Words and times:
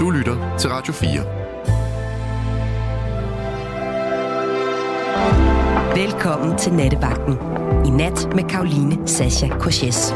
Du 0.00 0.10
lytter 0.10 0.56
til 0.58 0.70
Radio 0.70 0.92
4. 0.92 1.08
Velkommen 5.96 6.58
til 6.58 6.72
Nattevagten. 6.72 7.38
I 7.86 7.90
nat 7.90 8.34
med 8.34 8.44
Karoline 8.48 9.08
Sasha 9.08 9.48
Korses. 9.48 10.14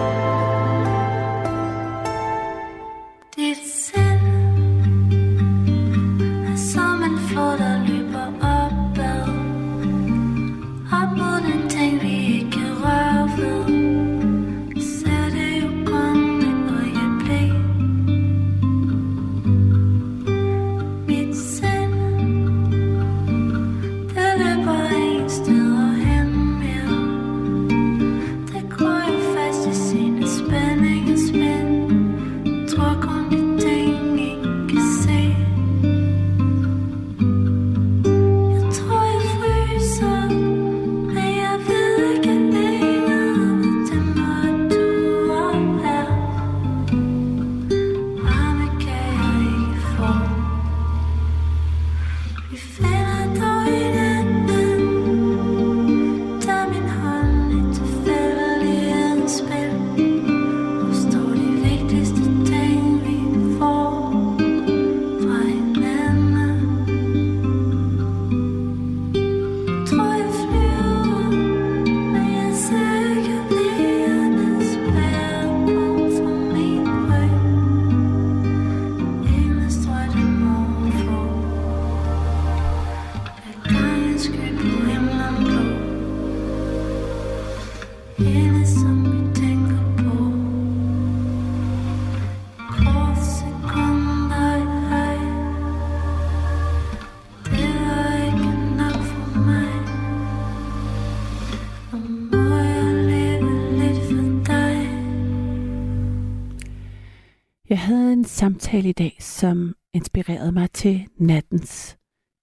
Samtale 108.42 108.88
i 108.88 108.92
dag, 108.92 109.16
som 109.20 109.76
inspirerede 109.92 110.52
mig 110.52 110.70
til 110.70 111.08
nattens 111.16 111.98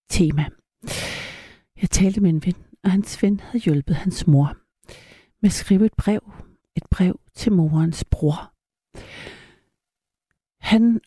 tema. 0.09 0.45
Jeg 1.81 1.89
talte 1.89 2.21
med 2.21 2.29
en 2.29 2.45
ven, 2.45 2.55
og 2.83 2.91
hans 2.91 3.23
ven 3.23 3.39
havde 3.39 3.63
hjulpet 3.63 3.95
hans 3.95 4.27
mor 4.27 4.57
med 5.41 5.49
at 5.49 5.53
skrive 5.53 5.85
et 5.85 5.93
brev. 5.93 6.33
Et 6.75 6.83
brev 6.91 7.19
til 7.35 7.51
morens 7.51 8.05
bror. 8.05 8.53
Han 10.61 11.01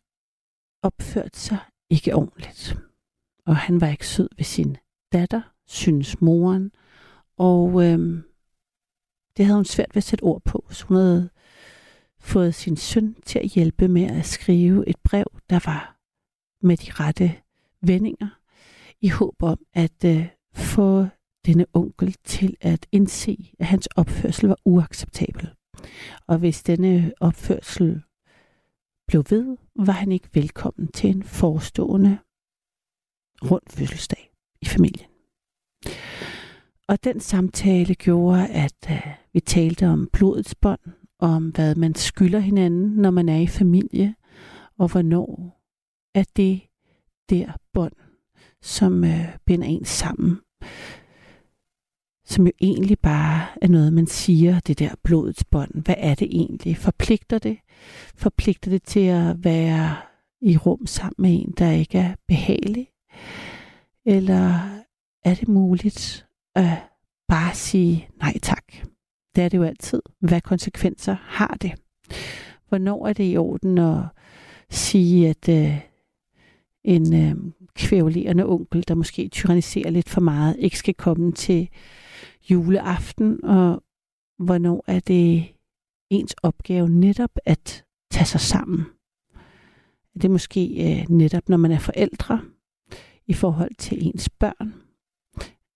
opførte 0.83 1.39
sig 1.39 1.59
ikke 1.91 2.15
ordentligt, 2.15 2.77
og 3.47 3.57
han 3.57 3.81
var 3.81 3.89
ikke 3.89 4.09
sød 4.09 4.29
ved 4.37 4.45
sin 4.45 4.77
datter, 5.13 5.43
synes 5.67 6.21
moren, 6.21 6.73
og 7.37 7.85
øhm, 7.85 8.23
det 9.37 9.45
havde 9.45 9.57
hun 9.57 9.65
svært 9.65 9.95
ved 9.95 10.01
at 10.01 10.05
sætte 10.05 10.23
ord 10.23 10.43
på, 10.45 10.67
så 10.71 10.85
hun 10.87 10.97
havde 10.97 11.31
fået 12.23 12.55
sin 12.55 12.77
søn 12.77 13.15
til 13.27 13.39
at 13.39 13.49
hjælpe 13.49 13.89
med 13.89 14.03
at 14.03 14.27
skrive 14.27 14.89
et 14.89 14.97
brev, 15.05 15.25
der 15.51 15.61
var 15.65 15.99
med 16.67 16.77
de 16.77 16.93
rette 16.93 17.35
vendinger, 17.81 18.29
i 19.01 19.09
håb 19.09 19.43
om 19.43 19.59
at 19.73 20.05
øh, 20.05 20.29
få 20.55 21.07
denne 21.47 21.67
onkel 21.75 22.17
til 22.25 22.57
at 22.61 22.87
indse, 22.93 23.55
at 23.59 23.67
hans 23.67 23.87
opførsel 23.87 24.49
var 24.49 24.57
uacceptabel. 24.65 25.51
Og 26.27 26.39
hvis 26.39 26.63
denne 26.63 27.13
opførsel 27.21 28.03
blev 29.07 29.25
ved, 29.31 29.57
var 29.77 29.93
han 29.93 30.13
ikke 30.13 30.29
velkommen 30.33 30.89
til 30.89 31.11
en 31.11 31.23
forestående 31.23 32.19
rund 33.43 33.63
fødselsdag 33.71 34.33
i 34.61 34.67
familien. 34.67 35.09
Og 36.89 37.05
den 37.05 37.21
samtale 37.21 37.95
gjorde, 37.95 38.47
at 38.49 38.91
øh, 38.91 39.07
vi 39.33 39.41
talte 39.41 39.87
om 39.87 40.09
blodets 40.13 40.55
bånd, 40.55 40.81
om, 41.23 41.49
hvad 41.49 41.75
man 41.75 41.95
skylder 41.95 42.39
hinanden, 42.39 42.91
når 42.91 43.11
man 43.11 43.29
er 43.29 43.39
i 43.39 43.47
familie, 43.47 44.15
og 44.79 44.89
hvornår 44.89 45.61
er 46.15 46.25
det 46.37 46.61
der 47.31 47.53
bånd, 47.73 47.93
som 48.63 49.05
øh, 49.05 49.39
binder 49.47 49.67
en 49.67 49.85
sammen. 49.85 50.39
Som 52.25 52.47
jo 52.47 52.53
egentlig 52.61 52.99
bare 52.99 53.47
er 53.63 53.69
noget, 53.69 53.93
man 53.93 54.07
siger, 54.07 54.61
det 54.61 54.79
der 54.79 54.95
blodets 55.03 55.45
bånd. 55.45 55.85
Hvad 55.85 55.95
er 55.99 56.15
det 56.15 56.29
egentlig? 56.31 56.77
Forpligter 56.77 57.39
det? 57.39 57.59
Forpligter 58.15 58.71
det 58.71 58.83
til 58.83 59.07
at 59.07 59.45
være 59.45 59.97
i 60.41 60.57
rum 60.57 60.87
sammen 60.87 61.15
med 61.19 61.31
en, 61.33 61.55
der 61.59 61.71
ikke 61.71 61.99
er 61.99 62.15
behagelig? 62.29 62.89
Eller 64.07 64.61
er 65.25 65.35
det 65.35 65.49
muligt 65.49 66.27
at 66.55 66.79
bare 67.29 67.55
sige 67.55 68.09
nej 68.21 68.39
tak? 68.43 68.62
Det 69.37 69.45
er 69.45 69.49
det 69.49 69.59
jo 69.59 69.63
altid. 69.63 70.03
Hvad 70.19 70.41
konsekvenser 70.41 71.17
har 71.21 71.57
det? 71.61 71.73
Hvornår 72.69 73.07
er 73.07 73.13
det 73.13 73.33
i 73.33 73.37
orden 73.37 73.79
at 73.79 74.03
sige, 74.71 75.29
at 75.29 75.49
øh, 75.49 75.81
en 76.85 77.15
øh, 77.15 77.53
kvævlerende 77.75 78.47
onkel, 78.47 78.85
der 78.89 78.95
måske 78.95 79.29
tyranniserer 79.29 79.91
lidt 79.91 80.09
for 80.09 80.21
meget, 80.21 80.57
ikke 80.59 80.79
skal 80.79 80.95
komme 80.95 81.33
til 81.33 81.69
juleaften, 82.51 83.45
og 83.45 83.83
hvornår 84.39 84.85
er 84.87 85.01
det 85.01 85.45
ens 86.11 86.35
opgave 86.43 86.89
netop 86.89 87.31
at 87.45 87.85
tage 88.11 88.27
sig 88.27 88.41
sammen? 88.41 88.87
Er 90.15 90.19
det 90.19 90.31
måske 90.31 90.61
øh, 90.61 91.11
netop, 91.11 91.49
når 91.49 91.57
man 91.57 91.73
er 91.73 91.79
forældre 91.79 92.41
i 93.27 93.33
forhold 93.33 93.75
til 93.79 94.07
ens 94.07 94.29
børn? 94.29 94.75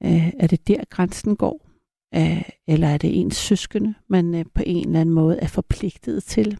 Øh, 0.02 0.28
er 0.40 0.46
det 0.46 0.68
der 0.68 0.84
grænsen 0.90 1.36
går? 1.36 1.65
Øh, 2.14 2.42
eller 2.68 2.88
er 2.88 2.98
det 2.98 3.20
ens 3.20 3.36
søskende, 3.36 3.94
man 4.08 4.34
øh, 4.34 4.44
på 4.54 4.62
en 4.66 4.86
eller 4.86 5.00
anden 5.00 5.14
måde 5.14 5.38
er 5.38 5.46
forpligtet 5.46 6.24
til 6.24 6.58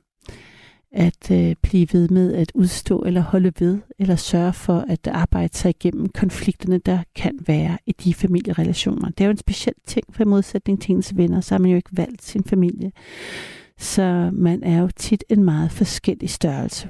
at 0.93 1.31
øh, 1.31 1.55
blive 1.62 1.87
ved 1.93 2.09
med 2.09 2.34
at 2.34 2.53
udstå 2.55 3.03
eller 3.03 3.21
holde 3.21 3.53
ved, 3.59 3.79
eller 3.99 4.17
sørge 4.17 4.53
for 4.53 4.84
at 4.89 5.07
arbejde 5.07 5.57
sig 5.57 5.69
igennem 5.69 6.09
konflikterne, 6.09 6.79
der 6.79 6.99
kan 7.15 7.39
være 7.47 7.79
i 7.87 7.93
de 7.93 8.15
familierelationer. 8.15 9.09
Det 9.09 9.21
er 9.21 9.25
jo 9.25 9.31
en 9.31 9.37
speciel 9.37 9.75
ting, 9.87 10.05
for 10.11 10.23
i 10.23 10.27
modsætning 10.27 10.83
til 10.83 10.95
ens 10.95 11.17
venner, 11.17 11.41
så 11.41 11.55
har 11.55 11.59
man 11.59 11.71
jo 11.71 11.77
ikke 11.77 11.97
valgt 11.97 12.25
sin 12.25 12.45
familie. 12.45 12.93
Så 13.78 14.31
man 14.33 14.63
er 14.63 14.81
jo 14.81 14.89
tit 14.97 15.25
en 15.28 15.45
meget 15.45 15.73
forskellig 15.73 16.31
størrelse 16.31 16.89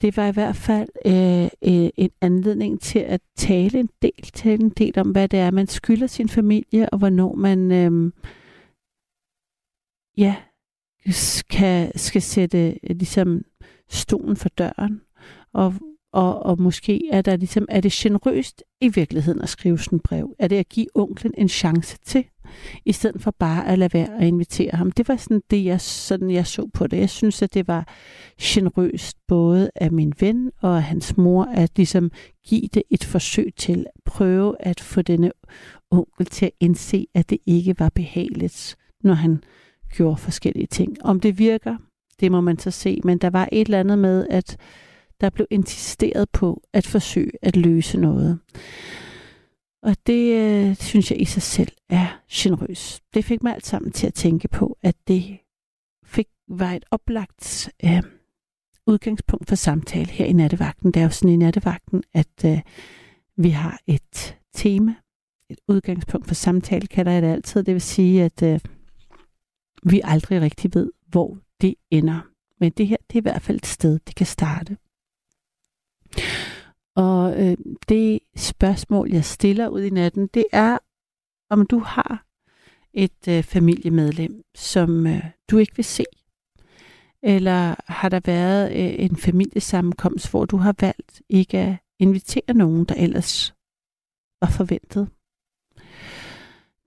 det 0.00 0.16
var 0.16 0.26
i 0.26 0.32
hvert 0.32 0.56
fald 0.56 0.88
øh, 1.06 1.44
øh, 1.44 1.90
en 1.96 2.10
anledning 2.20 2.80
til 2.80 2.98
at 2.98 3.20
tale 3.36 3.80
en 3.80 3.90
del, 4.02 4.22
tale 4.32 4.62
en 4.62 4.70
del 4.70 4.98
om, 4.98 5.10
hvad 5.10 5.28
det 5.28 5.38
er, 5.38 5.50
man 5.50 5.66
skylder 5.66 6.06
sin 6.06 6.28
familie, 6.28 6.90
og 6.90 6.98
hvornår 6.98 7.34
man 7.34 7.72
øh, 7.72 8.12
ja, 10.16 10.36
skal, 11.10 11.98
skal 11.98 12.22
sætte 12.22 12.78
øh, 12.82 12.96
ligesom 12.96 13.42
stolen 13.88 14.36
for 14.36 14.48
døren, 14.48 15.00
og, 15.52 15.74
og, 16.12 16.42
og 16.42 16.60
måske 16.60 17.08
er, 17.12 17.22
der 17.22 17.36
ligesom, 17.36 17.66
er 17.68 17.80
det 17.80 17.92
generøst 17.92 18.64
i 18.80 18.88
virkeligheden 18.88 19.42
at 19.42 19.48
skrive 19.48 19.78
sådan 19.78 19.96
en 19.96 20.00
brev? 20.00 20.34
Er 20.38 20.48
det 20.48 20.56
at 20.56 20.68
give 20.68 20.86
onklen 20.94 21.34
en 21.36 21.48
chance 21.48 21.98
til? 22.04 22.24
I 22.84 22.92
stedet 22.92 23.22
for 23.22 23.30
bare 23.38 23.68
at 23.68 23.78
lade 23.78 23.94
være 23.94 24.20
at 24.20 24.26
invitere 24.26 24.70
ham. 24.76 24.92
Det 24.92 25.08
var 25.08 25.16
sådan 25.16 25.42
det, 25.50 25.64
jeg, 25.64 25.80
sådan 25.80 26.30
jeg 26.30 26.46
så 26.46 26.68
på 26.74 26.86
det. 26.86 26.98
Jeg 26.98 27.10
synes, 27.10 27.42
at 27.42 27.54
det 27.54 27.68
var 27.68 27.88
generøst 28.40 29.16
både 29.28 29.70
af 29.74 29.92
min 29.92 30.12
ven 30.20 30.50
og 30.60 30.76
af 30.76 30.82
hans 30.82 31.16
mor 31.16 31.44
at 31.44 31.70
ligesom 31.76 32.10
give 32.46 32.68
det 32.74 32.82
et 32.90 33.04
forsøg 33.04 33.52
til 33.56 33.86
at 33.96 34.02
prøve 34.04 34.56
at 34.60 34.80
få 34.80 35.02
denne 35.02 35.30
onkel 35.90 36.26
til 36.26 36.46
at 36.46 36.52
indse, 36.60 37.06
at 37.14 37.30
det 37.30 37.38
ikke 37.46 37.78
var 37.78 37.88
behageligt, 37.94 38.76
når 39.04 39.14
han 39.14 39.42
gjorde 39.92 40.16
forskellige 40.16 40.66
ting. 40.66 40.96
Om 41.04 41.20
det 41.20 41.38
virker, 41.38 41.76
det 42.20 42.32
må 42.32 42.40
man 42.40 42.58
så 42.58 42.70
se. 42.70 43.00
Men 43.04 43.18
der 43.18 43.30
var 43.30 43.48
et 43.52 43.60
eller 43.66 43.80
andet 43.80 43.98
med, 43.98 44.26
at 44.30 44.56
der 45.20 45.30
blev 45.30 45.46
insisteret 45.50 46.30
på 46.30 46.62
at 46.72 46.86
forsøge 46.86 47.32
at 47.42 47.56
løse 47.56 47.98
noget. 47.98 48.38
Og 49.82 49.96
det 50.06 50.34
øh, 50.34 50.76
synes 50.76 51.10
jeg 51.10 51.20
i 51.20 51.24
sig 51.24 51.42
selv 51.42 51.72
er 51.88 52.20
generøs. 52.32 53.00
Det 53.14 53.24
fik 53.24 53.42
mig 53.42 53.54
alt 53.54 53.66
sammen 53.66 53.92
til 53.92 54.06
at 54.06 54.14
tænke 54.14 54.48
på, 54.48 54.78
at 54.82 54.96
det 55.08 55.38
fik, 56.04 56.26
var 56.48 56.72
et 56.72 56.84
oplagt 56.90 57.70
øh, 57.84 58.02
udgangspunkt 58.86 59.48
for 59.48 59.54
samtale 59.56 60.10
her 60.10 60.24
i 60.24 60.32
nattevagten. 60.32 60.92
Det 60.92 61.00
er 61.00 61.04
jo 61.04 61.10
sådan 61.10 61.30
i 61.30 61.36
nattevagten, 61.36 62.02
at 62.14 62.44
øh, 62.44 62.60
vi 63.36 63.50
har 63.50 63.78
et 63.86 64.36
tema, 64.54 64.94
et 65.50 65.58
udgangspunkt 65.68 66.26
for 66.26 66.34
samtale, 66.34 66.86
kalder 66.86 67.12
jeg 67.12 67.22
det 67.22 67.28
altid. 67.28 67.62
Det 67.62 67.74
vil 67.74 67.82
sige, 67.82 68.24
at 68.24 68.42
øh, 68.42 68.60
vi 69.82 70.00
aldrig 70.04 70.40
rigtig 70.40 70.74
ved, 70.74 70.92
hvor 71.06 71.38
det 71.60 71.74
ender. 71.90 72.20
Men 72.60 72.72
det 72.72 72.86
her, 72.86 72.96
det 73.08 73.14
er 73.14 73.20
i 73.20 73.28
hvert 73.28 73.42
fald 73.42 73.56
et 73.56 73.66
sted, 73.66 73.98
det 74.06 74.14
kan 74.14 74.26
starte. 74.26 74.76
Og 76.98 77.46
øh, 77.46 77.56
det 77.88 78.20
spørgsmål, 78.36 79.10
jeg 79.10 79.24
stiller 79.24 79.68
ud 79.68 79.82
i 79.82 79.90
natten, 79.90 80.26
det 80.26 80.44
er, 80.52 80.78
om 81.50 81.66
du 81.66 81.78
har 81.78 82.26
et 82.92 83.28
øh, 83.28 83.42
familiemedlem, 83.42 84.42
som 84.54 85.06
øh, 85.06 85.24
du 85.50 85.58
ikke 85.58 85.76
vil 85.76 85.84
se. 85.84 86.04
Eller 87.22 87.74
har 87.92 88.08
der 88.08 88.20
været 88.24 88.70
øh, 88.70 89.04
en 89.04 89.16
familiesammenkomst, 89.16 90.30
hvor 90.30 90.44
du 90.44 90.56
har 90.56 90.74
valgt 90.80 91.22
ikke 91.28 91.58
at 91.58 91.76
invitere 91.98 92.54
nogen, 92.54 92.84
der 92.84 92.94
ellers 92.94 93.54
var 94.40 94.50
forventet? 94.50 95.08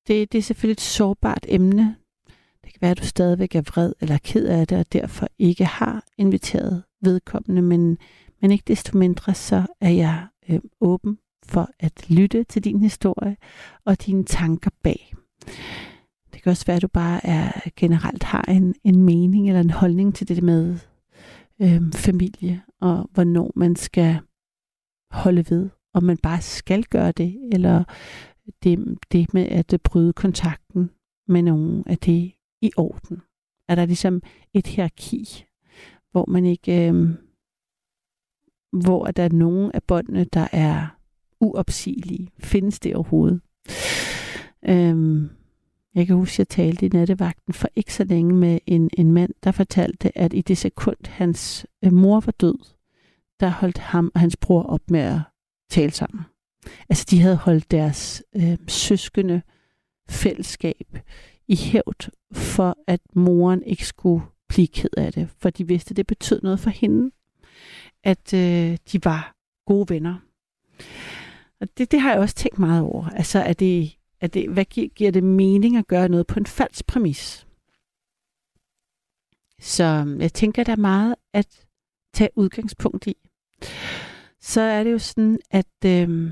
Det, 0.07 0.31
det 0.31 0.37
er 0.37 0.41
selvfølgelig 0.41 0.73
et 0.73 0.81
sårbart 0.81 1.45
emne. 1.49 1.95
Det 2.63 2.73
kan 2.73 2.81
være, 2.81 2.91
at 2.91 2.99
du 2.99 3.05
stadigvæk 3.05 3.55
er 3.55 3.61
vred 3.61 3.93
eller 4.01 4.17
ked 4.17 4.45
af 4.45 4.67
det, 4.67 4.77
og 4.77 4.93
derfor 4.93 5.27
ikke 5.39 5.65
har 5.65 6.05
inviteret 6.17 6.83
vedkommende, 7.01 7.61
men 7.61 7.97
men 8.41 8.51
ikke 8.51 8.63
desto 8.67 8.97
mindre, 8.97 9.33
så 9.33 9.65
er 9.81 9.89
jeg 9.89 10.27
øh, 10.49 10.59
åben 10.81 11.17
for 11.45 11.69
at 11.79 12.09
lytte 12.09 12.43
til 12.43 12.63
din 12.63 12.81
historie 12.81 13.37
og 13.85 14.05
dine 14.05 14.23
tanker 14.23 14.71
bag. 14.83 15.13
Det 16.33 16.41
kan 16.43 16.49
også 16.49 16.65
være, 16.65 16.75
at 16.75 16.81
du 16.81 16.87
bare 16.87 17.25
er 17.25 17.69
generelt 17.75 18.23
har 18.23 18.41
en, 18.41 18.75
en 18.83 19.03
mening 19.03 19.47
eller 19.47 19.61
en 19.61 19.69
holdning 19.69 20.15
til 20.15 20.27
det 20.27 20.43
med 20.43 20.79
øh, 21.61 21.93
familie, 21.93 22.61
og 22.81 23.09
hvornår 23.13 23.51
man 23.55 23.75
skal 23.75 24.19
holde 25.11 25.45
ved, 25.49 25.69
om 25.93 26.03
man 26.03 26.17
bare 26.17 26.41
skal 26.41 26.83
gøre 26.83 27.11
det, 27.11 27.49
eller 27.51 27.83
det, 28.63 28.97
det 29.11 29.33
med 29.33 29.45
at 29.45 29.81
bryde 29.83 30.13
kontakten 30.13 30.89
med 31.27 31.41
nogen, 31.41 31.83
er 31.87 31.95
det 31.95 32.31
i 32.61 32.71
orden? 32.77 33.21
Er 33.67 33.75
der 33.75 33.85
ligesom 33.85 34.21
et 34.53 34.67
hierarki, 34.67 35.45
hvor 36.11 36.25
man 36.27 36.45
ikke 36.45 36.89
øh, 36.89 37.09
hvor 38.71 39.05
der 39.05 39.23
er 39.23 39.29
nogle 39.29 39.75
af 39.75 39.83
båndene, 39.83 40.23
der 40.23 40.47
er 40.51 40.87
uopsigelige. 41.39 42.29
Findes 42.39 42.79
det 42.79 42.95
overhovedet? 42.95 43.41
Øhm, 44.69 45.29
jeg 45.95 46.07
kan 46.07 46.15
huske, 46.15 46.33
at 46.33 46.39
jeg 46.39 46.47
talte 46.47 46.85
i 46.85 46.89
nattevagten 46.89 47.53
for 47.53 47.67
ikke 47.75 47.93
så 47.93 48.03
længe 48.03 48.33
med 48.33 48.59
en, 48.65 48.89
en 48.97 49.11
mand, 49.11 49.33
der 49.43 49.51
fortalte, 49.51 50.17
at 50.17 50.33
i 50.33 50.41
det 50.41 50.57
sekund, 50.57 50.97
hans 51.07 51.65
øh, 51.83 51.93
mor 51.93 52.19
var 52.19 52.31
død, 52.31 52.57
der 53.39 53.49
holdt 53.49 53.77
ham 53.77 54.11
og 54.13 54.19
hans 54.19 54.37
bror 54.37 54.63
op 54.63 54.89
med 54.89 54.99
at 54.99 55.19
tale 55.69 55.91
sammen. 55.91 56.21
Altså, 56.89 57.05
de 57.09 57.21
havde 57.21 57.35
holdt 57.35 57.71
deres 57.71 58.23
øh, 58.35 58.57
søskende 58.67 59.41
fællesskab 60.09 60.97
i 61.47 61.55
hævd 61.55 62.09
for, 62.33 62.77
at 62.87 63.01
moren 63.15 63.63
ikke 63.63 63.87
skulle 63.87 64.25
blive 64.49 64.67
ked 64.67 64.89
af 64.97 65.13
det, 65.13 65.29
for 65.37 65.49
de 65.49 65.67
vidste, 65.67 65.91
at 65.91 65.97
det 65.97 66.07
betød 66.07 66.41
noget 66.41 66.59
for 66.59 66.69
hende 66.69 67.11
at 68.03 68.33
øh, 68.33 68.77
de 68.91 69.05
var 69.05 69.35
gode 69.65 69.93
venner. 69.93 70.15
Og 71.61 71.67
det, 71.77 71.91
det 71.91 72.01
har 72.01 72.11
jeg 72.11 72.19
også 72.19 72.35
tænkt 72.35 72.59
meget 72.59 72.81
over. 72.81 73.09
Altså, 73.09 73.39
er 73.39 73.53
det, 73.53 73.97
er 74.21 74.27
det, 74.27 74.49
hvad 74.49 74.65
giver, 74.65 74.87
giver 74.87 75.11
det 75.11 75.23
mening 75.23 75.77
at 75.77 75.87
gøre 75.87 76.09
noget 76.09 76.27
på 76.27 76.39
en 76.39 76.45
falsk 76.45 76.87
præmis? 76.87 77.47
Så 79.59 79.83
øhm, 79.83 80.21
jeg 80.21 80.33
tænker, 80.33 80.63
der 80.63 80.71
er 80.71 80.77
meget 80.77 81.15
at 81.33 81.65
tage 82.13 82.29
udgangspunkt 82.35 83.07
i. 83.07 83.15
Så 84.39 84.61
er 84.61 84.83
det 84.83 84.91
jo 84.91 84.99
sådan, 84.99 85.39
at 85.51 85.85
øh, 85.85 86.31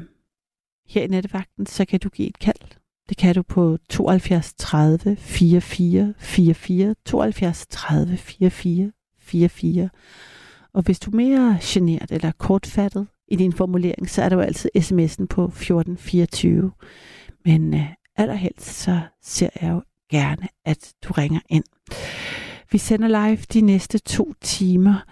her 0.88 1.04
i 1.04 1.08
nettevagten, 1.08 1.66
så 1.66 1.86
kan 1.86 2.00
du 2.00 2.10
give 2.10 2.28
et 2.28 2.40
kald. 2.40 2.80
Det 3.10 3.18
kan 3.18 3.36
du 3.36 3.42
på 3.42 3.78
72 3.90 4.54
30 4.54 5.16
44 5.16 6.14
44, 6.18 6.96
72 7.06 7.68
30 7.70 8.18
44 8.18 8.92
44. 9.20 9.90
Og 10.74 10.82
hvis 10.82 11.00
du 11.00 11.12
er 11.12 11.16
mere 11.16 11.58
generet 11.62 12.12
eller 12.12 12.32
kortfattet 12.32 13.08
i 13.28 13.36
din 13.36 13.54
formulering, 13.54 14.10
så 14.10 14.22
er 14.22 14.30
der 14.30 14.36
jo 14.36 14.42
altid 14.42 14.70
sms'en 14.78 15.26
på 15.26 15.44
1424. 15.44 16.72
Men 17.46 17.74
øh, 17.74 17.86
allerhelst 18.16 18.66
så 18.66 19.00
ser 19.22 19.50
jeg 19.62 19.70
jo 19.70 19.82
gerne, 20.12 20.48
at 20.66 20.94
du 21.04 21.14
ringer 21.14 21.40
ind. 21.50 21.64
Vi 22.72 22.78
sender 22.78 23.08
live 23.08 23.38
de 23.54 23.62
næste 23.62 23.98
to 23.98 24.34
timer 24.42 25.06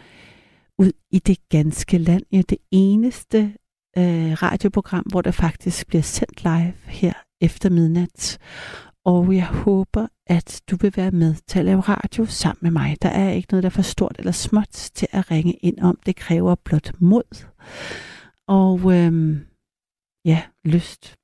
ud 0.77 0.91
i 1.11 1.19
det 1.19 1.49
ganske 1.49 1.97
land. 1.97 2.23
Ja, 2.31 2.41
det 2.49 2.57
eneste 2.71 3.53
øh, 3.97 4.31
radioprogram, 4.31 5.05
hvor 5.09 5.21
der 5.21 5.31
faktisk 5.31 5.87
bliver 5.87 6.01
sendt 6.01 6.43
live 6.43 6.73
her 6.85 7.13
efter 7.41 7.69
midnat. 7.69 8.37
Og 9.07 9.35
jeg 9.35 9.47
håber, 9.47 10.07
at 10.25 10.61
du 10.71 10.75
vil 10.81 10.93
være 10.95 11.11
med 11.11 11.35
til 11.35 11.59
at 11.59 11.65
lave 11.65 11.81
radio 11.81 12.25
sammen 12.25 12.59
med 12.61 12.71
mig. 12.71 12.97
Der 13.01 13.09
er 13.09 13.29
ikke 13.29 13.47
noget, 13.51 13.63
der 13.63 13.69
er 13.69 13.79
for 13.79 13.81
stort 13.81 14.15
eller 14.19 14.31
småt 14.31 14.69
til 14.69 15.07
at 15.11 15.31
ringe 15.31 15.53
ind 15.53 15.79
om. 15.79 15.99
Det 16.05 16.15
kræver 16.15 16.55
blot 16.55 16.91
mod. 17.01 17.45
Og 18.47 18.93
øhm, 18.93 19.45
ja, 20.25 20.43
lyst. 20.65 21.15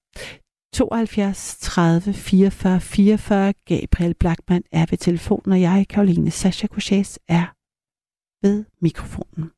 72 0.73 1.57
30 1.59 2.13
44 2.13 2.79
44. 2.79 3.53
Gabriel 3.65 4.13
Blackman 4.13 4.63
er 4.71 4.85
ved 4.89 4.97
telefonen, 4.97 5.51
og 5.51 5.61
jeg, 5.61 5.85
Karoline 5.89 6.31
Sascha 6.31 6.67
Kouchés, 6.73 7.17
er 7.27 7.45
ved 8.45 8.65
mikrofonen. 8.81 9.51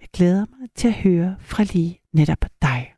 Jeg 0.00 0.08
glæder 0.12 0.46
mig 0.58 0.68
til 0.74 0.88
at 0.88 0.94
høre 0.94 1.36
fra 1.40 1.62
lige 1.62 2.00
netop 2.12 2.44
dig. 2.62 2.97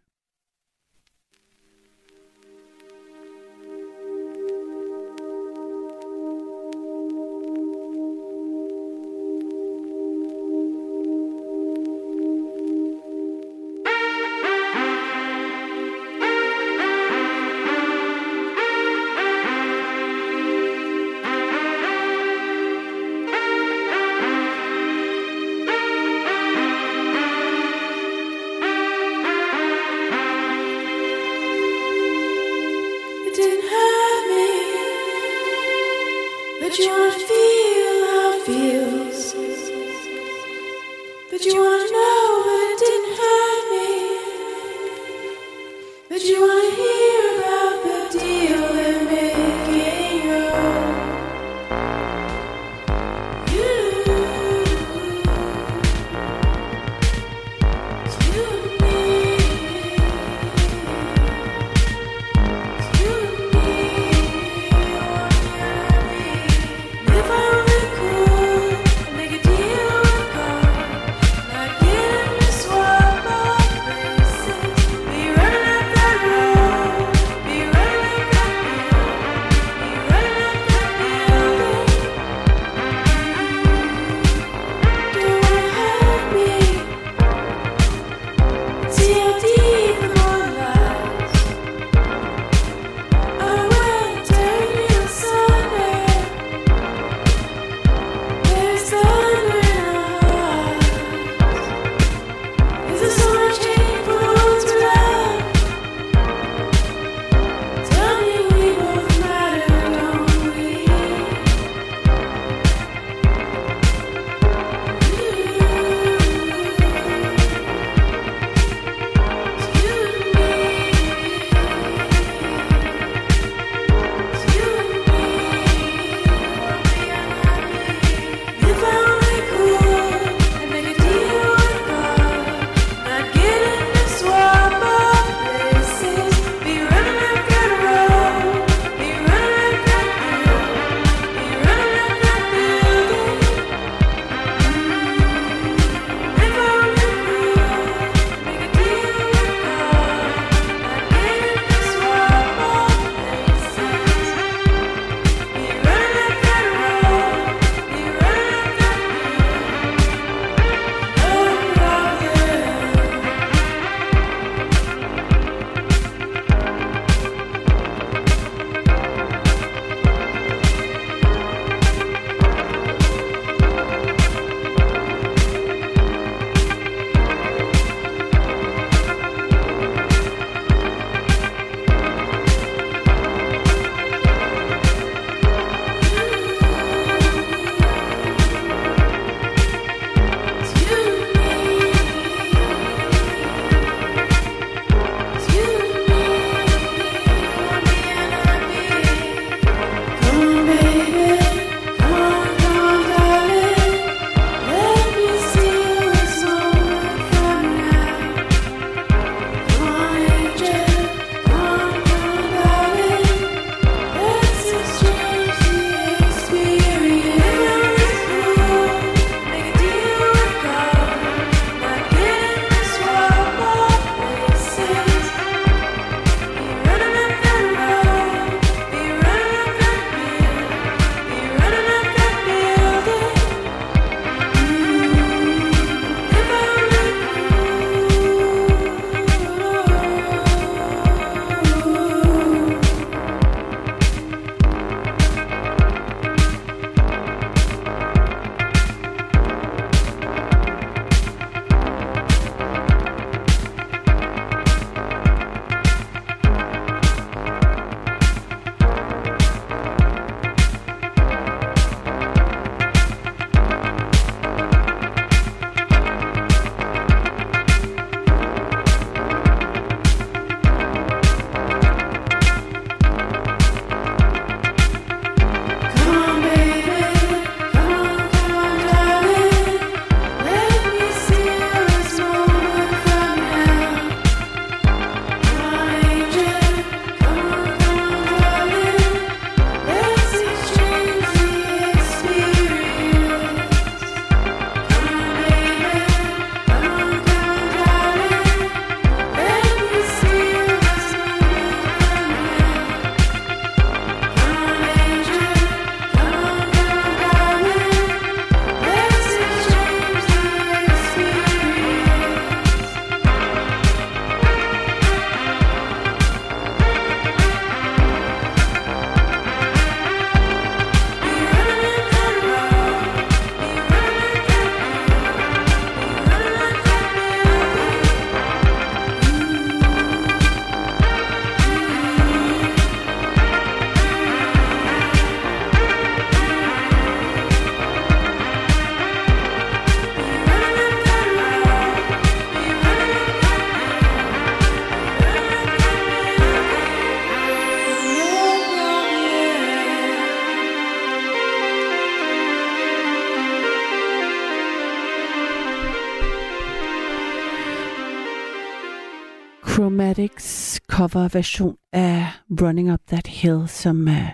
Coverversion 361.00 361.76
af 361.92 362.26
Running 362.61 362.92
Up 362.92 363.00
That 363.09 363.26
Hill, 363.26 363.69
som 363.69 364.09
uh, 364.09 364.28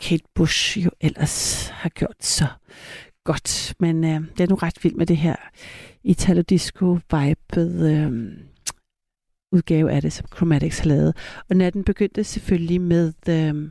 Kate 0.00 0.24
Bush 0.34 0.78
jo 0.78 0.90
ellers 1.00 1.68
har 1.68 1.88
gjort 1.88 2.24
så 2.24 2.46
godt. 3.24 3.74
Men 3.80 4.04
uh, 4.04 4.10
det 4.10 4.40
er 4.40 4.48
nu 4.48 4.54
ret 4.54 4.84
vildt 4.84 4.96
med 4.96 5.06
det 5.06 5.16
her 5.16 5.36
Italo 6.02 6.42
Disco 6.42 6.98
vibet 7.10 8.06
uh, 8.06 8.12
udgave 9.52 9.92
af 9.92 10.02
det, 10.02 10.12
som 10.12 10.26
Chromatics 10.36 10.78
har 10.78 10.88
lavet. 10.88 11.16
Og 11.50 11.56
natten 11.56 11.84
begyndte 11.84 12.24
selvfølgelig 12.24 12.80
med 12.80 13.12
uh, 13.28 13.70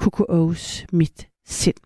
Coco 0.00 0.24
O's 0.24 0.84
Mit 0.92 1.28
Sind. 1.46 1.76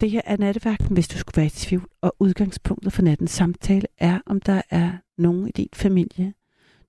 Det 0.00 0.10
her 0.10 0.22
er 0.24 0.36
nattevagten, 0.36 0.94
hvis 0.94 1.08
du 1.08 1.18
skulle 1.18 1.36
være 1.36 1.46
i 1.46 1.50
tvivl, 1.50 1.88
og 2.02 2.16
udgangspunktet 2.20 2.92
for 2.92 3.02
nattens 3.02 3.30
samtale 3.30 3.86
er, 3.98 4.20
om 4.26 4.40
der 4.40 4.62
er 4.70 4.92
nogen 5.18 5.48
i 5.48 5.52
din 5.52 5.68
familie, 5.74 6.34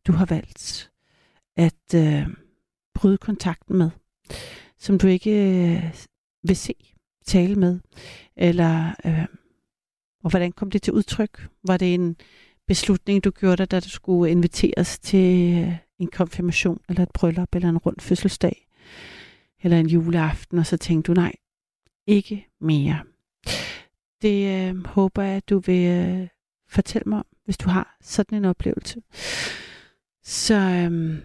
du 0.08 0.12
har 0.12 0.26
valgt 0.26 0.92
at 1.58 1.94
øh, 1.96 2.28
bryde 2.96 3.18
kontakten 3.18 3.78
med, 3.78 3.90
som 4.78 4.98
du 4.98 5.08
ikke 5.08 5.32
øh, 5.32 5.94
vil 6.44 6.56
se, 6.56 6.74
tale 7.26 7.56
med, 7.56 7.80
eller 8.36 8.96
øh, 9.06 9.26
og 10.24 10.30
hvordan 10.30 10.52
kom 10.52 10.72
det 10.72 10.82
til 10.82 10.94
udtryk? 10.94 11.48
Var 11.64 11.78
det 11.78 11.94
en 11.94 12.16
beslutning, 12.68 13.24
du 13.24 13.32
gjorde 13.32 13.58
dig, 13.58 13.72
da 13.72 13.80
du 13.80 13.90
skulle 13.90 14.32
inviteres 14.32 15.00
til 15.00 15.64
øh, 15.64 15.78
en 16.00 16.08
konfirmation, 16.08 16.82
eller 16.90 17.04
et 17.04 17.12
bryllup, 17.14 17.56
eller 17.56 17.70
en 17.70 17.78
rund 17.78 18.00
fødselsdag, 18.00 18.68
eller 19.64 19.80
en 19.80 19.88
juleaften, 19.88 20.60
og 20.60 20.66
så 20.66 20.78
tænkte 20.78 21.14
du, 21.14 21.22
nej, 21.22 21.34
ikke 22.08 22.48
mere. 22.62 23.00
Det 24.22 24.70
øh, 24.70 24.86
håber 24.86 25.22
jeg, 25.24 25.36
at 25.36 25.50
du 25.50 25.60
vil 25.60 25.86
øh, 25.86 26.28
fortælle 26.70 27.10
mig 27.10 27.18
om, 27.18 27.26
hvis 27.46 27.58
du 27.58 27.70
har 27.70 27.98
sådan 28.02 28.38
en 28.38 28.46
oplevelse. 28.46 29.02
Så 30.24 30.56
øhm, 30.56 31.22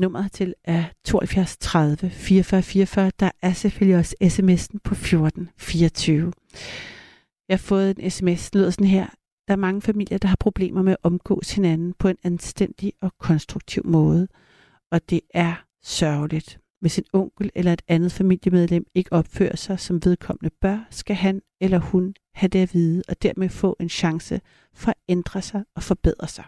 nummeret 0.00 0.32
til 0.32 0.54
er 0.64 0.84
72 1.04 1.56
30 1.56 2.10
44 2.10 2.62
44. 2.62 3.10
Der 3.20 3.30
er 3.42 3.52
selvfølgelig 3.52 3.98
også 3.98 4.16
sms'en 4.22 4.78
på 4.84 4.94
14 4.94 5.50
24. 5.56 6.32
Jeg 7.48 7.54
har 7.54 7.58
fået 7.58 7.98
en 7.98 8.10
sms, 8.10 8.50
der 8.50 8.58
lyder 8.58 8.70
sådan 8.70 8.86
her. 8.86 9.06
Der 9.48 9.52
er 9.52 9.56
mange 9.56 9.82
familier, 9.82 10.18
der 10.18 10.28
har 10.28 10.36
problemer 10.40 10.82
med 10.82 10.92
at 10.92 10.98
omgås 11.02 11.54
hinanden 11.54 11.94
på 11.98 12.08
en 12.08 12.16
anstændig 12.24 12.92
og 13.00 13.12
konstruktiv 13.18 13.86
måde. 13.86 14.28
Og 14.90 15.10
det 15.10 15.20
er 15.34 15.64
sørgeligt. 15.82 16.58
Hvis 16.80 16.98
en 16.98 17.04
onkel 17.12 17.50
eller 17.54 17.72
et 17.72 17.82
andet 17.88 18.12
familiemedlem 18.12 18.86
ikke 18.94 19.12
opfører 19.12 19.56
sig, 19.56 19.80
som 19.80 20.04
vedkommende 20.04 20.54
bør, 20.60 20.86
skal 20.90 21.16
han 21.16 21.42
eller 21.60 21.78
hun 21.78 22.14
have 22.34 22.48
det 22.48 22.62
at 22.62 22.74
vide, 22.74 23.02
og 23.08 23.22
dermed 23.22 23.48
få 23.48 23.76
en 23.80 23.88
chance 23.88 24.40
for 24.74 24.90
at 24.90 24.96
ændre 25.08 25.42
sig 25.42 25.64
og 25.76 25.82
forbedre 25.82 26.28
sig. 26.28 26.44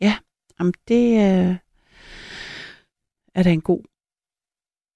Ja, 0.00 0.16
Jamen, 0.60 0.74
det 0.88 1.04
øh, 1.48 1.56
er 3.34 3.42
der 3.42 3.50
en 3.50 3.60
god 3.60 3.82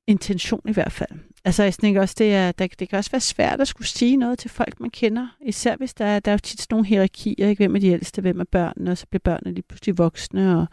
intention 0.06 0.68
i 0.68 0.72
hvert 0.72 0.92
fald. 0.92 1.10
Altså, 1.44 1.62
jeg 1.62 1.74
tænker 1.74 2.00
også, 2.00 2.14
det, 2.18 2.34
er, 2.34 2.52
der, 2.52 2.66
det 2.66 2.88
kan 2.88 2.98
også 2.98 3.10
være 3.10 3.20
svært 3.20 3.60
at 3.60 3.68
skulle 3.68 3.88
sige 3.88 4.16
noget 4.16 4.38
til 4.38 4.50
folk, 4.50 4.80
man 4.80 4.90
kender. 4.90 5.36
Især 5.40 5.76
hvis 5.76 5.94
der, 5.94 6.04
er, 6.04 6.20
der 6.20 6.30
er 6.30 6.34
jo 6.34 6.38
tit 6.38 6.60
sådan 6.60 6.74
nogle 6.74 6.86
hierarkier, 6.86 7.48
ikke? 7.48 7.60
hvem 7.60 7.76
er 7.76 7.80
de 7.80 7.88
ældste, 7.88 8.22
hvem 8.22 8.40
er 8.40 8.44
børnene, 8.44 8.90
og 8.90 8.98
så 8.98 9.06
bliver 9.06 9.20
børnene 9.24 9.54
lige 9.54 9.64
pludselig 9.68 9.98
voksne, 9.98 10.58
og 10.58 10.66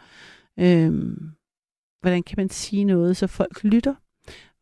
øhm, 0.58 1.30
hvordan 2.00 2.22
kan 2.22 2.34
man 2.36 2.48
sige 2.48 2.84
noget, 2.84 3.16
så 3.16 3.26
folk 3.26 3.64
lytter? 3.64 3.94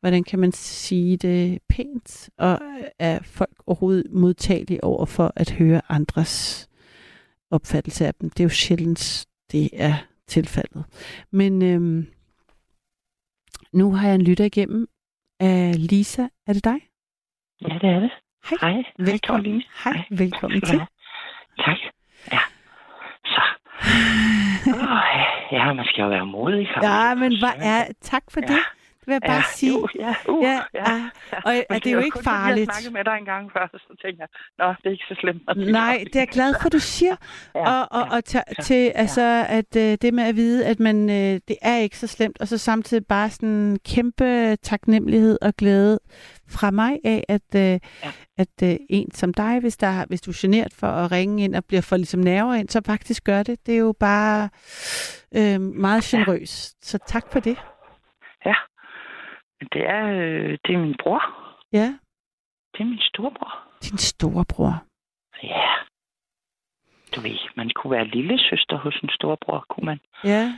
Hvordan 0.01 0.25
kan 0.25 0.39
man 0.39 0.53
sige 0.53 1.17
det 1.17 1.59
pænt? 1.69 2.31
Og 2.39 2.59
øh, 2.63 2.85
er 2.99 3.19
folk 3.23 3.63
overhovedet 3.67 4.13
modtagelige 4.13 4.85
over 4.85 5.07
for 5.07 5.33
at 5.37 5.51
høre 5.51 5.83
andres 5.89 6.69
opfattelse 7.51 8.07
af 8.07 8.15
dem? 8.15 8.31
Det 8.31 8.41
er 8.41 8.45
jo 8.45 8.49
sjældent, 8.49 9.27
det 9.53 9.71
er 9.73 9.95
tilfældet. 10.27 10.85
Men 11.31 11.63
øhm, 11.63 12.07
nu 13.73 13.95
har 13.95 14.07
jeg 14.07 14.15
en 14.15 14.23
lytter 14.23 14.45
igennem 14.45 14.89
af 15.41 15.75
Lisa. 15.91 16.23
Er 16.47 16.53
det 16.53 16.65
dig? 16.65 16.81
Ja, 17.63 17.75
det 17.75 17.91
er 17.91 18.01
det. 18.01 18.11
Hej. 18.51 18.73
Hej. 18.73 18.83
Velkommen. 18.99 19.63
Hej. 19.85 19.93
Hej. 19.93 20.05
Velkommen 20.11 20.61
til. 20.61 20.81
Tak. 21.65 21.77
Ja. 22.33 22.39
Så. 23.25 23.43
Oh, 24.67 25.53
ja, 25.53 25.73
man 25.73 25.85
skal 25.85 26.03
jo 26.03 26.09
være 26.09 26.27
modig. 26.27 26.69
Ja, 26.83 27.15
men 27.15 27.39
hvad 27.39 27.53
er... 27.57 27.85
Tak 28.01 28.23
for 28.31 28.41
ja. 28.41 28.47
det 28.47 28.59
vil 29.11 29.19
jeg 29.21 29.27
bare 29.35 29.45
ja, 29.47 29.59
sige. 29.61 29.73
Jo, 29.73 29.89
ja, 29.99 30.15
uh, 30.29 30.43
ja, 30.49 30.59
ja. 30.75 31.11
ja. 31.33 31.39
Og, 31.71 31.75
det 31.83 31.87
er 31.87 31.97
jo 31.99 32.05
ikke 32.09 32.23
farligt. 32.25 32.67
Jeg 32.67 32.75
snakkede 32.75 32.95
med 32.99 33.05
dig 33.05 33.17
en 33.23 33.29
gang 33.33 33.45
før, 33.53 33.65
så 33.73 33.95
tænker 34.03 34.21
jeg, 34.25 34.31
nå, 34.59 34.67
det 34.81 34.87
er 34.87 34.95
ikke 34.97 35.09
så 35.09 35.17
slemt. 35.23 35.43
Nej, 35.81 35.97
det 36.07 36.17
er 36.17 36.21
jeg 36.21 36.33
glad 36.39 36.55
for, 36.63 36.69
du 36.69 36.79
siger. 36.79 37.17
ja, 37.55 37.83
og 37.83 37.87
og, 37.91 38.23
ja, 38.35 38.43
og 38.49 38.65
til, 38.65 38.83
ja, 38.85 38.91
altså, 38.95 39.47
at 39.49 39.71
uh, 39.77 39.83
det 40.03 40.15
med 40.15 40.25
at 40.25 40.37
vide, 40.37 40.67
at 40.67 40.81
man, 40.81 40.97
uh, 41.09 41.35
det 41.49 41.57
er 41.63 41.77
ikke 41.77 41.99
så 41.99 42.07
slemt, 42.07 42.41
og 42.41 42.49
så 42.49 42.59
samtidig 42.59 43.07
bare 43.07 43.31
sådan 43.31 43.79
kæmpe 43.85 44.57
taknemmelighed 44.57 45.39
og 45.43 45.55
glæde 45.55 45.99
fra 46.49 46.71
mig 46.71 46.99
af, 47.05 47.25
at, 47.29 47.49
uh, 47.55 47.61
ja. 47.61 47.79
at 48.39 48.63
uh, 48.63 48.69
en 48.91 49.11
som 49.15 49.35
dig, 49.35 49.61
hvis, 49.61 49.77
der, 49.77 50.05
hvis 50.07 50.21
du 50.21 50.31
er 50.31 50.39
generet 50.41 50.73
for 50.75 50.87
at 50.87 51.13
ringe 51.13 51.45
ind 51.45 51.55
og 51.55 51.65
bliver 51.65 51.83
for 51.83 51.97
ligesom 51.97 52.21
nerver 52.21 52.55
ind, 52.55 52.69
så 52.69 52.81
faktisk 52.87 53.25
gør 53.25 53.43
det. 53.43 53.67
Det 53.67 53.75
er 53.75 53.79
jo 53.79 53.95
bare 54.01 54.49
uh, 55.37 55.61
meget 55.61 56.03
generøst. 56.05 56.77
Ja. 56.83 56.87
Så 56.87 56.99
tak 57.07 57.25
for 57.33 57.41
det. 57.41 57.57
Ja, 58.47 58.55
det 59.73 59.83
er, 59.87 60.07
øh, 60.07 60.59
det 60.65 60.75
er 60.75 60.79
min 60.79 60.97
bror. 61.03 61.23
Ja. 61.73 61.87
Det 62.73 62.81
er 62.81 62.85
min 62.85 63.01
storebror. 63.01 63.53
Din 63.83 63.99
storebror? 63.99 64.85
Ja. 65.43 65.71
Du 67.15 67.21
ved, 67.21 67.39
man 67.57 67.71
kunne 67.75 67.91
være 67.91 68.05
lille 68.05 68.39
søster 68.39 68.77
hos 68.77 68.97
en 69.03 69.09
storebror, 69.09 69.65
kunne 69.69 69.87
man. 69.87 70.01
Ja. 70.25 70.55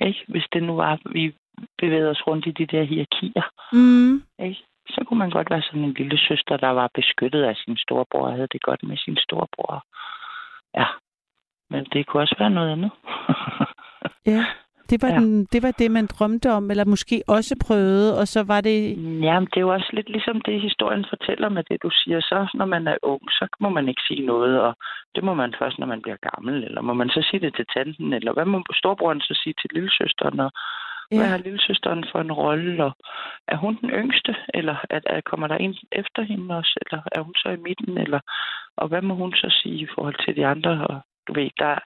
Ikke? 0.00 0.24
Hvis 0.28 0.46
det 0.52 0.62
nu 0.62 0.74
var, 0.76 0.98
vi 1.12 1.34
bevægede 1.78 2.10
os 2.10 2.26
rundt 2.26 2.46
i 2.46 2.50
de 2.50 2.66
der 2.66 2.82
hierarkier. 2.82 3.50
Mm. 3.72 4.22
Ikke? 4.46 4.62
Så 4.88 5.04
kunne 5.06 5.18
man 5.18 5.30
godt 5.30 5.50
være 5.50 5.62
sådan 5.62 5.84
en 5.84 5.92
lille 5.92 6.18
søster, 6.18 6.56
der 6.56 6.68
var 6.68 6.90
beskyttet 6.94 7.42
af 7.42 7.56
sin 7.56 7.76
storebror 7.76 8.26
og 8.26 8.32
havde 8.32 8.48
det 8.52 8.62
godt 8.62 8.82
med 8.82 8.96
sin 8.96 9.16
storebror. 9.16 9.84
Ja. 10.74 10.86
Men 11.70 11.84
det 11.84 12.06
kunne 12.06 12.22
også 12.22 12.36
være 12.38 12.50
noget 12.50 12.72
andet. 12.72 12.90
ja. 14.34 14.44
Det 14.90 15.02
var, 15.02 15.08
ja. 15.08 15.18
den, 15.18 15.44
det 15.52 15.62
var 15.62 15.72
det, 15.78 15.90
man 15.90 16.06
drømte 16.06 16.48
om, 16.58 16.70
eller 16.70 16.84
måske 16.84 17.22
også 17.28 17.54
prøvede, 17.66 18.18
og 18.20 18.28
så 18.28 18.40
var 18.52 18.60
det... 18.60 18.78
Jamen, 19.26 19.46
det 19.50 19.56
er 19.56 19.66
jo 19.66 19.72
også 19.78 19.90
lidt 19.92 20.08
ligesom 20.08 20.40
det, 20.40 20.60
historien 20.60 21.04
fortæller 21.08 21.48
med 21.48 21.64
det, 21.70 21.82
du 21.82 21.90
siger. 21.92 22.20
Så 22.20 22.50
når 22.54 22.66
man 22.66 22.88
er 22.88 22.96
ung, 23.02 23.22
så 23.30 23.46
må 23.60 23.68
man 23.68 23.88
ikke 23.88 24.02
sige 24.08 24.26
noget, 24.26 24.60
og 24.60 24.72
det 25.14 25.24
må 25.24 25.34
man 25.34 25.54
først, 25.58 25.78
når 25.78 25.86
man 25.86 26.02
bliver 26.02 26.16
gammel. 26.30 26.64
Eller 26.64 26.80
må 26.80 26.94
man 26.94 27.08
så 27.08 27.26
sige 27.30 27.40
det 27.40 27.54
til 27.54 27.66
tanten, 27.76 28.12
eller 28.12 28.32
hvad 28.32 28.44
må 28.44 28.62
storebroren 28.74 29.20
så 29.20 29.40
sige 29.42 29.54
til 29.60 29.70
lillesøsteren, 29.74 30.40
og 30.40 30.50
ja. 31.12 31.16
hvad 31.16 31.28
har 31.28 31.38
lillesøsteren 31.38 32.04
for 32.12 32.20
en 32.20 32.32
rolle, 32.32 32.84
og 32.84 32.92
er 33.48 33.56
hun 33.56 33.78
den 33.80 33.90
yngste, 33.90 34.36
eller 34.54 34.76
at, 34.90 35.02
at 35.06 35.24
kommer 35.24 35.46
der 35.46 35.56
en 35.56 35.76
efter 35.92 36.22
hende 36.22 36.56
også, 36.56 36.74
eller 36.82 37.00
er 37.12 37.20
hun 37.20 37.34
så 37.34 37.48
i 37.48 37.62
midten, 37.66 37.98
eller 37.98 38.20
og 38.76 38.88
hvad 38.88 39.02
må 39.02 39.14
hun 39.14 39.32
så 39.32 39.48
sige 39.62 39.78
i 39.84 39.88
forhold 39.94 40.16
til 40.24 40.36
de 40.36 40.46
andre, 40.46 40.86
og 40.90 41.00
du 41.28 41.32
ved, 41.32 41.50
der 41.58 41.66
er 41.66 41.80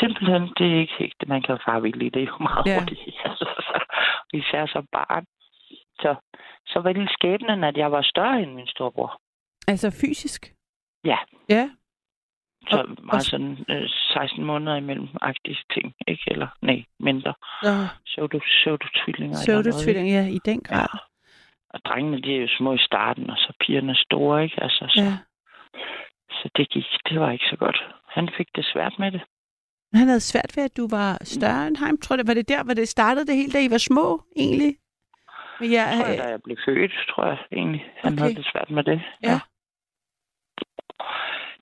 simpelthen, 0.00 0.42
det 0.58 0.66
er 0.74 0.80
ikke 0.80 0.96
helt, 0.98 1.28
man 1.28 1.42
kan 1.42 1.58
fare 1.66 1.82
vildt 1.82 2.02
i 2.02 2.08
det, 2.08 2.22
er 2.22 2.26
jo 2.26 2.38
meget 2.38 2.66
ja. 2.66 2.78
hurtigt, 2.78 3.00
altså, 3.24 3.48
så, 3.68 3.76
især 4.32 4.66
som 4.66 4.86
barn. 4.92 5.24
Så, 6.02 6.14
så 6.66 6.78
var 6.80 6.92
det 6.92 7.10
skæbnen, 7.10 7.64
at 7.64 7.76
jeg 7.76 7.92
var 7.92 8.02
større 8.02 8.42
end 8.42 8.52
min 8.54 8.66
storebror. 8.66 9.20
Altså 9.68 9.90
fysisk? 10.02 10.54
Ja. 11.04 11.18
Ja. 11.48 11.70
Så 12.70 12.78
og, 12.80 13.04
meget 13.04 13.22
sådan 13.22 13.64
øh, 13.68 13.88
16 13.88 14.44
måneder 14.44 14.76
imellem 14.76 15.08
agtige 15.22 15.58
ting, 15.74 15.94
ikke? 16.08 16.22
Eller 16.26 16.48
nej, 16.62 16.84
mindre. 17.00 17.34
Ja. 17.62 17.88
Så 18.06 18.26
du, 18.26 18.40
så 18.40 18.76
du 18.76 18.88
tvillinger. 19.04 19.36
Så 19.36 19.62
du 19.62 19.72
tvillinger, 19.84 20.22
ja, 20.22 20.28
i 20.28 20.38
den 20.44 20.60
grad. 20.60 20.88
Ja. 20.94 20.98
Og 21.70 21.80
drengene, 21.84 22.22
de 22.22 22.36
er 22.36 22.40
jo 22.40 22.48
små 22.58 22.74
i 22.74 22.78
starten, 22.78 23.30
og 23.30 23.36
så 23.36 23.52
pigerne 23.60 23.94
store, 23.94 24.44
ikke? 24.44 24.62
Altså, 24.62 24.84
så, 24.88 25.02
ja. 25.02 25.12
Så 26.30 26.50
det 26.56 26.68
gik, 26.68 26.84
det 27.08 27.20
var 27.20 27.30
ikke 27.30 27.48
så 27.50 27.56
godt 27.56 27.78
han 28.18 28.28
fik 28.36 28.48
det 28.56 28.64
svært 28.64 28.94
med 28.98 29.10
det. 29.12 29.22
Han 29.94 30.06
havde 30.08 30.20
svært 30.20 30.52
ved, 30.56 30.64
at 30.64 30.76
du 30.76 30.88
var 30.90 31.18
større 31.24 31.66
end 31.66 31.76
ham, 31.76 31.98
tror 32.00 32.16
jeg. 32.16 32.26
Var 32.26 32.34
det 32.34 32.48
der, 32.48 32.64
hvor 32.64 32.74
det 32.74 32.88
startede 32.88 33.26
det 33.26 33.36
hele, 33.36 33.52
da 33.52 33.60
I 33.60 33.70
var 33.70 33.78
små, 33.78 34.22
egentlig? 34.36 34.76
Men 35.60 35.72
jeg, 35.72 35.88
jeg 35.92 35.98
tror, 35.98 36.08
jeg, 36.08 36.18
da 36.18 36.28
jeg 36.28 36.42
blev 36.44 36.56
født, 36.66 36.92
tror 37.10 37.24
jeg 37.26 37.38
egentlig. 37.52 37.84
Han 37.96 38.12
okay. 38.12 38.22
havde 38.22 38.34
det 38.34 38.48
svært 38.52 38.70
med 38.70 38.84
det. 38.84 39.00
Ja. 39.22 39.30
ja. 39.30 39.38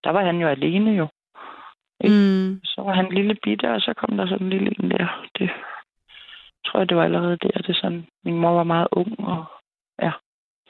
Der 0.04 0.10
var 0.10 0.24
han 0.24 0.38
jo 0.40 0.48
alene 0.48 0.90
jo. 0.90 1.06
Mm. 2.04 2.60
Så 2.64 2.82
var 2.86 2.94
han 2.94 3.08
lille 3.12 3.36
bitte, 3.42 3.72
og 3.74 3.80
så 3.80 3.94
kom 3.96 4.16
der 4.16 4.26
sådan 4.26 4.46
en 4.46 4.50
lille 4.50 4.74
en 4.78 4.90
der. 4.90 5.28
Det 5.38 5.50
tror 6.66 6.80
jeg, 6.80 6.88
det 6.88 6.96
var 6.96 7.04
allerede 7.04 7.36
der. 7.36 7.62
Det 7.66 7.76
sådan, 7.76 8.06
min 8.24 8.38
mor 8.38 8.50
var 8.50 8.64
meget 8.64 8.88
ung, 8.92 9.20
og 9.20 9.44
ja, 10.02 10.12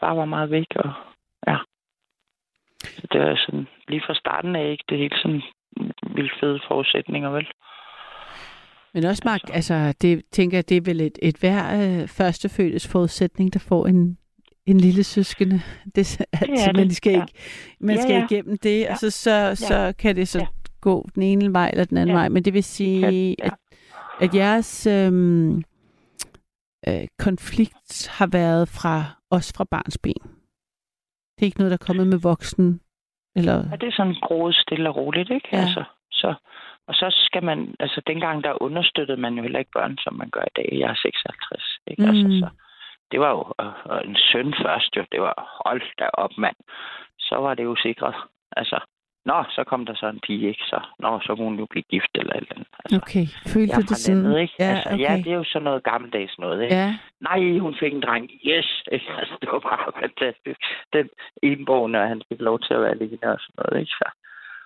far 0.01 0.15
var 0.15 0.25
meget 0.25 0.51
væk, 0.51 0.67
og 0.77 0.91
ja. 1.47 1.57
Det 3.13 3.21
var 3.21 3.37
sådan, 3.47 3.67
lige 3.89 4.03
fra 4.07 4.15
starten 4.15 4.57
af 4.57 4.71
ikke 4.71 4.85
det 4.89 4.99
helt 4.99 5.17
sådan 5.23 5.43
vildt 6.17 6.33
fede 6.41 6.61
forudsætninger, 6.69 7.31
vel? 7.31 7.47
Men 8.95 9.05
også, 9.05 9.23
Mark, 9.25 9.41
altså, 9.43 9.75
altså 9.75 9.95
det, 10.03 10.23
tænker 10.33 10.57
jeg, 10.57 10.69
det 10.69 10.77
er 10.77 10.81
vel 10.81 11.01
et, 11.01 11.19
et 11.23 11.37
hver 11.37 11.63
øh, 11.81 12.09
førstefødtes 12.09 12.89
forudsætning, 12.89 13.53
der 13.53 13.59
får 13.59 13.87
en, 13.87 14.19
en 14.67 14.81
lille 14.81 15.05
søskende. 15.05 15.61
Det, 15.95 16.21
at 16.21 16.41
det 16.41 16.77
man 16.77 16.91
skal, 16.91 17.13
ja. 17.13 17.23
ikke, 17.23 17.33
man 17.81 17.99
skal 17.99 18.13
ja, 18.13 18.19
ja. 18.19 18.27
igennem 18.31 18.59
det, 18.59 18.81
ja. 18.81 18.93
og 18.93 18.99
så, 18.99 19.11
så, 19.11 19.31
ja. 19.31 19.55
så 19.55 19.95
kan 19.99 20.17
det 20.17 20.29
så 20.29 20.39
ja. 20.39 20.47
gå 20.81 21.09
den 21.15 21.23
ene 21.23 21.53
vej 21.53 21.71
eller 21.73 21.85
den 21.85 21.97
anden 21.97 22.17
ja. 22.17 22.21
vej. 22.21 22.29
Men 22.29 22.45
det 22.45 22.55
vil 22.55 22.65
sige, 22.65 23.37
ja. 23.39 23.45
at 23.47 23.55
at 24.21 24.35
jeres 24.35 24.87
øhm, 24.87 25.57
øh, 26.89 27.07
konflikt 27.19 28.09
har 28.09 28.27
været 28.27 28.69
fra 28.69 29.05
os 29.31 29.53
fra 29.57 29.65
barns 29.65 29.99
ben. 29.99 30.23
Det 31.37 31.43
er 31.43 31.47
ikke 31.47 31.59
noget, 31.59 31.71
der 31.71 31.77
er 31.83 31.87
kommet 31.87 32.07
med 32.07 32.19
voksen? 32.19 32.81
Eller? 33.37 33.57
Ja, 33.71 33.77
det 33.77 33.89
er 33.89 33.97
sådan 33.97 34.21
groet 34.23 34.57
stille 34.57 34.89
og 34.89 34.97
roligt, 34.97 35.31
ikke? 35.31 35.49
Ja. 35.53 35.59
Altså, 35.59 35.85
så, 36.13 36.35
og 36.89 36.95
så 36.95 37.07
skal 37.27 37.43
man, 37.45 37.75
altså 37.81 38.01
dengang 38.07 38.45
der 38.45 38.63
understøttede 38.63 39.21
man 39.21 39.35
jo 39.35 39.43
heller 39.43 39.59
ikke 39.59 39.77
børn, 39.79 39.99
som 39.99 40.15
man 40.15 40.31
gør 40.31 40.43
i 40.43 40.57
dag. 40.57 40.69
Jeg 40.73 40.91
er 40.91 40.95
56, 40.95 41.79
ikke? 41.87 42.03
Mm. 42.03 42.09
Altså, 42.09 42.29
så, 42.41 42.49
det 43.11 43.21
var 43.21 43.31
jo 43.37 43.43
øh, 43.61 44.09
en 44.09 44.17
søn 44.17 44.55
først 44.65 44.97
jo. 44.97 45.05
Det 45.13 45.21
var, 45.21 45.63
hold 45.65 45.83
da 45.99 46.07
op, 46.13 46.31
mand. 46.39 46.57
Så 47.19 47.37
var 47.37 47.55
det 47.55 47.65
jo 47.65 47.77
sikret. 47.77 48.15
Altså, 48.57 48.79
nå, 49.31 49.39
så 49.57 49.65
kom 49.71 49.87
der 49.87 49.95
så 49.95 50.07
en 50.09 50.21
pige, 50.27 50.49
ikke? 50.49 50.65
Så, 50.73 50.79
nå, 50.99 51.21
så 51.27 51.31
kunne 51.35 51.49
hun 51.51 51.59
jo 51.59 51.67
blive 51.73 51.83
gift 51.93 52.13
eller 52.15 52.33
et 52.35 52.41
eller 52.41 52.55
andet. 52.57 52.69
Altså, 52.85 52.97
Okay, 53.03 53.27
følte 53.53 53.75
du 53.77 53.81
det 53.81 53.97
sådan? 53.97 54.23
landet, 54.23 54.39
ikke? 54.45 54.55
Ja, 54.59 54.65
altså, 54.75 54.89
okay. 54.95 55.03
ja, 55.07 55.13
det 55.25 55.31
er 55.33 55.37
jo 55.43 55.45
sådan 55.53 55.65
noget 55.65 55.83
gammeldags 55.91 56.39
noget, 56.39 56.63
ikke? 56.63 56.75
Ja, 56.75 56.89
Nej, 57.29 57.59
hun 57.59 57.75
fik 57.81 57.93
en 57.95 58.03
dreng. 58.07 58.25
Yes! 58.51 58.69
Ikke? 58.93 59.07
Altså, 59.21 59.35
det 59.41 59.49
var 59.53 59.59
bare 59.71 59.93
fantastisk. 60.03 60.59
Den 60.93 61.07
enborgne, 61.43 62.01
og 62.03 62.09
han 62.09 62.23
fik 62.29 62.41
lov 62.41 62.57
til 62.61 62.75
at 62.75 62.81
være 62.83 62.91
alene 62.91 63.27
og 63.35 63.41
sådan 63.45 63.57
noget, 63.59 63.81
ikke? 63.81 63.95
Så. 64.01 64.09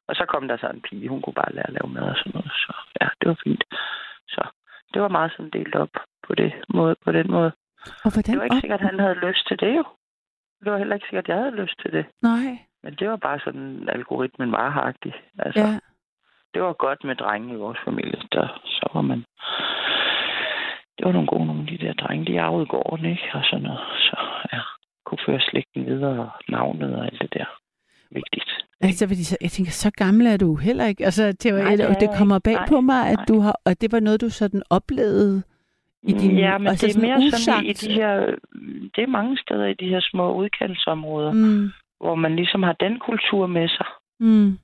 Og 0.09 0.16
så 0.16 0.25
kom 0.33 0.49
der 0.49 0.57
så 0.57 0.66
en 0.68 0.81
pige, 0.88 1.09
hun 1.09 1.23
kunne 1.23 1.38
bare 1.42 1.53
lære 1.55 1.66
at 1.70 1.77
lave 1.79 1.92
mad 1.94 2.03
og 2.12 2.16
sådan 2.16 2.33
noget. 2.35 2.53
Så 2.64 2.73
ja, 3.01 3.07
det 3.20 3.29
var 3.29 3.38
fint. 3.44 3.64
Så 4.29 4.42
det 4.94 5.03
var 5.03 5.09
meget 5.09 5.33
sådan 5.37 5.51
delt 5.51 5.75
op 5.75 5.94
på, 6.27 6.35
det 6.35 6.53
måde, 6.68 6.94
på 7.05 7.12
den 7.12 7.31
måde. 7.31 7.53
og 8.05 8.11
hvordan 8.12 8.33
Det 8.33 8.38
var 8.38 8.44
ikke 8.44 8.57
op- 8.57 8.61
sikkert, 8.61 8.81
at 8.81 8.87
han 8.90 8.99
havde 9.01 9.18
lyst 9.29 9.46
til 9.49 9.61
det 9.61 9.77
jo. 9.77 9.85
Det 10.64 10.73
var 10.73 10.79
heller 10.79 10.94
ikke 10.94 11.07
sikkert, 11.11 11.25
at 11.25 11.29
jeg 11.29 11.37
havde 11.42 11.57
lyst 11.62 11.77
til 11.83 11.92
det. 11.92 12.05
Nej, 12.23 12.44
Men 12.83 12.95
det 12.95 13.09
var 13.09 13.16
bare 13.16 13.40
sådan, 13.45 13.88
algoritmen 13.88 14.53
var 14.53 14.71
haragtig. 14.71 15.14
Altså, 15.38 15.61
ja. 15.61 15.79
det 16.55 16.62
var 16.62 16.73
godt 16.73 17.05
med 17.05 17.16
drenge 17.16 17.55
i 17.55 17.57
vores 17.57 17.79
familie. 17.85 18.21
Der, 18.33 18.61
så 18.64 18.90
var 18.95 19.01
man... 19.01 19.25
Det 20.99 21.07
var 21.07 21.12
nogle 21.12 21.29
gode 21.29 21.47
nogle 21.47 21.61
af 21.62 21.66
de 21.66 21.87
der 21.87 21.93
drenge, 21.93 22.33
de 22.33 22.40
arvede 22.40 22.66
gården, 22.66 23.07
ikke? 23.07 23.23
Og 23.35 23.45
sådan 23.45 23.62
noget. 23.62 23.81
Så 23.99 24.16
ja, 24.53 24.61
kunne 25.07 25.19
føre 25.27 25.40
slægten 25.40 25.87
videre 25.87 26.19
og 26.21 26.31
navnet 26.49 26.95
og 26.97 27.05
alt 27.07 27.23
det 27.23 27.35
der. 27.35 27.47
Vigtigt. 28.11 28.51
Altså, 28.81 29.07
fordi 29.07 29.25
så, 29.25 29.37
jeg 29.40 29.51
tænker, 29.51 29.73
så 29.73 29.90
gammel 29.97 30.27
er 30.27 30.37
du 30.37 30.55
heller 30.57 30.87
ikke. 30.87 31.05
Altså, 31.05 31.33
det, 31.33 31.55
var, 31.55 31.62
Nej, 31.62 31.77
det 31.77 32.01
det, 32.01 32.09
er 32.09 32.16
kommer 32.19 32.38
bag 32.38 32.55
Nej, 32.55 32.69
på 32.69 32.81
mig, 32.81 33.07
at 33.07 33.16
nej. 33.16 33.25
du 33.25 33.40
har, 33.40 33.61
og 33.64 33.81
det 33.81 33.93
var 33.93 34.01
noget, 34.01 34.21
du 34.21 34.29
sådan 34.31 34.62
oplevede 34.71 35.43
i 36.03 36.12
din, 36.12 36.38
ja, 36.38 36.59
men 36.59 36.66
altså 36.66 36.87
det 36.87 36.97
er 36.97 37.01
mere 37.01 37.31
sådan 37.31 37.64
i, 37.64 37.66
i 37.66 37.71
usagt. 37.71 37.88
de 37.88 37.95
her... 37.95 38.16
Det 38.95 39.03
er 39.03 39.07
mange 39.07 39.38
steder 39.38 39.66
i 39.66 39.75
de 39.75 39.88
her 39.88 40.01
små 40.01 40.35
udkantsområder, 40.35 41.33
mm. 41.33 41.71
Hvor 42.01 42.15
man 42.15 42.37
ligesom 42.37 42.63
har 42.63 42.73
den 42.73 42.99
kultur 42.99 43.47
med 43.47 43.69
sig. 43.69 43.87
mm. 44.21 44.59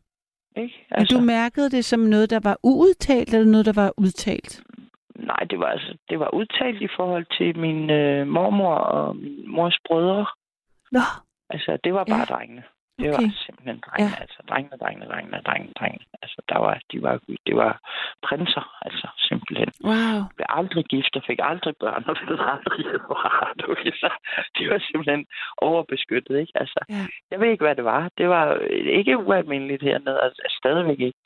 Ikke? 0.56 0.86
Men 0.96 1.06
du 1.06 1.20
mærkede 1.20 1.70
det 1.70 1.84
som 1.84 2.00
noget, 2.00 2.30
der 2.30 2.40
var 2.42 2.56
uudtalt, 2.62 3.34
eller 3.34 3.50
noget, 3.50 3.66
der 3.66 3.72
var 3.72 3.92
udtalt? 3.96 4.62
Nej, 5.16 5.40
det 5.50 5.58
var, 5.58 5.66
altså, 5.66 5.96
det 6.08 6.18
var 6.20 6.34
udtalt 6.34 6.82
i 6.82 6.88
forhold 6.96 7.26
til 7.38 7.58
min 7.58 7.90
øh, 7.90 8.26
mormor 8.26 8.74
og 8.74 9.16
min 9.16 9.50
mors 9.50 9.78
brødre. 9.88 10.26
Nå, 10.92 11.00
Altså, 11.50 11.78
det 11.84 11.94
var 11.94 12.04
bare 12.04 12.18
ja. 12.28 12.34
drengene. 12.34 12.62
Det 13.00 13.08
Okay. 13.14 13.28
var 13.28 13.32
simpelthen 13.46 13.78
drengene. 13.86 14.14
Ja. 14.16 14.20
Altså, 14.22 14.38
drengene, 14.48 14.76
drengene, 14.82 15.06
drengene, 15.12 15.38
drengene, 15.48 15.72
drengene. 15.80 16.04
Altså, 16.22 16.38
der 16.50 16.58
var, 16.64 16.74
de 16.92 17.02
var, 17.02 17.14
det 17.46 17.56
var 17.56 17.72
prinser, 18.26 18.64
altså, 18.86 19.06
simpelthen. 19.28 19.70
wow. 19.90 20.18
blev 20.36 20.46
aldrig 20.60 20.84
gift 20.84 21.16
og 21.18 21.22
fik 21.28 21.38
aldrig 21.50 21.74
børn 21.84 22.04
og 22.10 22.16
blev 22.26 22.38
aldrig 22.54 22.84
du 23.60 23.64
okay, 23.72 23.92
så 24.02 24.08
de 24.58 24.62
var 24.70 24.78
simpelthen 24.78 25.26
overbeskyttet, 25.68 26.34
ikke? 26.42 26.52
Altså, 26.54 26.80
Ja. 26.88 27.04
jeg 27.30 27.40
ved 27.40 27.48
ikke, 27.50 27.64
hvad 27.64 27.76
det 27.76 27.84
var. 27.84 28.10
Det 28.18 28.28
var 28.28 28.46
ikke 29.00 29.18
ualmindeligt 29.18 29.82
hernede, 29.82 30.18
altså 30.22 30.42
stadigvæk 30.60 31.00
ikke. 31.00 31.18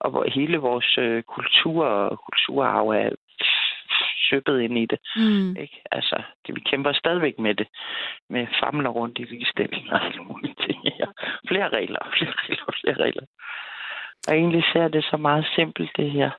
Og 0.00 0.10
hvor 0.10 0.24
hele 0.38 0.58
vores 0.58 0.98
øh, 0.98 1.22
kultur 1.22 1.84
og 1.86 2.18
kulturarv 2.26 2.88
er 2.88 3.10
søbet 4.30 4.60
ind 4.60 4.78
i 4.78 4.86
det, 4.86 4.98
Mm. 5.16 5.56
ikke? 5.56 5.82
Altså, 5.92 6.22
det, 6.46 6.54
vi 6.56 6.60
kæmper 6.60 6.92
stadigvæk 6.92 7.38
med 7.38 7.54
det, 7.54 7.68
med 8.30 8.46
famler 8.62 8.90
rundt 8.90 9.18
i 9.18 9.24
ligestilling 9.24 9.92
og 9.92 10.04
alle 10.04 10.22
mulige 10.22 10.54
ting. 10.66 10.78
Ja. 11.00 11.06
Flere 11.48 11.68
regler, 11.68 11.98
flere 12.18 12.32
regler, 12.44 12.74
flere 12.80 12.98
regler. 13.04 13.26
Og 14.28 14.34
egentlig 14.34 14.64
ser 14.72 14.88
det 14.88 15.04
så 15.04 15.16
meget 15.16 15.46
simpelt, 15.56 15.90
det 15.96 16.10
her 16.10 16.30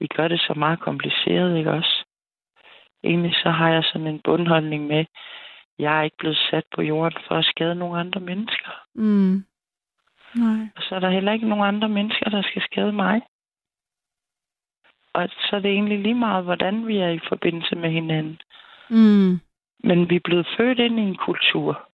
vi 0.00 0.06
gør 0.16 0.28
det 0.28 0.40
så 0.40 0.54
meget 0.56 0.80
kompliceret, 0.80 1.58
ikke 1.58 1.70
også? 1.70 2.04
Egentlig 3.04 3.34
så 3.34 3.50
har 3.50 3.68
jeg 3.68 3.84
sådan 3.84 4.06
en 4.06 4.20
bundholdning 4.24 4.86
med, 4.86 5.04
jeg 5.78 5.98
er 5.98 6.02
ikke 6.02 6.16
blevet 6.16 6.38
sat 6.50 6.64
på 6.74 6.82
jorden 6.82 7.18
for 7.28 7.34
at 7.34 7.44
skade 7.44 7.74
nogle 7.74 8.00
andre 8.00 8.20
mennesker. 8.20 8.70
Mm. 8.94 9.44
Nej. 10.34 10.68
Og 10.76 10.82
så 10.82 10.94
er 10.94 10.98
der 10.98 11.10
heller 11.10 11.32
ikke 11.32 11.48
nogen 11.48 11.64
andre 11.74 11.88
mennesker, 11.88 12.30
der 12.30 12.42
skal 12.42 12.62
skade 12.62 12.92
mig. 12.92 13.22
Og 15.14 15.28
så 15.28 15.56
er 15.56 15.60
det 15.60 15.70
egentlig 15.70 15.98
lige 15.98 16.14
meget, 16.14 16.44
hvordan 16.44 16.86
vi 16.86 16.96
er 16.98 17.08
i 17.08 17.20
forbindelse 17.28 17.76
med 17.76 17.90
hinanden. 17.90 18.40
Mm. 18.90 19.40
Men 19.88 20.10
vi 20.10 20.16
er 20.16 20.24
blevet 20.24 20.46
født 20.56 20.78
ind 20.78 20.98
i 20.98 21.02
en 21.02 21.16
kultur. 21.16 21.88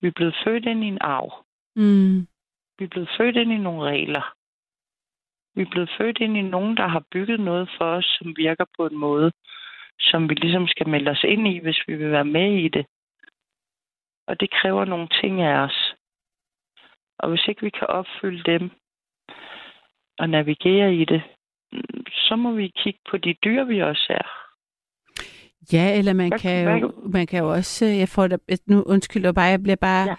Vi 0.00 0.08
er 0.08 0.12
blevet 0.12 0.36
født 0.44 0.66
ind 0.66 0.84
i 0.84 0.86
en 0.86 0.98
arv. 1.00 1.44
Mm. 1.76 2.26
Vi 2.78 2.84
er 2.84 2.88
blevet 2.88 3.10
født 3.18 3.36
ind 3.36 3.52
i 3.52 3.56
nogle 3.56 3.82
regler. 3.82 4.34
Vi 5.54 5.62
er 5.62 5.70
blevet 5.70 5.90
født 5.98 6.18
ind 6.18 6.36
i 6.36 6.42
nogen, 6.42 6.76
der 6.76 6.86
har 6.86 7.04
bygget 7.12 7.40
noget 7.40 7.70
for 7.78 7.84
os, 7.84 8.04
som 8.04 8.36
virker 8.36 8.64
på 8.76 8.86
en 8.86 8.96
måde, 8.96 9.32
som 10.00 10.28
vi 10.28 10.34
ligesom 10.34 10.66
skal 10.66 10.88
melde 10.88 11.10
os 11.10 11.24
ind 11.24 11.48
i, 11.48 11.58
hvis 11.58 11.82
vi 11.86 11.96
vil 11.96 12.10
være 12.10 12.24
med 12.24 12.52
i 12.52 12.68
det. 12.68 12.86
Og 14.26 14.40
det 14.40 14.50
kræver 14.50 14.84
nogle 14.84 15.08
ting 15.08 15.40
af 15.40 15.54
os. 15.58 15.94
Og 17.18 17.28
hvis 17.28 17.48
ikke 17.48 17.62
vi 17.62 17.70
kan 17.70 17.86
opfylde 17.86 18.42
dem 18.42 18.70
og 20.18 20.30
navigere 20.30 20.94
i 20.94 21.04
det, 21.04 21.22
så 22.10 22.36
må 22.36 22.52
vi 22.52 22.72
kigge 22.76 23.00
på 23.10 23.16
de 23.16 23.34
dyr, 23.44 23.64
vi 23.64 23.82
også 23.82 24.06
er. 24.10 24.26
Ja, 25.72 25.98
eller 25.98 26.12
man 26.12 26.30
kan, 26.30 26.78
jo, 26.80 26.92
man 27.06 27.26
kan 27.26 27.38
jo 27.38 27.50
også, 27.50 27.86
øh, 27.86 27.98
jeg 27.98 28.08
får 28.08 28.26
da, 28.26 28.36
nu 28.66 28.82
undskylder 28.82 29.32
bare, 29.32 29.44
jeg 29.44 29.62
bliver 29.62 29.76
bare, 29.76 30.08
Ja. 30.08 30.14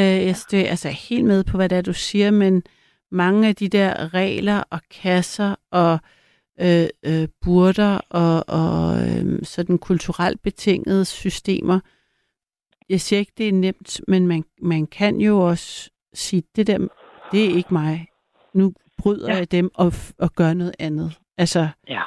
ja. 0.00 0.18
øh, 0.20 0.26
jeg 0.26 0.36
stø, 0.36 0.56
altså 0.56 0.88
helt 0.88 1.24
med 1.24 1.44
på, 1.44 1.56
hvad 1.56 1.68
det 1.68 1.78
er, 1.78 1.82
du 1.82 1.92
siger, 1.92 2.30
men 2.30 2.62
mange 3.10 3.48
af 3.48 3.54
de 3.56 3.68
der 3.68 4.14
regler 4.14 4.62
og 4.70 4.80
kasser 4.90 5.54
og 5.70 5.98
øh, 6.60 6.86
øh, 7.06 7.28
burder 7.44 8.00
og, 8.10 8.44
og 8.48 8.96
øh, 9.08 9.42
sådan 9.42 9.78
kulturelt 9.78 10.42
betingede 10.42 11.04
systemer, 11.04 11.80
jeg 12.88 13.00
siger 13.00 13.20
ikke, 13.20 13.32
det 13.38 13.48
er 13.48 13.52
nemt, 13.52 14.00
men 14.08 14.26
man, 14.28 14.44
man 14.62 14.86
kan 14.86 15.20
jo 15.20 15.38
også 15.40 15.90
sige, 16.14 16.42
det 16.56 16.66
der, 16.66 16.78
det 17.32 17.44
er 17.44 17.56
ikke 17.56 17.74
mig. 17.74 18.06
Nu 18.54 18.72
bryder 19.02 19.32
Ja. 19.32 19.38
jeg 19.38 19.52
dem 19.52 19.70
og, 19.74 19.92
og 20.18 20.30
gør 20.36 20.54
noget 20.54 20.74
andet. 20.78 21.18
Altså, 21.38 21.68
Ja. 21.88 22.02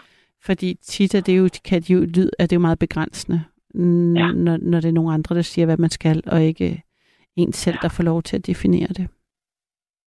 fordi 0.46 0.74
tit 0.74 1.16
er 1.16 1.22
det 1.22 1.38
jo, 1.38 1.50
kan 1.70 1.82
de 1.82 1.94
jo 1.94 2.00
lyd, 2.00 2.30
at 2.40 2.50
det 2.50 2.56
er 2.56 2.60
jo 2.60 2.68
meget 2.68 2.80
begrænsende, 2.80 3.40
n- 3.76 4.20
Ja. 4.22 4.28
når, 4.32 4.58
når 4.62 4.80
det 4.82 4.90
er 4.90 4.94
nogle 5.00 5.14
andre, 5.14 5.36
der 5.36 5.42
siger, 5.42 5.66
hvad 5.66 5.78
man 5.78 5.90
skal, 5.90 6.24
og 6.32 6.42
ikke 6.42 6.84
en 7.36 7.54
selv, 7.54 7.76
Ja. 7.76 7.88
der 7.88 7.94
får 7.98 8.04
lov 8.04 8.22
til 8.24 8.36
at 8.38 8.48
definere 8.48 8.88
det. 8.88 9.08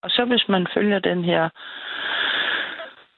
Og 0.03 0.11
så 0.11 0.25
hvis 0.25 0.45
man 0.49 0.67
følger 0.75 0.99
den 0.99 1.25
her, 1.25 1.49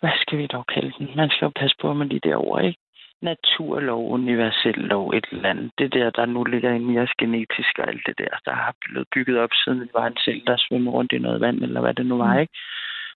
hvad 0.00 0.12
skal 0.22 0.38
vi 0.38 0.46
dog 0.46 0.64
kalde 0.74 0.92
den? 0.98 1.08
Man 1.16 1.30
skal 1.30 1.44
jo 1.46 1.52
passe 1.60 1.76
på 1.82 1.92
med 1.92 2.06
de 2.08 2.20
der 2.28 2.36
ord, 2.36 2.64
ikke? 2.64 2.78
Naturlov, 3.22 4.10
universel 4.12 4.74
lov, 4.78 5.10
et 5.10 5.26
eller 5.32 5.48
andet. 5.50 5.70
Det 5.78 5.92
der, 5.92 6.10
der 6.10 6.26
nu 6.26 6.44
ligger 6.44 6.70
inde 6.72 6.94
i 6.94 6.98
os 6.98 7.12
genetisk 7.18 7.78
og 7.78 7.88
alt 7.88 8.02
det 8.06 8.18
der, 8.18 8.34
der 8.44 8.54
har 8.54 8.74
blevet 8.84 9.08
bygget 9.14 9.38
op, 9.38 9.50
siden 9.64 9.80
det 9.80 9.90
var 9.94 10.06
en 10.06 10.16
selv, 10.24 10.42
der 10.46 10.56
svømmer 10.58 10.92
rundt 10.92 11.12
i 11.12 11.18
noget 11.18 11.40
vand, 11.40 11.62
eller 11.62 11.80
hvad 11.80 11.94
det 11.94 12.06
nu 12.06 12.16
var, 12.16 12.34
Mm. 12.34 12.40
ikke? 12.40 12.52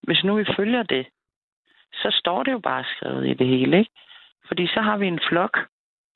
Hvis 0.03 0.25
nu 0.25 0.35
vi 0.37 0.45
følger 0.57 0.83
det, 0.83 1.07
så 1.93 2.09
står 2.21 2.43
det 2.43 2.53
jo 2.53 2.59
bare 2.59 2.85
skrevet 2.97 3.27
i 3.27 3.35
det 3.35 3.47
hele, 3.47 3.79
ikke? 3.79 3.91
Fordi 4.47 4.67
så 4.67 4.81
har 4.81 4.97
vi 4.97 5.07
en 5.07 5.21
flok, 5.29 5.59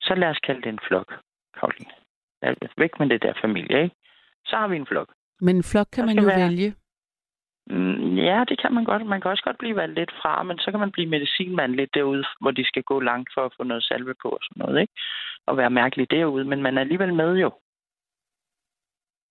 så 0.01 0.15
lad 0.15 0.29
os 0.29 0.39
kalde 0.39 0.61
det 0.61 0.69
en 0.69 0.79
flok, 0.87 1.13
Karoline. 1.59 1.91
Væk 2.77 2.99
med 2.99 3.09
det 3.09 3.21
der 3.21 3.33
familie, 3.41 3.83
ikke? 3.83 3.95
Så 4.45 4.55
har 4.55 4.67
vi 4.67 4.75
en 4.75 4.85
flok. 4.85 5.13
Men 5.41 5.55
en 5.55 5.63
flok 5.63 5.87
kan 5.93 6.05
man 6.05 6.15
jo 6.19 6.25
være- 6.25 6.49
vælge. 6.49 6.75
Mm, 7.67 8.15
Ja, 8.17 8.43
det 8.49 8.61
kan 8.61 8.73
man 8.73 8.83
godt. 8.85 9.05
Man 9.05 9.21
kan 9.21 9.31
også 9.31 9.43
godt 9.43 9.57
blive 9.57 9.75
valgt 9.75 9.95
lidt 9.95 10.11
fra, 10.21 10.43
men 10.43 10.57
så 10.59 10.71
kan 10.71 10.79
man 10.79 10.91
blive 10.91 11.09
medicinmand 11.09 11.75
lidt 11.75 11.93
derude, 11.93 12.23
hvor 12.41 12.51
de 12.51 12.65
skal 12.65 12.83
gå 12.83 12.99
langt 12.99 13.29
for 13.33 13.45
at 13.45 13.53
få 13.57 13.63
noget 13.63 13.83
salve 13.83 14.13
på 14.21 14.29
og 14.29 14.39
sådan 14.41 14.59
noget, 14.65 14.81
ikke? 14.81 14.93
Og 15.47 15.57
være 15.57 15.69
mærkelig 15.69 16.11
derude, 16.11 16.45
men 16.45 16.61
man 16.61 16.77
er 16.77 16.81
alligevel 16.81 17.13
med 17.13 17.37
jo. 17.37 17.51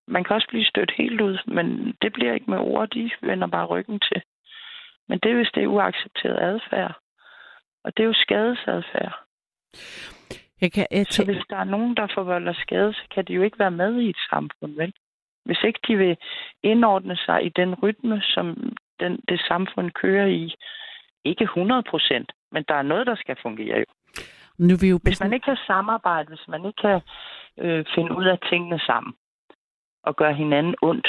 Man 0.07 0.23
kan 0.23 0.35
også 0.35 0.47
blive 0.47 0.65
stødt 0.65 0.91
helt 0.97 1.21
ud, 1.21 1.37
men 1.47 1.95
det 2.01 2.13
bliver 2.13 2.33
ikke 2.33 2.49
med 2.51 2.57
ord, 2.57 2.89
de 2.89 3.11
vender 3.21 3.47
bare 3.47 3.65
ryggen 3.65 3.99
til. 3.99 4.21
Men 5.11 5.19
det 5.23 5.31
er, 5.31 5.35
hvis 5.35 5.51
det 5.55 5.63
er 5.63 5.67
uaccepteret 5.67 6.39
adfærd. 6.49 6.93
Og 7.83 7.97
det 7.97 8.03
er 8.03 8.07
jo 8.07 8.13
skadesadfærd. 8.13 9.15
Jeg 10.61 10.71
kan, 10.71 10.87
jeg 10.91 11.05
Så 11.09 11.21
tæ- 11.21 11.25
hvis 11.25 11.43
der 11.49 11.57
er 11.57 11.63
nogen, 11.63 11.95
der 11.95 12.07
forvolder 12.13 12.53
skade, 12.53 12.93
så 12.93 13.01
kan 13.13 13.25
de 13.25 13.33
jo 13.33 13.41
ikke 13.41 13.59
være 13.59 13.71
med 13.71 13.95
i 14.01 14.09
et 14.09 14.21
samfund, 14.29 14.75
vel? 14.75 14.93
Hvis 15.45 15.63
ikke 15.63 15.79
de 15.87 15.97
vil 15.97 16.17
indordne 16.63 17.17
sig 17.17 17.45
i 17.45 17.49
den 17.49 17.75
rytme, 17.75 18.21
som 18.21 18.45
den, 18.99 19.19
det 19.29 19.39
samfund 19.47 19.91
kører 19.91 20.27
i. 20.27 20.55
Ikke 21.25 21.43
100 21.43 21.83
procent, 21.83 22.31
men 22.51 22.63
der 22.67 22.75
er 22.75 22.81
noget, 22.81 23.07
der 23.07 23.15
skal 23.15 23.35
fungere 23.41 23.77
jo. 23.79 23.85
nu 24.57 24.75
vi 24.81 24.89
jo 24.89 24.97
på 24.97 25.01
Hvis 25.03 25.19
man 25.19 25.33
ikke 25.33 25.45
kan 25.45 25.57
samarbejde, 25.67 26.27
hvis 26.29 26.47
man 26.47 26.65
ikke 26.65 26.81
kan 26.81 27.01
øh, 27.57 27.85
finde 27.95 28.17
ud 28.17 28.25
af 28.25 28.39
tingene 28.49 28.79
sammen, 28.79 29.13
og 30.03 30.15
gøre 30.15 30.33
hinanden 30.33 30.75
ondt, 30.81 31.07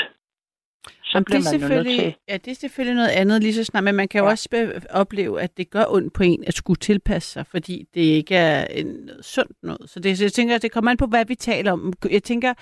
Så 1.05 1.19
det, 1.19 1.25
bliver 1.27 1.39
er 1.39 1.43
man 1.45 1.61
jo 1.61 1.69
nødt 1.69 1.87
til... 1.87 1.95
selvfølgelig, 1.97 2.17
ja, 2.29 2.37
det 2.37 2.51
er 2.51 2.55
selvfølgelig 2.55 2.95
noget 2.95 3.09
andet 3.09 3.43
lige 3.43 3.55
så 3.55 3.65
snart, 3.65 3.85
men 3.85 3.95
man 3.95 4.09
kan 4.09 4.19
jo 4.19 4.25
Ja. 4.25 4.31
også 4.31 4.51
be- 4.51 4.81
opleve, 4.91 5.41
at 5.43 5.57
det 5.57 5.71
gør 5.71 5.85
ondt 5.89 6.13
på 6.15 6.23
en 6.23 6.45
at 6.47 6.55
skulle 6.55 6.79
tilpasse 6.79 7.33
sig, 7.33 7.47
fordi 7.47 7.87
det 7.95 8.01
ikke 8.01 8.35
er 8.35 8.65
en, 8.67 9.11
sundt 9.23 9.63
noget. 9.63 9.91
Så, 9.91 10.01
det, 10.01 10.19
så 10.19 10.25
jeg 10.25 10.33
tænker, 10.33 10.59
det 10.59 10.73
kommer 10.73 10.91
an 10.91 10.97
på, 10.97 11.07
hvad 11.07 11.25
vi 11.27 11.35
taler 11.35 11.73
om. 11.73 11.93
Jeg 12.11 12.23
tænker, 12.23 12.55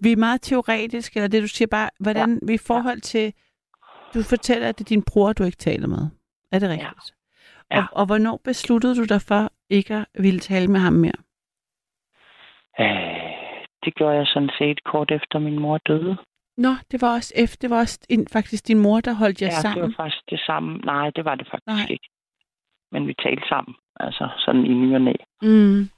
vi 0.00 0.12
er 0.12 0.16
meget 0.16 0.42
teoretisk, 0.42 1.16
eller 1.16 1.28
det 1.28 1.42
du 1.42 1.48
siger 1.48 1.68
bare, 1.68 1.90
hvordan 2.00 2.40
vi 2.42 2.54
i 2.54 2.58
forhold 2.58 3.00
til, 3.00 3.32
du 4.14 4.22
fortæller, 4.22 4.68
at 4.68 4.78
det 4.78 4.84
er 4.84 4.88
din 4.88 5.02
bror, 5.02 5.32
du 5.32 5.44
ikke 5.44 5.56
taler 5.58 5.86
med. 5.86 6.06
Er 6.52 6.58
det 6.58 6.68
rigtigt? 6.68 7.14
Ja. 7.70 7.78
Og, 7.80 7.84
og 7.92 8.06
hvornår 8.06 8.40
besluttede 8.44 8.96
du 8.96 9.04
dig 9.04 9.22
for 9.22 9.52
ikke 9.70 9.94
at 9.94 10.06
ville 10.18 10.40
tale 10.40 10.68
med 10.68 10.80
ham 10.80 10.92
mere? 10.92 11.18
Øh, 12.80 12.86
det 13.84 13.94
gjorde 13.94 14.16
jeg 14.16 14.26
sådan 14.26 14.50
set 14.58 14.84
kort 14.84 15.10
efter 15.10 15.38
min 15.38 15.58
mor 15.58 15.78
døde. 15.78 16.16
Nå, 16.64 16.72
det 16.90 17.02
var 17.02 17.14
også 17.14 17.32
efter, 17.36 17.56
det 17.60 17.70
var 17.70 17.78
også 17.78 17.98
en, 18.08 18.26
faktisk 18.32 18.68
din 18.68 18.78
mor, 18.78 19.00
der 19.00 19.14
holdt 19.14 19.42
jer 19.42 19.46
ja, 19.48 19.60
sammen. 19.60 19.82
det 19.82 19.96
var 19.98 20.04
faktisk 20.04 20.30
det 20.30 20.40
samme. 20.46 20.78
Nej, 20.78 21.10
det 21.16 21.24
var 21.24 21.34
det 21.34 21.46
faktisk 21.50 21.66
Nej. 21.66 21.86
ikke. 21.90 22.08
Men 22.92 23.06
vi 23.06 23.14
talte 23.22 23.42
sammen. 23.48 23.74
Altså 24.00 24.28
sådan 24.44 24.64
i 24.64 24.74
ny 24.74 24.94
og 24.94 25.00
næ. 25.00 25.12
Mm. 25.42 25.88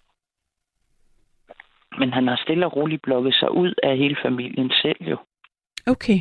Men 1.99 2.13
han 2.13 2.29
har 2.29 2.41
stille 2.45 2.67
og 2.67 2.77
roligt 2.77 3.03
blokket 3.03 3.35
sig 3.35 3.51
ud 3.51 3.75
af 3.83 3.97
hele 3.97 4.17
familien 4.25 4.71
selv 4.83 4.97
jo. 5.11 5.17
Okay. 5.87 6.19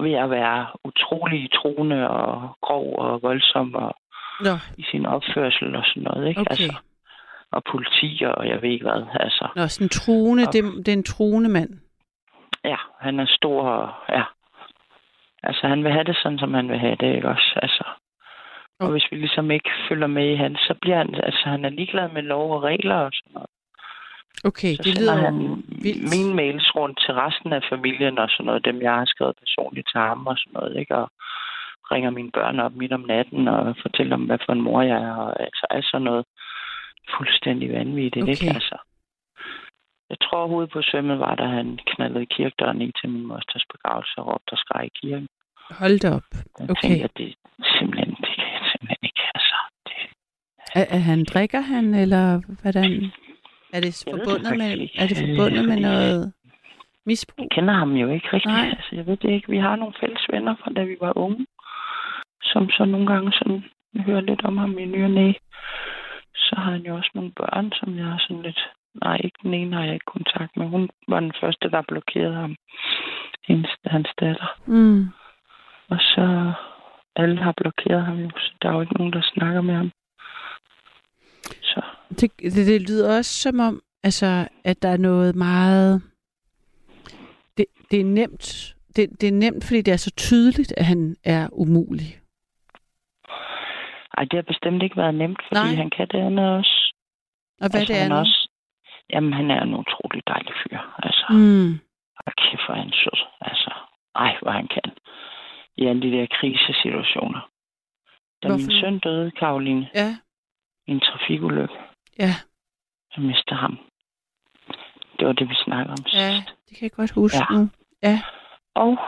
Ved 0.00 0.12
at 0.12 0.30
være 0.30 0.66
utrolig 0.84 1.52
troende 1.52 2.08
og 2.10 2.56
grov 2.62 2.98
og 2.98 3.22
voldsom 3.22 3.74
og 3.74 3.94
Nå, 4.40 4.54
i 4.78 4.82
sin 4.90 5.06
opførsel 5.06 5.76
og 5.76 5.82
sådan 5.86 6.02
noget. 6.02 6.28
Ikke? 6.28 6.40
okay. 6.40 6.50
Altså, 6.50 6.74
og 7.50 7.62
politi 7.72 8.22
og 8.36 8.48
jeg 8.48 8.62
ved 8.62 8.70
ikke 8.70 8.84
hvad. 8.84 9.02
Altså, 9.20 9.48
Nå, 9.56 9.66
sådan 9.66 9.84
en 9.84 9.88
truende, 9.88 10.44
Og- 10.46 10.52
det, 10.52 10.62
det 10.86 10.88
er 10.88 10.96
en 10.96 11.02
truende 11.04 11.50
mand. 11.50 11.70
Ja, 12.64 12.76
han 13.00 13.20
er 13.20 13.26
stor 13.28 13.62
og 13.62 13.92
ja. 14.08 14.22
Altså 15.42 15.66
han 15.66 15.84
vil 15.84 15.92
have 15.92 16.04
det 16.04 16.16
sådan, 16.22 16.38
som 16.38 16.54
han 16.54 16.68
vil 16.68 16.78
have 16.78 16.96
det, 17.00 17.14
ikke 17.14 17.28
også? 17.28 17.52
Altså, 17.62 17.84
og 18.80 18.90
hvis 18.90 19.06
vi 19.10 19.16
ligesom 19.16 19.50
ikke 19.50 19.70
følger 19.88 20.06
med 20.06 20.26
i 20.32 20.34
han, 20.34 20.56
så 20.56 20.74
bliver 20.80 20.96
han, 20.96 21.14
altså 21.14 21.42
han 21.44 21.64
er 21.64 21.68
ligeglad 21.68 22.08
med 22.08 22.22
lov 22.22 22.54
og 22.54 22.62
regler 22.62 22.96
og 22.96 23.10
sådan 23.12 23.32
noget. 23.34 23.50
Okay, 24.44 24.74
Så 24.74 24.82
det 24.82 24.98
lyder 25.00 25.16
han 25.16 25.36
vildt. 25.82 26.02
mine 26.14 26.34
mails 26.34 26.74
rundt 26.76 27.00
til 27.00 27.14
resten 27.14 27.52
af 27.52 27.62
familien 27.72 28.18
og 28.18 28.28
sådan 28.30 28.46
noget, 28.46 28.64
dem 28.64 28.82
jeg 28.82 28.94
har 28.94 29.04
skrevet 29.04 29.36
personligt 29.42 29.88
til 29.92 30.00
ham 30.00 30.26
og 30.26 30.36
sådan 30.38 30.52
noget, 30.52 30.76
ikke? 30.76 30.96
Og 30.96 31.10
ringer 31.92 32.10
mine 32.10 32.30
børn 32.30 32.60
op 32.60 32.74
midt 32.74 32.92
om 32.92 33.00
natten 33.00 33.48
og 33.48 33.76
fortæller 33.82 34.16
dem, 34.16 34.26
hvad 34.26 34.38
for 34.46 34.52
en 34.52 34.60
mor 34.60 34.82
jeg 34.82 35.02
er, 35.02 35.16
og 35.16 35.40
altså 35.40 35.66
er 35.70 35.80
sådan 35.82 36.04
noget 36.04 36.24
fuldstændig 37.16 37.72
vanvittigt, 37.72 38.28
ikke? 38.28 38.46
Okay. 38.46 38.54
Altså, 38.54 38.76
jeg 40.12 40.18
tror, 40.24 40.46
hovedet 40.52 40.70
på 40.72 40.80
svømmet 40.82 41.18
var, 41.18 41.34
da 41.34 41.46
han 41.58 41.78
knaldede 41.90 42.26
kirkedøren 42.26 42.82
i 42.82 42.92
til 43.00 43.08
min 43.14 43.26
mosters 43.26 43.64
begravelse 43.72 44.14
og 44.18 44.26
råbte 44.26 44.52
og 44.52 44.58
skreg 44.58 44.84
i 44.86 44.92
kirken. 45.00 45.28
Hold 45.80 45.98
da 46.04 46.08
op. 46.18 46.28
Jeg 46.58 46.70
Okay. 46.70 46.88
tænkte, 46.88 47.04
at 47.04 47.16
det 47.18 47.28
er 47.28 47.64
simpelthen, 47.78 48.10
det 48.24 48.32
kan 48.40 48.48
jeg 48.56 48.62
simpelthen 48.72 49.02
ikke. 49.08 49.22
Altså, 49.34 49.56
det, 49.88 49.96
Er, 50.80 50.84
er 50.96 51.02
han, 51.10 51.24
drikker 51.24 51.60
han, 51.60 51.84
eller 51.94 52.24
hvordan? 52.62 52.90
Er 53.74 53.80
det 53.80 54.06
Jeg 54.06 54.12
ved 54.14 54.20
det 54.20 54.28
forbundet 54.28 54.52
med, 54.62 54.70
er 55.02 55.06
det 55.10 55.16
forbundet 55.24 55.64
med 55.70 55.78
noget 55.88 56.32
misbrug? 57.06 57.42
jeg 57.44 57.48
kender 57.56 57.74
ham 57.74 57.92
jo 58.02 58.06
ikke 58.16 58.28
rigtigt. 58.32 58.54
Nej. 58.54 58.66
Altså, 58.76 58.90
jeg 58.98 59.06
ved 59.06 59.16
det 59.16 59.30
ikke. 59.30 59.50
Vi 59.50 59.58
har 59.66 59.76
nogle 59.76 59.94
fælles 60.00 60.24
venner 60.32 60.54
fra 60.60 60.70
da 60.76 60.82
vi 60.82 60.96
var 61.00 61.12
unge, 61.18 61.46
som 62.42 62.70
så 62.70 62.84
nogle 62.84 63.06
gange 63.12 63.32
sådan 63.32 63.64
hører 64.06 64.20
lidt 64.20 64.42
om 64.44 64.56
ham 64.56 64.78
i 64.78 64.84
ny 64.84 65.04
og 65.04 65.10
næ. 65.10 65.32
Så 66.34 66.54
har 66.56 66.70
han 66.72 66.82
jo 66.88 66.96
også 66.96 67.10
nogle 67.14 67.32
børn, 67.40 67.72
som 67.78 67.96
jeg 67.98 68.04
har 68.04 68.18
sådan 68.28 68.42
lidt... 68.42 68.60
Nej, 68.94 69.20
ikke 69.24 69.38
den 69.42 69.54
ene 69.54 69.76
har 69.76 69.84
jeg 69.84 69.94
ikke 69.94 70.12
kontakt 70.16 70.56
med. 70.56 70.66
Hun 70.68 70.90
var 71.08 71.20
den 71.20 71.32
første, 71.40 71.70
der 71.70 71.82
blokerede 71.88 72.34
ham. 72.34 72.56
Hendes, 73.48 73.70
hans 73.86 74.08
datter. 74.20 74.58
Mm. 74.66 75.08
Og 75.88 75.98
så 76.00 76.52
alle 77.16 77.42
har 77.42 77.54
blokeret 77.56 78.04
ham 78.04 78.18
jo, 78.18 78.30
så 78.36 78.52
der 78.62 78.68
er 78.68 78.74
jo 78.74 78.80
ikke 78.80 78.94
nogen, 78.98 79.12
der 79.12 79.22
snakker 79.34 79.60
med 79.60 79.74
ham. 79.74 79.90
Så 81.62 81.80
Det, 82.08 82.40
det, 82.40 82.66
det 82.66 82.80
lyder 82.90 83.16
også 83.16 83.34
som 83.42 83.60
om, 83.60 83.82
altså, 84.02 84.48
at 84.64 84.82
der 84.82 84.88
er 84.88 84.96
noget 84.96 85.36
meget... 85.36 86.02
Det, 87.56 87.66
det 87.90 88.00
er 88.00 88.04
nemt. 88.04 88.74
Det, 88.96 89.20
det 89.20 89.28
er 89.28 89.32
nemt, 89.32 89.64
fordi 89.64 89.82
det 89.82 89.92
er 89.92 89.96
så 89.96 90.10
tydeligt, 90.16 90.74
at 90.76 90.84
han 90.84 91.16
er 91.24 91.48
umulig. 91.52 92.20
ej, 94.18 94.24
det 94.24 94.32
har 94.32 94.42
bestemt 94.42 94.82
ikke 94.82 94.96
været 94.96 95.14
nemt, 95.14 95.40
fordi 95.48 95.60
Nej. 95.60 95.74
han 95.74 95.90
kan 95.90 96.08
det 96.08 96.18
andet 96.18 96.48
også. 96.50 96.94
Og 97.60 97.70
hvad 97.70 97.80
altså, 97.80 97.92
det 97.92 98.02
er 98.02 98.08
nu? 98.08 98.14
også, 98.14 98.41
Jamen, 99.10 99.32
han 99.32 99.50
er 99.50 99.62
en 99.62 99.74
utrolig 99.74 100.22
dejlig 100.26 100.54
fyr. 100.62 100.78
Altså, 100.98 101.26
mm. 101.30 101.36
Mm. 101.38 101.80
kæft, 102.38 102.66
hvor 102.66 102.74
er 102.74 102.78
han 102.78 102.92
sød. 102.92 103.18
Altså, 103.40 103.70
ej, 104.14 104.38
hvor 104.42 104.50
han 104.50 104.68
kan. 104.68 104.92
I 105.76 105.86
alle 105.86 106.02
de 106.02 106.10
der 106.16 106.26
krisesituationer. 106.30 107.40
Da 108.42 108.48
Hvorfor? 108.48 108.66
min 108.66 108.80
søn 108.80 108.98
døde, 108.98 109.30
Karoline, 109.30 109.90
Ja, 109.94 110.16
i 110.86 110.90
en 110.90 111.00
trafikulykke, 111.00 111.74
ja, 112.18 112.32
jeg 113.16 113.24
mistede 113.24 113.56
ham. 113.60 113.78
Det 115.18 115.26
var 115.26 115.32
det, 115.32 115.48
vi 115.48 115.54
snakkede 115.54 115.92
om 115.98 116.04
ja. 116.12 116.32
sidst. 116.34 116.48
Det 116.68 116.76
kan 116.78 116.82
jeg 116.82 116.92
godt 116.92 117.10
huske 117.10 117.38
Ja. 117.50 117.56
nu. 117.56 117.70
Ja. 118.02 118.22
Og 118.74 118.98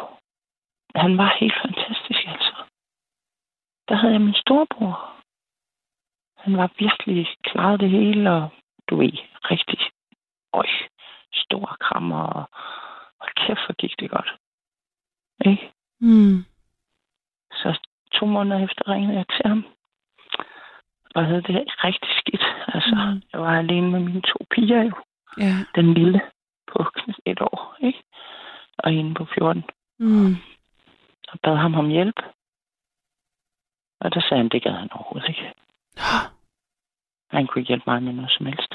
han 0.95 1.19
var 1.19 1.37
helt 1.41 1.55
fantastisk, 1.63 2.27
altså. 2.27 2.55
Der 3.89 3.95
havde 3.95 4.13
jeg 4.13 4.21
min 4.21 4.35
storebror. 4.35 5.11
Han 6.37 6.57
var 6.57 6.71
virkelig 6.79 7.27
klaret 7.45 7.81
det 7.81 7.91
hele, 7.91 8.31
og 8.31 8.49
du 8.91 8.97
ved, 8.97 9.13
rigtig 9.51 9.79
øj, 10.53 10.67
store 11.33 11.77
krammer, 11.81 12.23
og, 12.23 12.45
og 13.21 13.29
kæft, 13.37 13.61
hvor 13.67 13.75
gik 13.75 13.95
det 14.01 14.11
godt. 14.11 14.31
Ikke? 15.47 15.73
Mm. 16.01 16.45
Så 17.53 17.79
to 18.13 18.27
måneder 18.27 18.65
efter 18.65 18.89
ringede 18.89 19.17
jeg 19.17 19.27
til 19.29 19.43
ham, 19.47 19.65
og 21.15 21.27
havde 21.27 21.43
det 21.43 21.55
rigtig 21.85 22.09
skidt. 22.21 22.45
Altså, 22.69 22.95
Mm. 22.95 23.23
jeg 23.33 23.41
var 23.41 23.59
alene 23.59 23.91
med 23.91 24.01
mine 24.01 24.21
to 24.23 24.39
piger 24.51 24.83
jo. 24.83 24.93
Ja. 25.39 25.55
Den 25.75 25.95
lille 25.95 26.21
på 26.73 26.85
et 27.27 27.41
år, 27.41 27.77
ikke? 27.81 28.03
Og 28.79 28.91
hende 28.91 29.15
på 29.15 29.25
14. 29.25 29.65
Mm. 29.99 30.37
og 31.29 31.41
bad 31.43 31.57
ham 31.57 31.75
om 31.75 31.89
hjælp. 31.89 32.21
Og 34.01 34.15
der 34.15 34.21
sagde 34.21 34.37
han, 34.37 34.49
det 34.49 34.63
gad 34.63 34.73
han 34.73 34.93
overhovedet 34.93 35.29
ikke. 35.29 35.53
Nå, 37.35 37.39
Han 37.39 37.47
kunne 37.47 37.61
ikke 37.61 37.69
hjælpe 37.69 37.91
mig 37.91 38.03
med 38.03 38.13
noget 38.13 38.31
som 38.31 38.47
helst. 38.47 38.73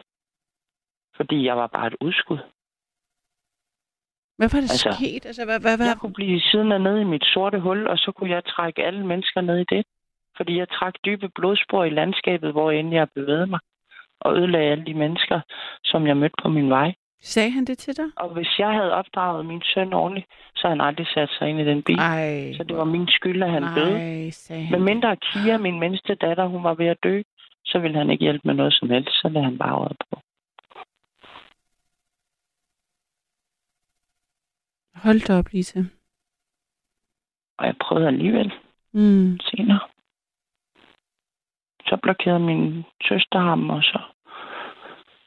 Fordi 1.17 1.45
jeg 1.45 1.57
var 1.57 1.67
bare 1.67 1.87
et 1.87 1.95
udskud. 2.01 2.37
Hvad 4.37 4.49
var 4.53 4.59
der 4.59 4.71
Altså, 4.75 4.91
sket? 4.99 5.25
Altså, 5.25 5.45
hvad, 5.45 5.59
hvad, 5.59 5.77
hvad? 5.77 5.87
Jeg 5.87 5.97
kunne 5.97 6.13
blive 6.13 6.41
siddende 6.41 6.79
nede 6.79 7.01
i 7.01 7.11
mit 7.13 7.25
sorte 7.33 7.59
hul, 7.59 7.87
og 7.87 7.97
så 7.97 8.11
kunne 8.11 8.29
jeg 8.29 8.45
trække 8.45 8.83
alle 8.83 9.05
mennesker 9.05 9.41
ned 9.41 9.57
i 9.57 9.65
det. 9.75 9.83
Fordi 10.37 10.57
jeg 10.57 10.69
trak 10.69 10.93
dybe 11.05 11.29
blodspor 11.35 11.83
i 11.83 11.89
landskabet, 11.89 12.51
hvor 12.51 12.71
end 12.71 12.93
jeg 12.93 13.07
bevægede 13.15 13.47
mig. 13.47 13.59
Og 14.21 14.37
ødelagde 14.37 14.71
alle 14.71 14.85
de 14.85 14.93
mennesker, 14.93 15.39
som 15.83 16.07
jeg 16.07 16.17
mødte 16.17 16.35
på 16.43 16.49
min 16.49 16.69
vej. 16.69 16.93
Sagde 17.21 17.49
han 17.51 17.65
det 17.65 17.77
til 17.77 17.97
dig? 17.97 18.05
Og 18.15 18.29
hvis 18.33 18.59
jeg 18.59 18.71
havde 18.73 18.91
opdraget 18.93 19.45
min 19.45 19.61
søn 19.73 19.93
ordentligt, 19.93 20.27
så 20.55 20.67
havde 20.67 20.79
han 20.79 20.87
aldrig 20.87 21.07
sat 21.07 21.29
sig 21.29 21.49
ind 21.49 21.59
i 21.59 21.65
den 21.65 21.83
bil. 21.83 21.99
Ej. 21.99 22.53
Så 22.57 22.63
det 22.63 22.77
var 22.77 22.83
min 22.83 23.07
skyld, 23.07 23.43
at 23.43 23.51
han 23.51 23.61
Nej, 23.61 23.75
døde. 23.75 24.31
Men 24.71 24.83
mindre 24.83 25.17
Kia, 25.17 25.57
min 25.57 25.79
mindste 25.79 26.15
datter, 26.15 26.45
hun 26.45 26.63
var 26.63 26.73
ved 26.73 26.85
at 26.87 26.97
dø, 27.03 27.21
så 27.71 27.79
ville 27.79 27.97
han 27.97 28.09
ikke 28.09 28.21
hjælpe 28.21 28.47
med 28.47 28.53
noget 28.55 28.73
som 28.73 28.89
helst. 28.89 29.09
Så 29.21 29.29
lagde 29.29 29.45
han 29.45 29.57
bare 29.57 29.75
øjet 29.79 29.97
på. 30.09 30.19
Hold 34.95 35.27
da 35.27 35.37
op, 35.39 35.45
Lisa. 35.51 35.79
Og 37.57 37.65
jeg 37.65 37.75
prøvede 37.81 38.07
alligevel 38.07 38.51
Mm. 38.91 39.39
senere. 39.39 39.79
Så 41.85 41.97
blokerede 42.03 42.39
min 42.39 42.83
søster 43.07 43.39
ham, 43.39 43.69
og 43.69 43.83
så 43.83 43.99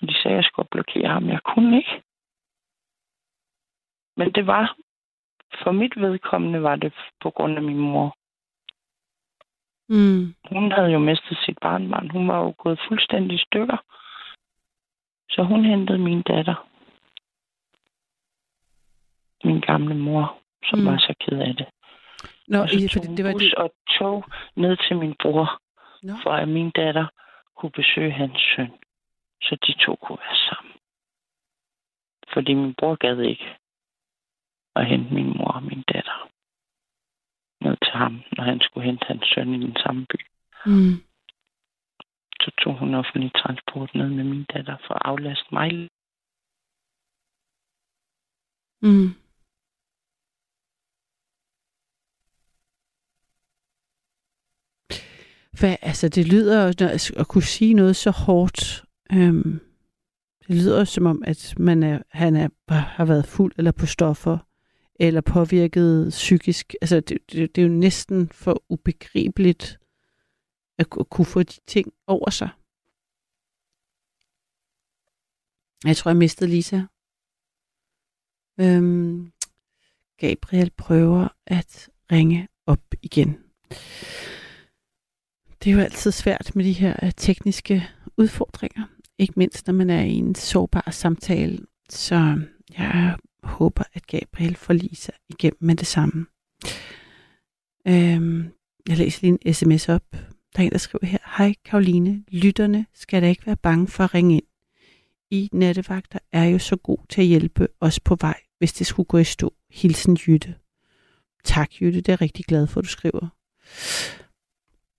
de 0.00 0.14
sagde, 0.14 0.36
at 0.36 0.42
jeg 0.42 0.44
skulle 0.44 0.68
blokere 0.70 1.08
ham. 1.08 1.28
Jeg 1.28 1.40
kunne 1.42 1.76
ikke. 1.76 2.02
Men 4.16 4.32
det 4.32 4.46
var, 4.46 4.76
for 5.62 5.72
mit 5.72 5.96
vedkommende 6.00 6.62
var 6.62 6.76
det 6.76 6.92
på 7.22 7.30
grund 7.30 7.56
af 7.56 7.62
min 7.62 7.78
mor. 7.78 8.16
Mm. 9.94 10.34
Hun 10.52 10.72
havde 10.72 10.90
jo 10.92 10.98
mistet 10.98 11.38
sit 11.44 11.58
barnbarn. 11.62 12.10
Hun 12.10 12.28
var 12.28 12.38
jo 12.44 12.54
gået 12.58 12.80
fuldstændig 12.88 13.40
stykker. 13.40 13.76
Så 15.30 15.42
hun 15.42 15.64
hentede 15.64 15.98
min 15.98 16.22
datter. 16.22 16.68
Min 19.44 19.60
gamle 19.60 19.94
mor, 19.94 20.38
som 20.68 20.78
Mm. 20.78 20.86
var 20.86 20.98
så 20.98 21.14
ked 21.20 21.38
af 21.40 21.56
det. 21.56 21.66
Nå, 22.48 22.58
og 22.62 22.68
så 22.68 22.76
tog 22.78 22.90
for 23.02 23.06
hun 23.08 23.16
det 23.16 23.24
var 23.24 23.32
bus 23.32 23.42
det. 23.42 23.54
og 23.54 23.74
tog 23.98 24.24
ned 24.56 24.76
til 24.76 24.96
min 24.96 25.14
bror, 25.22 25.60
Nå. 26.02 26.12
for 26.22 26.30
at 26.30 26.48
min 26.48 26.70
datter 26.70 27.06
kunne 27.56 27.70
besøge 27.72 28.10
hans 28.12 28.40
søn. 28.56 28.72
Så 29.42 29.56
de 29.66 29.72
to 29.84 29.94
kunne 29.96 30.18
være 30.18 30.36
sammen. 30.48 30.72
Fordi 32.32 32.54
min 32.54 32.74
bror 32.74 32.94
gad 32.96 33.18
ikke 33.18 33.56
at 34.76 34.86
hente 34.86 35.14
min 35.14 35.36
mor 35.36 35.48
og 35.52 35.62
min 35.62 35.82
datter 35.92 36.28
ned 37.64 37.76
til 37.84 37.94
ham, 38.02 38.14
når 38.36 38.44
han 38.44 38.60
skulle 38.60 38.86
hente 38.86 39.04
hans 39.08 39.26
søn 39.34 39.54
i 39.54 39.66
den 39.66 39.76
samme 39.76 40.06
by. 40.10 40.18
Mm. 40.66 40.94
Så 42.42 42.50
tog 42.62 42.78
hun 42.78 42.94
offentlig 42.94 43.32
transport 43.34 43.90
ned 43.94 44.08
med 44.08 44.24
min 44.24 44.44
datter 44.54 44.76
for 44.86 44.94
at 44.94 45.02
aflaste 45.04 45.48
mig. 45.52 45.70
Mm. 48.82 49.08
Hvad, 55.58 55.76
altså, 55.82 56.08
det 56.08 56.32
lyder 56.32 56.68
at, 56.68 56.82
altså, 56.82 57.14
at 57.18 57.28
kunne 57.28 57.42
sige 57.42 57.74
noget 57.74 57.96
så 57.96 58.10
hårdt. 58.10 58.84
Øhm, 59.12 59.60
det 60.46 60.54
lyder 60.56 60.84
som 60.84 61.06
om, 61.06 61.22
at 61.26 61.54
man 61.58 61.82
er, 61.82 62.02
han 62.10 62.36
er, 62.36 62.48
har 62.72 63.04
været 63.04 63.26
fuld 63.26 63.52
eller 63.58 63.72
på 63.72 63.86
stoffer 63.86 64.38
eller 65.02 65.20
påvirket 65.20 66.08
psykisk. 66.10 66.74
Altså, 66.80 67.00
det, 67.00 67.18
det, 67.32 67.54
det 67.56 67.62
er 67.62 67.66
jo 67.66 67.72
næsten 67.72 68.28
for 68.28 68.62
ubegribeligt 68.68 69.78
at 70.78 70.86
at 71.00 71.10
kunne 71.10 71.24
få 71.24 71.42
de 71.42 71.60
ting 71.66 71.92
over 72.06 72.30
sig. 72.30 72.50
Jeg 75.84 75.96
tror, 75.96 76.10
jeg 76.10 76.16
mistede 76.16 76.50
Lisa. 76.50 76.80
Øhm, 78.60 79.32
Gabriel 80.16 80.70
prøver 80.70 81.28
at 81.46 81.90
ringe 82.12 82.48
op 82.66 82.94
igen. 83.02 83.38
Det 85.64 85.70
er 85.70 85.74
jo 85.74 85.80
altid 85.80 86.10
svært 86.10 86.56
med 86.56 86.64
de 86.64 86.72
her 86.72 86.96
øh, 87.02 87.12
tekniske 87.16 87.88
udfordringer. 88.16 88.86
Ikke 89.18 89.34
mindst, 89.36 89.66
når 89.66 89.74
man 89.74 89.90
er 89.90 90.02
i 90.02 90.12
en 90.14 90.34
sårbar 90.34 90.90
samtale. 90.90 91.58
Så 91.88 92.40
jeg 92.78 93.16
håber, 93.42 93.84
at 93.94 94.06
Gabriel 94.06 94.56
forliser 94.56 94.88
Lisa 94.88 95.12
igennem 95.28 95.58
med 95.60 95.74
det 95.74 95.86
samme. 95.86 96.26
Øhm, 97.88 98.52
jeg 98.88 98.96
læser 98.96 99.18
lige 99.22 99.38
en 99.46 99.54
sms 99.54 99.88
op. 99.88 100.04
Der 100.56 100.60
er 100.60 100.62
en, 100.62 100.70
der 100.70 100.78
skriver 100.78 101.06
her. 101.06 101.18
Hej 101.38 101.54
Karoline, 101.64 102.24
lytterne 102.28 102.86
skal 102.94 103.22
da 103.22 103.28
ikke 103.28 103.46
være 103.46 103.56
bange 103.56 103.88
for 103.88 104.04
at 104.04 104.14
ringe 104.14 104.34
ind. 104.34 104.46
I 105.30 105.48
nattevagter 105.52 106.18
er 106.32 106.44
jo 106.44 106.58
så 106.58 106.76
god 106.76 106.98
til 107.08 107.20
at 107.20 107.26
hjælpe 107.26 107.68
os 107.80 108.00
på 108.00 108.16
vej, 108.20 108.40
hvis 108.58 108.72
det 108.72 108.86
skulle 108.86 109.06
gå 109.06 109.18
i 109.18 109.24
stå. 109.24 109.54
Hilsen 109.70 110.18
Jytte. 110.26 110.54
Tak 111.44 111.80
Jytte, 111.80 112.00
det 112.00 112.08
er 112.08 112.12
jeg 112.12 112.20
rigtig 112.20 112.44
glad 112.44 112.66
for, 112.66 112.80
at 112.80 112.84
du 112.84 112.88
skriver. 112.88 113.28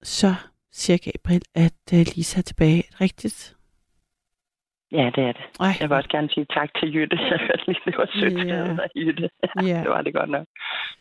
Så 0.04 0.36
siger 0.72 0.98
Gabriel, 0.98 1.42
at 1.54 1.74
øh, 1.94 2.06
Lisa 2.16 2.38
er 2.38 2.42
tilbage. 2.42 2.84
Er 2.92 3.02
rigtigt? 3.02 3.56
Ja, 4.94 5.12
det 5.16 5.24
er 5.24 5.32
det. 5.32 5.42
Ej, 5.60 5.68
Jeg 5.80 5.90
vil 5.90 5.96
også 5.98 6.10
gerne 6.10 6.30
sige 6.30 6.46
tak 6.54 6.70
til 6.80 6.96
Jytte. 6.96 7.18
Jeg 7.32 7.40
hørte 7.40 7.64
lige, 7.68 7.80
det 7.86 7.96
var 7.98 8.10
sødt 8.14 8.34
Ja. 8.34 8.40
skrevet 8.44 8.80
af 8.80 8.88
Jytte. 8.96 9.30
ja. 9.62 9.80
Det 9.84 9.90
var 9.90 10.02
det 10.02 10.14
godt 10.14 10.30
nok. 10.30 10.48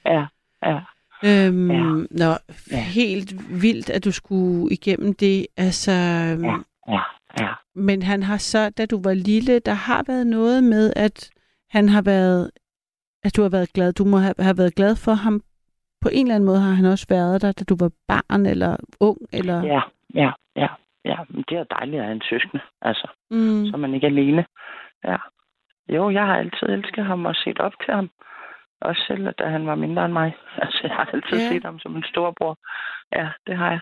Ja, 0.07 0.26
ja. 0.66 0.78
Øhm, 1.24 1.70
Ja. 1.70 1.83
Nå, 2.11 2.33
Ja. 2.70 2.76
helt 2.83 3.62
vildt, 3.62 3.90
at 3.90 4.05
du 4.05 4.12
skulle 4.12 4.72
igennem 4.72 5.14
det. 5.14 5.46
Altså, 5.57 5.92
Ja. 5.92 6.57
Ja, 6.88 7.00
ja. 7.40 7.48
Men 7.74 8.02
han 8.02 8.22
har 8.22 8.37
så, 8.37 8.70
da 8.70 8.87
du 8.87 9.00
var 9.05 9.14
lille, 9.14 9.59
der 9.59 9.72
har 9.74 10.05
været 10.07 10.26
noget 10.26 10.64
med, 10.64 10.92
at 10.96 11.31
han 11.70 11.88
har 11.88 12.02
været, 12.02 12.50
at 13.24 13.37
du 13.37 13.42
har 13.42 13.48
været 13.48 13.72
glad. 13.72 13.92
Du 13.92 14.05
må 14.05 14.18
have, 14.18 14.35
have 14.38 14.59
været 14.59 14.74
glad 14.74 14.96
for 14.96 15.12
ham. 15.12 15.40
På 16.00 16.09
en 16.12 16.26
eller 16.26 16.35
anden 16.35 16.46
måde 16.46 16.61
har 16.61 16.70
han 16.72 16.85
også 16.85 17.07
været 17.09 17.42
der, 17.42 17.52
da 17.52 17.64
du 17.64 17.76
var 17.81 17.90
barn 18.09 18.46
eller 18.46 18.76
ung. 19.00 19.18
Eller... 19.33 19.62
Ja, 19.64 19.81
ja, 20.14 20.31
ja. 20.57 20.66
Ja, 21.05 21.17
det 21.49 21.59
er 21.59 21.65
dejligt 21.65 22.01
at 22.01 22.05
have 22.05 22.15
en 22.15 22.23
søskende, 22.31 22.62
altså. 22.83 23.11
Mm. 23.31 23.67
Så 23.67 23.71
er 23.75 23.77
man 23.77 23.95
ikke 23.95 24.07
er 24.07 24.11
alene. 24.11 24.47
Ja. 25.05 25.17
Jo, 25.88 26.11
jeg 26.11 26.27
har 26.27 26.37
altid 26.37 26.69
elsket 26.69 27.05
ham 27.05 27.27
og 27.27 27.35
set 27.35 27.59
op 27.61 27.73
til 27.85 27.95
ham. 27.95 28.11
Også 28.81 29.03
selv, 29.07 29.33
da 29.33 29.45
han 29.47 29.67
var 29.67 29.75
mindre 29.75 30.05
end 30.05 30.12
mig. 30.12 30.37
Altså, 30.62 30.81
jeg 30.83 30.97
har 30.97 31.11
altid 31.12 31.38
ja. 31.38 31.49
set 31.49 31.65
ham 31.65 31.79
som 31.79 31.97
en 31.97 32.05
storbror. 32.05 32.59
Ja, 33.12 33.29
det 33.47 33.57
har 33.57 33.71
jeg. 33.71 33.81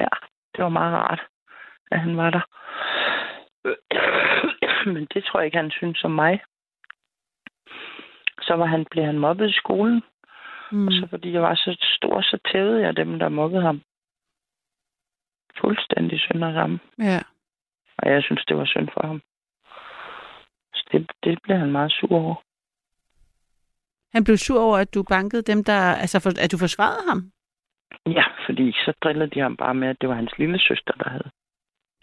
Ja, 0.00 0.08
det 0.56 0.64
var 0.64 0.68
meget 0.68 0.94
rart, 0.94 1.22
at 1.90 2.00
han 2.00 2.16
var 2.16 2.30
der. 2.30 2.44
Men 4.94 5.06
det 5.14 5.24
tror 5.24 5.40
jeg 5.40 5.46
ikke, 5.46 5.56
han 5.56 5.70
synes 5.70 5.98
som 5.98 6.10
mig. 6.10 6.40
Så 8.40 8.54
var 8.56 8.66
han, 8.66 8.86
blev 8.90 9.04
han 9.04 9.18
mobbet 9.18 9.50
i 9.50 9.52
skolen. 9.52 10.02
Mm. 10.72 10.86
Og 10.86 10.92
så 10.92 11.06
fordi 11.10 11.32
jeg 11.32 11.42
var 11.42 11.54
så 11.54 11.76
stor, 11.96 12.20
så 12.20 12.38
tævede 12.52 12.82
jeg 12.82 12.96
dem, 12.96 13.18
der 13.18 13.28
mobbede 13.28 13.62
ham. 13.62 13.82
Fuldstændig 15.60 16.20
synd 16.20 16.44
og 16.44 16.52
sammen. 16.52 16.80
Ja. 16.98 17.20
Og 17.98 18.10
jeg 18.12 18.22
synes, 18.22 18.44
det 18.48 18.56
var 18.56 18.64
synd 18.64 18.88
for 18.94 19.06
ham. 19.06 19.22
Så 20.74 20.84
det, 20.92 21.10
det 21.24 21.38
blev 21.42 21.56
han 21.58 21.72
meget 21.72 21.92
sur 21.92 22.12
over. 22.12 22.34
Han 24.14 24.24
blev 24.24 24.36
sur 24.36 24.60
over, 24.60 24.78
at 24.78 24.94
du 24.94 25.02
bankede 25.02 25.42
dem, 25.42 25.64
der... 25.64 25.80
Altså, 25.94 26.20
for, 26.20 26.30
at 26.44 26.52
du 26.52 26.58
forsvarede 26.58 27.08
ham. 27.08 27.30
Ja, 28.06 28.24
fordi 28.46 28.72
så 28.72 28.92
drillede 29.02 29.30
de 29.30 29.40
ham 29.40 29.56
bare 29.56 29.74
med, 29.74 29.88
at 29.88 29.96
det 30.00 30.08
var 30.08 30.14
hans 30.14 30.38
lille 30.38 30.58
søster, 30.58 30.92
der 30.92 31.08
havde. 31.10 31.30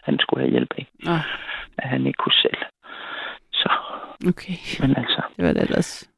Han 0.02 0.18
skulle 0.20 0.42
have 0.44 0.50
hjælp 0.50 0.72
af, 0.78 0.86
Nå, 1.04 1.12
at 1.78 1.88
han 1.88 2.06
ikke 2.06 2.16
kunne 2.16 2.32
selv. 2.42 2.58
Så, 3.52 3.70
okay. 4.28 4.58
men 4.80 4.96
altså, 4.96 5.22
Det 5.36 5.44
var 5.44 5.52
det 5.52 5.62
ellers. 5.62 6.11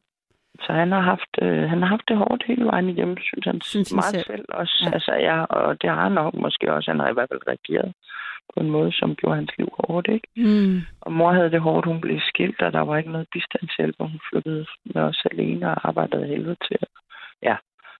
Så 0.64 0.72
han 0.72 0.92
har 0.92 1.00
haft, 1.00 1.33
øh, 1.42 1.68
han 1.70 1.83
har 1.83 1.88
haft 1.88 2.09
det 2.09 2.16
hårdt 2.16 2.42
hele 2.46 2.64
vejen 2.64 2.88
igennem, 2.88 3.16
synes 3.20 3.44
han. 3.44 3.61
Synes 3.61 3.92
meget 3.92 4.14
selv. 4.14 4.27
selv. 4.27 4.44
også. 4.48 4.85
Ja. 4.87 4.94
Altså, 4.94 5.12
ja, 5.12 5.44
og 5.44 5.83
det 5.83 5.90
har 5.90 6.03
han 6.03 6.12
nok 6.12 6.35
måske 6.35 6.72
også. 6.72 6.90
Han 6.90 7.00
har 7.00 7.09
i 7.11 7.12
hvert 7.12 7.29
fald 7.33 7.46
reageret 7.46 7.92
på 8.55 8.61
en 8.61 8.70
måde, 8.70 8.92
som 8.92 9.16
gjorde 9.16 9.37
hans 9.37 9.53
liv 9.59 9.68
hårdt, 9.79 10.09
ikke? 10.09 10.29
Mm. 10.37 10.81
Og 11.00 11.12
mor 11.12 11.33
havde 11.33 11.50
det 11.50 11.61
hårdt, 11.61 11.87
hun 11.87 12.00
blev 12.00 12.20
skilt, 12.20 12.62
og 12.62 12.72
der 12.72 12.81
var 12.81 12.96
ikke 12.96 13.12
noget 13.12 13.29
bistandshjælp, 13.33 13.96
og 13.98 14.09
hun 14.11 14.20
flyttede 14.31 14.66
med 14.85 15.03
os 15.03 15.27
alene 15.31 15.70
og 15.70 15.88
arbejdede 15.88 16.27
helvede 16.27 16.57
til. 16.68 16.79
Ja, 17.42 17.57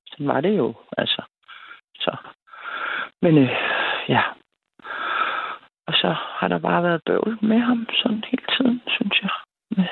sådan 0.07 0.29
var 0.29 0.40
det 0.40 0.57
jo, 0.57 0.74
altså. 0.98 1.22
Så. 1.94 2.16
Men 3.22 3.38
øh, 3.38 3.50
ja. 4.09 4.22
Og 5.87 5.94
så 5.94 6.14
har 6.38 6.48
der 6.48 6.59
bare 6.59 6.83
været 6.83 7.03
bøvl 7.07 7.38
med 7.42 7.59
ham 7.59 7.87
sådan 8.03 8.24
hele 8.31 8.44
tiden, 8.57 8.83
synes 8.88 9.22
jeg. 9.22 9.31
Med 9.77 9.87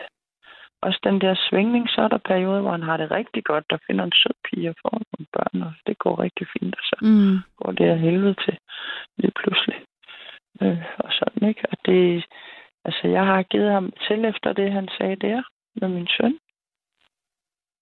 også 0.82 0.98
den 1.04 1.20
der 1.20 1.34
svingning, 1.48 1.88
så 1.90 2.02
er 2.02 2.08
der 2.08 2.18
perioder, 2.18 2.60
hvor 2.60 2.70
han 2.70 2.82
har 2.82 2.96
det 2.96 3.10
rigtig 3.10 3.44
godt, 3.44 3.70
der 3.70 3.78
finder 3.86 4.04
en 4.04 4.12
sød 4.12 4.34
pige 4.44 4.70
og 4.70 4.76
får 4.82 4.90
nogle 5.12 5.26
børn, 5.32 5.62
og 5.62 5.72
det 5.86 5.98
går 5.98 6.20
rigtig 6.20 6.46
fint, 6.52 6.74
og 6.74 6.82
så 6.82 6.96
Mm. 7.02 7.36
går 7.56 7.72
det 7.72 7.84
af 7.84 7.98
helvede 7.98 8.34
til 8.44 8.58
lige 9.16 9.32
pludselig. 9.40 9.78
Øh, 10.62 10.82
og 10.98 11.12
sådan, 11.12 11.48
ikke? 11.48 11.62
Og 11.72 11.76
det, 11.86 12.24
altså, 12.84 13.08
jeg 13.08 13.24
har 13.26 13.42
givet 13.42 13.70
ham 13.72 13.92
til 14.08 14.24
efter 14.24 14.52
det, 14.52 14.72
han 14.72 14.88
sagde 14.98 15.16
der 15.16 15.42
med 15.80 15.88
min 15.88 16.08
søn. 16.16 16.38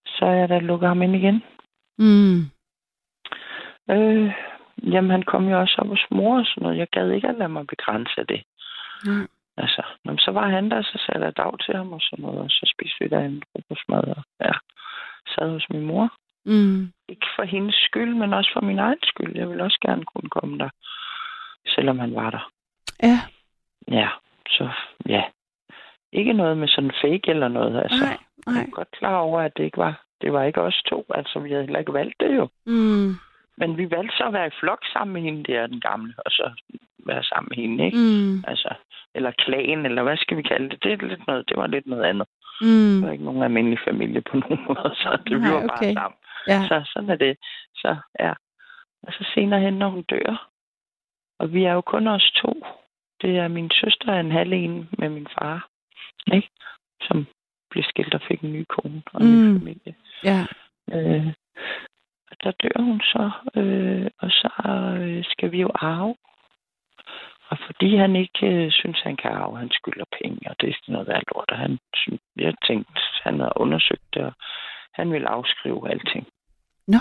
Så 0.06 0.24
er 0.26 0.32
jeg 0.32 0.48
da 0.48 0.58
lukket 0.58 0.88
ham 0.88 1.02
ind 1.02 1.16
igen. 1.16 1.42
Mm. 1.98 2.40
Øh, 3.90 4.32
jamen, 4.92 5.10
han 5.10 5.22
kom 5.22 5.48
jo 5.48 5.60
også 5.60 5.76
op 5.78 5.86
hos 5.88 6.06
mor 6.10 6.38
og 6.38 6.46
sådan 6.46 6.62
noget. 6.62 6.78
Jeg 6.78 6.88
gad 6.92 7.10
ikke 7.10 7.28
at 7.28 7.38
lade 7.38 7.48
mig 7.48 7.66
begrænse 7.66 8.24
det. 8.28 8.42
Mm. 9.04 9.28
Altså, 9.56 9.82
men 10.04 10.18
så 10.18 10.30
var 10.30 10.48
han 10.48 10.70
der, 10.70 10.82
så 10.82 11.02
satte 11.06 11.24
jeg 11.26 11.36
dag 11.36 11.58
til 11.58 11.76
ham 11.76 11.92
og 11.92 12.00
sådan 12.00 12.22
noget, 12.22 12.38
og 12.40 12.50
så 12.50 12.74
spiste 12.74 12.96
vi 13.00 13.08
der 13.08 13.20
en 13.20 13.42
frokostmad, 13.52 14.04
og 14.16 14.22
ja, 14.40 14.52
sad 15.28 15.50
hos 15.50 15.66
min 15.70 15.86
mor. 15.86 16.12
Mm. 16.44 16.92
Ikke 17.08 17.26
for 17.36 17.42
hendes 17.42 17.74
skyld, 17.74 18.14
men 18.14 18.32
også 18.32 18.50
for 18.52 18.60
min 18.60 18.78
egen 18.78 19.02
skyld. 19.02 19.36
Jeg 19.36 19.48
ville 19.48 19.64
også 19.64 19.78
gerne 19.86 20.04
kunne 20.04 20.30
komme 20.30 20.58
der, 20.58 20.70
selvom 21.66 21.98
han 21.98 22.14
var 22.14 22.30
der. 22.30 22.50
Ja. 23.02 23.18
Ja, 23.88 24.08
så 24.48 24.68
ja. 25.08 25.22
Ikke 26.12 26.32
noget 26.32 26.56
med 26.58 26.68
sådan 26.68 26.92
fake 27.02 27.30
eller 27.30 27.48
noget. 27.48 27.82
Altså, 27.82 28.04
Nej, 28.04 28.18
Jeg 28.46 28.52
nej. 28.54 28.62
er 28.62 28.70
godt 28.70 28.90
klar 28.90 29.16
over, 29.16 29.40
at 29.40 29.52
det 29.56 29.64
ikke 29.64 29.78
var, 29.78 30.02
det 30.22 30.32
var 30.32 30.42
ikke 30.44 30.60
os 30.60 30.82
to. 30.86 31.06
Altså, 31.14 31.38
vi 31.38 31.50
havde 31.50 31.62
heller 31.62 31.78
ikke 31.78 31.92
valgt 31.92 32.20
det 32.20 32.36
jo. 32.36 32.48
Mm. 32.66 33.10
Men 33.58 33.78
vi 33.78 33.90
valgte 33.90 34.16
så 34.16 34.24
at 34.26 34.32
være 34.32 34.46
i 34.46 34.58
flok 34.60 34.82
sammen 34.92 35.12
med 35.14 35.22
hende 35.22 35.52
der, 35.52 35.66
den 35.66 35.80
gamle, 35.80 36.14
og 36.18 36.30
så 36.30 36.50
være 37.06 37.22
sammen 37.24 37.48
med 37.50 37.56
hende, 37.62 37.84
ikke? 37.86 37.98
Mm. 37.98 38.44
Altså, 38.46 38.74
eller 39.14 39.30
klan, 39.30 39.86
eller 39.86 40.02
hvad 40.02 40.16
skal 40.16 40.36
vi 40.36 40.42
kalde 40.42 40.68
det? 40.70 40.82
Det, 40.84 40.92
er 40.92 41.06
lidt 41.08 41.26
noget, 41.26 41.48
det 41.48 41.56
var 41.56 41.66
lidt 41.66 41.86
noget 41.86 42.04
andet. 42.04 42.26
Mm. 42.60 42.94
Det 42.94 43.02
var 43.06 43.12
ikke 43.12 43.24
nogen 43.24 43.42
almindelig 43.42 43.78
familie 43.88 44.20
på 44.20 44.36
nogen 44.36 44.60
måde, 44.68 44.90
så 44.94 45.18
det, 45.26 45.36
vi 45.36 45.40
Nej, 45.40 45.50
var 45.50 45.56
okay. 45.58 45.68
bare 45.68 45.92
sammen. 45.94 46.18
Ja. 46.48 46.60
Så 46.68 46.90
sådan 46.92 47.10
er 47.10 47.16
det. 47.16 47.36
Så 47.74 47.96
ja. 48.20 48.32
Og 49.02 49.12
så 49.12 49.24
senere 49.34 49.60
hen, 49.60 49.74
når 49.74 49.88
hun 49.88 50.02
dør. 50.02 50.48
Og 51.38 51.52
vi 51.52 51.64
er 51.64 51.72
jo 51.72 51.80
kun 51.80 52.06
os 52.06 52.30
to. 52.42 52.66
Det 53.22 53.38
er 53.38 53.48
min 53.48 53.70
søster 53.70 54.12
og 54.12 54.20
en 54.20 54.30
halv 54.32 54.52
en 54.52 54.88
med 54.98 55.08
min 55.08 55.26
far. 55.38 55.68
Ikke? 56.34 56.48
Som 57.02 57.26
blev 57.70 57.84
skilt 57.84 58.14
og 58.14 58.20
fik 58.28 58.40
en 58.40 58.52
ny 58.52 58.64
kone 58.68 59.02
og 59.12 59.20
en 59.22 59.26
Mm. 59.26 59.54
ny 59.54 59.58
familie. 59.58 59.94
Ja. 60.24 60.46
Øh, 60.92 61.26
der 62.44 62.50
dør 62.62 62.82
hun 62.82 63.00
så. 63.00 63.30
Øh, 63.54 64.10
og 64.18 64.30
så 64.30 64.50
øh, 65.00 65.24
skal 65.24 65.52
vi 65.52 65.60
jo 65.60 65.70
arve. 65.74 66.16
Og 67.50 67.58
fordi 67.66 67.96
han 67.96 68.16
ikke 68.16 68.46
øh, 68.46 68.72
synes, 68.72 69.00
han 69.00 69.16
kan 69.16 69.30
arve, 69.30 69.58
han 69.58 69.70
skylder 69.70 70.04
penge, 70.22 70.50
og 70.50 70.56
det 70.60 70.68
er 70.68 70.74
sådan 70.74 70.92
noget 70.92 71.08
værd 71.08 71.22
lort, 71.34 71.50
og 71.50 71.58
han 71.58 71.78
synes, 71.94 72.20
jeg 72.36 72.54
tænkte, 72.66 73.00
han 73.22 73.40
havde 73.40 73.52
undersøgt 73.56 74.14
det, 74.14 74.22
og 74.22 74.32
han 74.92 75.12
ville 75.12 75.28
afskrive 75.28 75.90
alting. 75.90 76.26
Nå. 76.88 77.00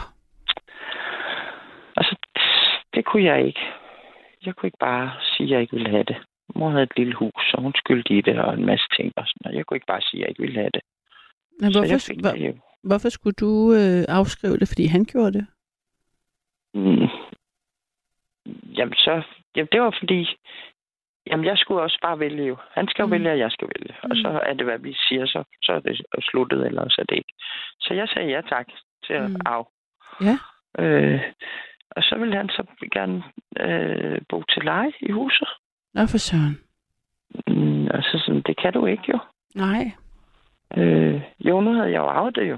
Altså, 1.97 2.15
det 2.93 3.05
kunne 3.05 3.23
jeg 3.23 3.45
ikke. 3.47 3.61
Jeg 4.45 4.55
kunne 4.55 4.67
ikke 4.67 4.85
bare 4.89 5.11
sige, 5.21 5.47
at 5.47 5.51
jeg 5.51 5.61
ikke 5.61 5.75
ville 5.75 5.89
have 5.89 6.03
det. 6.03 6.17
Mor 6.55 6.69
havde 6.69 6.83
et 6.83 6.97
lille 6.97 7.15
hus, 7.15 7.53
og 7.53 7.61
hun 7.61 7.73
skyldte 7.75 8.13
i 8.17 8.21
det, 8.21 8.39
og 8.39 8.53
en 8.53 8.65
masse 8.65 8.87
ting 8.97 9.13
og 9.15 9.23
sådan 9.27 9.41
noget. 9.43 9.57
Jeg 9.57 9.65
kunne 9.65 9.77
ikke 9.77 9.93
bare 9.93 10.01
sige, 10.01 10.19
at 10.19 10.21
jeg 10.21 10.29
ikke 10.29 10.41
ville 10.41 10.59
have 10.59 10.71
det. 10.73 10.81
Men 11.59 11.73
Så 11.73 11.79
jeg 11.79 11.89
hvorfor, 11.89 12.07
fik 12.07 12.19
hvor. 12.21 12.68
Hvorfor 12.83 13.09
skulle 13.09 13.33
du 13.33 13.73
øh, 13.73 14.03
afskrive 14.07 14.57
det, 14.57 14.67
fordi 14.67 14.85
han 14.85 15.05
gjorde 15.05 15.33
det? 15.33 15.47
Mm. 16.73 17.07
Jamen, 18.77 18.93
så... 18.93 19.21
Jamen, 19.55 19.67
det 19.71 19.81
var 19.81 19.95
fordi... 19.99 20.27
Jamen, 21.27 21.45
jeg 21.45 21.57
skulle 21.57 21.81
også 21.81 21.99
bare 22.01 22.19
vælge 22.19 22.43
jo. 22.45 22.57
Han 22.71 22.87
skal 22.87 23.03
jo 23.03 23.05
Mm. 23.05 23.09
mm. 23.09 23.13
vælge, 23.13 23.31
og 23.31 23.39
jeg 23.39 23.51
skal 23.51 23.67
vælge. 23.75 23.95
Og 24.03 24.09
Mm. 24.09 24.15
så 24.15 24.29
er 24.43 24.53
det, 24.53 24.65
hvad 24.65 24.79
vi 24.79 24.93
siger, 24.93 25.25
så, 25.25 25.43
så 25.63 25.71
er 25.71 25.79
det 25.79 26.01
sluttet, 26.21 26.65
eller 26.65 26.89
så 26.89 27.01
er 27.01 27.05
det 27.09 27.15
ikke. 27.17 27.33
Så 27.79 27.93
jeg 27.93 28.07
sagde 28.07 28.29
ja 28.29 28.41
tak 28.41 28.67
til 29.05 29.13
at 29.13 29.29
Mm. 29.31 29.35
mm. 29.35 29.41
af. 29.45 29.63
Ja. 30.21 30.37
Øh, 30.83 31.21
Og 31.95 32.03
så 32.03 32.15
ville 32.19 32.35
han 32.35 32.49
så 32.49 32.63
gerne 32.93 33.23
øh, 33.59 34.21
bo 34.29 34.43
til 34.43 34.63
leje 34.63 34.91
i 35.01 35.11
huset. 35.11 35.47
Nå 35.93 36.01
for 36.05 36.17
søren. 36.17 36.59
Mm, 37.47 37.85
og 37.87 38.03
så 38.03 38.23
sådan, 38.25 38.41
det 38.41 38.57
kan 38.57 38.73
du 38.73 38.85
ikke 38.85 39.03
jo. 39.13 39.19
Nej. 39.55 39.91
Øh, 40.77 41.21
jo, 41.39 41.61
nu 41.61 41.73
havde 41.73 41.91
jeg 41.91 41.97
jo 41.97 42.05
arvet 42.07 42.35
det 42.35 42.49
jo. 42.49 42.57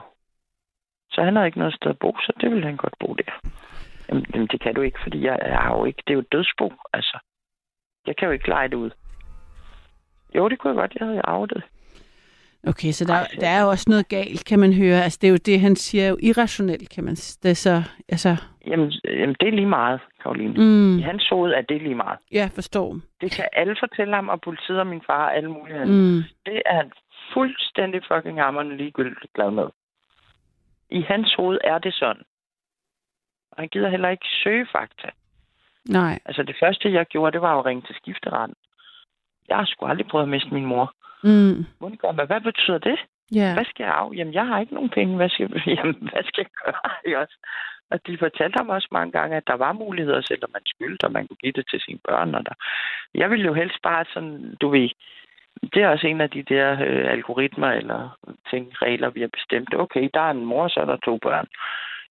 Så 1.11 1.23
han 1.23 1.35
havde 1.35 1.47
ikke 1.47 1.59
noget 1.59 1.73
sted 1.75 1.89
at 1.91 1.99
bo, 1.99 2.17
så 2.19 2.33
det 2.41 2.51
ville 2.51 2.65
han 2.65 2.77
godt 2.77 2.95
bo 2.99 3.13
der. 3.13 3.49
Jamen, 4.09 4.25
jamen 4.33 4.47
det 4.47 4.61
kan 4.61 4.75
du 4.75 4.81
ikke, 4.81 4.99
fordi 5.03 5.25
jeg, 5.25 5.39
jeg 5.45 5.57
har 5.57 5.77
jo 5.77 5.85
ikke... 5.85 6.03
Det 6.07 6.09
er 6.13 6.13
jo 6.13 6.19
et 6.19 6.31
dødsbo, 6.31 6.73
altså. 6.93 7.17
Jeg 8.07 8.15
kan 8.17 8.25
jo 8.25 8.31
ikke 8.31 8.47
lege 8.49 8.67
det 8.67 8.75
ud. 8.75 8.89
Jo, 10.35 10.49
det 10.49 10.59
kunne 10.59 10.73
jeg 10.73 10.79
godt. 10.81 10.97
Jeg 10.99 11.07
havde 11.07 11.21
arvet. 11.23 11.63
Okay, 12.67 12.91
så 12.91 13.05
der, 13.05 13.13
Ej, 13.13 13.27
der 13.39 13.47
er 13.47 13.61
jo 13.61 13.69
også 13.69 13.85
noget 13.89 14.07
galt, 14.09 14.45
kan 14.45 14.59
man 14.59 14.73
høre. 14.73 15.03
Altså, 15.03 15.19
det 15.21 15.27
er 15.27 15.31
jo 15.31 15.37
det, 15.45 15.59
han 15.61 15.75
siger, 15.75 16.05
er 16.05 16.09
jo 16.09 16.17
irrationelt, 16.21 16.89
kan 16.89 17.03
man 17.03 17.15
Det 17.15 17.51
er 17.51 17.53
så, 17.67 17.83
altså... 18.09 18.35
Jamen, 18.67 18.91
jamen, 19.05 19.35
det 19.39 19.47
er 19.47 19.51
lige 19.51 19.65
meget, 19.79 19.99
Karoline. 20.23 20.53
Mm. 20.57 20.99
I 20.99 21.01
hans 21.01 21.27
hoved 21.29 21.51
er 21.51 21.61
det 21.61 21.81
lige 21.81 21.95
meget. 21.95 22.19
ja, 22.31 22.49
forstår. 22.55 22.97
Det 23.21 23.31
kan 23.31 23.45
alle 23.53 23.75
fortælle 23.79 24.15
ham, 24.15 24.29
og 24.29 24.41
politiet 24.41 24.79
og 24.79 24.87
min 24.87 25.01
far 25.07 25.23
og 25.25 25.35
alle 25.37 25.51
mulige. 25.51 25.85
Mm. 25.85 25.91
Mm, 25.91 26.21
Det 26.45 26.61
er 26.65 26.75
han 26.75 26.91
fuldstændig 27.33 28.01
fucking 28.11 28.41
hammerne 28.41 28.77
ligegyldigt 28.77 29.33
glad 29.33 29.51
med. 29.51 29.67
I 30.91 31.01
hans 31.01 31.33
hoved 31.33 31.57
er 31.63 31.77
det 31.77 31.93
sådan. 31.93 32.23
Og 33.51 33.61
han 33.61 33.69
gider 33.69 33.89
heller 33.89 34.09
ikke 34.09 34.25
søge 34.43 34.67
fakta. 34.71 35.09
nej. 35.85 36.19
Altså 36.25 36.43
det 36.43 36.55
første, 36.59 36.93
jeg 36.93 37.05
gjorde, 37.05 37.31
det 37.31 37.41
var 37.41 37.59
at 37.59 37.65
ringe 37.65 37.81
til 37.81 37.95
skifteretten. 37.95 38.55
Jeg 39.47 39.57
har 39.57 39.65
sgu 39.65 39.85
aldrig 39.85 40.07
prøvet 40.07 40.23
at 40.23 40.29
miste 40.29 40.53
min 40.53 40.65
mor. 40.65 40.93
Mm, 41.23 41.65
gør 42.01 42.11
man? 42.11 42.27
Hvad 42.27 42.41
betyder 42.41 42.77
det? 42.77 42.99
ja. 43.31 43.53
Hvad 43.53 43.65
skal 43.65 43.83
jeg 43.83 43.93
af? 43.93 44.13
Jamen, 44.15 44.33
jeg 44.33 44.47
har 44.47 44.59
ikke 44.59 44.73
nogen 44.73 44.89
penge. 44.89 45.15
Hvad 45.15 45.29
skal, 45.29 45.63
jamen, 45.77 46.09
hvad 46.11 46.23
skal 46.23 46.45
jeg 46.45 46.53
gøre? 46.63 47.17
Også? 47.21 47.37
Og 47.91 48.07
de 48.07 48.17
fortalte 48.17 48.57
ham 48.57 48.69
også 48.69 48.87
mange 48.91 49.11
gange, 49.11 49.37
at 49.37 49.47
der 49.47 49.53
var 49.53 49.73
muligheder, 49.73 50.21
selvom 50.21 50.49
man 50.53 50.61
skyldte, 50.65 51.05
og 51.05 51.11
man 51.11 51.27
kunne 51.27 51.43
give 51.43 51.51
det 51.51 51.65
til 51.69 51.81
sine 51.81 51.99
børn. 52.07 52.35
Og 52.35 52.45
der. 52.45 52.53
Jeg 53.15 53.29
ville 53.31 53.45
jo 53.45 53.53
helst 53.53 53.81
bare 53.83 54.05
sådan, 54.13 54.55
du 54.61 54.69
ved, 54.69 54.89
det 55.73 55.83
er 55.83 55.87
også 55.89 56.07
en 56.07 56.21
af 56.21 56.29
de 56.29 56.43
der 56.43 56.71
øh, 56.71 57.11
algoritmer 57.11 57.67
eller 57.71 58.17
ting, 58.49 58.81
regler, 58.81 59.09
vi 59.09 59.21
har 59.21 59.27
bestemt. 59.33 59.73
Okay, 59.75 60.09
der 60.13 60.21
er 60.21 60.31
en 60.31 60.45
mor, 60.45 60.67
så 60.67 60.79
er 60.79 60.85
der 60.85 60.97
to 60.97 61.17
børn. 61.17 61.47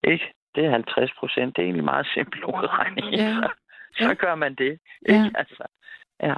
Ikke? 0.04 0.32
Det 0.54 0.64
er 0.64 0.70
50 0.70 1.10
procent. 1.18 1.56
Det 1.56 1.62
er 1.62 1.66
egentlig 1.66 1.84
meget 1.84 2.06
simpel 2.14 2.44
udregning. 2.44 3.06
Ja. 3.14 3.34
Så, 3.34 3.48
så 3.98 4.04
Ja. 4.08 4.14
gør 4.14 4.34
man 4.34 4.54
det. 4.54 4.78
Ja. 5.08 5.24
Ikke? 5.24 5.38
Altså, 5.38 5.64
ja. 6.22 6.34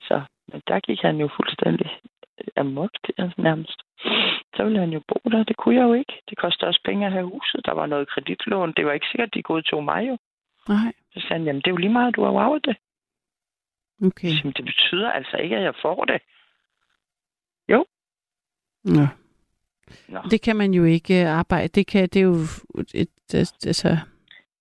Så, 0.00 0.22
men 0.52 0.62
der 0.68 0.80
gik 0.80 1.00
han 1.02 1.16
jo 1.16 1.28
fuldstændig 1.36 1.90
amok 2.56 2.90
altså, 3.18 3.42
nærmest. 3.42 3.82
Så 4.56 4.64
ville 4.64 4.78
han 4.80 4.90
jo 4.90 5.00
bo 5.08 5.30
der. 5.30 5.44
Det 5.44 5.56
kunne 5.56 5.74
jeg 5.74 5.82
jo 5.82 5.92
ikke. 5.92 6.22
Det 6.28 6.38
koster 6.38 6.66
også 6.66 6.80
penge 6.84 7.06
at 7.06 7.12
have 7.12 7.24
huset. 7.30 7.60
Der 7.66 7.72
var 7.72 7.86
noget 7.86 8.08
kreditlån. 8.08 8.72
Det 8.72 8.86
var 8.86 8.92
ikke 8.92 9.06
sikkert, 9.10 9.34
de 9.34 9.42
godtog 9.42 9.84
mig 9.84 10.08
jo. 10.08 10.18
Nej. 10.68 10.92
Så 11.12 11.20
sagde 11.20 11.32
han, 11.34 11.44
jamen 11.44 11.60
det 11.62 11.66
er 11.66 11.70
jo 11.70 11.76
lige 11.76 11.92
meget, 11.92 12.16
du 12.16 12.24
har 12.24 12.32
arvet 12.40 12.64
det. 12.66 12.76
Okay. 14.06 14.28
Jamen, 14.38 14.52
det 14.52 14.64
betyder 14.64 15.10
altså 15.10 15.36
ikke, 15.36 15.56
at 15.56 15.62
jeg 15.62 15.74
får 15.82 16.04
det. 16.04 16.22
Nå. 17.68 19.06
Nå. 20.08 20.20
Det 20.30 20.42
kan 20.42 20.56
man 20.56 20.74
jo 20.74 20.84
ikke 20.84 21.22
øh, 21.22 21.28
arbejde. 21.28 21.68
Det 21.68 21.86
kan 21.86 22.08
det 22.08 22.16
er 22.16 22.24
jo 22.24 22.36
et, 22.94 23.08
altså 23.66 23.98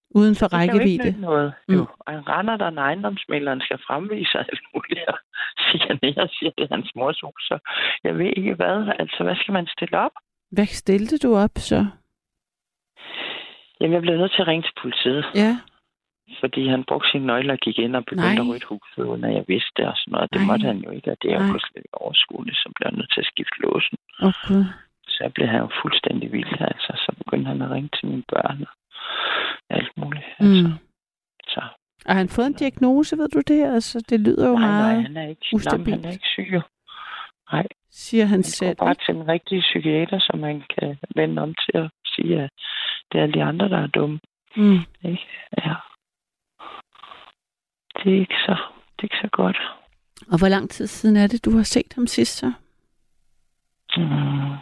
uden 0.10 0.36
for 0.36 0.48
Det 0.48 0.52
kan 0.60 0.68
jo 0.68 0.74
rækkevidde. 0.74 1.22
noget. 1.22 1.54
Mm. 1.68 1.76
Jo. 1.76 1.88
Og 2.00 2.14
han 2.14 2.28
render 2.28 2.58
der, 2.58 2.70
når 2.70 2.82
ejendomsmælderen 2.82 3.62
skal 3.62 3.78
fremvise 3.88 4.38
alt 4.38 4.62
muligt. 4.74 5.08
Og 5.08 5.18
siger 5.72 5.94
ned 6.02 6.18
og 6.18 6.30
siger, 6.30 6.52
det 6.58 6.64
er 6.72 6.76
hans 6.76 6.92
mors 6.96 7.20
hus. 7.24 7.42
Så 7.48 7.60
jeg 8.04 8.18
ved 8.18 8.32
ikke 8.38 8.54
hvad. 8.54 8.94
Altså, 9.00 9.24
hvad 9.24 9.36
skal 9.36 9.52
man 9.54 9.68
stille 9.68 9.98
op? 9.98 10.12
Hvad 10.52 10.66
stillede 10.66 11.18
du 11.18 11.36
op 11.36 11.52
så? 11.56 11.86
Jamen, 13.82 13.94
jeg 13.94 14.02
blev 14.02 14.18
nødt 14.18 14.32
til 14.32 14.42
at 14.42 14.48
ringe 14.48 14.64
til 14.64 14.74
politiet. 14.82 15.26
Ja. 15.36 15.58
Fordi 16.40 16.68
han 16.68 16.84
brugte 16.84 17.10
sine 17.12 17.26
nøgler 17.26 17.54
og 17.54 17.60
gik 17.60 17.80
ind 17.80 17.96
og 17.96 18.06
begyndte 18.06 18.36
Nej. 18.36 18.44
at 18.44 18.50
rydde 18.50 18.66
huset, 18.72 19.24
at 19.28 19.34
jeg 19.38 19.46
vidste 19.48 19.72
det 19.78 19.86
og 19.92 19.98
sådan 19.98 20.12
noget. 20.12 20.30
Det 20.34 20.42
Nej. 20.42 20.48
måtte 20.50 20.66
han 20.72 20.78
jo 20.86 20.90
ikke, 20.98 21.12
og 21.12 21.18
det 21.22 21.30
er 21.32 21.38
Nej. 21.38 21.46
jo 21.48 21.52
pludselig 21.52 21.84
overskueligt, 21.94 22.58
så 22.58 22.68
blev 22.76 22.86
jeg 22.90 22.98
nødt 22.98 23.12
til 23.14 23.22
at 23.24 23.30
skifte 23.34 23.58
låsen. 23.64 23.98
Gud. 24.48 24.66
Så 25.08 25.30
blev 25.36 25.48
han 25.48 25.60
jo 25.66 25.70
fuldstændig 25.82 26.32
vild, 26.32 26.54
altså. 26.72 26.92
Så 27.04 27.10
begyndte 27.22 27.48
han 27.48 27.62
at 27.62 27.72
ringe 27.72 27.90
til 27.98 28.06
mine 28.10 28.24
børn 28.34 28.58
og 28.70 28.74
alt 29.78 29.92
muligt. 29.98 30.26
Altså. 30.40 30.68
Mm. 30.68 30.74
Så 31.54 31.62
Har 32.06 32.14
han 32.22 32.30
fået 32.30 32.48
en 32.48 32.54
diagnose, 32.64 33.18
ved 33.18 33.30
du 33.30 33.42
det? 33.54 33.62
Altså, 33.76 34.06
det 34.10 34.20
lyder 34.20 34.48
jo 34.50 34.56
nej, 34.58 34.68
meget, 34.68 34.94
nej, 34.94 35.02
han 35.08 35.18
er 35.18 35.28
ikke, 35.34 35.42
nej, 35.42 35.50
men 35.52 35.52
han 35.52 35.56
ustabilt. 35.56 36.06
er 36.06 36.12
ikke 36.12 36.28
syg. 36.36 36.52
Nej, 37.54 37.68
siger 37.92 38.26
han 38.26 38.32
han 38.38 38.44
selv. 38.44 38.76
bare 38.78 38.92
ikke? 38.92 39.04
til 39.06 39.16
en 39.16 39.28
rigtig 39.28 39.60
psykiater, 39.62 40.20
som 40.20 40.40
man 40.40 40.64
kan 40.80 40.98
vende 41.16 41.42
om 41.42 41.54
til 41.64 41.78
at 41.78 41.90
sige, 42.16 42.42
at 42.44 42.50
det 43.12 43.18
er 43.20 43.24
alle 43.24 43.34
de 43.34 43.44
andre, 43.44 43.70
der 43.70 43.78
er 43.78 43.88
dumme. 43.88 44.20
Mm. 44.56 44.80
Ja. 45.04 45.74
Det 47.98 48.16
er 48.16 48.20
ikke 48.20 48.36
så, 48.46 48.56
det 48.96 49.00
er 49.00 49.04
ikke 49.04 49.18
så 49.22 49.30
godt. 49.32 49.58
Og 50.32 50.38
hvor 50.40 50.48
lang 50.50 50.70
tid 50.70 50.88
siden 50.88 51.18
er 51.18 51.28
det, 51.28 51.46
du 51.46 51.52
har 51.58 51.64
set 51.64 51.94
ham 51.96 52.08
sidst 52.08 52.38
så? 52.38 52.46
Mm, 53.98 54.58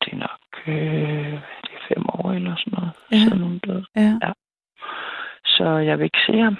det 0.00 0.12
er 0.12 0.16
nok 0.16 0.40
øh, 0.66 1.32
det 1.64 1.72
er 1.76 1.94
fem 1.94 2.04
år 2.08 2.32
eller 2.32 2.56
sådan 2.56 2.72
noget, 2.78 2.90
Ja. 3.12 3.16
ja. 3.16 3.22
siden 3.24 3.42
hun 3.42 3.58
døde. 3.58 3.86
Ja. 3.96 4.32
Så 5.44 5.64
jeg 5.64 5.98
vil 5.98 6.04
ikke 6.04 6.24
se 6.26 6.38
ham. 6.38 6.56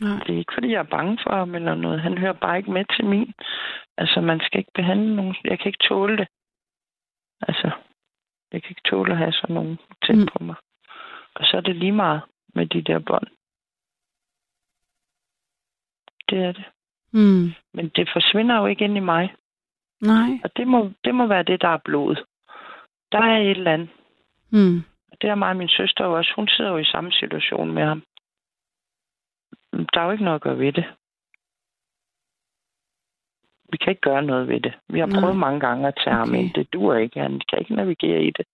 Nej. 0.00 0.18
Det 0.26 0.34
er 0.34 0.38
ikke, 0.38 0.54
fordi 0.54 0.68
jeg 0.72 0.78
er 0.78 0.94
bange 0.96 1.18
for 1.22 1.36
ham 1.36 1.54
eller 1.54 1.74
noget. 1.74 2.00
Han 2.00 2.18
hører 2.18 2.32
bare 2.32 2.58
ikke 2.58 2.70
med 2.70 2.84
til 2.96 3.04
min. 3.04 3.32
Altså, 3.96 4.20
man 4.20 4.40
skal 4.40 4.58
ikke 4.58 4.70
behandle 4.74 5.16
nogen. 5.16 5.36
Jeg 5.44 5.58
kan 5.58 5.66
ikke 5.66 5.86
tåle 5.88 6.16
det. 6.16 6.28
Altså, 7.48 7.70
jeg 8.52 8.62
kan 8.62 8.70
ikke 8.70 8.88
tåle 8.90 9.12
at 9.12 9.18
have 9.18 9.32
sådan 9.32 9.54
nogen 9.54 9.78
tæt 10.06 10.16
mm. 10.16 10.26
på 10.26 10.44
mig. 10.44 10.54
Og 11.34 11.44
så 11.44 11.56
er 11.56 11.60
det 11.60 11.76
lige 11.76 11.92
meget 11.92 12.20
med 12.54 12.66
de 12.66 12.82
der 12.82 12.98
bånd. 12.98 13.26
Det 16.30 16.38
er 16.44 16.52
det. 16.52 16.64
Mm. 17.12 17.48
Men 17.74 17.88
det 17.88 18.08
forsvinder 18.12 18.58
jo 18.60 18.66
ikke 18.66 18.84
ind 18.84 18.96
i 18.96 19.00
mig. 19.00 19.34
Nej. 20.02 20.30
Og 20.44 20.56
det 20.56 20.66
må, 20.68 20.90
det 21.04 21.14
må 21.14 21.26
være 21.26 21.42
det, 21.42 21.62
der 21.62 21.68
er 21.68 21.78
blod. 21.84 22.16
Der 23.12 23.18
er 23.18 23.38
et 23.38 23.50
eller 23.50 23.72
andet. 23.72 23.88
Mm. 24.50 24.82
Det 25.20 25.30
er 25.30 25.34
mig 25.34 25.48
og 25.48 25.56
min 25.56 25.68
søster 25.68 26.04
også. 26.04 26.32
Hun 26.36 26.48
sidder 26.48 26.70
jo 26.70 26.78
i 26.78 26.84
samme 26.84 27.12
situation 27.12 27.72
med 27.72 27.82
ham. 27.84 28.02
Der 29.72 30.00
er 30.00 30.04
jo 30.04 30.10
ikke 30.10 30.24
noget 30.24 30.34
at 30.34 30.42
gøre 30.42 30.58
ved 30.58 30.72
det. 30.72 30.84
Vi 33.72 33.76
kan 33.76 33.90
ikke 33.90 34.00
gøre 34.00 34.22
noget 34.22 34.48
ved 34.48 34.60
det. 34.60 34.74
Vi 34.88 34.98
har 34.98 35.06
Nej. 35.06 35.20
prøvet 35.20 35.36
mange 35.36 35.60
gange 35.60 35.88
at 35.88 35.94
tage 36.04 36.16
ham 36.16 36.28
Okay. 36.28 36.38
ind. 36.38 36.54
Det 36.54 36.72
duer 36.72 36.96
ikke. 36.96 37.20
Han 37.20 37.40
kan 37.48 37.58
ikke 37.58 37.74
navigere 37.74 38.22
i 38.22 38.30
det. 38.30 38.46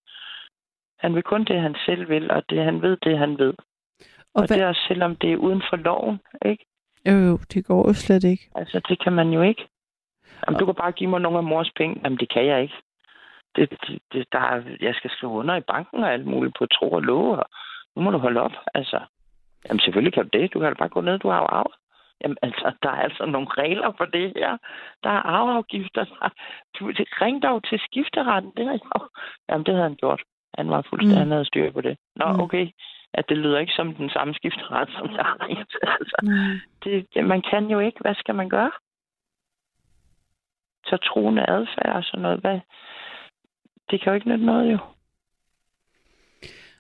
Han 0.98 1.14
vil 1.14 1.22
kun 1.22 1.44
det, 1.44 1.60
han 1.60 1.76
selv 1.86 2.08
vil, 2.08 2.30
og 2.30 2.42
det, 2.50 2.64
han 2.64 2.82
ved, 2.82 2.96
det 2.96 3.18
han 3.18 3.38
ved. 3.38 3.54
Og 3.54 4.06
Og 4.34 4.46
hvad? 4.46 4.56
det 4.56 4.62
er 4.64 4.68
også 4.68 4.84
selvom 4.88 5.16
det 5.16 5.32
er 5.32 5.36
uden 5.36 5.62
for 5.70 5.76
loven, 5.76 6.20
ikke? 6.44 6.64
Jo, 7.07 7.12
jo, 7.28 7.38
det 7.55 7.64
går 7.66 7.88
jo 7.88 7.92
slet 7.92 8.24
ikke. 8.24 8.48
Altså, 8.55 8.80
det 8.88 9.03
kan 9.05 9.12
man 9.12 9.28
jo 9.30 9.42
ikke. 9.42 9.68
Jamen, 10.46 10.59
du 10.61 10.64
kan 10.64 10.74
bare 10.74 10.92
give 10.92 11.11
mig 11.11 11.20
nogle 11.20 11.38
af 11.38 11.44
mors 11.44 11.70
penge. 11.76 12.00
Jamen, 12.05 12.18
det 12.18 12.28
kan 12.32 12.46
jeg 12.46 12.62
ikke. 12.62 12.74
Det, 13.57 13.70
det, 13.70 13.98
det, 14.12 14.26
der 14.32 14.38
er, 14.38 14.62
jeg 14.80 14.94
skal 14.94 15.11
skrive 15.11 15.32
under 15.32 15.57
i 15.57 15.61
banken 15.61 16.05
og 16.05 16.12
alt 16.12 16.26
muligt 16.26 16.55
på 16.59 16.66
tro 16.66 16.90
og 16.92 17.03
love, 17.03 17.36
og 17.36 17.46
nu 17.96 18.03
må 18.03 18.11
du 18.11 18.18
holde 18.18 18.40
op. 18.40 18.53
Altså, 18.74 19.00
jamen, 19.68 19.80
selvfølgelig 19.80 20.14
kan 20.14 20.28
du 20.28 20.38
det. 20.38 20.55
Du 20.55 20.59
kan 20.61 20.68
da 20.68 20.74
bare 20.74 20.88
gå 20.88 21.00
ned, 21.00 21.18
du 21.18 21.28
har 21.28 21.38
jo 21.38 21.46
arvet. 21.46 21.74
Jamen, 22.22 22.36
altså, 22.42 22.72
der 22.82 22.88
er 22.90 23.03
altså 23.09 23.26
nogle 23.26 23.48
regler 23.50 23.92
for 23.98 24.05
det 24.05 24.32
her. 24.36 24.57
Der 25.05 25.11
er 25.11 25.22
arveafgifter. 25.36 26.05
Der... 26.05 26.28
Du, 26.78 26.90
det, 26.90 27.07
ring 27.22 27.42
dog 27.42 27.64
til 27.68 27.78
skifteretten. 27.86 28.53
Det 28.57 28.64
har 28.64 28.72
jeg 28.72 28.80
jo. 28.94 29.09
Jamen, 29.48 29.66
det 29.66 29.74
havde 29.74 29.88
han 29.88 29.96
gjort. 29.96 30.22
Han 30.59 30.70
var 30.70 30.82
fuldstændig, 30.90 31.38
Mm. 31.38 31.44
styr 31.44 31.72
på 31.72 31.80
det. 31.80 31.96
Nå, 32.16 32.26
mm. 32.32 32.40
okay. 32.40 32.66
At 33.14 33.24
det 33.28 33.38
lyder 33.38 33.58
ikke 33.58 33.72
som 33.76 33.94
den 33.94 34.10
samme 34.10 34.34
skifteret, 34.34 34.88
som 34.98 35.10
jeg 35.16 35.24
har. 35.24 35.38
Altså, 36.00 36.18
det, 36.84 37.06
det, 37.14 37.24
man 37.24 37.42
kan 37.50 37.64
jo 37.66 37.78
ikke. 37.78 37.98
Hvad 38.00 38.14
skal 38.14 38.34
man 38.34 38.48
gøre? 38.48 38.72
Så 40.86 40.96
troende 40.96 41.50
adfærd 41.50 41.96
og 41.96 42.04
sådan 42.04 42.22
noget. 42.22 42.40
Hvad? 42.40 42.60
Det 43.90 44.00
kan 44.00 44.10
jo 44.10 44.14
ikke 44.14 44.28
nytte 44.28 44.44
noget, 44.46 44.72
jo. 44.72 44.78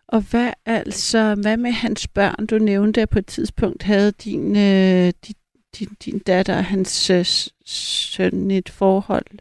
Og 0.08 0.20
hvad 0.30 0.52
altså, 0.66 1.36
hvad 1.42 1.56
med 1.56 1.72
hans 1.72 2.08
børn? 2.08 2.46
Du 2.46 2.58
nævnte, 2.58 3.02
at 3.02 3.10
på 3.10 3.18
et 3.18 3.26
tidspunkt 3.26 3.82
havde 3.82 4.12
din, 4.12 4.56
øh, 4.56 5.12
din, 5.26 5.36
din, 5.78 5.88
din 6.04 6.18
datter 6.18 6.56
og 6.56 6.64
hans 6.64 7.10
øh, 7.10 7.24
søn 7.66 8.50
et 8.50 8.68
forhold, 8.68 9.26
et 9.32 9.40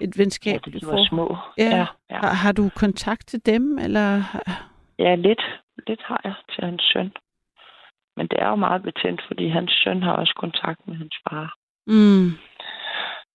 Ja, 0.00 0.06
det 0.06 0.18
venskabeligt 0.18 0.82
de 0.82 0.86
var 0.86 0.92
forhold. 0.92 1.08
små. 1.08 1.36
Ja. 1.58 1.76
ja, 1.76 1.86
ja. 2.10 2.16
Har, 2.16 2.32
har 2.34 2.52
du 2.52 2.68
kontakt 2.76 3.26
til 3.28 3.46
dem, 3.46 3.78
eller? 3.78 4.22
Ja 5.04 5.14
lidt. 5.14 5.42
Lidt 5.86 6.02
har 6.02 6.20
jeg 6.24 6.34
til 6.52 6.64
hans 6.64 6.82
søn. 6.92 7.12
Men 8.16 8.26
det 8.26 8.38
er 8.42 8.48
jo 8.48 8.56
meget 8.56 8.82
betændt, 8.82 9.22
fordi 9.26 9.48
hans 9.48 9.72
søn 9.84 10.02
har 10.02 10.12
også 10.12 10.34
kontakt 10.36 10.80
med 10.88 10.96
hans 10.96 11.16
far. 11.24 11.54
Mm. 11.86 12.28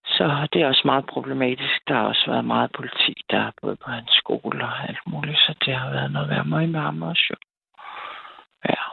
Så 0.06 0.48
det 0.54 0.62
er 0.62 0.68
også 0.68 0.82
meget 0.86 1.06
problematisk. 1.06 1.88
Der 1.88 1.94
har 1.94 2.04
også 2.04 2.26
været 2.28 2.46
meget 2.46 2.72
politi, 2.72 3.14
der 3.30 3.40
er 3.40 3.52
både 3.62 3.76
på 3.76 3.92
hans 3.92 4.12
skole 4.12 4.64
og 4.66 4.90
alt 4.90 5.04
muligt. 5.08 5.38
Så 5.38 5.56
det 5.66 5.76
har 5.76 5.90
været 5.90 6.12
noget 6.12 6.30
værd 6.30 6.46
med 6.46 6.80
ham 6.80 7.02
også, 7.02 7.26
jo. 7.30 7.36
Ja, 8.70 8.84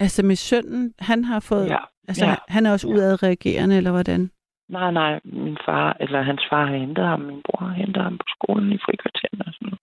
Altså 0.00 0.26
med 0.26 0.36
sønnen, 0.36 0.94
han 0.98 1.24
har 1.24 1.40
fået, 1.40 1.68
ja. 1.68 1.78
altså 2.08 2.26
ja. 2.26 2.34
han 2.48 2.66
er 2.66 2.72
også 2.72 2.88
udadreagerende, 2.88 3.76
eller 3.76 3.90
hvordan? 3.90 4.30
Nej, 4.68 4.90
nej, 4.90 5.20
min 5.24 5.58
far, 5.66 5.96
eller 6.00 6.22
hans 6.22 6.42
far 6.50 6.66
har 6.66 6.76
hentet 6.76 7.04
ham, 7.06 7.20
min 7.20 7.42
bror 7.42 7.66
har 7.66 7.74
hentet 7.74 8.02
ham 8.02 8.18
på 8.18 8.24
skolen 8.28 8.72
i 8.72 8.78
frikvarteren 8.78 9.40
og 9.46 9.52
sådan 9.54 9.66
noget. 9.66 9.80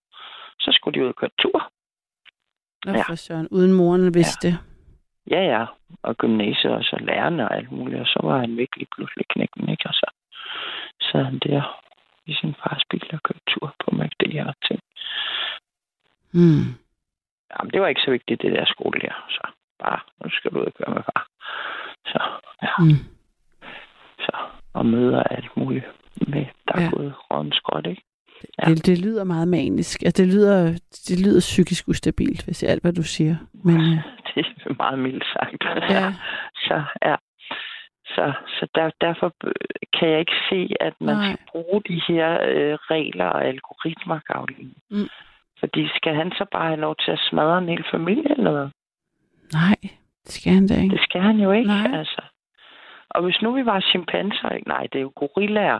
Så 0.59 0.69
skulle 0.71 0.99
de 0.99 1.03
ud 1.03 1.09
og 1.09 1.15
køre 1.15 1.29
tur. 1.39 1.71
Nå, 2.85 2.91
Ja. 2.93 3.03
for 3.07 3.15
søren, 3.15 3.47
uden 3.51 3.73
moren 3.73 4.13
vidste 4.13 4.47
det. 4.47 4.57
Ja, 5.31 5.41
ja. 5.41 5.65
Og 6.03 6.15
gymnasiet 6.17 6.73
og 6.73 6.83
så 6.83 6.97
lærerne 7.01 7.49
og 7.49 7.55
alt 7.57 7.71
muligt. 7.71 8.01
Og 8.01 8.07
så 8.07 8.19
var 8.23 8.39
han 8.39 8.57
virkelig 8.57 8.87
pludselig 8.95 9.25
knækken, 9.29 9.69
ikke? 9.69 9.85
Og 9.89 9.93
så 9.93 10.07
sad 11.01 11.23
han 11.23 11.39
der 11.39 11.81
i 12.25 12.33
sin 12.33 12.55
fars 12.63 12.81
bil 12.89 13.09
og 13.13 13.19
kørte 13.23 13.41
tur 13.47 13.75
på 13.79 13.95
McD 13.95 14.39
og 14.47 14.55
ting. 14.67 14.79
Mm. 16.33 16.65
Jamen, 17.53 17.71
det 17.73 17.81
var 17.81 17.87
ikke 17.87 18.01
så 18.05 18.11
vigtigt, 18.11 18.41
det 18.41 18.51
der 18.51 18.65
skole 18.65 18.99
der. 19.01 19.25
Så 19.29 19.41
bare, 19.79 19.99
nu 20.23 20.29
skal 20.29 20.51
du 20.51 20.59
ud 20.59 20.65
og 20.65 20.73
køre 20.73 20.93
med 20.95 21.03
far. 21.03 21.27
Så, 22.05 22.19
ja. 22.63 22.73
Mm. 22.79 22.99
Så, 24.19 24.31
og 24.73 24.85
møder 24.85 25.23
alt 25.23 25.57
muligt 25.57 25.85
med, 26.27 26.45
der 26.67 26.73
er 26.75 26.79
Ja. 26.81 26.85
ja. 26.85 26.89
gået 26.95 27.13
rådden 27.31 27.51
skråt, 27.51 27.85
ikke? 27.87 28.03
Ja. 28.59 28.69
Det, 28.69 28.85
det 28.85 28.97
lyder 29.05 29.23
meget 29.23 29.47
manisk. 29.47 30.03
Altså, 30.03 30.23
det 30.23 30.33
lyder, 30.33 30.57
det 31.07 31.25
lyder 31.25 31.39
psykisk 31.39 31.87
ustabilt, 31.87 32.45
hvis 32.45 32.63
er 32.63 32.71
alt, 32.71 32.81
hvad 32.81 32.93
du 32.93 33.03
siger. 33.03 33.35
Men 33.63 33.75
øh, 33.75 33.97
Det 34.35 34.45
er 34.65 34.73
meget 34.77 34.99
mildt 34.99 35.25
sagt. 35.33 35.63
ja, 35.89 36.13
Så, 36.67 36.83
ja. 37.05 37.15
Så, 38.05 38.33
så 38.47 38.67
der, 38.75 38.89
derfor 39.01 39.33
kan 39.99 40.09
jeg 40.09 40.19
ikke 40.19 40.37
se, 40.49 40.69
at 40.79 40.93
man 41.01 41.15
Nej. 41.15 41.25
skal 41.25 41.39
bruge 41.51 41.81
de 41.87 42.01
her 42.07 42.29
øh, 42.33 42.73
regler 42.93 43.25
og 43.25 43.45
algoritmer, 43.45 44.19
Karoline. 44.27 44.73
Mm. 44.91 45.09
Fordi 45.59 45.87
skal 45.95 46.15
han 46.15 46.31
så 46.31 46.45
bare 46.51 46.67
have 46.67 46.79
lov 46.79 46.95
til 47.05 47.11
at 47.11 47.19
smadre 47.29 47.57
en 47.57 47.69
hel 47.69 47.85
familie, 47.91 48.31
eller 48.37 48.51
hvad? 48.51 48.69
nej, 49.53 49.75
det 50.25 50.31
skal 50.31 50.53
han 50.53 50.67
da 50.67 50.73
ikke. 50.81 50.95
Det 50.95 51.03
skal 51.03 51.21
han 51.21 51.37
jo 51.39 51.51
ikke, 51.51 51.67
Nej. 51.67 51.99
altså. 51.99 52.21
Og 53.09 53.23
hvis 53.23 53.41
nu 53.41 53.53
vi 53.55 53.65
var 53.65 53.79
chimpanser, 53.91 54.49
ikke? 54.49 54.67
nej, 54.67 54.87
det 54.91 54.97
er 54.99 55.01
jo 55.01 55.13
gorillaer, 55.15 55.79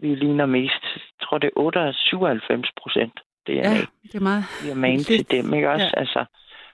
vi 0.00 0.14
ligner 0.14 0.46
mest. 0.46 0.82
Jeg 0.94 1.26
tror, 1.28 1.38
det 1.38 1.46
er 1.46 1.60
8 1.60 1.92
97 1.92 2.68
procent. 2.82 3.20
Det 3.46 3.58
er 3.58 3.70
Ja, 3.70 3.76
det 4.02 4.14
er 4.14 4.20
meget... 4.20 4.44
vi 4.64 4.70
er 4.70 4.74
man 4.74 4.98
til 4.98 5.30
dem, 5.30 5.54
ikke 5.54 5.70
også? 5.70 5.90
ja. 5.94 6.00
Altså, 6.00 6.24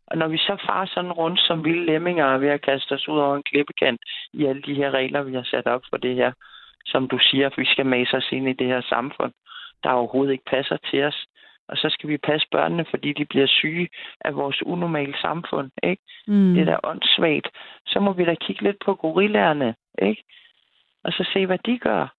og 0.06 0.18
når 0.18 0.28
vi 0.28 0.38
så 0.38 0.56
farer 0.66 0.86
sådan 0.86 1.12
rundt 1.12 1.40
som 1.40 1.64
vilde 1.64 1.86
lemminger 1.86 2.24
og 2.26 2.40
ved 2.40 2.48
at 2.48 2.62
kaste 2.62 2.92
os 2.92 3.08
ud 3.08 3.18
over 3.18 3.36
en 3.36 3.42
klippekant 3.42 4.00
i 4.32 4.44
alle 4.44 4.62
de 4.62 4.74
her 4.74 4.90
regler, 4.90 5.22
vi 5.22 5.34
har 5.34 5.42
sat 5.50 5.66
op 5.66 5.82
for 5.90 5.96
det 5.96 6.14
her, 6.14 6.32
som 6.86 7.08
du 7.08 7.18
siger, 7.18 7.50
vi 7.56 7.64
skal 7.64 7.86
mase 7.86 8.16
os 8.16 8.32
ind 8.32 8.48
i 8.48 8.52
det 8.52 8.66
her 8.66 8.80
samfund, 8.88 9.32
der 9.82 9.90
overhovedet 9.90 10.32
ikke 10.32 10.44
passer 10.44 10.76
til 10.90 11.02
os. 11.04 11.24
Og 11.68 11.76
så 11.76 11.88
skal 11.90 12.08
vi 12.08 12.16
passe 12.16 12.46
børnene, 12.50 12.84
fordi 12.90 13.12
de 13.12 13.24
bliver 13.24 13.46
syge 13.46 13.88
af 14.20 14.34
vores 14.34 14.62
unormale 14.62 15.14
samfund, 15.20 15.70
ikke? 15.82 16.02
Mm. 16.26 16.54
det 16.54 16.60
er 16.60 16.64
da 16.64 16.76
åndssvagt. 16.84 17.48
Så 17.86 18.00
må 18.00 18.12
vi 18.12 18.24
da 18.24 18.34
kigge 18.34 18.62
lidt 18.62 18.76
på 18.84 18.94
gorillerne, 18.94 19.74
ikke? 20.02 20.24
Og 21.04 21.12
så 21.12 21.30
se, 21.32 21.46
hvad 21.46 21.58
de 21.66 21.78
gør. 21.78 22.14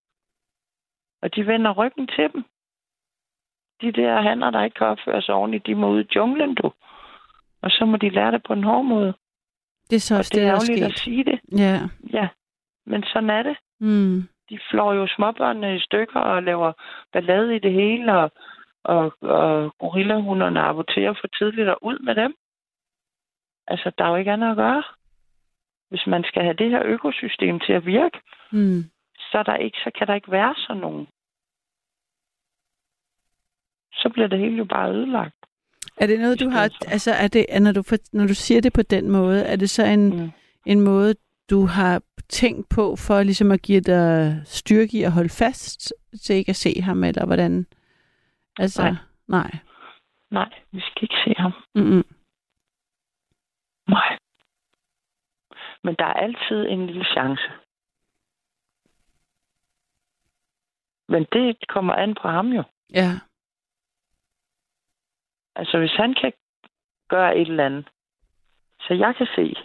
Og 1.23 1.35
de 1.35 1.47
vender 1.47 1.71
ryggen 1.71 2.07
til 2.07 2.29
dem. 2.33 2.43
De 3.81 3.91
der 3.91 4.21
hanner, 4.21 4.49
der 4.51 4.63
ikke 4.63 4.75
kan 4.77 4.87
opføre 4.87 5.21
sig 5.21 5.35
ordentligt, 5.35 5.67
de 5.67 5.75
må 5.75 5.89
ud 5.89 6.03
i 6.03 6.07
junglen, 6.15 6.55
du. 6.55 6.71
Og 7.61 7.69
så 7.71 7.85
må 7.85 7.97
de 7.97 8.09
lære 8.09 8.31
det 8.31 8.43
på 8.47 8.53
en 8.53 8.63
hård 8.63 8.85
måde. 8.85 9.13
Det 9.89 9.95
er 9.95 9.99
så 9.99 10.15
Og 10.15 10.17
også 10.17 10.29
det 10.33 10.41
det, 10.41 10.43
er 10.43 10.45
der 10.47 10.51
er 10.51 10.55
ærgerligt 10.61 10.85
at 10.85 10.91
sket. 10.91 10.99
sige 11.03 11.23
det. 11.23 11.39
Ja. 11.59 11.79
Ja, 12.13 12.27
men 12.85 13.03
sådan 13.03 13.29
er 13.29 13.43
det. 13.43 13.57
Mm. 13.79 14.27
De 14.49 14.59
flår 14.69 14.93
jo 14.93 15.07
småbørnene 15.07 15.75
i 15.75 15.79
stykker 15.79 16.19
og 16.19 16.43
laver 16.43 16.73
ballade 17.13 17.55
i 17.55 17.59
det 17.59 17.73
hele, 17.73 18.13
og, 18.17 18.31
og, 18.83 19.13
og 19.21 19.75
gorillahunderne 19.79 20.59
aborterer 20.61 21.13
for 21.21 21.27
tidligt 21.27 21.69
og 21.69 21.77
ud 21.81 21.99
med 21.99 22.15
dem. 22.15 22.35
Altså, 23.67 23.91
der 23.97 24.05
er 24.05 24.09
jo 24.09 24.15
ikke 24.15 24.31
andet 24.31 24.51
at 24.51 24.57
gøre. 24.57 24.83
Hvis 25.89 26.07
man 26.07 26.23
skal 26.23 26.41
have 26.43 26.53
det 26.55 26.69
her 26.69 26.81
økosystem 26.85 27.59
til 27.59 27.73
at 27.73 27.85
virke, 27.85 28.19
Mm. 28.51 28.83
Så, 29.33 29.37
er 29.39 29.43
der 29.43 29.55
ikke, 29.55 29.77
så 29.77 29.91
kan 29.97 30.07
der 30.07 30.13
ikke 30.15 30.31
være 30.31 30.55
sådan 30.57 30.81
nogen. 30.81 31.07
Så 33.93 34.09
bliver 34.13 34.27
det 34.27 34.39
hele 34.39 34.57
jo 34.57 34.65
bare 34.65 34.91
ødelagt. 34.93 35.35
Er 35.97 36.07
det 36.07 36.19
noget, 36.19 36.39
du 36.39 36.49
har... 36.49 36.67
For. 36.69 36.91
Altså, 36.91 37.11
er 37.11 37.27
det, 37.27 37.45
når, 37.61 37.71
du, 37.71 37.83
når 38.13 38.27
du 38.27 38.33
siger 38.33 38.61
det 38.61 38.73
på 38.73 38.81
den 38.81 39.11
måde, 39.11 39.43
er 39.45 39.55
det 39.55 39.69
så 39.69 39.83
en, 39.85 40.09
Mm. 40.23 40.31
en 40.65 40.81
måde, 40.81 41.15
du 41.49 41.65
har 41.65 42.01
tænkt 42.29 42.69
på 42.69 42.95
for 42.95 43.23
ligesom 43.23 43.51
at 43.51 43.61
give 43.61 43.81
dig 43.81 44.41
styrke 44.45 44.97
i 44.97 45.03
at 45.03 45.11
holde 45.11 45.29
fast 45.29 45.93
til 46.23 46.35
ikke 46.35 46.49
at 46.49 46.55
se 46.55 46.81
ham, 46.81 47.03
eller 47.03 47.25
hvordan? 47.25 47.65
Altså, 48.59 48.81
Nej. 48.83 48.93
Nej. 49.27 49.51
Nej, 50.31 50.49
vi 50.71 50.79
skal 50.81 51.03
ikke 51.03 51.21
se 51.25 51.33
ham. 51.37 51.51
Mm-mm. 51.75 52.03
Nej. 53.87 54.17
Men 55.83 55.95
der 55.99 56.05
er 56.05 56.13
altid 56.13 56.65
en 56.69 56.87
lille 56.87 57.05
chance. 57.05 57.43
Men 61.09 61.25
det 61.31 61.67
kommer 61.67 61.93
an 61.93 62.15
på 62.21 62.27
ham 62.27 62.47
jo. 62.47 62.63
Ja. 62.93 63.11
Altså, 65.55 65.79
hvis 65.79 65.91
han 65.97 66.13
kan 66.21 66.33
gøre 67.09 67.37
et 67.37 67.47
eller 67.47 67.65
andet, 67.65 67.89
så 68.79 68.93
jeg 68.93 69.15
kan 69.17 69.27
se, 69.35 69.55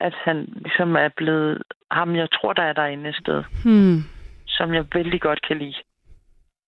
at 0.00 0.14
han 0.14 0.44
ligesom 0.44 0.96
er 0.96 1.08
blevet 1.16 1.62
ham, 1.90 2.16
jeg 2.16 2.28
tror, 2.30 2.52
der 2.52 2.62
er 2.62 2.72
derinde 2.72 3.08
et 3.10 3.16
sted, 3.16 3.44
Hmm. 3.64 3.98
som 4.46 4.74
jeg 4.74 4.86
vældig 4.94 5.20
godt 5.20 5.42
kan 5.48 5.58
lide. 5.58 5.74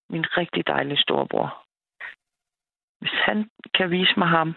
Min 0.09 0.25
rigtig 0.37 0.67
dejlige 0.67 0.97
storebror. 0.97 1.65
Hvis 2.99 3.19
han 3.25 3.49
kan 3.73 3.91
vise 3.91 4.13
mig 4.17 4.27
ham, 4.27 4.55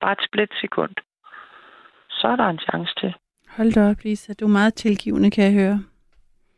bare 0.00 0.12
et 0.12 0.26
splitsekund, 0.28 0.94
så 2.10 2.28
er 2.28 2.36
der 2.36 2.44
en 2.48 2.58
chance 2.58 2.94
til. 3.00 3.14
Hold 3.56 3.72
da 3.72 3.90
op, 3.90 3.96
Lisa. 4.04 4.32
Du 4.32 4.44
er 4.44 4.48
meget 4.48 4.74
tilgivende, 4.74 5.30
kan 5.30 5.44
jeg 5.44 5.52
høre. 5.52 5.84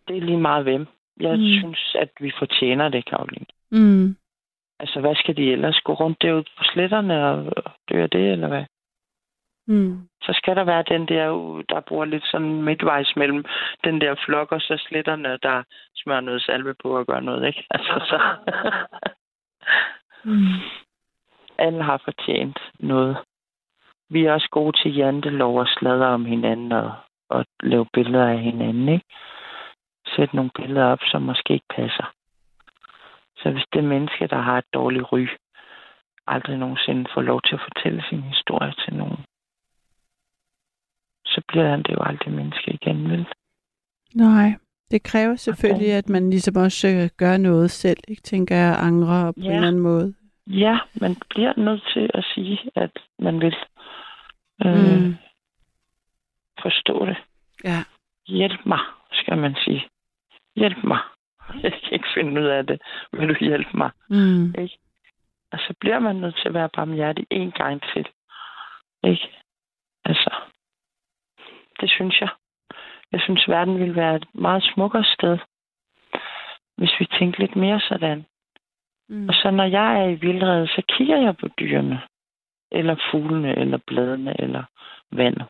Det 0.08 0.16
er 0.16 0.20
lige 0.20 0.40
meget 0.40 0.62
hvem. 0.64 0.86
Jeg 1.20 1.36
Mm. 1.38 1.44
synes, 1.44 1.96
at 1.98 2.08
vi 2.20 2.32
fortjener 2.38 2.88
det, 2.88 3.04
Karoline. 3.04 3.46
Mm. 3.70 4.16
Altså, 4.80 5.00
hvad 5.00 5.14
skal 5.14 5.36
de 5.36 5.52
ellers 5.52 5.80
gå 5.80 5.92
rundt 5.92 6.22
derude 6.22 6.42
på 6.58 6.64
sletterne 6.64 7.26
og 7.26 7.52
dø 7.88 8.02
af 8.02 8.10
det, 8.10 8.32
eller 8.32 8.48
hvad? 8.48 8.64
Mm. 9.66 10.08
Så 10.22 10.32
skal 10.32 10.56
der 10.56 10.64
være 10.64 10.84
den 10.88 11.08
der, 11.08 11.26
der 11.68 11.80
bor 11.80 12.04
lidt 12.04 12.24
sådan 12.26 12.62
midtvejs 12.62 13.16
mellem 13.16 13.44
den 13.84 14.00
der 14.00 14.14
flok 14.24 14.52
og 14.52 14.60
så 14.60 14.84
sletterne, 14.88 15.38
der 15.42 15.62
smører 15.96 16.20
noget 16.20 16.42
salve 16.42 16.74
på 16.82 16.98
og 16.98 17.06
gør 17.06 17.20
noget, 17.20 17.46
ikke? 17.46 17.66
Altså, 17.70 17.94
så... 18.10 18.20
Mm. 20.24 20.46
Alle 21.58 21.82
har 21.82 22.00
fortjent 22.04 22.58
noget. 22.80 23.16
Vi 24.10 24.24
er 24.24 24.32
også 24.32 24.48
gode 24.50 24.82
til 24.82 24.94
jantelov 24.96 25.58
og 25.58 25.66
sladre 25.68 26.06
om 26.06 26.24
hinanden 26.24 26.72
og, 26.72 26.92
og 27.28 27.44
lave 27.62 27.86
billeder 27.92 28.28
af 28.28 28.38
hinanden, 28.38 28.88
ikke? 28.88 29.04
Sæt 30.16 30.34
nogle 30.34 30.50
billeder 30.56 30.84
op, 30.86 30.98
som 31.10 31.22
måske 31.22 31.52
ikke 31.54 31.66
passer. 31.76 32.14
Så 33.36 33.50
hvis 33.50 33.64
det 33.72 33.84
menneske, 33.84 34.26
der 34.26 34.40
har 34.40 34.58
et 34.58 34.74
dårligt 34.74 35.12
ry, 35.12 35.26
aldrig 36.26 36.58
nogensinde 36.58 37.06
får 37.14 37.22
lov 37.22 37.40
til 37.42 37.54
at 37.54 37.60
fortælle 37.68 38.04
sin 38.10 38.22
historie 38.22 38.72
til 38.84 38.94
nogen, 38.94 39.18
så 41.24 41.42
bliver 41.48 41.68
han 41.70 41.82
det 41.82 41.92
jo 41.92 41.98
aldrig 42.00 42.32
menneske 42.34 42.70
igen, 42.72 43.10
vel? 43.10 43.26
Nej. 44.14 44.54
Det 44.90 45.02
kræver 45.02 45.36
selvfølgelig, 45.36 45.92
at 45.92 46.08
man 46.08 46.30
ligesom 46.30 46.56
også 46.56 46.88
øh, 46.88 47.08
gør 47.16 47.36
noget 47.36 47.70
selv, 47.70 47.98
ikke? 48.08 48.22
Tænker 48.22 48.56
jeg, 48.56 48.76
angre 48.80 49.32
på 49.32 49.40
Ja. 49.40 49.46
en 49.48 49.54
eller 49.54 49.68
anden 49.68 49.82
måde. 49.82 50.14
Ja, 50.46 50.78
man 51.00 51.16
bliver 51.30 51.52
nødt 51.56 51.82
til 51.94 52.10
at 52.14 52.24
sige, 52.34 52.58
at 52.74 52.90
man 53.18 53.40
vil 53.40 53.56
øh, 54.66 55.02
Mm. 55.02 55.14
forstå 56.62 57.06
det. 57.06 57.16
Ja. 57.64 57.84
Hjælp 58.26 58.66
mig, 58.66 58.78
skal 59.12 59.38
man 59.38 59.54
sige. 59.64 59.88
Hjælp 60.56 60.84
mig. 60.84 60.98
Jeg 61.62 61.72
kan 61.72 61.92
ikke 61.92 62.08
finde 62.14 62.40
ud 62.40 62.46
af 62.46 62.66
det. 62.66 62.82
Vil 63.12 63.28
du 63.28 63.34
hjælpe 63.40 63.76
mig? 63.76 63.90
Mm. 64.10 64.54
Og 65.52 65.58
så 65.58 65.74
bliver 65.80 65.98
man 65.98 66.16
nødt 66.16 66.36
til 66.36 66.48
at 66.48 66.54
være 66.54 66.68
barmhjertig 66.68 67.26
en 67.30 67.50
gang 67.50 67.82
til. 67.94 68.06
Ikke? 69.04 69.28
Altså, 70.04 70.34
det 71.80 71.90
synes 71.90 72.20
jeg. 72.20 72.28
Jeg 73.12 73.20
synes, 73.20 73.48
verden 73.48 73.78
ville 73.78 73.96
være 73.96 74.16
et 74.16 74.26
meget 74.34 74.62
smukkere 74.74 75.04
sted, 75.04 75.38
hvis 76.76 76.92
vi 77.00 77.06
tænkte 77.18 77.40
lidt 77.40 77.56
mere 77.56 77.80
sådan. 77.80 78.26
Mm. 79.08 79.28
Og 79.28 79.34
så 79.34 79.50
når 79.50 79.64
jeg 79.64 80.00
er 80.02 80.08
i 80.08 80.14
vildrede, 80.14 80.66
så 80.68 80.82
kigger 80.88 81.16
jeg 81.20 81.36
på 81.36 81.48
dyrene. 81.48 82.00
Eller 82.72 82.96
fuglene, 83.10 83.56
eller 83.58 83.78
bladene, 83.86 84.40
eller 84.40 84.64
vandet. 85.12 85.46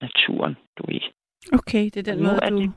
Naturen, 0.00 0.56
du 0.78 0.82
ved. 0.88 1.00
Okay, 1.52 1.84
det 1.84 1.96
er 1.96 2.02
den 2.02 2.14
Og 2.18 2.22
nu 2.22 2.28
måde, 2.28 2.38
er 2.42 2.50
du... 2.50 2.58
det- 2.60 2.72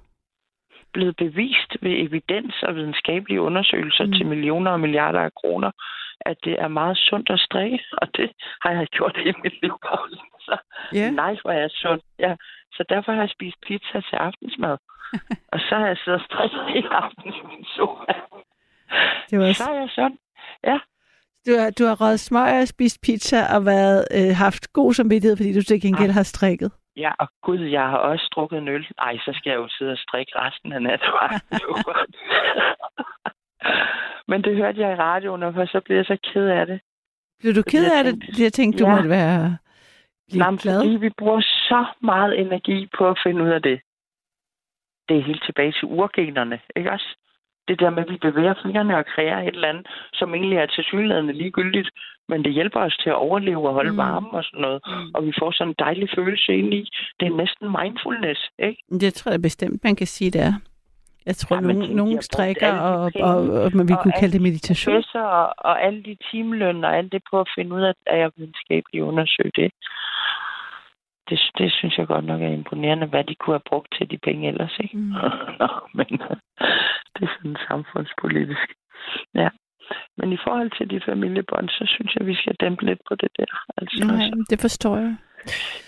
blevet 0.93 1.15
bevist 1.15 1.71
ved 1.81 1.91
evidens 2.05 2.55
og 2.63 2.75
videnskabelige 2.75 3.41
undersøgelser 3.41 4.05
Mm. 4.05 4.11
til 4.13 4.25
millioner 4.25 4.71
og 4.71 4.79
milliarder 4.79 5.19
af 5.19 5.33
kroner, 5.41 5.71
at 6.21 6.37
det 6.43 6.55
er 6.61 6.67
meget 6.67 6.97
sundt 6.97 7.29
at 7.29 7.39
strikke, 7.39 7.79
og 8.01 8.07
det 8.17 8.31
har 8.63 8.71
jeg 8.71 8.87
gjort 8.87 9.17
hele 9.23 9.35
mit 9.43 9.61
liv. 9.61 9.75
Så 10.39 10.57
Ja. 10.93 11.09
nej, 11.09 11.35
hvor 11.41 11.51
er 11.51 11.59
jeg 11.59 11.69
sund. 11.71 12.01
Ja. 12.19 12.35
Så 12.73 12.83
derfor 12.89 13.11
har 13.11 13.19
jeg 13.19 13.29
spist 13.29 13.57
pizza 13.67 14.01
til 14.09 14.15
aftensmad. 14.15 14.77
og 15.53 15.59
så 15.59 15.75
har 15.75 15.87
jeg 15.87 15.97
siddet 15.97 16.19
og 16.21 16.25
strikket 16.25 16.61
hele 16.73 16.89
aftenen 17.03 17.33
i. 17.33 17.65
Det 19.29 19.39
var 19.39 19.53
Så 19.53 19.69
er 19.69 19.79
jeg 19.79 19.89
sund. 19.89 20.17
Du 21.47 21.51
har, 21.59 21.69
du 21.79 21.83
har 21.85 22.01
røget 22.01 22.19
smøger 22.19 22.65
spist 22.65 23.01
pizza 23.01 23.37
og 23.55 23.65
været, 23.65 24.05
øh, 24.17 24.35
haft 24.35 24.73
god 24.73 24.93
samvittighed, 24.93 25.37
fordi 25.37 25.53
du 25.53 25.63
til 25.63 25.81
gengæld 25.81 26.09
Ah. 26.09 26.15
har 26.15 26.23
strikket. 26.23 26.71
Ja, 26.97 27.11
og 27.19 27.27
gud, 27.43 27.59
jeg 27.59 27.81
har 27.89 27.97
også 27.97 28.29
drukket 28.35 28.57
en 28.57 28.67
øl. 28.67 28.87
Ej, 28.97 29.17
så 29.17 29.31
skal 29.35 29.49
jeg 29.49 29.57
jo 29.57 29.67
sidde 29.69 29.91
og 29.91 29.97
strikke 29.97 30.31
resten 30.35 30.73
af 30.73 30.81
natten. 30.81 31.09
Men 34.27 34.43
det 34.43 34.55
hørte 34.55 34.81
jeg 34.81 34.91
i 34.93 34.95
radioen, 34.95 35.43
og 35.43 35.53
så 35.67 35.81
blev 35.85 35.97
jeg 35.97 36.05
så 36.05 36.17
ked 36.33 36.47
af 36.47 36.65
det. 36.65 36.79
Blev 37.39 37.53
du 37.55 37.61
ked 37.61 37.91
af 37.97 38.03
det? 38.03 38.39
Jeg 38.39 38.53
tænkte, 38.53 38.83
du 38.83 38.87
Ja. 38.89 38.95
måtte 38.95 39.09
være 39.09 39.57
Nej, 40.33 40.55
glad? 40.63 40.79
fordi 40.81 40.95
vi 40.95 41.09
bruger 41.17 41.41
så 41.41 41.85
meget 42.01 42.39
energi 42.39 42.87
på 42.97 43.09
at 43.09 43.19
finde 43.23 43.43
ud 43.43 43.49
af 43.49 43.61
det. 43.61 43.81
Det 45.09 45.17
er 45.17 45.21
helt 45.23 45.43
tilbage 45.43 45.71
til 45.71 45.85
urgenerne, 45.87 46.59
ikke 46.75 46.91
også? 46.91 47.15
Det 47.67 47.79
der 47.79 47.89
med, 47.89 48.03
at 48.03 48.09
vi 48.11 48.17
bevæger 48.17 48.53
fingrene 48.63 48.97
og 48.97 49.05
kreerer 49.05 49.41
et 49.41 49.47
eller 49.55 49.67
andet, 49.69 49.87
som 50.13 50.33
egentlig 50.35 50.57
er 50.57 50.65
tilsyneladende 50.65 51.33
ligegyldigt, 51.33 51.89
men 52.29 52.43
det 52.43 52.53
hjælper 52.53 52.79
os 52.79 52.97
til 52.97 53.09
at 53.09 53.15
overleve 53.15 53.67
og 53.69 53.73
holde 53.73 53.89
Mm. 53.89 53.95
mm. 53.95 53.97
varme 53.97 54.31
og 54.31 54.43
sådan 54.43 54.61
noget. 54.61 54.81
Mm. 54.87 55.11
Og 55.15 55.25
vi 55.25 55.33
får 55.39 55.51
sådan 55.51 55.69
en 55.71 55.75
dejlig 55.79 56.09
følelse 56.15 56.51
ind 56.55 56.73
i. 56.73 56.89
Det 57.19 57.25
er 57.27 57.35
næsten 57.43 57.65
mindfulness, 57.81 58.41
ikke? 58.59 58.83
Det 58.99 59.13
tror 59.13 59.31
jeg 59.31 59.41
bestemt, 59.41 59.83
man 59.83 59.95
kan 59.95 60.07
sige, 60.07 60.31
det 60.31 60.41
er. 60.41 60.53
Jeg 61.25 61.35
tror, 61.35 61.55
Ja, 61.55 61.61
nogen, 61.61 61.81
de 61.81 61.93
nogen 61.95 62.21
strikker, 62.21 62.71
de 62.73 62.81
og, 62.81 63.01
og, 63.01 63.11
og, 63.21 63.61
og 63.63 63.71
man 63.75 63.87
vi 63.87 63.93
og 63.93 63.99
kunne 64.03 64.13
kalde 64.19 64.33
det 64.33 64.39
de 64.39 64.43
meditation. 64.43 64.93
Professor 64.93 65.19
og, 65.19 65.53
og 65.57 65.83
alle 65.85 66.03
de 66.03 66.17
timeløn 66.31 66.83
og 66.83 66.97
alt 66.97 67.11
det 67.11 67.21
på 67.31 67.39
at 67.39 67.49
finde 67.57 67.75
ud 67.75 67.81
af, 67.81 67.93
at 68.05 68.19
jeg 68.19 68.31
videnskabeligt 68.37 69.03
undersøge 69.03 69.51
det. 69.55 69.71
det. 71.29 71.39
Det 71.57 71.71
synes 71.71 71.97
jeg 71.97 72.07
godt 72.07 72.25
nok 72.25 72.41
er 72.41 72.47
imponerende, 72.47 73.07
hvad 73.07 73.23
de 73.23 73.35
kunne 73.35 73.53
have 73.53 73.69
brugt 73.69 73.87
til 73.97 74.11
de 74.11 74.17
penge 74.17 74.47
ellers, 74.47 74.77
ikke? 74.79 74.97
Mm. 74.97 75.13
Nå, 75.61 75.67
men 75.93 76.07
det 77.13 77.21
er 77.27 77.33
sådan 77.37 77.57
samfundspolitisk. 77.69 78.67
Ja. 79.35 79.49
Men 80.17 80.33
i 80.33 80.37
forhold 80.43 80.71
til 80.77 80.89
de 80.89 81.01
familiebånd, 81.05 81.69
så 81.69 81.83
synes 81.87 82.15
jeg, 82.15 82.27
vi 82.27 82.35
skal 82.35 82.55
dæmpe 82.59 82.85
lidt 82.85 82.99
på 83.07 83.15
det 83.15 83.29
der. 83.37 83.51
Altså, 83.77 84.05
Nej, 84.07 84.25
så, 84.27 84.45
det 84.49 84.61
forstår 84.61 84.97
jeg. 84.97 85.15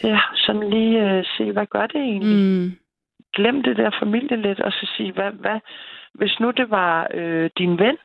ja, 0.04 0.20
sådan 0.36 0.70
lige 0.70 1.18
uh, 1.20 1.24
se, 1.38 1.52
hvad 1.52 1.66
gør 1.66 1.88
det 1.88 2.02
egentlig? 2.02 2.38
Mm. 2.44 2.72
Glem 3.34 3.64
det 3.64 3.78
der 3.78 3.92
familie 4.04 4.38
lidt, 4.42 4.60
og 4.60 4.72
så 4.72 4.94
sige, 4.98 5.12
hvad, 5.12 5.32
hvad, 5.32 5.60
hvis 6.14 6.40
nu 6.40 6.52
det 6.52 6.70
var 6.70 7.08
øh, 7.14 7.50
din 7.58 7.80
ven, 7.80 7.98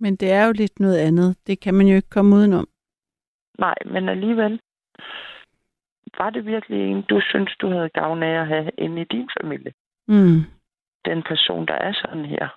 Men 0.00 0.16
det 0.16 0.32
er 0.32 0.46
jo 0.46 0.52
lidt 0.52 0.80
noget 0.80 0.98
andet. 0.98 1.36
Det 1.46 1.60
kan 1.60 1.74
man 1.74 1.86
jo 1.86 1.96
ikke 1.96 2.10
komme 2.10 2.36
udenom. 2.36 2.66
nej, 3.58 3.74
men 3.86 4.08
alligevel, 4.08 4.60
var 6.18 6.30
det 6.30 6.46
virkelig 6.46 6.80
en, 6.90 7.02
du 7.02 7.20
synes, 7.20 7.56
du 7.60 7.68
havde 7.70 7.88
gavn 7.88 8.22
af 8.22 8.40
at 8.40 8.46
have 8.46 8.70
inde 8.78 9.02
i 9.02 9.04
din 9.04 9.28
familie? 9.40 9.72
Mm. 10.08 10.40
Den 11.04 11.22
person, 11.22 11.66
der 11.66 11.74
er 11.74 11.92
sådan 11.92 12.24
her. 12.24 12.48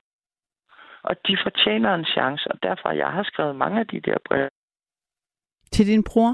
Og 1.09 1.15
de 1.27 1.37
fortjener 1.45 1.91
en 1.93 2.05
chance, 2.05 2.51
og 2.51 2.57
derfor 2.63 2.91
jeg 2.91 3.11
har 3.11 3.23
skrevet 3.23 3.55
mange 3.55 3.79
af 3.79 3.87
de 3.87 3.99
der 4.01 4.17
brev. 4.27 4.49
Til 5.71 5.87
din 5.87 6.03
bror? 6.03 6.31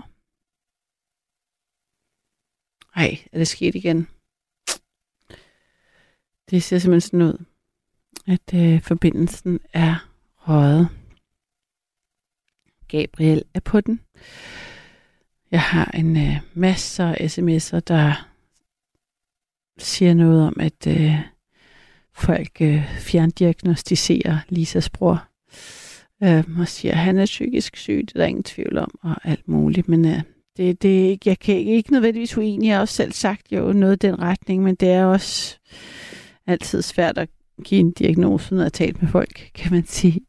Nej, 2.95 3.11
er 3.33 3.37
det 3.37 3.47
sket 3.47 3.75
igen? 3.75 4.07
Det 6.49 6.63
ser 6.63 6.77
simpelthen 6.77 7.01
sådan 7.01 7.21
ud, 7.21 7.45
at 8.27 8.47
øh, 8.53 8.81
forbindelsen 8.81 9.59
er 9.73 9.95
røget. 10.35 10.89
Gabriel 12.87 13.43
er 13.53 13.59
på 13.59 13.81
den. 13.81 14.01
Jeg 15.51 15.61
har 15.61 15.91
en 15.93 16.17
øh, 16.17 16.35
masse 16.53 17.03
sms'er, 17.03 17.79
der 17.79 18.27
siger 19.77 20.13
noget 20.13 20.47
om, 20.47 20.55
at 20.59 20.87
øh, 20.87 21.34
folk 22.17 22.61
øh, 22.61 22.99
fjerndiagnostiserer 22.99 24.37
Lisas 24.49 24.89
bror. 24.89 25.27
Øh, 26.23 26.43
og 26.59 26.67
siger, 26.67 26.91
at 26.91 26.97
han 26.97 27.17
er 27.17 27.25
psykisk 27.25 27.77
syg, 27.77 28.01
det 28.07 28.15
er 28.15 28.19
der 28.19 28.25
ingen 28.25 28.43
tvivl 28.43 28.77
om, 28.77 28.91
og 29.03 29.15
alt 29.23 29.47
muligt. 29.47 29.87
Men 29.87 30.05
øh, 30.05 30.21
det, 30.57 30.81
det, 30.81 31.25
jeg 31.25 31.39
kan 31.39 31.55
ikke 31.55 31.91
nødvendigvis 31.91 32.37
uenig. 32.37 32.67
Jeg 32.67 32.75
har 32.75 32.81
også 32.81 32.93
selv 32.95 33.11
sagt 33.11 33.51
jo 33.51 33.73
noget 33.73 34.03
i 34.03 34.07
den 34.07 34.19
retning, 34.19 34.63
men 34.63 34.75
det 34.75 34.89
er 34.89 35.05
også 35.05 35.57
altid 36.47 36.81
svært 36.81 37.17
at 37.17 37.29
give 37.63 37.79
en 37.79 37.91
diagnose, 37.91 38.53
når 38.53 38.61
jeg 38.61 38.65
har 38.65 38.69
talt 38.69 39.01
med 39.01 39.09
folk, 39.09 39.51
kan 39.55 39.71
man 39.71 39.85
sige. 39.85 40.21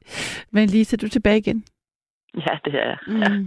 Men 0.52 0.68
Lisa, 0.68 0.96
du 0.96 1.06
er 1.06 1.10
tilbage 1.10 1.38
igen. 1.38 1.64
Ja, 2.46 2.58
det 2.64 2.74
er 2.74 2.86
jeg. 2.86 2.98
Ja. 3.08 3.38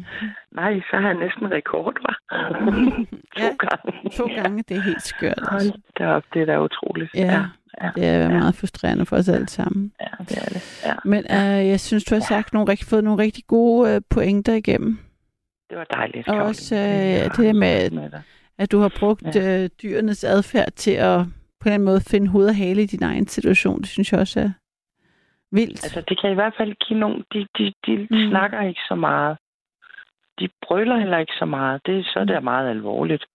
Nej, 0.51 0.79
så 0.91 0.97
har 0.97 1.07
jeg 1.07 1.17
næsten 1.17 1.51
rekord, 1.51 1.95
var. 2.07 2.17
to 3.37 3.43
Ja, 3.43 3.49
gange. 3.67 4.09
to 4.17 4.27
gange, 4.35 4.63
det 4.69 4.77
er 4.77 4.81
helt 4.81 5.01
skørt. 5.01 5.33
Altså. 5.51 5.51
Hold 5.71 5.81
da 5.99 6.07
op, 6.07 6.23
det 6.33 6.41
er 6.41 6.45
da 6.45 6.61
utroligt. 6.61 7.11
Ja, 7.15 7.45
ja, 7.81 7.89
det 7.95 8.05
er 8.05 8.19
ja. 8.19 8.29
meget 8.29 8.55
frustrerende 8.55 9.05
for 9.05 9.15
os 9.15 9.29
alle 9.29 9.47
sammen. 9.49 9.91
ja, 10.01 10.23
det 10.23 10.37
er 10.37 10.45
det. 10.45 10.81
Ja. 10.85 10.93
Men 11.05 11.19
øh, 11.31 11.67
jeg 11.67 11.79
synes, 11.79 12.03
du 12.03 12.15
har 12.15 12.21
sagt 12.21 12.53
nogle 12.53 12.71
rigtig, 12.71 12.87
fået 12.87 13.03
nogle 13.03 13.23
rigtig 13.23 13.43
gode 13.47 13.95
øh, 13.95 14.01
pointer 14.09 14.53
igennem. 14.53 14.99
Det 15.69 15.77
var 15.77 15.83
dejligt. 15.83 16.27
Og 16.27 16.37
også, 16.37 16.75
øh, 16.75 16.81
Det 16.81 17.37
der 17.37 17.53
med- 17.53 17.89
dig. 17.89 18.21
At 18.57 18.71
du 18.71 18.79
har 18.79 18.91
brugt 18.99 19.35
Ja. 19.35 19.63
øh, 19.63 19.69
dyrenes 19.83 20.23
adfærd 20.23 20.71
til 20.71 20.91
at 20.91 21.21
på 21.61 21.69
en 21.69 21.81
måde 21.81 22.01
finde 22.01 22.27
hoved 22.27 22.47
og 22.47 22.55
hale 22.55 22.83
i 22.83 22.85
din 22.85 23.03
egen 23.03 23.27
situation. 23.27 23.79
Det 23.81 23.87
synes 23.89 24.11
jeg 24.11 24.19
også 24.19 24.39
er 24.39 24.49
vildt. 25.51 25.83
Altså, 25.83 26.01
det 26.09 26.21
kan 26.21 26.31
i 26.31 26.33
hvert 26.33 26.53
fald 26.57 26.73
give 26.75 26.99
nogle... 26.99 27.23
De, 27.33 27.47
de, 27.57 27.73
de 27.85 27.97
Mm. 27.97 28.07
mm. 28.11 28.29
snakker 28.29 28.61
ikke 28.61 28.81
så 28.87 28.95
meget. 28.95 29.37
De 30.39 30.49
brøler 30.61 30.97
heller 30.97 31.17
ikke 31.17 31.33
så 31.39 31.45
meget. 31.45 31.81
Det, 31.85 32.05
så 32.05 32.19
er 32.19 32.23
det 32.23 32.43
meget 32.43 32.69
alvorligt. 32.69 33.25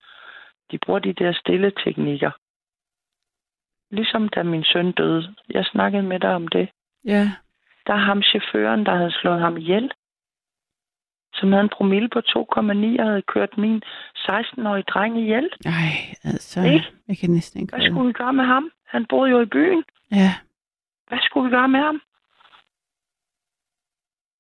De 0.71 0.79
bruger 0.79 0.99
de 1.01 1.12
der 1.12 1.33
stille 1.33 1.73
teknikker. 1.85 2.31
Ligesom 3.91 4.29
da 4.29 4.43
min 4.43 4.65
søn 4.65 4.93
døde. 4.93 5.35
Jeg 5.51 5.65
snakkede 5.65 6.03
med 6.03 6.21
dig 6.21 6.35
om 6.35 6.49
det. 6.49 6.69
ja. 7.05 7.31
Der 7.87 7.93
er 7.95 7.99
ham 8.11 8.23
chaufføren, 8.23 8.87
der 8.87 8.97
havde 8.97 9.12
slået 9.12 9.41
ham 9.41 9.57
ihjel. 9.57 9.91
Som 11.35 11.53
havde 11.53 11.62
en 11.62 11.69
promille 11.77 12.09
på 12.09 12.19
2,9 12.19 13.01
og 13.01 13.07
havde 13.07 13.23
kørt 13.23 13.59
min 13.59 13.83
16-årige 14.19 14.83
dreng 14.83 15.19
ihjel. 15.21 15.49
Ej, 15.67 15.93
altså, 16.25 16.61
Ikke? 16.62 16.87
jeg 17.09 17.17
kan 17.19 17.31
næsten 17.31 17.61
ikke 17.61 17.77
Hvad 17.77 17.87
skulle 17.91 18.07
vi 18.07 18.12
gøre 18.12 18.33
med 18.33 18.45
ham? 18.45 18.71
Han 18.87 19.07
boede 19.07 19.31
jo 19.31 19.41
i 19.41 19.47
byen. 19.47 19.85
Ja, 20.11 20.31
Hvad 21.09 21.18
skulle 21.22 21.50
vi 21.50 21.57
gøre 21.57 21.68
med 21.68 21.80
ham? 21.80 22.00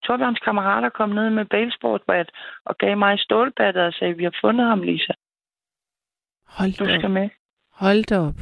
Torbjørns 0.04 0.38
kammerater 0.38 0.88
kom 0.88 1.08
ned 1.10 1.30
med 1.30 1.44
baseballbat 1.44 2.30
og 2.64 2.78
gav 2.78 2.96
mig 2.96 3.18
stålbattet 3.18 3.82
og 3.82 3.92
sagde, 3.92 4.16
vi 4.16 4.24
har 4.24 4.38
fundet 4.40 4.66
ham, 4.66 4.82
Lisa. 4.82 5.12
hold 6.46 6.72
Du 6.78 6.84
skal 6.84 7.04
op. 7.04 7.10
med. 7.10 7.28
Hold 7.72 8.04
da 8.04 8.18
op. 8.18 8.40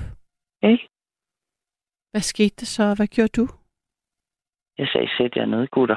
Ikke? 0.63 0.89
Hvad 2.11 2.21
skete 2.21 2.57
der 2.61 2.67
så? 2.67 2.95
Hvad 2.97 3.07
gjorde 3.07 3.37
du? 3.43 3.49
Jeg 4.79 4.89
sagde, 4.89 5.11
sæt 5.17 5.37
jer 5.37 5.47
ned, 5.47 5.69
gutter. 5.69 5.97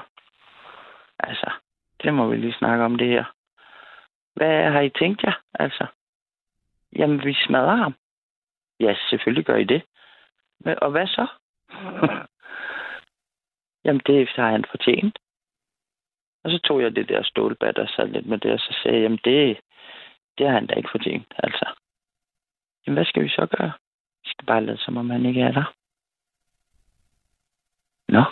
Altså, 1.19 1.51
det 2.03 2.13
må 2.13 2.27
vi 2.29 2.35
lige 2.37 2.53
snakke 2.53 2.83
om 2.85 2.95
det 2.97 3.07
her. 3.07 3.25
Hvad 4.35 4.71
har 4.71 4.81
I 4.81 4.89
tænkt 4.89 5.23
jer? 5.23 5.41
Altså, 5.53 5.87
jamen, 6.95 7.25
vi 7.25 7.33
smadrer 7.45 7.75
ham. 7.75 7.95
Ja, 8.79 8.95
selvfølgelig 9.09 9.45
gør 9.45 9.55
I 9.55 9.63
det. 9.63 9.83
Og 10.81 10.91
hvad 10.91 11.07
så? 11.07 11.27
jamen, 13.85 14.01
det 14.05 14.29
har 14.29 14.51
han 14.51 14.65
fortjent. 14.71 15.19
Og 16.43 16.51
så 16.51 16.59
tog 16.59 16.81
jeg 16.81 16.95
det 16.95 17.09
der 17.09 17.23
stålbat 17.23 17.77
og 17.77 17.89
sad 17.89 18.07
lidt 18.07 18.25
med 18.25 18.37
det, 18.37 18.51
og 18.51 18.59
så 18.59 18.79
sagde 18.83 18.97
jeg, 18.97 19.03
jamen, 19.03 19.19
det, 19.23 19.59
det 20.37 20.47
har 20.47 20.53
han 20.53 20.67
da 20.67 20.75
ikke 20.75 20.89
fortjent. 20.91 21.33
Altså, 21.37 21.65
jamen, 22.87 22.95
hvad 22.95 23.05
skal 23.05 23.23
vi 23.23 23.29
så 23.29 23.47
gøre? 23.57 23.73
Vi 24.23 24.29
skal 24.29 24.45
bare 24.45 24.65
lade, 24.65 24.77
som 24.77 24.97
om 24.97 25.09
han 25.09 25.25
ikke 25.25 25.41
er 25.41 25.51
der. 25.51 25.73
Nå. 28.07 28.23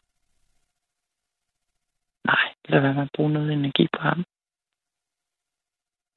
Nej, 2.23 2.53
lad 2.65 2.81
være 2.81 2.93
med 2.93 3.03
at 3.03 3.11
bruge 3.15 3.33
noget 3.33 3.53
energi 3.53 3.87
på 3.93 4.01
ham. 4.01 4.25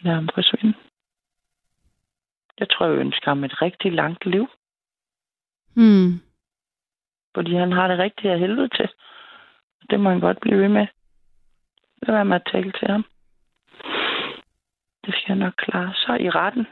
Lad 0.01 0.15
ham 0.15 0.29
forsvinde. 0.35 0.75
Jeg 2.59 2.71
tror, 2.71 2.87
jeg 2.87 2.99
ønsker 2.99 3.31
ham 3.31 3.45
et 3.45 3.63
rigtig 3.63 3.93
langt 3.93 4.27
liv, 4.27 4.49
Hmm 5.77 6.21
fordi 7.37 7.55
han 7.55 7.73
har 7.73 7.89
det 7.89 7.99
rigtige 7.99 8.33
af 8.33 8.39
helvede 8.39 8.69
til. 8.69 8.89
Det 9.91 10.01
må 10.01 10.11
han 10.11 10.21
godt 10.21 10.41
blive 10.41 10.61
ved 10.63 10.69
med. 10.69 10.87
Lad 12.03 12.15
være 12.15 12.25
med 12.25 12.37
at 12.37 12.49
tale 12.53 12.73
til 12.73 12.89
ham. 12.89 13.05
Det 15.05 15.15
skal 15.15 15.29
jeg 15.29 15.37
nok 15.37 15.55
klare. 15.57 15.95
Så 15.95 16.17
i 16.21 16.31
retten, 16.31 16.67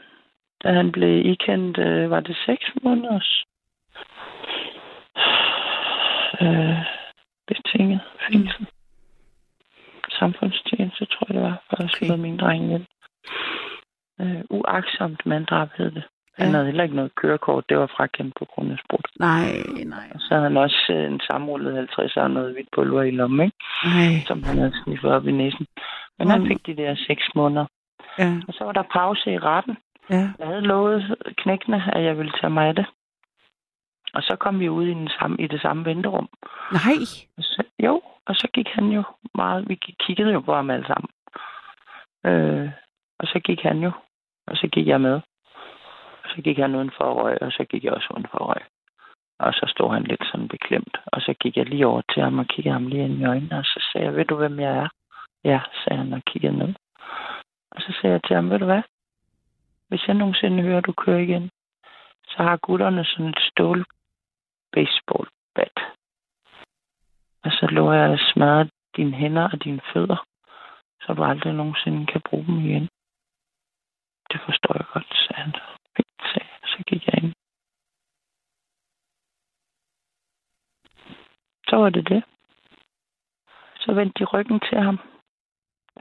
da 0.63 0.73
han 0.73 0.91
blev 0.91 1.25
ikendt, 1.25 1.77
øh, 1.77 2.09
var 2.09 2.19
det 2.19 2.37
seks 2.45 2.65
måneders 2.83 3.43
øh, 6.41 6.77
betinget 7.47 8.01
fængsel. 8.27 8.67
Samfundstjeneste, 10.09 11.05
tror 11.05 11.27
jeg 11.29 11.35
det 11.35 11.43
var, 11.43 11.63
for 11.69 11.83
at 11.83 11.91
slå 11.91 12.15
min 12.15 12.37
dreng 12.37 12.63
ihjel. 12.63 12.87
Øh, 14.21 14.43
uaksomt 14.49 15.25
manddrab 15.25 15.69
hed 15.77 15.91
det. 15.91 16.03
Han 16.37 16.47
Ja. 16.47 16.51
havde 16.51 16.65
heller 16.65 16.83
ikke 16.83 16.95
noget 16.95 17.15
kørekort. 17.15 17.69
Det 17.69 17.77
var 17.77 17.87
frakendt 17.97 18.35
på 18.39 18.45
grund 18.45 18.71
af 18.71 18.77
sprut. 18.85 19.07
Nej, 19.19 19.45
nej, 19.85 20.07
Og 20.13 20.19
så 20.19 20.27
havde 20.33 20.43
han 20.43 20.57
også 20.57 20.85
øh, 20.89 21.11
en 21.13 21.19
sammenrullet 21.19 21.75
50 21.75 22.17
og 22.17 22.31
noget 22.31 22.53
hvidt 22.53 22.67
pulver 22.75 23.01
i 23.03 23.11
lommen, 23.11 23.45
ikke? 23.45 23.57
nej. 23.85 24.11
som 24.27 24.43
han 24.43 24.57
havde 24.57 24.73
sniffet 24.83 25.11
op 25.11 25.27
i 25.27 25.31
næsen. 25.31 25.65
Men 26.19 26.29
han 26.29 26.47
fik 26.47 26.65
de 26.65 26.75
der 26.75 26.95
seks 27.07 27.23
måneder. 27.35 27.65
Ja, 28.19 28.33
Og 28.47 28.53
så 28.53 28.63
var 28.63 28.71
der 28.71 28.83
pause 28.93 29.33
i 29.33 29.37
retten. 29.39 29.77
ja. 30.09 30.29
Jeg 30.39 30.47
havde 30.47 30.61
lovet 30.61 31.15
knækkene, 31.37 31.95
at 31.95 32.03
jeg 32.03 32.17
ville 32.17 32.31
tage 32.41 32.49
mig 32.53 32.67
af 32.67 32.75
det. 32.75 32.85
Og 34.13 34.23
så 34.23 34.35
kom 34.39 34.59
vi 34.59 34.69
ud 34.69 34.85
i, 34.87 34.89
den 34.93 35.09
samme, 35.19 35.37
i 35.39 35.47
det 35.47 35.61
samme 35.61 35.85
venterum. 35.85 36.29
Nej. 36.71 36.95
Og 37.37 37.43
så, 37.43 37.63
jo, 37.83 38.01
og 38.25 38.35
så 38.35 38.47
gik 38.53 38.67
han 38.67 38.85
jo 38.85 39.03
meget... 39.35 39.69
Vi 39.69 39.75
kiggede 39.75 40.31
jo 40.33 40.39
på 40.39 40.55
ham 40.55 40.69
alle 40.69 40.85
sammen. 40.87 41.09
Øh, 42.25 42.69
og 43.19 43.27
så 43.27 43.39
gik 43.39 43.61
han 43.61 43.77
jo. 43.79 43.91
Og 44.47 44.57
så 44.57 44.67
gik 44.67 44.87
jeg 44.87 45.01
med. 45.01 45.21
Så 46.35 46.41
gik 46.41 46.57
han 46.57 46.75
uden 46.75 46.91
for 46.97 47.03
at 47.11 47.23
røge, 47.23 47.41
og 47.41 47.51
så 47.51 47.65
gik 47.69 47.83
jeg 47.83 47.93
også 47.93 48.07
uden 48.13 48.27
for 48.31 48.37
at 48.37 48.47
røge. 48.47 48.65
Og 49.39 49.53
så 49.53 49.65
stod 49.67 49.93
han 49.93 50.03
lidt 50.03 50.25
sådan 50.25 50.47
beklemt. 50.47 50.97
Og 51.05 51.21
så 51.21 51.33
gik 51.33 51.57
jeg 51.57 51.65
lige 51.65 51.87
over 51.87 52.01
til 52.01 52.23
ham 52.23 52.39
og 52.39 52.47
kiggede 52.47 52.73
ham 52.73 52.87
lige 52.87 53.03
ind 53.03 53.19
i 53.21 53.25
øjnene, 53.25 53.57
og 53.57 53.65
så 53.65 53.89
sagde 53.91 54.07
jeg, 54.07 54.15
ved 54.15 54.25
du, 54.25 54.35
hvem 54.35 54.59
jeg 54.59 54.71
er? 54.77 54.89
Ja, 55.43 55.61
sagde 55.83 55.97
han 55.97 56.13
og 56.13 56.21
kiggede 56.25 56.57
ned. 56.57 56.73
Og 57.71 57.81
så 57.81 57.97
sagde 58.01 58.13
jeg 58.13 58.23
til 58.23 58.35
ham, 58.35 58.49
ved 58.49 58.59
du 58.59 58.65
hvad? 58.65 58.81
Hvis 59.87 60.07
jeg 60.07 60.15
nogensinde 60.15 60.63
hører, 60.63 60.81
du 60.81 60.91
kører 60.91 61.19
igen, 61.19 61.49
så 62.27 62.43
har 62.43 62.57
gutterne 62.57 63.05
sådan 63.05 63.27
et 63.27 63.39
stål 63.51 63.85
baseball 64.71 65.27
bat. 65.55 65.77
Og 67.43 67.51
så 67.51 67.67
lå 67.71 67.91
jeg 67.91 68.13
at 68.13 68.19
smadre 68.33 68.69
dine 68.95 69.15
hænder 69.15 69.49
og 69.53 69.63
dine 69.63 69.81
fødder, 69.93 70.25
så 71.01 71.13
du 71.13 71.23
aldrig 71.23 71.53
nogensinde 71.53 72.05
kan 72.05 72.21
bruge 72.29 72.45
dem 72.45 72.57
igen. 72.59 72.89
Det 74.31 74.41
forstår 74.45 74.73
jeg 74.77 74.85
godt, 74.93 75.07
sagde 75.27 75.41
han. 75.41 75.53
Fint, 75.95 76.21
sagde 76.21 76.47
jeg. 76.51 76.59
Så 76.69 76.83
gik 76.87 77.07
jeg 77.07 77.23
ind. 77.23 77.33
Så 81.69 81.75
var 81.75 81.89
det 81.89 82.09
det. 82.09 82.23
Så 83.79 83.93
vendte 83.93 84.19
de 84.19 84.25
ryggen 84.25 84.59
til 84.59 84.77
ham. 84.77 84.99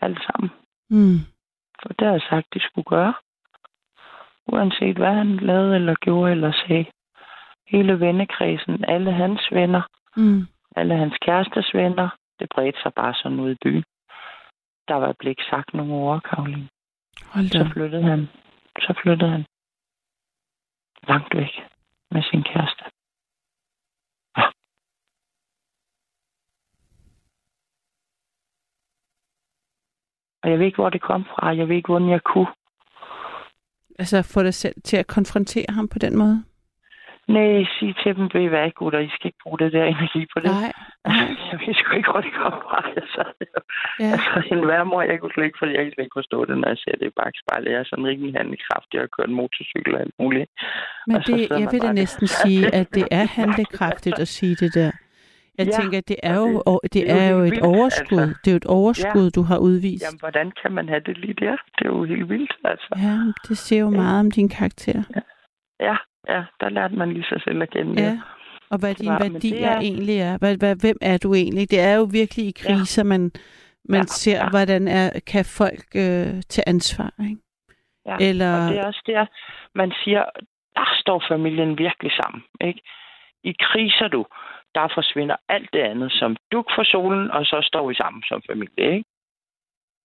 Alle 0.03 0.19
sammen. 0.27 0.51
Mm. 0.91 1.19
For 1.83 1.89
det 1.89 2.07
har 2.07 2.13
jeg 2.13 2.27
sagt, 2.31 2.55
de 2.55 2.61
skulle 2.61 2.85
gøre. 2.85 3.15
Uanset 4.47 4.97
hvad 4.97 5.15
han 5.15 5.37
lavede 5.37 5.75
eller 5.77 5.95
gjorde 6.01 6.31
eller 6.33 6.53
sagde. 6.53 6.87
Hele 7.67 8.01
vennekredsen, 8.01 8.85
alle 8.85 9.13
hans 9.13 9.41
venner, 9.53 9.83
Mm. 10.17 10.47
alle 10.77 10.97
hans 10.97 11.15
kærestes 11.21 11.75
venner, 11.75 12.09
det 12.39 12.49
bredte 12.55 12.81
sig 12.83 12.93
bare 12.95 13.15
sådan 13.15 13.41
ud 13.41 13.51
i 13.51 13.57
byen. 13.63 13.85
Der 14.89 14.95
var 14.95 15.15
ikke 15.27 15.45
sagt 15.51 15.75
nogen 15.75 15.93
ord, 15.93 16.21
Karoline. 16.23 16.69
Hold 17.35 17.51
da. 17.51 17.59
Så 17.59 17.71
flyttede 17.73 18.03
han. 18.03 18.29
Så 18.79 18.95
flyttede 19.03 19.31
han. 19.31 19.45
Langt 21.09 21.35
væk 21.35 21.53
med 22.11 22.23
sin 22.23 22.43
kæreste. 22.43 22.85
Ja. 24.37 24.45
Og 30.43 30.51
jeg 30.51 30.59
ved 30.59 30.67
ikke, 30.67 30.77
hvor 30.77 30.91
det 30.91 31.03
kom 31.03 31.25
fra. 31.25 31.57
Jeg 31.57 31.69
ved 31.69 31.77
ikke, 31.77 31.87
hvordan 31.87 32.11
jeg 32.11 32.23
kunne. 32.23 32.53
Altså 33.99 34.23
få 34.23 34.43
dig 34.43 34.55
selv 34.55 34.75
til 34.85 34.97
at 34.97 35.07
konfrontere 35.07 35.67
ham 35.71 35.89
på 35.89 35.99
den 35.99 36.19
måde? 36.19 36.45
Nej, 37.29 37.65
sig 37.79 37.95
til 38.03 38.17
dem, 38.17 38.27
ved 38.35 38.41
I 38.41 38.47
hvad, 38.47 38.71
gutter, 38.71 38.99
I 38.99 39.09
skal 39.15 39.27
ikke 39.29 39.43
bruge 39.45 39.59
det 39.59 39.73
der 39.73 39.85
energi 39.85 40.23
på 40.33 40.39
det. 40.45 40.51
Nej. 40.51 40.73
nej. 41.09 41.29
Jeg 41.51 41.59
ved 41.67 41.75
sgu 41.75 41.97
ikke, 41.97 42.11
hvor 42.11 42.21
det 42.21 42.33
kom 42.43 42.55
fra. 42.67 42.79
Altså, 43.01 43.23
Ja. 44.01 44.11
altså 44.37 44.55
en 44.55 44.67
værmor, 44.73 45.03
jeg 45.03 45.21
kunne 45.21 45.33
slet 45.35 45.45
ikke, 45.49 45.59
fordi 45.61 45.73
jeg 45.77 45.83
kan 45.85 45.93
slet 45.95 46.05
ikke 46.07 46.19
forstå 46.21 46.39
det, 46.45 46.55
når 46.59 46.69
jeg 46.69 46.79
ser 46.85 46.95
det 47.01 47.07
i 47.07 47.15
bagspejlet. 47.21 47.71
Jeg 47.73 47.81
er 47.81 47.89
sådan 47.91 48.07
rimelig 48.13 48.33
handlekraftig 48.41 48.95
og 49.01 49.03
har 49.07 49.13
kørt 49.17 49.31
motorcykel 49.41 49.95
og 49.95 50.01
alt 50.01 50.15
muligt. 50.23 50.51
Men 51.07 51.17
det, 51.29 51.39
jeg 51.63 51.69
vil 51.73 51.81
da 51.87 51.93
næsten 51.93 52.27
sige, 52.27 52.75
at 52.81 52.89
det 52.97 53.07
er 53.11 53.25
handlekraftigt 53.41 54.19
at 54.25 54.29
sige 54.29 54.55
det 54.63 54.75
der. 54.75 54.91
Jeg 55.59 55.67
Ja, 55.67 55.73
tænker, 55.81 55.99
at 55.99 56.09
det 56.09 56.17
er 56.23 56.37
jo, 56.37 56.49
det- 56.49 56.83
det 56.83 56.93
det 56.93 57.11
er 57.11 57.15
jo 57.15 57.21
er 57.21 57.29
jo 57.39 57.43
helt 57.45 57.55
et 57.55 57.63
vildt, 57.63 57.77
overskud. 57.77 58.19
altså. 58.19 58.39
Det 58.45 58.49
er 58.51 58.55
jo 58.57 58.63
et 58.65 58.71
overskud, 58.81 59.31
du 59.31 59.43
har 59.43 59.59
udvist. 59.59 60.05
Jamen, 60.05 60.19
hvordan 60.25 60.53
kan 60.63 60.73
man 60.73 60.89
have 60.89 61.01
det 61.09 61.19
lige 61.19 61.35
der? 61.45 61.57
Det 61.79 61.83
er 61.87 61.93
jo 61.97 62.05
helt 62.05 62.29
vildt, 62.29 62.53
altså. 62.65 62.91
Ja, 63.07 63.17
det 63.49 63.59
siger 63.59 63.81
jo 63.81 63.91
meget 63.91 64.21
om 64.21 64.31
din 64.31 64.49
karakter. 64.49 65.03
Ja, 65.17 65.21
ja, 65.89 65.97
der 66.61 66.69
lærte 66.69 66.95
man 66.95 67.13
lige 67.13 67.25
sig 67.29 67.41
selv 67.43 67.63
at 67.63 67.71
kende. 67.71 68.03
Ja. 68.03 68.21
Og 68.71 68.79
hvad 68.79 68.95
dine 68.95 69.19
det 69.19 69.33
værdier 69.33 69.69
er- 69.69 69.81
egentlig 69.81 70.19
er. 70.21 70.39
Hvad, 70.39 70.57
hvad, 70.57 70.77
hvem 70.81 70.97
er 71.03 71.19
du 71.19 71.35
egentlig? 71.35 71.71
Det 71.71 71.81
er 71.81 71.95
jo 71.97 72.05
virkelig 72.13 72.47
i 72.47 72.53
kriser, 72.63 73.03
man, 73.03 73.33
man 73.89 74.01
Ja, 74.01 74.07
ser, 74.07 74.37
ja. 74.45 74.49
hvordan 74.51 74.89
er, 74.89 75.21
kan 75.27 75.45
folk 75.45 75.85
øh, 75.97 76.27
tage 76.53 76.69
ansvar. 76.69 77.11
Ikke? 77.29 77.41
Ja, 78.07 78.17
Eller- 78.21 78.57
Og 78.67 78.71
det 78.73 78.79
er 78.79 78.87
også 78.87 79.03
der, 79.07 79.27
man 79.75 79.93
siger, 80.05 80.25
der 80.75 80.87
står 81.01 81.25
familien 81.29 81.79
virkelig 81.79 82.13
sammen. 82.13 82.43
Ikke? 82.61 82.81
I 83.45 83.53
kriser 83.61 84.09
du, 84.09 84.27
der 84.75 84.89
forsvinder 84.95 85.37
alt 85.49 85.71
det 85.73 85.79
andet 85.81 86.13
som 86.13 86.37
duk 86.53 86.67
for 86.77 86.83
solen, 86.83 87.31
og 87.31 87.45
så 87.45 87.61
står 87.63 87.89
vi 87.89 87.95
sammen 87.95 88.23
som 88.29 88.43
familie. 88.51 88.93
Ikke? 88.97 89.05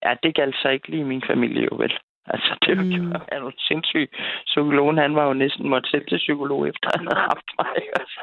Ja, 0.06 0.14
det 0.24 0.36
galt 0.36 0.56
så 0.56 0.70
ikke 0.70 0.88
lige 0.90 1.04
min 1.04 1.24
familie 1.28 1.64
jo 1.72 1.76
vel. 1.78 1.94
Altså, 2.26 2.58
det 2.66 2.78
var 2.78 2.84
Mm. 2.84 2.90
mm. 2.90 3.46
jo 3.46 3.52
sindssygt. 3.58 4.12
Psykologen, 4.46 4.98
han 4.98 5.16
var 5.16 5.26
jo 5.28 5.34
næsten 5.34 5.70
måtte 5.70 5.90
selv 5.90 6.06
til 6.08 6.18
psykolog, 6.18 6.68
efter 6.70 6.90
han 6.96 7.08
havde 7.08 7.22
haft 7.32 7.48
mig. 7.60 7.68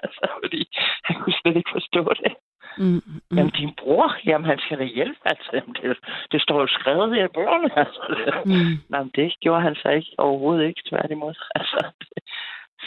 Altså, 0.03 0.21
fordi 0.43 0.69
han 1.05 1.17
kunne 1.21 1.35
slet 1.43 1.57
ikke 1.57 1.71
forstå 1.73 2.03
det. 2.25 2.33
Mm, 2.79 3.03
mm. 3.31 3.37
Jamen, 3.37 3.53
din 3.53 3.75
bror, 3.81 4.17
jamen, 4.27 4.47
han 4.47 4.59
skal 4.59 4.79
da 4.79 4.85
hjælpe. 4.85 5.19
Altså, 5.25 5.51
jamen, 5.53 5.75
det, 5.83 5.99
det 6.33 6.43
står 6.43 6.61
jo 6.61 6.67
skrevet 6.67 7.17
i 7.17 7.29
bøgerne. 7.35 7.79
Altså. 7.79 8.03
Mm. 8.45 8.75
Nej, 8.89 9.03
men 9.03 9.13
det 9.15 9.35
gjorde 9.41 9.63
han 9.63 9.75
så 9.75 9.89
ikke. 9.89 10.11
Overhovedet 10.19 10.67
ikke, 10.69 10.83
tværtimod. 10.89 11.35
Altså, 11.55 11.79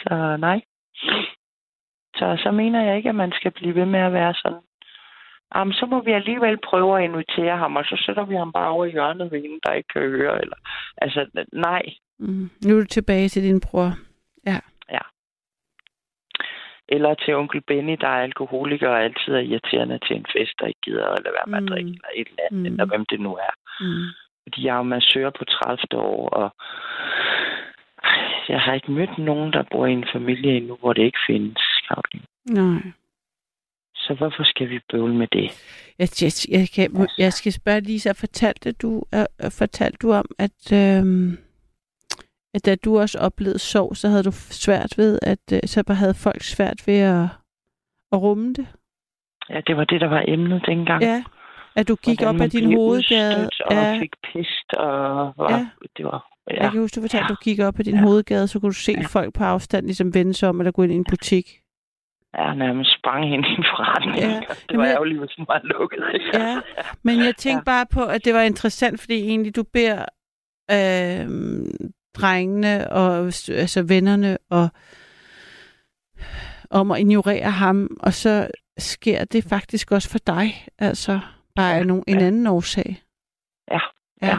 så 0.01 0.37
nej. 0.39 0.61
Så, 2.15 2.37
så 2.43 2.51
mener 2.51 2.83
jeg 2.83 2.97
ikke, 2.97 3.09
at 3.09 3.15
man 3.15 3.31
skal 3.31 3.51
blive 3.51 3.75
ved 3.75 3.85
med 3.85 3.99
at 3.99 4.13
være 4.13 4.33
sådan. 4.33 4.61
Jamen, 5.55 5.73
så 5.73 5.85
må 5.85 6.01
vi 6.01 6.11
alligevel 6.11 6.57
prøve 6.57 6.97
at 6.97 7.03
invitere 7.03 7.57
ham, 7.57 7.75
og 7.75 7.83
så 7.85 8.03
sætter 8.05 8.25
vi 8.25 8.35
ham 8.35 8.51
bare 8.51 8.69
over 8.69 8.85
i 8.85 8.91
hjørnet 8.91 9.31
ved 9.31 9.39
en, 9.43 9.59
der 9.65 9.73
ikke 9.73 9.87
kan 9.93 10.01
høre. 10.01 10.41
Eller, 10.41 10.55
altså, 10.97 11.45
nej. 11.53 11.81
Mm. 12.19 12.49
Nu 12.65 12.75
er 12.75 12.79
du 12.81 12.85
tilbage 12.85 13.29
til 13.29 13.43
din 13.43 13.61
bror. 13.61 13.89
Eller 16.91 17.13
til 17.13 17.35
onkel 17.35 17.61
Benny, 17.61 17.97
der 18.01 18.07
er 18.07 18.23
alkoholiker 18.23 18.89
og 18.89 19.03
altid 19.03 19.33
er 19.33 19.39
irriterende 19.39 19.99
til 20.07 20.15
en 20.15 20.25
fest, 20.37 20.61
og 20.61 20.67
ikke 20.67 20.79
gider 20.83 21.05
at 21.05 21.23
lade 21.23 21.33
være 21.37 21.47
med 21.47 21.57
at 21.57 21.63
Mm. 21.63 21.67
drikke, 21.67 21.89
eller 21.89 22.09
et 22.15 22.27
eller 22.27 22.43
andet, 22.51 22.59
Mm. 22.59 22.65
eller 22.65 22.85
hvem 22.85 23.05
det 23.05 23.19
nu 23.19 23.31
er. 23.35 23.53
Mm. 23.81 24.05
Fordi 24.43 24.65
jeg 24.65 24.73
er 24.73 24.77
jo 24.77 24.83
massør 24.83 25.29
på 25.29 25.45
30. 25.45 26.01
år, 26.01 26.29
og 26.29 26.49
jeg 28.49 28.61
har 28.61 28.73
ikke 28.73 28.91
mødt 28.91 29.17
nogen, 29.17 29.53
der 29.53 29.63
bor 29.71 29.85
i 29.85 29.91
en 29.91 30.05
familie 30.13 30.57
endnu, 30.57 30.75
hvor 30.79 30.93
det 30.93 31.03
ikke 31.03 31.19
findes, 31.27 31.63
Karoline. 31.87 32.25
Nej. 32.45 32.81
Så 34.09 34.15
hvorfor 34.15 34.43
skal 34.43 34.69
vi 34.69 34.79
bøvle 34.91 35.15
med 35.15 35.27
det? 35.27 35.51
Jeg, 35.99 36.09
jeg, 36.21 36.31
jeg, 36.59 36.69
kan, 36.75 37.07
jeg 37.17 37.33
skal 37.33 37.51
spørge 37.53 37.81
Lisa, 37.81 38.11
fortalte 38.11 38.71
du, 38.71 39.03
uh, 39.15 39.51
fortalte 39.51 39.97
du 40.01 40.11
om, 40.13 40.25
at, 40.39 40.71
uh, 40.71 41.33
at 42.53 42.65
da 42.65 42.75
du 42.75 42.99
også 42.99 43.19
oplevede 43.19 43.59
sorg, 43.59 43.97
så 43.97 44.07
havde 44.09 44.23
du 44.23 44.31
svært 44.33 44.97
ved, 44.97 45.19
at 45.21 45.39
uh, 45.53 45.59
så 45.65 45.83
havde 45.93 46.13
folk 46.13 46.41
svært 46.43 46.87
ved 46.87 46.99
at, 46.99 47.23
at 48.11 48.21
rumme 48.21 48.53
det? 48.53 48.67
Ja, 49.49 49.61
det 49.67 49.77
var 49.77 49.83
det, 49.83 50.01
der 50.01 50.07
var 50.07 50.23
emnet 50.27 50.63
dengang. 50.65 51.03
Ja. 51.03 51.23
At 51.75 51.87
du 51.87 51.95
gik 51.95 52.19
Hvordan 52.19 52.35
op 52.35 52.41
ad 52.41 52.49
din 52.49 52.73
hovedgade. 52.75 53.49
Og 53.65 53.73
Ja, 53.73 53.97
fik 53.99 54.11
pist, 54.23 54.73
og 54.73 55.33
var, 55.37 55.51
Ja. 55.51 55.67
det 55.97 56.05
var... 56.05 56.27
jeg 56.47 56.55
Ja, 56.57 56.69
kan 56.69 56.79
huske, 56.79 56.95
du 56.95 57.01
fortalte, 57.01 57.23
at 57.23 57.29
du 57.29 57.35
gik 57.43 57.59
op 57.59 57.79
ad 57.79 57.83
din 57.83 57.95
Ja. 57.95 58.01
hovedgade, 58.01 58.47
så 58.47 58.59
kunne 58.59 58.69
du 58.69 58.75
se 58.75 58.91
Ja. 58.91 59.05
folk 59.05 59.33
på 59.33 59.43
afstand 59.43 59.85
ligesom 59.85 60.13
vende 60.13 60.33
sig 60.33 60.49
om, 60.49 60.59
eller 60.59 60.71
gå 60.71 60.83
ind 60.83 60.91
i 60.91 60.95
en 60.95 61.05
butik. 61.09 61.58
Ja 62.37 62.53
nærmest 62.53 62.91
sprang 62.99 63.29
hen 63.29 63.43
i 63.45 63.47
en 63.59 63.65
forretning. 63.75 64.17
Ja. 64.17 64.27
Ja. 64.27 64.39
Det 64.39 64.57
Jamen, 64.71 64.79
var 64.79 64.85
jeg- 64.85 64.93
ærgerligt, 64.93 65.19
hvis 65.19 65.29
den 65.37 65.45
var 65.47 65.61
lukket. 65.63 66.03
Ja, 66.33 66.61
men 67.03 67.19
jeg 67.25 67.35
tænkte 67.45 67.65
bare 67.65 67.85
på, 67.93 68.03
at 68.05 68.25
det 68.25 68.33
var 68.33 68.41
interessant, 68.41 68.99
fordi 68.99 69.13
egentlig 69.27 69.55
du 69.55 69.63
beder 69.73 70.05
øh, 70.71 71.27
drengene 72.15 72.91
og 72.91 73.17
altså 73.49 73.85
vennerne 73.87 74.37
og 74.49 74.69
om 76.69 76.91
at 76.91 76.99
ignorere 76.99 77.51
ham, 77.51 77.97
og 77.99 78.13
så 78.13 78.47
sker 78.77 79.23
det 79.25 79.43
faktisk 79.43 79.91
også 79.91 80.09
for 80.09 80.19
dig, 80.27 80.65
altså 80.77 81.19
bare 81.55 81.75
af 81.75 81.87
nogen, 81.87 82.03
en 82.07 82.19
ja. 82.19 82.25
anden 82.25 82.47
årsag. 82.47 83.01
Ja. 83.71 83.79
Ja. 84.21 84.37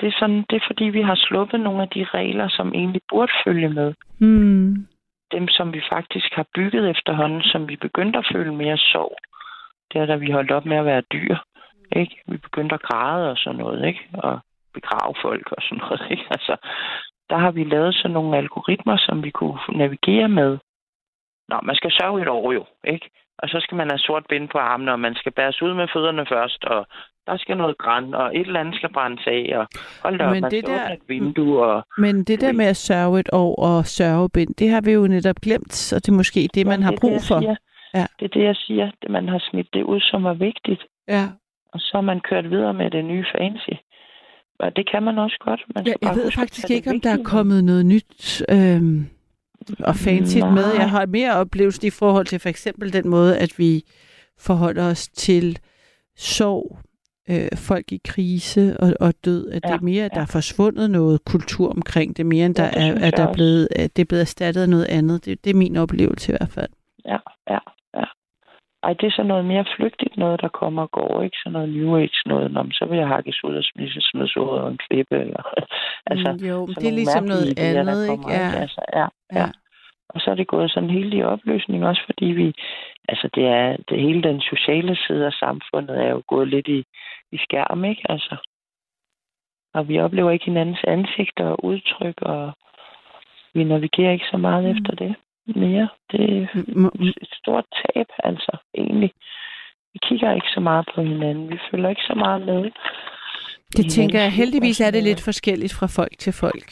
Det 0.00 0.08
er, 0.08 0.16
sådan, 0.18 0.44
det 0.50 0.56
er 0.56 0.66
fordi, 0.66 0.84
vi 0.84 1.02
har 1.02 1.14
sluppet 1.14 1.60
nogle 1.60 1.82
af 1.82 1.88
de 1.88 2.04
regler, 2.04 2.48
som 2.48 2.74
egentlig 2.74 3.02
burde 3.08 3.32
følge 3.44 3.68
med. 3.68 3.94
Hmm. 4.20 4.86
dem, 5.32 5.48
som 5.48 5.72
vi 5.72 5.82
faktisk 5.92 6.32
har 6.32 6.46
bygget 6.54 6.90
efterhånden, 6.90 7.42
som 7.42 7.68
vi 7.68 7.76
begyndte 7.76 8.18
at 8.18 8.28
føle 8.32 8.54
mere 8.54 8.78
sorg. 8.78 9.16
Det 9.92 10.00
er, 10.00 10.06
da 10.06 10.16
vi 10.16 10.30
holdt 10.30 10.50
op 10.50 10.66
med 10.66 10.76
at 10.76 10.84
være 10.84 11.02
dyr. 11.12 11.36
Ikke? 11.96 12.22
Vi 12.26 12.36
begyndte 12.36 12.74
at 12.74 12.82
græde 12.82 13.30
og 13.30 13.36
sådan 13.36 13.58
noget, 13.58 13.86
ikke? 13.86 14.08
Og 14.12 14.40
begrave 14.74 15.14
folk 15.22 15.52
og 15.52 15.62
sådan 15.62 15.78
noget, 15.78 16.02
ikke? 16.10 16.26
Altså, 16.30 16.56
der 17.30 17.36
har 17.36 17.50
vi 17.50 17.64
lavet 17.64 17.94
sådan 17.94 18.10
nogle 18.10 18.36
algoritmer, 18.36 18.96
som 18.96 19.24
vi 19.24 19.30
kunne 19.30 19.58
navigere 19.68 20.28
med. 20.28 20.58
Nå, 21.48 21.60
man 21.62 21.76
skal 21.76 21.92
sørge 21.92 22.22
et 22.22 22.28
år 22.28 22.52
jo, 22.52 22.64
ikke? 22.84 23.10
Og 23.42 23.48
så 23.48 23.58
skal 23.60 23.76
man 23.76 23.90
have 23.90 23.98
sort 23.98 24.24
bind 24.28 24.48
på 24.48 24.58
armene, 24.58 24.92
og 24.92 25.00
man 25.00 25.14
skal 25.14 25.32
bæres 25.32 25.62
ud 25.62 25.74
med 25.74 25.86
fødderne 25.94 26.26
først, 26.28 26.64
og 26.64 26.86
der 27.26 27.36
skal 27.36 27.56
noget 27.56 27.78
græn, 27.78 28.14
og 28.14 28.36
et 28.36 28.46
eller 28.46 28.60
andet 28.60 28.74
skal 28.74 28.92
brændes 28.92 29.26
af, 29.26 29.58
og 29.58 29.66
hold 30.02 30.18
da 30.18 30.24
Men 30.30 30.40
man 30.40 30.50
det 30.50 30.58
skal 30.64 30.78
der- 30.78 30.92
et 30.92 31.02
vindue, 31.08 31.62
og 31.64 31.82
Men 31.98 32.24
det 32.24 32.40
der 32.40 32.52
med 32.52 32.64
at 32.66 32.76
sørge 32.76 33.20
et 33.20 33.28
år 33.32 33.54
og 33.56 33.86
sørgebind, 33.86 34.54
det 34.54 34.70
har 34.70 34.80
vi 34.80 34.92
jo 34.92 35.06
netop 35.06 35.36
glemt, 35.36 35.72
så 35.72 35.96
det 35.96 36.08
er 36.08 36.12
måske 36.12 36.48
det, 36.54 36.66
man 36.66 36.78
Ja, 36.80 36.84
har 36.84 36.90
det 36.90 37.00
brug 37.00 37.12
det, 37.12 37.24
for. 37.28 37.40
Siger. 37.40 37.56
Ja. 37.94 38.06
Det 38.18 38.24
er 38.24 38.28
det, 38.38 38.44
jeg 38.44 38.56
siger. 38.56 38.90
Det, 39.02 39.10
man 39.10 39.28
har 39.28 39.38
smidt 39.50 39.74
det 39.74 39.82
ud, 39.82 40.00
som 40.00 40.24
er 40.24 40.34
vigtigt. 40.34 40.82
Ja. 41.08 41.24
Og 41.72 41.80
så 41.80 41.90
har 41.94 42.00
man 42.00 42.20
kørt 42.20 42.50
videre 42.50 42.74
med 42.74 42.90
det 42.90 43.04
nye 43.04 43.24
fancy. 43.32 43.74
Og 44.58 44.76
det 44.76 44.90
kan 44.90 45.02
man 45.02 45.18
også 45.18 45.36
godt. 45.40 45.60
Man 45.74 45.86
Jeg, 45.86 45.94
skal 45.96 46.08
jeg 46.08 46.16
ved 46.16 46.30
faktisk 46.32 46.70
ikke, 46.70 46.90
om 46.90 47.00
der 47.00 47.10
er 47.10 47.22
kommet 47.24 47.64
noget 47.64 47.86
nyt 47.86 48.42
øhm, 48.50 49.06
og 49.78 49.96
fancy 49.96 50.36
Nej. 50.38 50.50
med. 50.50 50.72
Jeg 50.74 50.90
har 50.90 51.06
mere 51.06 51.34
oplevelse 51.36 51.86
i 51.86 51.90
forhold 51.90 52.26
til 52.26 52.38
for 52.38 52.48
eksempel 52.48 52.92
den 52.92 53.08
måde, 53.08 53.38
at 53.38 53.58
vi 53.58 53.84
forholder 54.38 54.84
os 54.90 55.08
til 55.08 55.58
sorg, 56.16 56.78
øh, 57.30 57.48
folk 57.56 57.92
i 57.92 58.00
krise 58.04 58.76
og, 58.80 58.94
og 59.00 59.14
død. 59.24 59.50
At 59.50 59.62
det 59.62 59.70
Ja, 59.70 59.74
er 59.76 59.80
mere, 59.80 60.04
at 60.04 60.10
der 60.10 60.16
ja. 60.20 60.22
er 60.22 60.26
forsvundet 60.26 60.90
noget 60.90 61.24
kultur 61.24 61.70
omkring 61.70 62.16
det, 62.16 62.26
mere 62.26 62.46
end 62.46 62.58
Ja, 62.58 62.64
der 62.64 62.70
det 62.70 63.02
er, 63.02 63.06
at 63.06 63.16
der 63.16 63.28
er 63.28 63.32
blevet, 63.32 63.68
at 63.76 63.96
det 63.96 64.02
er 64.02 64.06
blevet 64.06 64.20
erstattet 64.22 64.62
af 64.62 64.68
noget 64.68 64.84
andet. 64.84 65.24
Det, 65.24 65.44
det 65.44 65.50
er 65.50 65.54
min 65.54 65.76
oplevelse 65.76 66.32
i 66.32 66.36
hvert 66.38 66.50
fald. 66.50 66.68
Ja, 67.04 67.12
ja, 67.12 67.52
ja. 67.54 67.58
Ej, 68.82 68.92
det 68.92 69.06
er 69.06 69.10
sådan 69.10 69.26
noget 69.26 69.44
mere 69.44 69.64
flygtigt 69.76 70.16
noget, 70.16 70.40
der 70.40 70.48
kommer 70.48 70.82
og 70.82 70.90
går, 70.90 71.22
ikke? 71.22 71.36
Sådan 71.38 71.52
noget 71.52 71.68
New 71.76 71.96
Age 71.96 72.22
noget. 72.26 72.52
Nå, 72.52 72.64
så 72.72 72.84
vil 72.84 72.98
jeg 72.98 73.08
hakkes 73.08 73.44
ud 73.44 73.54
og 73.56 73.64
smide, 73.64 74.02
smides 74.10 74.36
ud 74.36 74.58
af 74.58 74.68
en 74.68 74.78
klippe. 74.88 75.16
Eller, 75.20 75.42
altså, 76.06 76.32
mm, 76.32 76.48
jo, 76.48 76.66
det 76.66 76.86
er 76.88 76.98
ligesom 77.00 77.24
noget 77.24 77.56
der 77.56 77.80
andet, 77.80 78.08
kommer, 78.08 78.28
ikke? 78.28 78.44
Ja. 78.44 78.60
Altså, 78.60 78.80
ja, 78.92 79.06
ja. 79.32 79.40
Ja. 79.40 79.46
Og 80.08 80.20
så 80.20 80.30
er 80.30 80.34
det 80.34 80.46
gået 80.46 80.70
sådan 80.70 80.90
helt 80.90 81.14
i 81.14 81.22
opløsning, 81.22 81.86
også 81.86 82.02
fordi 82.06 82.24
vi, 82.24 82.54
altså 83.08 83.28
det 83.34 83.46
er, 83.46 83.76
det 83.88 84.00
hele 84.00 84.22
den 84.22 84.40
sociale 84.40 84.96
side 85.06 85.26
af 85.26 85.32
samfundet 85.32 86.04
er 86.04 86.10
jo 86.10 86.22
gået 86.28 86.48
lidt 86.48 86.68
i, 86.68 86.84
i 87.32 87.38
skærm, 87.38 87.84
ikke? 87.84 88.02
Altså, 88.08 88.36
og 89.74 89.88
vi 89.88 90.00
oplever 90.00 90.30
ikke 90.30 90.44
hinandens 90.44 90.84
ansigter 90.86 91.44
og 91.44 91.64
udtryk, 91.64 92.22
og 92.22 92.52
vi 93.54 93.64
navigerer 93.64 94.12
ikke 94.12 94.30
så 94.30 94.36
meget 94.36 94.64
Mm. 94.64 94.70
mm. 94.70 94.76
efter 94.76 94.94
det 94.94 95.14
mere. 95.56 95.88
Det 96.12 96.20
er 96.38 96.90
et 97.22 97.28
stort 97.32 97.64
tab, 97.80 98.06
altså, 98.24 98.56
egentlig. 98.74 99.12
Vi 99.92 99.98
kigger 100.02 100.34
ikke 100.34 100.50
så 100.54 100.60
meget 100.60 100.88
på 100.94 101.02
hinanden. 101.02 101.50
Vi 101.52 101.58
følger 101.70 101.88
ikke 101.88 102.02
så 102.02 102.14
meget 102.14 102.40
med. 102.46 102.70
Det 103.76 103.90
tænker 103.90 104.20
jeg, 104.20 104.32
heldigvis 104.32 104.80
er 104.80 104.90
det 104.90 105.02
lidt 105.02 105.22
forskelligt 105.24 105.74
fra 105.78 105.86
folk 105.86 106.18
til 106.18 106.32
folk. 106.32 106.68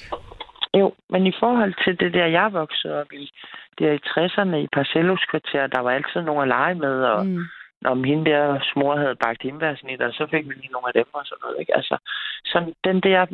Jo, 0.74 0.95
men 1.11 1.26
i 1.26 1.33
forhold 1.41 1.74
til 1.85 2.01
det 2.01 2.14
der, 2.14 2.26
jeg 2.26 2.53
voksede 2.53 3.01
op 3.01 3.12
i, 3.12 3.31
der 3.79 3.93
i 3.93 4.01
60'erne 4.07 4.57
i 4.57 4.68
Parcellos 4.72 5.24
kvarter, 5.31 5.66
der 5.66 5.81
var 5.81 5.91
altid 5.91 6.20
nogen 6.22 6.43
at 6.43 6.49
lege 6.49 6.74
med, 6.74 7.03
og 7.03 7.26
mm. 7.26 7.45
Når 7.81 7.95
hende 8.07 8.31
der 8.31 8.59
smor 8.72 8.97
havde 8.97 9.22
bagt 9.24 9.45
indværsnitter, 9.45 10.12
så 10.12 10.26
fik 10.31 10.49
vi 10.49 10.55
lige 10.55 10.72
nogle 10.72 10.89
af 10.89 10.93
dem 10.93 11.09
og 11.12 11.24
sådan 11.26 11.43
noget. 11.43 11.57
Ikke? 11.61 11.76
Altså, 11.76 11.97
sådan 12.45 12.74
den 12.85 13.01
der 13.01 13.26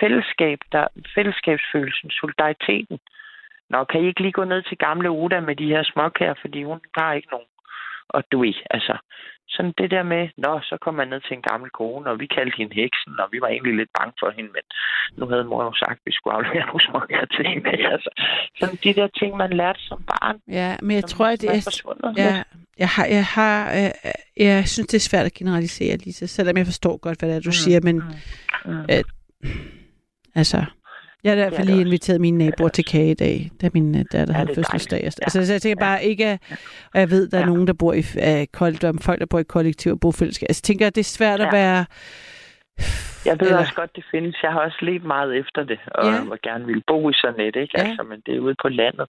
fællesskab, 0.00 0.58
der, 0.72 0.86
fællesskabsfølelsen, 1.14 2.10
solidariteten. 2.10 2.98
Nå, 3.70 3.84
kan 3.84 4.00
I 4.00 4.06
ikke 4.06 4.20
lige 4.22 4.32
gå 4.40 4.44
ned 4.44 4.62
til 4.62 4.76
gamle 4.78 5.10
Uda 5.10 5.40
med 5.40 5.56
de 5.56 5.66
her 5.74 5.82
småkager, 5.92 6.34
fordi 6.40 6.62
hun 6.64 6.80
har 6.98 7.12
ikke 7.12 7.28
nogen. 7.30 7.46
Og 8.08 8.22
du 8.32 8.42
ikke, 8.42 8.62
altså. 8.70 8.96
Sådan 9.56 9.74
det 9.78 9.90
der 9.90 10.02
med, 10.02 10.28
nå, 10.44 10.60
så 10.62 10.76
kom 10.80 10.94
man 10.94 11.08
ned 11.08 11.20
til 11.20 11.34
en 11.36 11.42
gammel 11.50 11.70
kone, 11.70 12.10
og 12.10 12.20
vi 12.20 12.26
kaldte 12.26 12.56
hende 12.56 12.74
heksen, 12.74 13.12
og 13.22 13.28
vi 13.32 13.38
var 13.40 13.48
egentlig 13.48 13.74
lidt 13.76 13.90
bange 13.98 14.12
for 14.20 14.30
hende, 14.36 14.50
men 14.56 14.64
nu 15.18 15.26
havde 15.32 15.44
mor 15.44 15.64
jo 15.64 15.72
sagt, 15.74 15.98
at 16.00 16.06
vi 16.06 16.12
skulle 16.12 16.34
aflevere 16.36 16.66
nogle 16.66 16.84
småkager 16.88 17.26
til 17.36 17.44
hende. 17.46 17.70
Altså, 17.94 18.10
sådan 18.58 18.78
de 18.84 18.94
der 18.94 19.08
ting, 19.18 19.36
man 19.36 19.50
lærte 19.52 19.80
som 19.88 20.02
barn, 20.12 20.36
Ja, 20.48 20.76
men 20.82 20.94
jeg 20.96 21.04
tror, 21.04 21.26
at 21.26 21.40
det 21.40 21.48
er. 21.50 22.12
Ja, 22.16 22.42
jeg 22.78 22.88
har, 22.88 23.06
jeg 23.18 23.24
har, 23.24 23.58
øh, 23.78 23.90
jeg 24.46 24.68
synes, 24.68 24.86
det 24.88 24.94
er 24.98 25.08
svært 25.10 25.26
at 25.26 25.32
generalisere, 25.32 25.96
Lisa, 25.96 26.26
selvom 26.26 26.56
jeg 26.56 26.66
forstår 26.66 26.96
godt, 26.96 27.18
hvad 27.18 27.28
det 27.28 27.36
er, 27.36 27.40
du 27.40 27.48
Mm, 27.48 27.62
siger, 27.64 27.80
men 27.88 27.96
Mm. 28.64 28.84
altså, 30.34 30.64
jeg 31.24 31.30
har 31.30 31.36
i 31.36 31.40
hvert 31.40 31.54
fald 31.54 31.68
lige 31.68 31.80
inviteret 31.80 32.20
mine 32.20 32.38
naboer 32.38 32.68
til 32.68 32.84
kage 32.84 33.10
i 33.10 33.14
dag, 33.14 33.50
da 33.62 33.68
min 33.74 33.98
øh, 33.98 34.04
datter 34.12 34.34
havde 34.34 34.54
fødselsdag. 34.54 35.00
Ja. 35.00 35.04
Altså, 35.06 35.46
så 35.46 35.52
jeg 35.52 35.62
tænker 35.62 35.80
bare 35.84 36.04
ikke, 36.04 36.26
at- 36.26 36.40
og 36.94 37.00
jeg 37.00 37.10
ved, 37.10 37.28
der 37.28 37.36
er 37.36 37.40
Ja. 37.40 37.46
nogen, 37.46 37.66
der 37.66 37.72
bor 37.72 37.92
i, 37.92 37.98
uh, 37.98 38.46
folk, 39.02 39.20
der 39.20 39.26
bor 39.30 39.38
i 39.38 39.42
kollektiv 39.42 39.92
og 39.92 40.00
bofællesskab. 40.00 40.46
Altså, 40.48 40.60
jeg 40.62 40.66
tænker, 40.66 40.86
at 40.86 40.94
det 40.94 41.00
er 41.00 41.04
svært 41.18 41.40
at 41.40 41.46
Ja. 41.46 41.56
være... 41.58 41.84
Jeg 43.26 43.36
ved 43.40 43.46
Eller- 43.46 43.58
også 43.58 43.74
godt, 43.74 43.96
det 43.96 44.04
findes. 44.10 44.36
Jeg 44.42 44.52
har 44.52 44.60
også 44.60 44.78
let 44.82 45.04
meget 45.04 45.36
efter 45.38 45.64
det, 45.64 45.78
og 45.94 46.04
Ja. 46.06 46.10
jeg 46.12 46.38
gerne 46.42 46.66
ville 46.66 46.82
bo 46.86 47.10
i 47.10 47.12
sådan 47.12 47.40
et, 47.40 47.56
ikke? 47.56 47.74
Ja. 47.76 47.82
Altså, 47.84 48.02
men 48.02 48.22
det 48.26 48.34
er 48.36 48.40
ude 48.40 48.54
på 48.62 48.68
landet, 48.68 49.06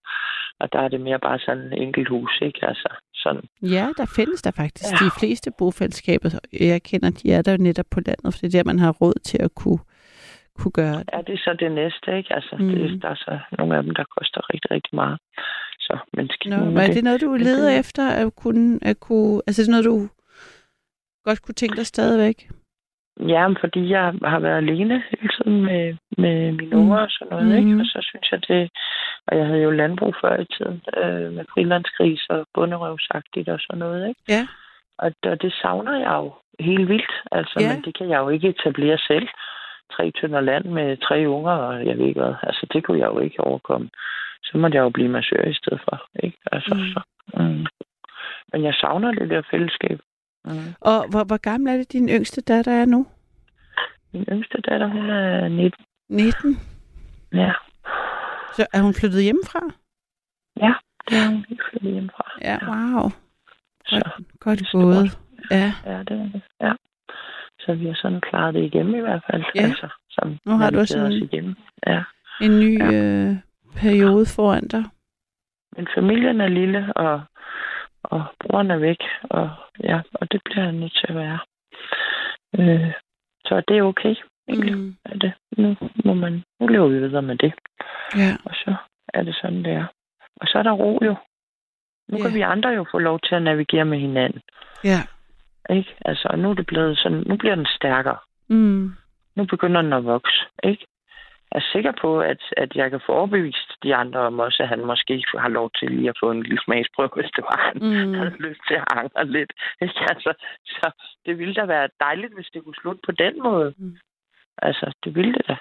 og 0.60 0.74
der 0.74 0.80
er 0.80 0.88
det 0.88 1.02
mere 1.02 1.20
bare 1.20 1.40
sådan 1.40 1.64
en 1.64 1.74
enkelt 1.74 2.10
hus, 2.10 2.40
ikke? 2.42 2.60
Altså, 2.68 2.90
sådan. 3.14 3.42
Ja, 3.62 3.88
der 3.98 4.06
findes 4.16 4.42
der 4.42 4.52
faktisk. 4.52 4.92
Ja. 4.92 5.06
De 5.06 5.12
fleste 5.20 5.52
bofællesskaber, 5.58 6.30
jeg 6.60 6.84
kender, 6.84 7.10
de 7.10 7.32
er 7.34 7.42
der 7.42 7.52
jo 7.52 7.58
netop 7.58 7.86
på 7.92 8.00
landet, 8.06 8.34
for 8.34 8.40
det 8.42 8.48
er 8.56 8.60
der, 8.60 8.64
man 8.64 8.80
har 8.80 8.92
råd 8.92 9.20
til 9.24 9.38
at 9.42 9.56
kunne, 9.56 9.80
kunne 10.60 10.72
gøre 10.72 10.98
det. 11.00 11.10
Ja, 11.14 11.18
det 11.28 11.34
er 11.34 11.38
så 11.48 11.56
det 11.60 11.72
næste, 11.72 12.18
ikke? 12.18 12.34
Altså, 12.36 12.56
Mm. 12.60 12.66
mm. 12.66 12.72
det, 12.72 13.02
der 13.02 13.10
er 13.10 13.16
så 13.16 13.40
nogle 13.58 13.78
af 13.78 13.84
dem, 13.84 13.96
der 13.96 14.04
koster 14.18 14.54
rigtig, 14.54 14.72
rigtig 14.72 14.96
meget. 14.96 15.18
Så, 15.80 15.98
men 16.14 16.30
skidt 16.30 16.58
Nå, 16.58 16.66
men 16.66 16.78
er 16.78 16.94
det 16.94 17.04
noget, 17.04 17.22
du 17.22 17.34
det- 17.34 17.42
leder 17.42 17.80
efter 17.80 18.10
at 18.10 18.36
kunne, 18.36 18.80
at 18.82 19.00
kunne... 19.00 19.42
Altså, 19.48 19.62
er 19.62 19.64
det 19.66 19.72
noget, 19.72 19.86
du 19.86 19.98
godt 21.26 21.42
kunne 21.42 21.56
tænke 21.62 21.76
dig 21.78 21.86
stadigvæk? 21.86 22.50
Ja, 23.28 23.48
fordi 23.62 23.90
jeg 23.90 24.14
har 24.24 24.40
været 24.40 24.58
alene 24.58 25.04
hele 25.10 25.30
tiden 25.38 25.62
med, 25.66 25.96
med 26.18 26.52
mine 26.52 26.76
Mm. 26.76 26.82
unger 26.82 26.98
og 26.98 27.10
sådan 27.10 27.28
noget, 27.38 27.58
ikke? 27.58 27.70
Mhm. 27.70 27.80
Og 27.80 27.86
så 27.86 28.00
synes 28.10 28.32
jeg 28.32 28.42
det... 28.48 28.70
Og 29.28 29.38
jeg 29.38 29.46
havde 29.46 29.62
jo 29.62 29.72
landbrug 29.72 30.16
før 30.22 30.40
i 30.40 30.46
tiden, 30.46 30.82
øh, 30.98 31.32
med 31.34 31.46
frilandskris 31.54 32.22
og 32.30 32.46
bunderøvsagtigt 32.54 33.50
og 33.50 33.60
sådan 33.60 33.80
noget, 33.80 34.08
ikke? 34.10 34.22
Ja. 34.30 34.48
Og, 34.98 35.12
og 35.24 35.42
det 35.42 35.54
savner 35.62 35.96
jeg 36.00 36.14
jo 36.24 36.34
helt 36.60 36.88
vildt, 36.90 37.14
altså, 37.32 37.58
ja. 37.60 37.74
men 37.74 37.84
det 37.86 37.98
kan 37.98 38.10
jeg 38.10 38.20
jo 38.20 38.30
ikke 38.30 38.50
etablere 38.50 38.98
selv. 38.98 39.28
Tre 39.92 40.12
tønder 40.12 40.42
land 40.42 40.66
med 40.66 40.98
tre 40.98 41.30
unger, 41.30 41.52
og 41.52 41.86
jeg 41.86 41.98
ved 41.98 42.06
ikke 42.06 42.22
hvad. 42.22 42.36
Altså, 42.44 42.68
det 42.74 42.84
kunne 42.84 43.00
jeg 43.00 43.08
jo 43.08 43.20
ikke 43.20 43.40
overkomme. 43.44 43.90
Så 44.44 44.58
måtte 44.58 44.76
jeg 44.78 44.84
jo 44.84 44.90
blive 44.90 45.10
massør 45.10 45.44
i 45.50 45.54
stedet 45.54 45.82
for, 45.90 46.02
ikke? 46.24 46.38
Altså, 46.52 46.76
Mm. 46.76 46.82
så, 46.94 47.02
mm. 47.38 47.66
Men 48.54 48.64
jeg 48.64 48.74
savner 48.74 49.12
det 49.12 49.30
der 49.30 49.42
fællesskab. 49.52 50.00
Mm. 50.46 50.52
Og 50.82 51.10
hvor, 51.10 51.24
hvor 51.24 51.38
gammel 51.38 51.74
er 51.74 51.78
det, 51.78 51.92
din 51.94 52.10
yngste 52.10 52.42
datter 52.42 52.72
er 52.72 52.86
nu? 52.86 53.08
Min 54.14 54.26
yngste 54.32 54.62
datter, 54.62 54.88
hun 54.88 55.10
er 55.10 55.48
19. 55.48 55.86
19. 56.10 56.58
Ja, 57.34 57.52
Så 58.56 58.68
er 58.74 58.82
hun 58.82 58.94
flyttet 58.94 59.24
hjemmefra? 59.24 59.60
ja 60.58 60.74
det 61.10 61.18
er 61.18 61.28
hun 61.30 61.46
flyttet 61.70 61.92
hjemmefra. 61.92 62.32
Ja, 62.42 62.58
wow. 62.68 63.10
Så, 63.86 64.10
Godt 64.40 64.62
er 64.62 64.66
stort. 64.66 64.84
gået. 64.84 65.18
Ja. 65.52 65.74
ja, 65.86 65.98
det 66.00 66.12
er 66.12 66.30
det. 66.34 66.42
Ja. 66.62 66.74
Så 67.66 67.74
vi 67.74 67.86
har 67.88 67.94
sådan 68.02 68.22
klaret 68.22 68.54
det 68.54 68.64
igennem 68.64 68.96
i 68.96 69.00
hvert 69.00 69.24
fald. 69.32 69.44
Ja. 69.56 69.62
Altså, 69.62 69.88
som 70.10 70.38
Nu 70.46 70.52
har 70.58 70.70
du 70.70 70.86
sådan- 70.86 71.06
os 71.06 71.14
igennem. 71.14 71.56
Ja. 71.88 72.04
En 72.42 72.60
ny 72.60 72.82
øh, 72.94 73.36
periode 73.76 74.26
foran 74.36 74.68
dig. 74.68 74.84
Men 75.76 75.88
familien 75.96 76.42
er 76.42 76.48
lille, 76.48 76.94
og, 76.96 77.22
og 78.04 78.24
broren 78.40 78.72
er 78.72 78.78
væk, 78.78 78.98
og, 79.24 79.50
ja, 79.84 80.02
og 80.14 80.32
det 80.32 80.42
bliver 80.46 80.64
jeg 80.64 80.72
nødt 80.72 80.94
til 80.94 81.06
at 81.10 81.16
være. 81.16 81.40
Øh, 82.60 82.94
så 83.46 83.62
det 83.68 83.78
er 83.78 83.84
okay, 83.84 84.16
egentlig. 84.48 84.76
Mm. 84.78 84.96
Er 85.06 85.16
det. 85.18 85.34
Nu, 85.58 85.76
må 86.06 86.14
man, 86.14 86.44
nu 86.60 86.68
lever 86.68 86.88
vi 86.88 87.00
videre 87.00 87.22
med 87.22 87.36
det, 87.36 87.54
Ja. 88.16 88.32
og 88.46 88.52
så 88.56 88.76
er 89.14 89.24
det 89.24 89.36
sådan, 89.36 89.64
det 89.64 89.74
er. 89.74 89.86
Og 90.36 90.48
så 90.48 90.58
er 90.58 90.64
der 90.64 90.72
ro 90.72 91.00
jo. 91.06 91.16
Nu 92.10 92.18
Ja. 92.18 92.24
kan 92.24 92.34
vi 92.36 92.42
andre 92.42 92.70
jo 92.70 92.86
få 92.92 92.98
lov 93.00 93.20
til 93.20 93.36
at 93.36 93.42
navigere 93.44 93.86
med 93.86 94.00
hinanden. 94.00 94.42
Ja. 94.84 95.00
Ikke? 95.72 95.96
Altså, 96.06 96.28
og 96.32 96.40
nu 96.40 96.50
er 96.50 96.54
det 96.54 96.66
blevet 96.68 96.98
sådan, 96.98 97.24
nu 97.28 97.36
bliver 97.36 97.56
den 97.56 97.66
stærkere. 97.66 98.18
Mm. 98.50 98.92
Nu 99.36 99.46
begynder 99.46 99.82
den 99.82 99.94
at 99.94 100.06
vokse, 100.06 100.46
ikke? 100.64 100.86
Jeg 101.52 101.60
er 101.60 101.72
sikker 101.72 101.94
på, 102.02 102.22
at, 102.22 102.42
at 102.58 102.76
jeg 102.76 102.90
kan 102.90 103.02
få 103.06 103.12
overbevist 103.12 103.72
de 103.84 103.96
andre 103.96 104.20
om 104.20 104.40
også, 104.40 104.64
at 104.64 104.70
han 104.70 104.86
måske 104.86 105.24
har 105.38 105.50
lov 105.50 105.72
til 105.80 105.92
lige 105.92 106.10
at 106.10 106.18
få 106.20 106.32
en 106.32 106.44
lille 106.44 106.62
smagsprøve, 106.66 107.10
hvis 107.20 107.32
det 107.36 107.44
var, 107.44 107.60
han 107.68 107.78
Mm. 107.82 108.14
havde 108.18 108.36
lyst 108.40 108.62
til 108.68 108.74
at 108.76 108.86
angre 108.92 109.26
lidt. 109.26 109.54
Ikke? 109.82 109.94
Altså, 110.10 110.34
så 110.66 110.92
det 111.26 111.38
ville 111.40 111.54
da 111.54 111.66
være 111.66 111.90
dejligt, 112.00 112.34
hvis 112.36 112.50
det 112.54 112.64
kunne 112.64 112.82
slutte 112.82 113.02
på 113.06 113.12
den 113.12 113.44
måde. 113.44 113.74
Mm. 113.78 113.98
Altså, 114.58 114.94
det 115.04 115.16
ville 115.16 115.34
det 115.34 115.48
da. 115.48 115.56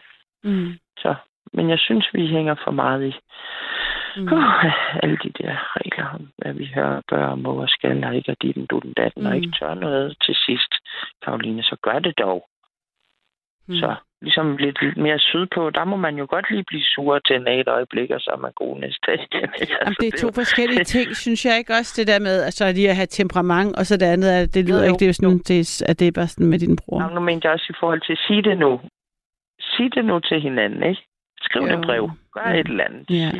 Mm. 0.44 0.72
Så, 0.98 1.14
men 1.52 1.70
jeg 1.70 1.78
synes, 1.78 2.08
vi 2.14 2.26
hænger 2.26 2.54
for 2.64 2.70
meget 2.70 3.02
i 3.08 3.14
Mm. 4.16 4.32
uh, 4.32 5.02
alle 5.02 5.16
de 5.24 5.30
der 5.40 5.54
regler 5.76 6.06
om, 6.14 6.28
hvad 6.38 6.52
vi 6.52 6.70
hører, 6.74 7.00
bør 7.08 7.26
og 7.26 7.38
må 7.38 7.52
og 7.62 7.68
skal, 7.68 8.04
og 8.04 8.16
ikke 8.16 8.30
og 8.32 8.36
dit, 8.42 8.70
du 8.70 8.78
den 8.78 8.92
datten, 8.92 9.22
mm. 9.22 9.26
og 9.26 9.32
Mm. 9.32 9.42
ikke 9.42 9.52
tør 9.60 9.74
noget 9.74 10.16
til 10.24 10.34
sidst, 10.46 10.72
Karoline, 11.24 11.62
så 11.62 11.76
gør 11.82 11.98
det 11.98 12.18
dog. 12.18 12.48
Mm. 13.68 13.74
Så 13.74 13.94
ligesom 14.22 14.56
lidt, 14.56 14.82
lidt 14.82 14.96
mere 14.96 15.18
sydpå, 15.18 15.70
der 15.70 15.84
må 15.84 15.96
man 15.96 16.14
jo 16.16 16.26
godt 16.30 16.50
lige 16.50 16.64
blive 16.64 16.82
sur 16.82 17.18
til 17.18 17.36
en 17.36 17.48
et 17.48 17.68
øjeblik, 17.68 18.10
og 18.10 18.20
så 18.20 18.30
er 18.30 18.36
man 18.36 18.52
god 18.52 18.78
næste 18.80 19.00
dag 19.06 19.20
ikke? 19.32 19.34
Jamen, 19.34 19.78
Altså, 19.80 19.96
det 20.00 20.08
er 20.14 20.18
to 20.24 20.28
forskellige 20.40 20.84
ting, 20.84 21.16
synes 21.16 21.44
jeg 21.46 21.58
ikke 21.58 21.72
også, 21.72 21.92
det 21.96 22.06
der 22.06 22.18
med, 22.18 22.42
altså 22.42 22.72
lige 22.72 22.90
at 22.90 22.96
have 22.96 23.06
temperament, 23.20 23.76
og 23.78 23.86
så 23.86 23.96
det 23.96 24.06
andet, 24.06 24.30
at 24.30 24.54
det 24.54 24.68
lyder 24.68 24.82
Jo, 24.82 24.86
jo, 24.86 24.92
ikke, 24.92 25.00
det 25.00 25.08
er 25.08 25.12
sådan, 25.12 25.38
det 25.38 25.82
at 25.90 26.00
det 26.00 26.08
er 26.08 26.12
bare 26.12 26.28
sådan 26.28 26.50
med 26.50 26.58
din 26.58 26.76
bror. 26.80 27.00
Nå, 27.00 27.08
nu 27.14 27.20
mente 27.20 27.46
jeg 27.46 27.52
også 27.54 27.66
i 27.70 27.78
forhold 27.80 28.00
til, 28.06 28.16
sige 28.26 28.42
det 28.42 28.58
nu. 28.58 28.80
Sig 29.60 29.88
det 29.94 30.04
nu 30.04 30.20
til 30.20 30.40
hinanden, 30.40 30.82
ikke? 30.82 31.02
Skriv 31.40 31.62
Jo. 31.62 31.78
et 31.78 31.84
brev. 31.84 32.10
Gør 32.32 32.48
Ja. 32.50 32.60
et 32.60 32.66
eller 32.68 32.84
andet. 32.84 33.10
Ja. 33.10 33.30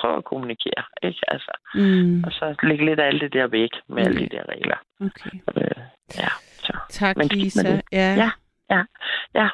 Prøv 0.00 0.16
at 0.16 0.24
kommunikere, 0.24 0.84
ikke? 1.02 1.20
Altså, 1.28 1.52
Mm. 1.74 2.24
og 2.24 2.32
så 2.32 2.54
lægge 2.62 2.84
lidt 2.84 3.00
af 3.00 3.06
alt 3.06 3.20
det 3.20 3.32
der 3.32 3.46
væk 3.46 3.70
med 3.88 4.06
alle 4.06 4.20
de 4.20 4.28
der 4.36 4.42
regler. 4.48 4.76
Okay. 5.00 5.30
Øh, 5.56 5.84
ja, 6.18 6.28
så. 6.66 6.72
Tak, 6.90 7.16
Men 7.16 7.28
Lisa. 7.28 7.70
det. 7.70 7.82
Ja. 7.92 8.30
Ja. 8.70 8.82
Ja, 9.34 9.48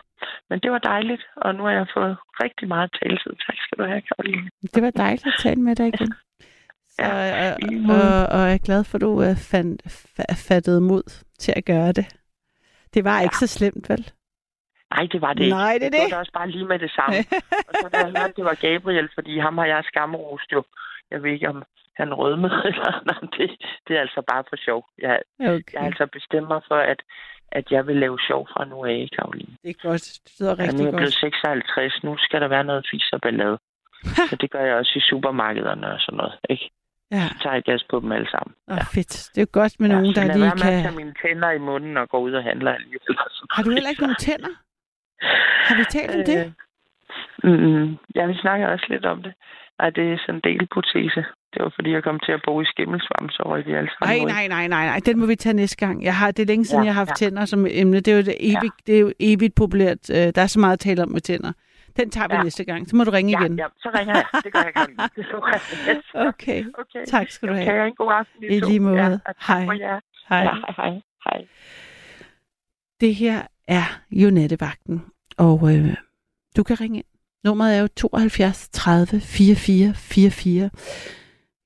men 0.51 0.59
det 0.61 0.71
var 0.73 0.79
dejligt, 0.79 1.23
og 1.37 1.55
nu 1.55 1.63
har 1.65 1.71
jeg 1.71 1.87
fået 1.95 2.17
rigtig 2.43 2.69
meget 2.69 2.91
taletid. 3.03 3.33
Tak 3.47 3.57
skal 3.59 3.79
du 3.79 3.85
have, 3.85 4.01
Karoline. 4.03 4.51
Det 4.75 4.83
var 4.83 4.91
dejligt 4.91 5.27
at 5.27 5.35
tale 5.39 5.61
med 5.63 5.77
dig 5.77 5.87
igen. 5.89 6.15
Så, 6.91 7.03
Ja, 7.05 7.53
og, 7.53 7.59
i 7.61 7.65
lige 7.65 7.81
måde. 7.87 8.29
og, 8.29 8.41
og 8.41 8.47
jeg 8.47 8.55
er 8.55 8.59
glad 8.59 8.85
for, 8.85 8.99
at 8.99 9.03
du 9.03 9.11
uh, 9.11 9.37
fandt, 9.37 9.83
fa- 9.87 10.49
fattede 10.49 10.81
mod 10.81 11.25
til 11.39 11.53
at 11.57 11.65
gøre 11.65 11.93
det. 11.93 12.07
Det 12.95 13.05
var 13.05 13.17
ja. 13.17 13.23
ikke 13.23 13.37
så 13.37 13.47
slemt, 13.47 13.89
vel? 13.91 14.11
Nej, 14.95 15.07
det 15.13 15.21
var 15.21 15.33
det 15.33 15.45
ikke. 15.45 15.57
Nej, 15.57 15.75
det 15.81 15.87
er 15.87 15.91
Det 15.91 15.99
var 15.99 16.05
det. 16.05 16.11
det 16.13 16.19
også 16.19 16.33
bare 16.33 16.51
lige 16.51 16.65
med 16.73 16.79
det 16.79 16.91
samme. 16.99 17.17
og 17.69 17.73
så 17.81 17.89
da 17.93 17.97
jeg 17.99 18.13
hørte, 18.19 18.33
det 18.37 18.45
var 18.45 18.55
Gabriel, 18.67 19.09
fordi 19.15 19.39
ham 19.39 19.59
har 19.59 19.67
jeg 19.67 19.85
skamrost 19.91 20.53
jo. 20.53 20.63
Jeg 21.11 21.23
ved 21.23 21.31
ikke, 21.33 21.49
om 21.49 21.63
han 22.01 22.15
rødmede 22.15 22.63
eller 22.71 22.91
nej, 23.11 23.21
det, 23.37 23.51
det 23.89 23.97
er 23.97 24.01
altså 24.01 24.23
bare 24.31 24.45
for 24.49 24.57
sjov. 24.67 24.81
Jeg, 24.99 25.21
jeg 25.39 25.49
har 25.51 25.55
Okay, 25.55 25.79
altså 25.87 26.07
bestemt 26.13 26.49
mig 26.49 26.61
for, 26.69 26.77
at, 26.93 27.01
at 27.53 27.65
jeg 27.71 27.87
vil 27.87 27.97
lave 27.97 28.19
sjov 28.29 28.49
fra 28.53 28.65
nu 28.65 28.85
af, 28.85 29.09
Karoline. 29.17 29.57
det 29.63 29.71
er 29.71 29.89
godt. 29.89 30.07
Det 30.25 30.33
lyder 30.41 30.51
Ja, 30.51 30.57
nu 30.57 30.63
er 30.63 30.69
rigtig 30.69 30.85
jeg 30.85 30.93
blevet 30.93 31.23
godt. 31.23 31.35
56. 31.35 32.05
Nu 32.05 32.17
skal 32.19 32.41
der 32.41 32.49
være 32.49 32.65
noget 32.65 32.87
fis 32.91 33.09
og 33.13 33.21
ballade. 33.21 33.59
så 34.31 34.37
det 34.41 34.51
gør 34.51 34.65
jeg 34.65 34.75
også 34.75 34.93
i 34.97 35.01
supermarkederne 35.01 35.87
og 35.95 36.01
sådan 36.01 36.17
noget. 36.17 36.35
Ikke? 36.51 36.71
Ja, 37.11 37.29
Så 37.29 37.35
tager 37.43 37.55
jeg 37.55 37.63
gas 37.63 37.85
på 37.91 38.01
dem 38.01 38.13
alle 38.13 38.31
sammen. 38.31 38.55
og 38.69 38.79
fedt. 38.95 39.31
Det 39.35 39.41
er 39.43 39.47
godt 39.61 39.81
med 39.81 39.89
nogen, 39.89 40.15
så 40.15 40.21
der 40.21 40.27
lige 40.27 40.41
være 40.45 40.55
med 40.55 40.63
at 40.73 40.83
tage 40.83 40.83
kan... 40.83 40.97
mine 40.97 41.15
tænder 41.23 41.51
i 41.51 41.59
munden 41.59 41.97
og 41.97 42.09
gå 42.09 42.19
ud 42.19 42.33
og 42.33 42.43
handle 42.43 42.75
alligevel. 42.75 43.17
Har 43.51 43.63
du 43.63 43.71
heller 43.71 43.91
ikke 43.91 44.03
nogen 44.03 44.17
tænder? 44.29 44.49
Har 45.69 45.77
vi 45.77 45.85
talt 45.91 46.15
om 46.17 46.25
det? 46.27 46.55
Mm, 47.45 47.97
ja, 48.15 48.27
vi 48.27 48.35
snakker 48.35 48.67
også 48.69 48.87
lidt 48.89 49.05
om 49.05 49.23
det. 49.23 49.33
Nej, 49.79 49.91
det 49.91 50.13
er 50.13 50.19
sådan 50.19 50.35
en 50.35 50.41
delprotese. 50.45 51.25
Det 51.55 51.63
var 51.63 51.73
fordi, 51.75 51.91
jeg 51.93 52.03
kom 52.03 52.21
til 52.21 52.33
at 52.33 52.43
bo 52.47 52.61
i 52.61 52.65
skimmelsvamp, 52.65 53.31
så 53.31 53.43
røg 53.47 53.67
alle 53.67 53.91
sammen 53.99 54.27
Nej, 54.27 54.33
nej, 54.35 54.49
nej, 54.49 54.67
nej, 54.69 54.87
nej. 54.87 55.01
Den 55.07 55.19
må 55.19 55.27
vi 55.27 55.37
tage 55.37 55.57
næste 55.57 55.87
gang. 55.87 56.05
Jeg 56.05 56.17
har, 56.17 56.31
det 56.31 56.43
er 56.43 56.47
længe 56.47 56.65
siden, 56.65 56.85
Ja, 56.85 56.87
jeg 56.87 56.95
har 56.95 57.01
haft 57.05 57.21
ja. 57.23 57.27
tænder 57.27 57.45
som 57.45 57.67
emne. 57.71 57.97
Det 58.01 58.09
er 58.09 58.17
jo, 58.17 58.23
det 58.23 58.35
evigt, 58.41 58.75
det 58.87 58.97
er 58.97 59.01
jo 59.01 59.13
evigt 59.21 59.55
populært. 59.55 60.11
Øh, 60.11 60.17
Der 60.17 60.43
er 60.43 60.47
så 60.47 60.61
meget 60.61 60.73
at 60.73 60.79
tale 60.81 61.03
om 61.03 61.09
med 61.09 61.21
tænder. 61.21 61.53
Den 61.97 62.11
tager 62.11 62.29
vi 62.29 62.35
Ja. 62.35 62.43
næste 62.43 62.65
gang. 62.65 62.89
Så 62.89 62.97
må 62.97 63.05
du 63.05 63.11
ringe 63.11 63.31
Ja, 63.33 63.45
igen. 63.45 63.59
ja, 63.59 63.67
så 63.79 63.91
ringer 63.99 64.15
jeg. 64.15 64.25
Det 64.45 64.53
gør 64.53 64.61
jeg 64.63 64.73
gerne. 64.75 64.95
Det 65.17 65.27
jeg. 65.31 66.27
Okay. 66.29 66.65
Okay. 66.79 67.05
Tak 67.07 67.31
skal 67.31 67.49
du 67.49 67.53
Okay, 67.55 67.65
have. 67.65 67.87
en 67.87 67.95
god 67.95 68.13
aften. 68.13 68.45
I 68.45 68.61
lige 68.61 68.81
måde. 68.81 68.97
Ja, 68.97 69.09
Hej. 69.49 69.65
Hej. 69.65 69.75
Ja, 69.75 69.99
hej, 70.29 70.45
hej. 70.77 71.01
hej. 71.25 71.47
Det 73.01 73.15
her 73.15 73.43
er 73.71 74.03
jo 74.11 74.31
nattevagten, 74.31 75.03
og 75.37 75.77
øh, 75.77 75.95
du 76.57 76.63
kan 76.63 76.81
ringe 76.81 76.99
ind. 76.99 77.07
Nummeret 77.45 77.77
er 77.77 77.81
jo 77.81 77.89
72 77.89 78.69
30 78.73 79.21
44 79.21 79.95
44. 79.95 80.71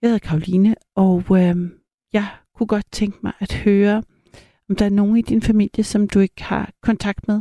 Jeg 0.03 0.11
hedder 0.11 0.19
Karoline, 0.19 0.75
og 0.97 1.25
øh, 1.31 1.57
jeg 2.13 2.27
kunne 2.57 2.67
godt 2.67 2.87
tænke 2.93 3.19
mig 3.23 3.33
at 3.41 3.53
høre, 3.53 4.03
om 4.69 4.77
der 4.77 4.85
er 4.85 4.91
nogen 4.91 5.17
i 5.17 5.23
din 5.23 5.43
familie, 5.43 5.85
som 5.85 6.09
du 6.09 6.19
ikke 6.19 6.43
har 6.43 6.73
kontakt 6.83 7.29
med. 7.29 7.41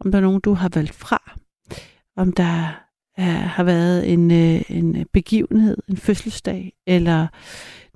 Om 0.00 0.10
der 0.10 0.18
er 0.18 0.22
nogen, 0.22 0.40
du 0.40 0.52
har 0.52 0.70
valgt 0.74 0.94
fra. 0.94 1.38
Om 2.16 2.32
der 2.32 2.84
er, 3.16 3.30
har 3.30 3.64
været 3.64 4.12
en, 4.12 4.30
øh, 4.30 4.62
en 4.70 5.06
begivenhed, 5.12 5.76
en 5.88 5.96
fødselsdag, 5.96 6.72
eller 6.86 7.26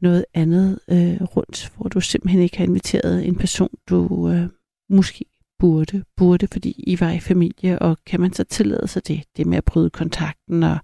noget 0.02 0.24
andet 0.34 0.80
øh, 0.88 1.22
rundt, 1.22 1.72
hvor 1.76 1.88
du 1.88 2.00
simpelthen 2.00 2.42
ikke 2.42 2.56
har 2.56 2.64
inviteret 2.64 3.26
en 3.26 3.36
person, 3.36 3.70
du 3.88 4.28
øh, 4.28 4.48
måske 4.90 5.24
burde, 5.62 6.04
burde, 6.16 6.46
fordi 6.52 6.74
I 6.86 7.00
var 7.00 7.10
i 7.10 7.20
familie, 7.20 7.78
og 7.78 7.98
kan 8.06 8.20
man 8.20 8.32
så 8.32 8.44
tillade 8.44 8.88
sig 8.88 9.08
det, 9.08 9.24
det 9.36 9.46
med 9.46 9.58
at 9.58 9.64
bryde 9.64 9.90
kontakten 9.90 10.62
og 10.62 10.78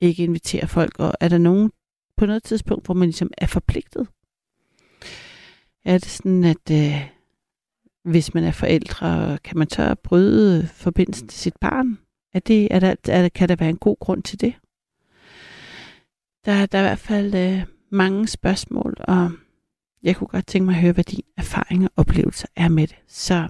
ikke 0.00 0.22
invitere 0.22 0.68
folk, 0.68 0.98
og 0.98 1.14
er 1.20 1.28
der 1.28 1.38
nogen 1.38 1.72
på 2.16 2.26
noget 2.26 2.42
tidspunkt, 2.42 2.84
hvor 2.84 2.94
man 2.94 3.08
ligesom 3.08 3.30
er 3.38 3.46
forpligtet? 3.46 4.08
Er 5.84 5.98
det 5.98 6.06
sådan, 6.06 6.44
at 6.44 6.70
øh, 6.70 7.08
hvis 8.04 8.34
man 8.34 8.44
er 8.44 8.50
forældre, 8.50 9.38
kan 9.44 9.58
man 9.58 9.70
så 9.70 9.94
bryde 9.94 10.66
forbindelsen 10.66 11.28
til 11.28 11.38
sit 11.38 11.56
barn? 11.60 11.98
Er 12.34 12.40
det, 12.40 12.68
er 12.70 12.80
der, 12.80 12.94
er 13.08 13.22
der, 13.22 13.28
kan 13.28 13.48
der 13.48 13.56
være 13.56 13.70
en 13.70 13.78
god 13.78 13.96
grund 14.00 14.22
til 14.22 14.40
det? 14.40 14.54
Der, 16.44 16.66
der 16.66 16.78
er 16.78 16.82
i 16.82 16.86
hvert 16.86 16.98
fald 16.98 17.34
øh, 17.34 17.62
mange 17.90 18.28
spørgsmål, 18.28 18.96
og 18.98 19.30
jeg 20.02 20.16
kunne 20.16 20.28
godt 20.28 20.46
tænke 20.46 20.66
mig 20.66 20.74
at 20.74 20.80
høre, 20.80 20.92
hvad 20.92 21.04
din 21.04 21.24
erfaring 21.36 21.84
og 21.84 21.90
oplevelser 21.96 22.48
er 22.56 22.68
med 22.68 22.86
det. 22.86 22.96
Så 23.08 23.48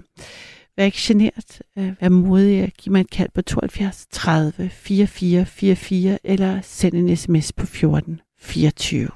vær 0.77 0.85
ikke 0.85 0.97
genert, 1.01 1.61
øh, 1.77 1.91
vær 2.01 2.09
modig 2.09 2.71
giv 2.77 2.91
mig 2.91 3.01
et 3.01 3.09
kald 3.09 3.29
på 3.33 3.41
72 3.41 4.07
30 4.11 4.69
44 4.69 5.45
44 5.45 6.17
eller 6.23 6.61
send 6.61 6.93
en 6.93 7.15
sms 7.15 7.53
på 7.53 7.65
14 7.65 8.21
24. 8.39 9.09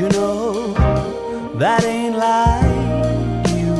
Emotional, 0.00 0.74
that 1.58 1.84
ain't 1.84 2.16
like 2.16 3.48
you. 3.58 3.74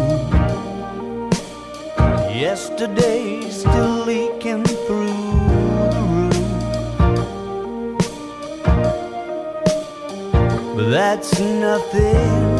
Yesterday's 2.38 3.60
still 3.60 4.04
leaking 4.04 4.64
through 4.64 5.06
the 5.48 6.00
roof. 6.10 6.36
But 10.76 10.90
that's 10.90 11.38
nothing 11.38 12.59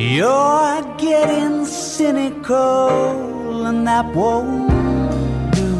You're 0.00 0.82
getting 0.96 1.66
cynical, 1.66 3.66
and 3.66 3.84
that 3.88 4.06
won't 4.14 4.70
do. 5.56 5.74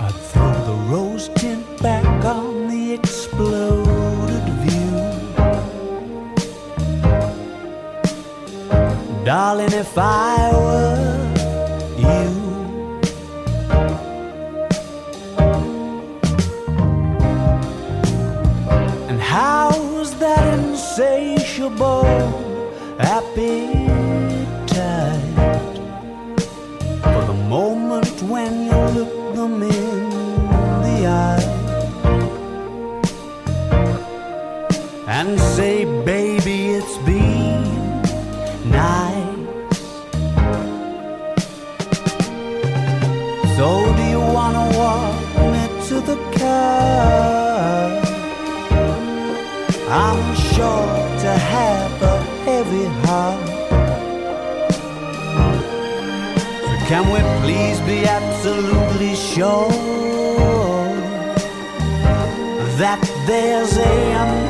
I'd 0.00 0.14
throw 0.30 0.54
the 0.64 0.72
rose 0.90 1.28
tint 1.36 1.66
back 1.82 2.24
on 2.24 2.68
the 2.68 2.94
exploded 2.94 4.48
view. 4.64 4.96
Darling, 9.26 9.74
if 9.74 9.98
I 9.98 10.50
were 10.54 11.34
you, 11.98 12.08
and 19.10 19.20
how's 19.20 20.14
that 20.18 20.58
insatiable 20.58 22.37
appetite? 22.98 23.88
for 27.02 27.24
the 27.26 27.38
moment 27.48 28.22
when 28.22 28.52
you 28.66 28.78
look 28.96 29.12
them 29.36 29.62
in 29.62 30.10
the 30.84 31.06
eye 31.06 31.44
and 35.06 35.38
say, 35.40 35.84
baby, 36.04 36.47
sure 59.38 59.68
that 62.80 63.00
there's 63.26 63.78
a 63.78 64.47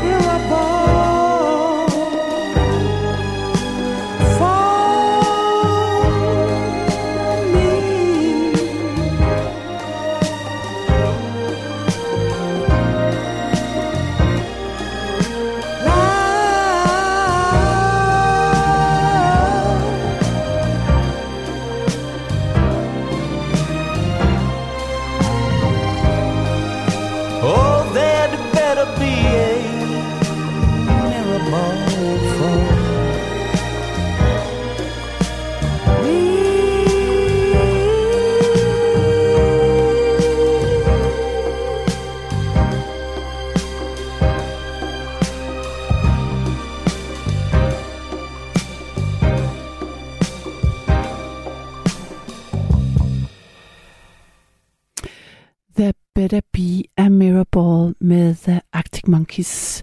Arctic 59.39 59.82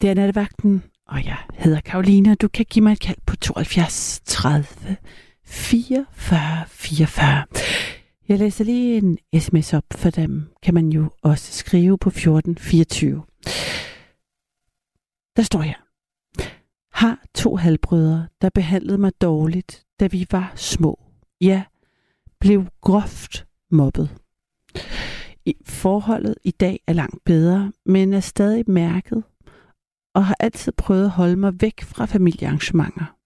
Det 0.00 0.10
er 0.10 0.14
nattevagten, 0.14 0.82
og 1.08 1.24
jeg 1.24 1.36
hedder 1.54 1.80
Karoline. 1.80 2.34
Du 2.34 2.48
kan 2.48 2.66
give 2.70 2.82
mig 2.82 2.92
et 2.92 3.00
kald 3.00 3.16
på 3.26 3.36
72 3.36 4.20
30 4.24 4.66
44 5.44 6.64
44. 6.68 7.44
Jeg 8.28 8.38
læser 8.38 8.64
lige 8.64 8.96
en 8.96 9.18
sms 9.40 9.74
op, 9.74 9.84
for 9.94 10.10
dem 10.10 10.42
kan 10.62 10.74
man 10.74 10.88
jo 10.88 11.10
også 11.22 11.52
skrive 11.52 11.98
på 11.98 12.10
14 12.10 12.58
24. 12.58 13.24
Der 15.36 15.42
står 15.42 15.60
her. 15.60 15.76
Har 16.92 17.18
to 17.34 17.56
halvbrødre, 17.56 18.28
der 18.40 18.50
behandlede 18.54 18.98
mig 18.98 19.12
dårligt, 19.20 19.84
da 20.00 20.06
vi 20.06 20.26
var 20.30 20.52
små. 20.56 21.00
Ja, 21.40 21.62
blev 22.40 22.66
groft 22.80 23.46
mobbet. 23.70 24.10
Forholdet 25.64 26.34
i 26.44 26.50
dag 26.50 26.80
er 26.86 26.92
langt 26.92 27.24
bedre, 27.24 27.72
men 27.86 28.12
er 28.12 28.20
stadig 28.20 28.64
mærket, 28.70 29.24
og 30.14 30.26
har 30.26 30.36
altid 30.40 30.72
prøvet 30.72 31.04
at 31.04 31.10
holde 31.10 31.36
mig 31.36 31.60
væk 31.60 31.82
fra 31.82 32.04
familiearrangementer. 32.04 33.16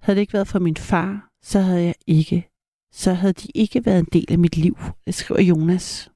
Havde 0.00 0.16
det 0.16 0.20
ikke 0.20 0.32
været 0.32 0.48
for 0.48 0.58
min 0.58 0.76
far, 0.76 1.30
så 1.42 1.60
havde 1.60 1.82
jeg 1.82 1.94
ikke, 2.06 2.48
så 2.92 3.12
havde 3.12 3.32
de 3.32 3.48
ikke 3.54 3.86
været 3.86 3.98
en 3.98 4.08
del 4.12 4.26
af 4.32 4.38
mit 4.38 4.56
liv, 4.56 4.78
det 5.06 5.14
skriver 5.14 5.40
Jonas. 5.40 6.10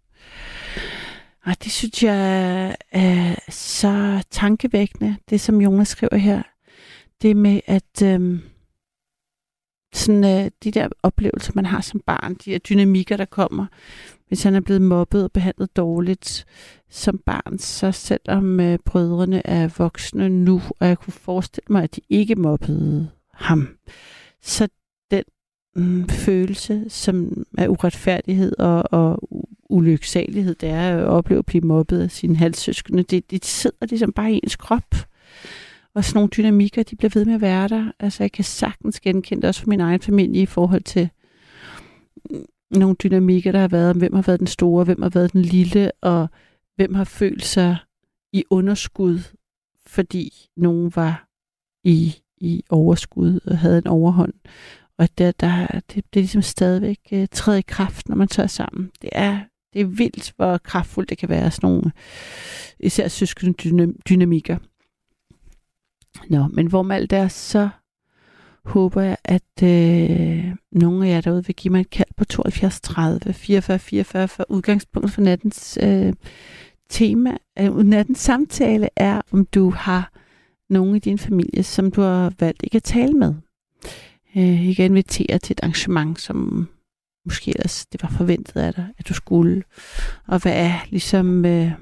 Og 1.44 1.64
det 1.64 1.72
synes 1.72 2.02
jeg 2.02 2.76
er 2.92 3.34
så 3.48 4.24
tankevækkende, 4.30 5.16
det 5.30 5.40
som 5.40 5.60
Jonas 5.60 5.88
skriver 5.88 6.16
her. 6.16 6.42
Det 7.22 7.36
med, 7.36 7.60
at 7.66 8.02
øhm, 8.02 8.42
sådan, 9.94 10.24
øh, 10.24 10.50
de 10.64 10.70
der 10.70 10.88
oplevelser, 11.02 11.52
man 11.54 11.66
har 11.66 11.80
som 11.80 12.00
barn, 12.06 12.34
de 12.34 12.50
der 12.50 12.58
dynamikker, 12.58 13.16
der 13.16 13.24
kommer, 13.24 13.66
hvis 14.28 14.42
han 14.42 14.54
er 14.54 14.60
blevet 14.60 14.82
mobbet 14.82 15.24
og 15.24 15.32
behandlet 15.32 15.76
dårligt 15.76 16.46
som 16.90 17.18
barn, 17.18 17.58
så 17.58 17.92
selvom 17.92 18.60
øh, 18.60 18.78
brødrene 18.84 19.46
er 19.46 19.68
voksne 19.78 20.28
nu, 20.28 20.62
og 20.80 20.88
jeg 20.88 20.98
kunne 20.98 21.12
forestille 21.12 21.66
mig, 21.70 21.82
at 21.82 21.96
de 21.96 22.00
ikke 22.08 22.34
mobbede 22.34 23.10
ham, 23.32 23.68
så 24.42 24.68
den 25.10 25.24
mm, 25.76 26.08
følelse, 26.08 26.84
som 26.88 27.44
er 27.58 27.68
uretfærdighed 27.68 28.58
og, 28.58 28.92
og 28.92 29.28
ulyksalighed, 29.70 30.54
det 30.54 30.68
er 30.68 30.98
at 30.98 31.04
opleve 31.04 31.38
at 31.38 31.46
blive 31.46 31.66
mobbet 31.66 32.00
af 32.00 32.10
sine 32.10 32.36
halvsøskende, 32.36 33.02
det, 33.02 33.30
det 33.30 33.44
sidder 33.44 33.86
ligesom 33.86 34.12
bare 34.12 34.32
i 34.32 34.40
ens 34.42 34.56
krop. 34.56 34.94
Og 35.94 36.04
sådan 36.04 36.16
nogle 36.18 36.30
dynamikker, 36.36 36.82
de 36.82 36.96
bliver 36.96 37.10
ved 37.14 37.24
med 37.24 37.34
at 37.34 37.40
være 37.40 37.68
der. 37.68 37.92
Altså, 38.00 38.22
jeg 38.22 38.32
kan 38.32 38.44
sagtens 38.44 39.00
genkende 39.00 39.42
det 39.42 39.48
også 39.48 39.60
for 39.60 39.68
min 39.68 39.80
egen 39.80 40.00
familie 40.00 40.42
i 40.42 40.46
forhold 40.46 40.82
til 40.82 41.10
nogle 42.78 42.96
dynamikker, 43.02 43.52
der 43.52 43.60
har 43.60 43.68
været 43.68 43.90
om, 43.90 43.98
hvem 43.98 44.14
har 44.14 44.22
været 44.22 44.40
den 44.40 44.46
store, 44.46 44.84
hvem 44.84 45.02
har 45.02 45.08
været 45.08 45.32
den 45.32 45.42
lille, 45.42 45.92
og 46.02 46.28
hvem 46.76 46.94
har 46.94 47.04
følt 47.04 47.44
sig 47.44 47.76
i 48.32 48.44
underskud, 48.50 49.20
fordi 49.86 50.32
nogen 50.56 50.92
var 50.96 51.28
i, 51.84 52.14
i 52.36 52.62
overskud 52.70 53.40
og 53.46 53.58
havde 53.58 53.78
en 53.78 53.86
overhånd. 53.86 54.32
Og 54.98 55.08
det, 55.18 55.40
der, 55.40 55.66
det, 55.66 55.94
det 55.94 56.20
er 56.20 56.20
ligesom 56.20 56.42
stadigvæk 56.42 56.98
uh, 57.12 57.24
træder 57.32 57.58
i 57.58 57.64
kraft, 57.68 58.08
når 58.08 58.16
man 58.16 58.28
tager 58.28 58.46
sammen. 58.46 58.90
Det 59.02 59.10
er, 59.12 59.40
det 59.72 59.80
er 59.80 59.84
vildt, 59.84 60.32
hvor 60.36 60.58
kraftfuldt 60.58 61.10
det 61.10 61.18
kan 61.18 61.28
være, 61.28 61.50
sådan 61.50 61.70
nogle 61.70 61.92
især 62.80 63.08
søskende 63.08 63.92
dynamikker. 64.08 64.58
Nå, 66.30 66.46
men 66.46 66.66
hvor 66.66 66.82
med 66.82 66.96
alt 66.96 67.10
det 67.10 67.18
er, 67.18 67.28
så 67.28 67.68
håber 68.64 69.02
jeg, 69.02 69.16
at 69.24 69.62
øh, 69.62 70.54
nogle 70.72 71.06
af 71.06 71.10
jer 71.10 71.20
derude 71.20 71.46
vil 71.46 71.54
give 71.54 71.72
mig 71.72 71.80
et 71.80 71.90
kald 71.90 72.08
på 72.16 72.24
72 72.24 72.80
30 72.80 73.32
44 73.32 73.78
44 73.78 74.28
for 74.28 74.44
udgangspunkt 74.48 75.10
for 75.10 75.20
nattens 75.20 75.78
øh, 75.82 76.12
tema. 76.88 77.36
Øh, 77.58 77.76
nattens 77.76 78.18
samtale 78.18 78.88
er, 78.96 79.20
om 79.32 79.46
du 79.46 79.70
har 79.70 80.12
nogen 80.70 80.96
i 80.96 80.98
din 80.98 81.18
familie, 81.18 81.62
som 81.62 81.90
du 81.90 82.00
har 82.00 82.32
valgt 82.40 82.62
ikke 82.62 82.76
at 82.76 82.82
tale 82.82 83.12
med. 83.12 83.34
Øh, 84.36 84.68
ikke 84.68 84.82
at 84.82 84.90
invitere 84.90 85.38
til 85.38 85.54
et 85.54 85.60
arrangement, 85.62 86.20
som 86.20 86.68
måske 87.24 87.50
ellers 87.50 87.86
det 87.86 88.02
var 88.02 88.08
forventet 88.08 88.56
af 88.60 88.74
dig, 88.74 88.88
at 88.98 89.08
du 89.08 89.14
skulle. 89.14 89.62
Og 90.26 90.42
hvad 90.42 90.52
er 90.54 90.86
ligesom 90.90 91.44
øh, 91.44 91.72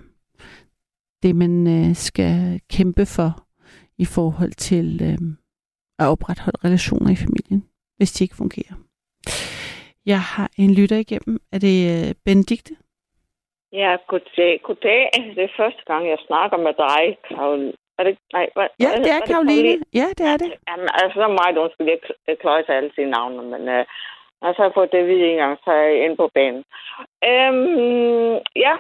det, 1.23 1.37
man 1.37 1.67
øh, 1.67 1.97
skal 1.97 2.61
kæmpe 2.69 3.07
for 3.07 3.47
i 3.99 4.05
forhold 4.05 4.53
til 4.53 5.03
øh, 5.03 5.19
at 6.03 6.13
opretholde 6.15 6.65
relationer 6.67 7.11
i 7.13 7.23
familien, 7.25 7.61
hvis 7.97 8.13
de 8.13 8.25
ikke 8.25 8.41
fungerer. 8.43 8.75
Jeg 10.07 10.21
har 10.21 10.49
en 10.59 10.75
lytter 10.75 10.97
igennem. 10.97 11.35
Er 11.55 11.59
det 11.67 11.77
øh, 11.93 12.15
Benedikte? 12.25 12.75
Ja, 13.73 13.97
goddag. 14.09 14.61
goddag. 14.63 15.11
Det 15.37 15.45
er 15.45 15.57
første 15.57 15.83
gang, 15.87 16.03
jeg 16.09 16.19
snakker 16.27 16.57
med 16.57 16.75
dig, 16.87 17.03
Karoline. 17.29 17.73
Er 17.99 18.05
det, 18.05 18.19
nej, 18.33 18.47
hvad, 18.55 18.69
Ja, 18.81 18.91
det 19.05 19.11
er 19.11 19.19
hvad 19.19 19.29
Karoline. 19.29 19.85
Ja, 20.01 20.07
det 20.19 20.27
er 20.33 20.37
det. 20.43 20.51
Jamen, 20.69 20.89
altså, 21.01 21.15
så 21.15 21.23
er 21.23 21.41
meget 21.43 21.57
undskyld, 21.63 21.89
jeg 22.29 22.39
kløjser 22.41 22.73
alle 22.73 22.93
sine 22.95 23.11
navne, 23.11 23.43
men 23.53 23.63
øh, 23.77 23.85
altså, 24.45 24.59
jeg 24.63 24.69
har 24.69 24.77
fået 24.79 24.93
det 24.93 24.99
at 24.99 25.09
vide 25.09 25.31
en 25.31 25.37
gang, 25.37 25.59
så 25.65 25.71
er 25.71 25.83
jeg 25.83 26.05
inde 26.05 26.17
på 26.17 26.31
banen. 26.35 26.65
Øhm, 27.31 28.35
ja, 28.67 28.75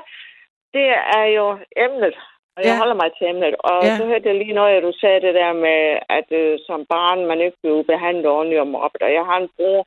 det 0.75 0.89
er 1.19 1.25
jo 1.39 1.47
emnet, 1.77 2.17
og 2.57 2.61
jeg 2.65 2.73
Ja. 2.75 2.79
holder 2.81 2.95
mig 3.03 3.11
til 3.19 3.27
emnet. 3.33 3.55
Og 3.71 3.79
Ja. 3.85 3.97
så 3.99 4.03
hørte 4.11 4.29
jeg 4.29 4.35
lige 4.39 4.59
noget, 4.61 4.83
du 4.83 4.93
sagde 5.01 5.21
det 5.27 5.35
der 5.35 5.53
med, 5.53 5.81
at 6.19 6.29
øh, 6.41 6.59
som 6.67 6.81
barn, 6.95 7.27
man 7.27 7.41
ikke 7.41 7.59
blev 7.63 7.85
behandlet 7.93 8.27
ordentligt 8.37 8.61
og 8.61 8.67
mobbet. 8.67 9.03
Og 9.03 9.13
jeg 9.19 9.25
har 9.31 9.39
en 9.41 9.51
bror, 9.57 9.81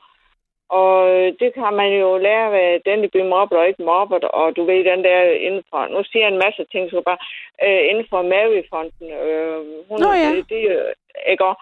og 0.69 0.95
det 1.41 1.49
kan 1.53 1.73
man 1.81 1.89
jo 2.03 2.17
lære 2.17 2.51
ved 2.51 2.69
den, 2.85 3.01
der 3.03 3.09
bliver 3.13 3.29
mobbet 3.35 3.57
og 3.57 3.67
ikke 3.67 3.83
mobbet. 3.83 4.23
Og 4.23 4.55
du 4.55 4.63
ved, 4.69 4.83
den 4.91 5.03
der 5.03 5.19
inden 5.47 5.63
for, 5.69 5.87
nu 5.87 6.03
siger 6.03 6.23
jeg 6.25 6.31
en 6.33 6.43
masse 6.45 6.63
ting, 6.71 6.83
så 6.89 7.01
bare 7.09 7.21
øh, 7.65 7.81
inden 7.89 8.05
for 8.09 8.21
Mary-fonden. 8.21 9.07
Øh, 9.11 9.57
hun, 9.89 9.97
Nå 9.99 10.11
ja. 10.23 10.29
det, 10.35 10.49
det, 10.49 10.61
øh, 10.75 10.93
ikke? 11.31 11.45
Og, 11.45 11.55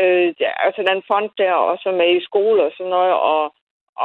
øh, 0.00 0.34
altså 0.66 0.80
den 0.90 1.02
fond 1.10 1.30
der, 1.38 1.52
også 1.52 1.90
med 1.90 2.08
i 2.16 2.24
skole 2.28 2.62
og 2.66 2.72
sådan 2.76 2.90
noget, 2.90 3.12
og, 3.12 3.42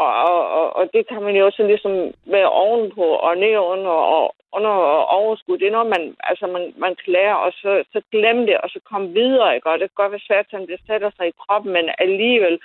og, 0.02 0.10
og, 0.30 0.40
og, 0.60 0.76
og 0.76 0.84
det 0.94 1.08
kan 1.08 1.22
man 1.24 1.36
jo 1.36 1.46
også 1.46 1.64
ligesom 1.64 1.94
være 2.26 2.50
ovenpå 2.50 3.06
og 3.28 3.38
ned 3.38 3.58
under 3.58 3.92
og 4.18 4.36
under 4.56 4.70
og 4.70 5.08
overskud. 5.08 5.58
Det 5.58 5.68
er 5.68 5.78
noget, 5.78 5.94
man, 5.96 6.16
altså 6.30 6.46
man, 6.48 6.74
man 6.78 6.96
lære, 7.08 7.40
og 7.40 7.52
så, 7.62 7.84
så 7.94 8.02
glemme 8.12 8.46
det, 8.48 8.58
og 8.58 8.70
så 8.70 8.80
komme 8.92 9.14
videre. 9.14 9.56
Ikke? 9.56 9.70
Og 9.70 9.80
det 9.80 9.90
kan 9.90 10.02
godt 10.02 10.12
være 10.12 10.28
svært, 10.28 10.54
at 10.54 10.68
det 10.68 10.80
sætter 10.88 11.12
sig 11.18 11.28
i 11.28 11.40
kroppen, 11.42 11.74
men 11.74 11.90
alligevel, 11.98 12.60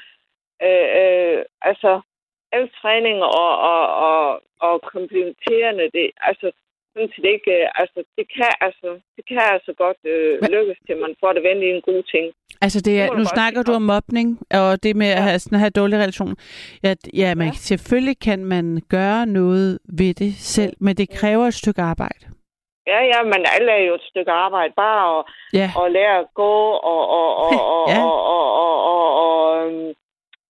øh, 0.66 0.88
øh, 1.00 1.44
altså, 1.62 2.00
al 2.52 2.70
træning 2.80 3.18
og, 3.22 3.50
og, 3.72 3.82
og, 4.08 4.42
og 4.60 4.82
komplementerende, 4.82 5.90
det, 5.94 6.10
altså, 6.20 6.52
sådan 6.92 7.12
set 7.14 7.24
ikke, 7.34 7.52
øh, 7.62 7.68
altså, 7.74 7.98
det 8.16 8.26
kan 8.34 8.52
altså, 8.60 8.88
det 9.16 9.24
kan 9.28 9.42
altså 9.54 9.72
godt 9.72 10.00
øh, 10.04 10.34
lykkes 10.54 10.78
til, 10.86 10.96
man 10.96 11.16
får 11.20 11.32
det 11.32 11.42
vendt 11.42 11.62
i 11.64 11.70
en 11.70 11.82
god 11.90 12.02
ting. 12.02 12.26
Altså, 12.60 12.78
det 12.78 12.84
Det 12.86 13.00
er, 13.00 13.06
du 13.08 13.14
nu 13.16 13.24
snakker 13.24 13.62
du 13.62 13.72
om 13.72 13.82
mobning, 13.82 14.28
og 14.60 14.82
det 14.82 14.96
med 14.96 15.06
at 15.06 15.16
Ja. 15.18 15.22
have, 15.26 15.38
sådan, 15.38 15.56
at 15.56 15.60
have 15.60 15.70
dårlige 15.80 16.00
relationer. 16.04 16.34
Ja, 16.84 16.94
ja, 17.22 17.34
man, 17.34 17.46
Ja. 17.46 17.52
selvfølgelig 17.68 18.18
kan 18.28 18.44
man 18.44 18.82
gøre 18.96 19.26
noget 19.26 19.78
ved 20.00 20.14
det 20.14 20.32
selv, 20.34 20.72
men 20.80 20.96
det 20.96 21.08
kræver 21.20 21.46
et 21.46 21.54
stykke 21.62 21.82
arbejde. 21.82 22.24
Ja, 22.92 23.00
ja, 23.12 23.18
men 23.32 23.40
alle 23.54 23.70
er 23.78 23.82
jo 23.88 23.94
et 23.94 24.06
stykke 24.10 24.30
arbejde. 24.46 24.72
Bare 24.76 25.18
at, 25.18 25.24
Ja, 25.60 25.68
at 25.84 25.92
lære 25.92 26.18
at 26.18 26.26
gå 26.34 26.52
og, 26.92 27.02
og, 27.18 27.28
og, 27.46 27.50
og, 27.76 27.84
Ja. 27.92 27.98
og, 28.04 28.18
og, 28.36 28.46
og, 28.64 28.76
og, 28.92 29.04
og 29.24 29.66
øhm, 29.66 29.92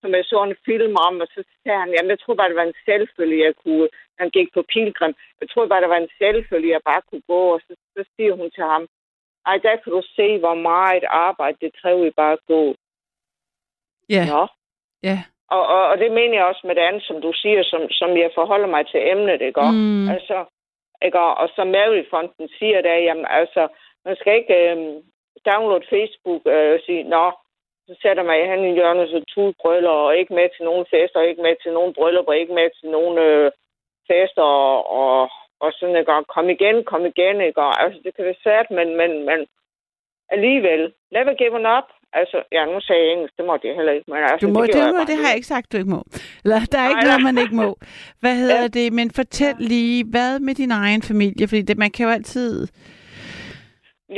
som 0.03 0.11
jeg 0.19 0.25
så 0.25 0.39
en 0.45 0.57
film 0.69 0.95
om, 1.09 1.15
og 1.23 1.29
så 1.35 1.41
sagde 1.63 1.79
han, 1.83 1.91
jamen 1.95 2.11
jeg 2.15 2.21
tror 2.21 2.35
bare, 2.39 2.49
det 2.51 2.57
var 2.63 2.69
en 2.69 2.81
selvfølge, 2.89 3.45
jeg 3.49 3.55
kunne, 3.65 3.89
han 4.21 4.29
gik 4.37 4.49
på 4.57 4.63
pilgrim, 4.75 5.15
jeg 5.41 5.49
tror 5.51 5.67
bare, 5.71 5.81
det 5.85 5.91
var 5.95 6.01
en 6.05 6.15
selvfølge, 6.23 6.75
jeg 6.77 6.83
bare 6.91 7.03
kunne 7.09 7.25
gå, 7.35 7.41
og 7.55 7.61
så, 7.67 7.73
så 7.97 8.03
siger 8.15 8.33
hun 8.41 8.49
til 8.57 8.65
ham, 8.73 8.83
ej, 9.49 9.57
der 9.66 9.77
kan 9.77 9.93
du 9.93 10.03
se, 10.16 10.39
hvor 10.39 10.55
meget 10.55 11.05
arbejde 11.09 11.57
det 11.61 11.73
kræver 11.81 12.05
i 12.07 12.11
bare 12.11 12.33
at 12.33 12.47
gå. 12.47 12.62
ja, 14.15 14.25
Nå. 14.33 14.47
ja. 15.03 15.19
Og, 15.51 15.66
og, 15.66 15.83
og 15.91 15.99
det 15.99 16.11
mener 16.12 16.35
jeg 16.35 16.47
også 16.47 16.65
med 16.66 16.75
det 16.75 16.81
andet, 16.89 17.03
som 17.03 17.20
du 17.23 17.33
siger, 17.33 17.62
som, 17.62 17.83
som 17.91 18.11
jeg 18.16 18.31
forholder 18.35 18.66
mig 18.66 18.87
til 18.87 19.01
emnet, 19.12 19.41
ikke? 19.43 19.61
Og, 19.61 19.73
Mm. 19.75 20.09
Altså, 20.09 20.45
ikke? 21.05 21.20
Og, 21.20 21.35
og 21.35 21.49
som 21.57 21.66
Mary-fonden 21.66 22.49
siger 22.59 22.81
der, 22.83 22.95
jamen 22.95 23.27
altså, 23.31 23.69
man 24.05 24.16
skal 24.16 24.33
ikke 24.37 24.55
øhm, 24.70 24.97
downloade 25.47 25.87
Facebook 25.95 26.43
øh, 26.47 26.75
og 26.75 26.81
sige, 26.87 27.03
nå, 27.03 27.33
så 27.87 27.95
sætter 28.03 28.23
man 28.23 28.49
han 28.49 28.65
i 28.65 28.75
hjørnet 28.75 29.09
så 29.09 29.20
tudbrøller, 29.35 29.91
og 29.91 30.16
ikke 30.16 30.35
med 30.35 30.49
til 30.57 30.65
nogen 30.65 30.87
fester, 30.91 31.20
og 31.20 31.27
ikke 31.27 31.43
med 31.43 31.55
til 31.62 31.73
nogen 31.73 31.95
bryllupper, 31.95 32.33
ikke 32.33 32.55
med 32.55 32.70
til 32.81 32.89
nogen 32.91 33.19
øh, 33.19 33.51
fester, 34.11 34.43
og, 34.43 34.91
og, 35.01 35.31
og 35.61 35.71
sådan, 35.79 35.97
ikke? 36.01 36.13
Og 36.17 36.27
kom 36.35 36.49
igen, 36.57 36.77
kom 36.85 37.03
igen, 37.13 37.37
ikke? 37.49 37.61
Og, 37.67 37.73
altså, 37.83 37.99
det 38.05 38.13
kan 38.17 38.25
være 38.25 38.43
svært, 38.45 38.69
men, 38.79 38.89
men, 39.01 39.11
men 39.29 39.39
alligevel, 40.35 40.83
never 41.17 41.35
give 41.41 41.55
up. 41.79 41.89
Altså, 42.13 42.43
ja, 42.53 42.65
nu 42.65 42.81
sagde 42.81 43.03
jeg 43.05 43.13
engelsk, 43.13 43.37
det 43.39 43.47
måtte 43.47 43.67
jeg 43.69 43.77
heller 43.77 43.93
ikke, 43.93 44.11
men 44.11 44.19
altså, 44.31 44.47
Du 44.47 44.53
må, 44.53 44.63
det, 44.67 44.75
det, 44.75 44.95
må, 44.95 45.01
det 45.11 45.17
har 45.21 45.29
jeg 45.29 45.37
ikke 45.37 45.53
sagt, 45.55 45.73
du 45.73 45.77
ikke 45.77 45.91
må. 45.91 46.03
Eller, 46.45 46.59
der 46.73 46.79
er 46.79 46.89
ikke 46.89 47.05
Nej, 47.05 47.09
noget, 47.11 47.23
nej. 47.23 47.33
man 47.33 47.43
ikke 47.43 47.57
må. 47.65 47.71
Hvad 48.21 48.35
hedder 48.43 48.63
Ja. 48.63 48.69
det? 48.79 48.93
Men 48.93 49.11
fortæl 49.11 49.55
lige, 49.59 50.05
hvad 50.15 50.41
med 50.41 50.55
din 50.55 50.71
egen 50.71 51.03
familie? 51.03 51.49
Fordi 51.49 51.63
det, 51.63 51.79
man 51.79 51.91
kan 51.91 52.07
jo 52.07 52.13
altid... 52.13 52.67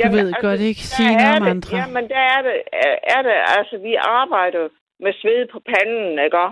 Du 0.03 0.09
ved 0.17 0.33
godt 0.41 0.59
ikke 0.69 0.83
sige 0.95 1.13
noget 1.17 1.35
om 1.37 1.43
det, 1.43 1.49
andre. 1.51 1.77
Ja, 1.77 1.87
men 1.97 2.09
der 2.13 2.23
er 2.35 2.41
det, 2.47 2.57
er, 2.73 2.95
er 3.15 3.21
det, 3.27 3.35
altså 3.57 3.77
vi 3.77 3.93
arbejder 3.95 4.69
med 4.99 5.13
sved 5.21 5.47
på 5.53 5.59
panden, 5.69 6.11
ikke? 6.25 6.43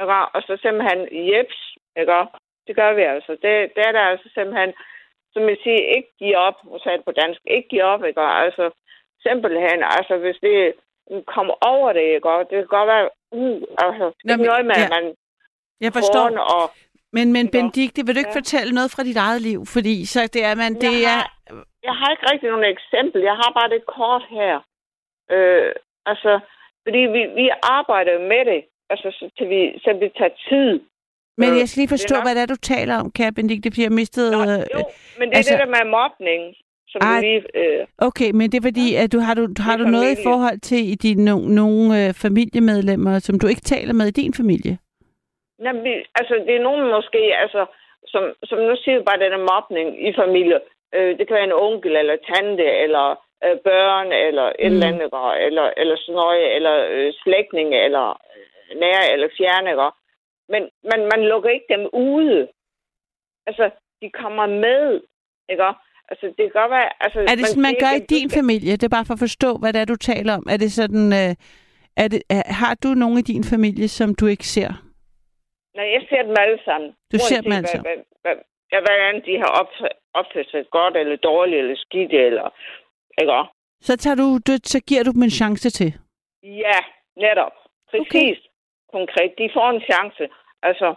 ikke? 0.00 0.16
Og 0.34 0.40
så 0.46 0.52
simpelthen, 0.62 1.00
jeps, 1.30 1.58
ikke? 2.00 2.20
Det 2.70 2.78
gør 2.80 2.92
vi 2.98 3.02
altså. 3.14 3.32
Det, 3.44 3.52
det 3.76 3.82
er 3.88 3.92
der 3.92 4.00
altså 4.12 4.28
simpelthen, 4.34 4.72
som 5.32 5.42
jeg 5.48 5.56
siger, 5.62 5.82
ikke 5.96 6.10
give 6.18 6.36
op, 6.36 6.56
jeg 6.86 6.96
det 6.96 7.04
på 7.04 7.12
dansk, 7.22 7.40
ikke 7.56 7.68
give 7.68 7.82
op, 7.92 8.04
ikke? 8.04 8.20
Altså, 8.44 8.64
simpelthen, 9.26 9.78
altså 9.96 10.14
hvis 10.22 10.38
det 10.46 10.56
kommer 11.34 11.54
over 11.72 11.92
det, 11.92 12.02
ikke? 12.16 12.28
Det 12.50 12.56
kan 12.60 12.66
godt 12.78 12.88
være, 12.94 13.08
uh, 13.32 13.62
altså, 13.84 14.04
Nå, 14.24 14.36
men- 14.36 14.46
noget 14.50 14.64
med, 14.66 14.76
ja. 14.78 14.84
at 14.84 14.90
man 14.96 15.04
Jeg 15.84 15.92
forstår. 15.98 16.26
Og 16.56 16.64
Men, 17.16 17.32
men? 17.32 17.44
Benedikte, 17.50 18.00
vil 18.06 18.14
du 18.14 18.18
ikke 18.22 18.36
Ja. 18.36 18.40
fortælle 18.40 18.72
noget 18.78 18.90
fra 18.94 19.02
dit 19.08 19.16
eget 19.26 19.42
liv? 19.50 19.60
Fordi 19.74 19.96
så 20.12 20.20
det 20.34 20.42
er 20.50 20.54
man, 20.62 20.72
det 20.84 20.92
Jeg 21.08 21.14
er... 21.16 21.20
har- 21.20 21.64
jeg 21.88 21.94
har 22.00 22.08
ikke 22.10 22.26
rigtig 22.32 22.48
nogen 22.50 22.68
eksempel. 22.76 23.20
Jeg 23.30 23.36
har 23.42 23.50
bare 23.58 23.68
det 23.74 23.86
kort 23.86 24.24
her. 24.38 24.54
Øh, 25.34 25.72
altså, 26.06 26.32
fordi 26.84 26.98
vi, 26.98 27.22
vi 27.40 27.46
arbejder 27.62 28.18
med 28.32 28.42
det, 28.52 28.60
altså, 28.92 29.08
så, 29.18 29.24
til 29.38 29.48
vi, 29.48 29.60
så 29.84 29.90
vi 30.02 30.08
tager 30.18 30.34
tid. 30.48 30.80
Men 31.40 31.48
Øh, 31.52 31.58
jeg 31.60 31.66
skal 31.68 31.80
lige 31.80 31.94
forstå, 31.96 32.14
det 32.14 32.20
nok- 32.20 32.26
hvad 32.26 32.34
det 32.36 32.42
er, 32.42 32.46
du 32.54 32.60
taler 32.74 32.94
om, 33.02 33.06
kære 33.18 33.32
Benedikte, 33.36 33.70
fordi 33.70 33.82
jeg 33.88 33.92
mistede... 34.02 34.28
Nå, 34.32 34.40
øh, 34.42 34.58
jo, 34.74 34.80
men 35.18 35.24
det 35.28 35.34
er 35.34 35.38
altså- 35.40 35.52
det 35.54 35.60
der 35.64 35.70
med 35.76 35.84
mobning, 35.98 36.40
som 36.92 37.00
Ej. 37.02 37.14
du 37.16 37.20
lige... 37.26 37.40
Øh, 37.60 37.80
Okay, 38.08 38.30
men 38.38 38.44
det 38.50 38.56
er 38.58 38.66
fordi, 38.70 38.86
at 39.02 39.08
du 39.14 39.18
har, 39.26 39.34
du, 39.40 39.44
har 39.68 39.76
du 39.76 39.84
noget 39.96 40.10
i 40.18 40.22
forhold 40.28 40.58
til 40.70 40.80
i 40.92 40.94
din, 41.04 41.18
no, 41.28 41.36
nogle 41.60 41.84
øh, 42.00 42.08
familiemedlemmer, 42.24 43.18
som 43.18 43.34
du 43.40 43.46
ikke 43.52 43.64
taler 43.74 43.92
med 43.98 44.06
i 44.06 44.18
din 44.22 44.34
familie? 44.42 44.74
jamen, 45.64 45.82
vi, 45.84 45.92
altså, 46.20 46.34
det 46.46 46.54
er 46.56 46.62
nogen 46.68 46.82
måske, 46.96 47.22
altså, 47.44 47.62
som, 48.12 48.22
som 48.48 48.58
nu 48.68 48.74
siger 48.82 48.96
vi 48.98 49.04
bare, 49.08 49.22
den 49.24 49.32
er 49.38 49.46
mobning 49.54 49.88
i 50.08 50.10
familie. 50.22 50.58
Øh, 50.96 51.10
det 51.18 51.24
kan 51.26 51.34
være 51.38 51.48
en 51.52 51.60
onkel, 51.68 51.96
eller 51.96 52.16
tante, 52.30 52.66
eller 52.84 53.06
øh, 53.44 53.56
børn, 53.68 54.08
eller 54.28 54.46
et 54.64 54.70
Mm. 54.70 54.74
eller 54.74 54.86
andet, 54.90 55.04
ikke? 55.08 55.44
eller, 55.46 55.66
eller 55.80 55.96
noget, 56.20 56.54
eller 56.56 56.74
øh, 56.94 57.08
slægtninge, 57.22 57.76
eller 57.86 58.06
øh, 58.10 58.80
nære, 58.82 59.04
eller 59.14 59.28
fjerne, 59.38 59.70
ikke? 59.74 59.88
Men 60.52 60.62
man, 60.90 61.00
man 61.12 61.20
lukker 61.32 61.50
ikke 61.50 61.66
dem 61.74 61.84
ude. 61.92 62.48
Altså, 63.46 63.70
de 64.02 64.10
kommer 64.10 64.46
med, 64.46 65.00
ikke? 65.52 65.64
Altså, 66.10 66.26
det 66.26 66.42
kan 66.44 66.60
godt 66.60 66.70
være... 66.70 66.88
Altså, 67.04 67.18
Er 67.20 67.34
det 67.38 67.46
sådan, 67.46 67.62
man 67.62 67.74
siger 67.74 67.84
gør 67.84 67.94
i 67.96 68.06
din 68.14 68.28
skal- 68.30 68.38
familie? 68.40 68.72
Det 68.72 68.82
er 68.86 68.96
bare 68.98 69.08
for 69.08 69.14
at 69.18 69.24
forstå, 69.26 69.50
hvad 69.60 69.72
det 69.72 69.80
er, 69.80 69.84
du 69.92 69.96
taler 69.96 70.32
om. 70.38 70.44
Er 70.54 70.56
det 70.56 70.72
sådan... 70.72 71.04
Øh, 71.20 71.32
er 72.02 72.08
det, 72.12 72.22
er, 72.36 72.42
har 72.62 72.74
du 72.84 72.88
nogen 73.02 73.18
i 73.18 73.22
din 73.32 73.44
familie, 73.44 73.88
som 73.88 74.08
du 74.20 74.26
ikke 74.26 74.46
ser? 74.56 74.70
Nej, 75.76 75.88
jeg 75.96 76.02
ser 76.08 76.22
dem 76.28 76.36
alle 76.44 76.58
sammen. 76.64 76.88
Du 77.12 77.16
ser 77.18 77.36
Uanset 77.36 77.44
dem 77.44 77.52
alle 77.52 77.66
hvad- 77.66 77.74
sammen? 77.74 77.86
Hvad, 77.88 77.96
hvad, 78.22 78.36
ja, 78.72 78.78
hvordan 78.86 79.14
de 79.26 79.34
har 79.42 79.50
opf- 79.62 79.96
opført 80.20 80.48
sig 80.50 80.62
godt, 80.70 80.96
eller 80.96 81.16
dårligt, 81.16 81.58
eller 81.62 81.76
skidt, 81.84 82.12
eller... 82.12 82.46
Ikke? 83.20 83.32
Så, 83.86 83.96
tager 83.96 84.14
du, 84.22 84.26
du, 84.46 84.52
så 84.72 84.78
giver 84.88 85.02
du 85.04 85.10
dem 85.16 85.22
en 85.22 85.36
chance 85.40 85.70
til. 85.70 85.90
Ja, 86.42 86.78
netop. 87.16 87.52
Præcis. 87.90 88.38
Okay. 88.38 88.48
Konkret. 88.98 89.30
De 89.38 89.50
får 89.56 89.68
en 89.70 89.82
chance. 89.90 90.22
Altså, 90.62 90.94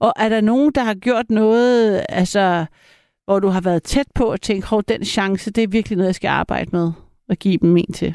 Og 0.00 0.12
er 0.16 0.28
der 0.28 0.40
nogen, 0.40 0.72
der 0.72 0.80
har 0.80 0.94
gjort 0.94 1.30
noget, 1.30 2.06
altså, 2.08 2.66
hvor 3.24 3.38
du 3.40 3.48
har 3.48 3.62
været 3.64 3.82
tæt 3.82 4.08
på 4.14 4.32
at 4.32 4.40
tænke, 4.40 4.66
hov, 4.70 4.82
den 4.82 5.04
chance, 5.04 5.52
det 5.52 5.62
er 5.64 5.68
virkelig 5.72 5.96
noget, 5.96 6.08
jeg 6.12 6.14
skal 6.14 6.28
arbejde 6.28 6.70
med, 6.72 6.92
og 7.28 7.36
give 7.36 7.58
dem 7.58 7.76
en 7.76 7.92
til? 7.92 8.14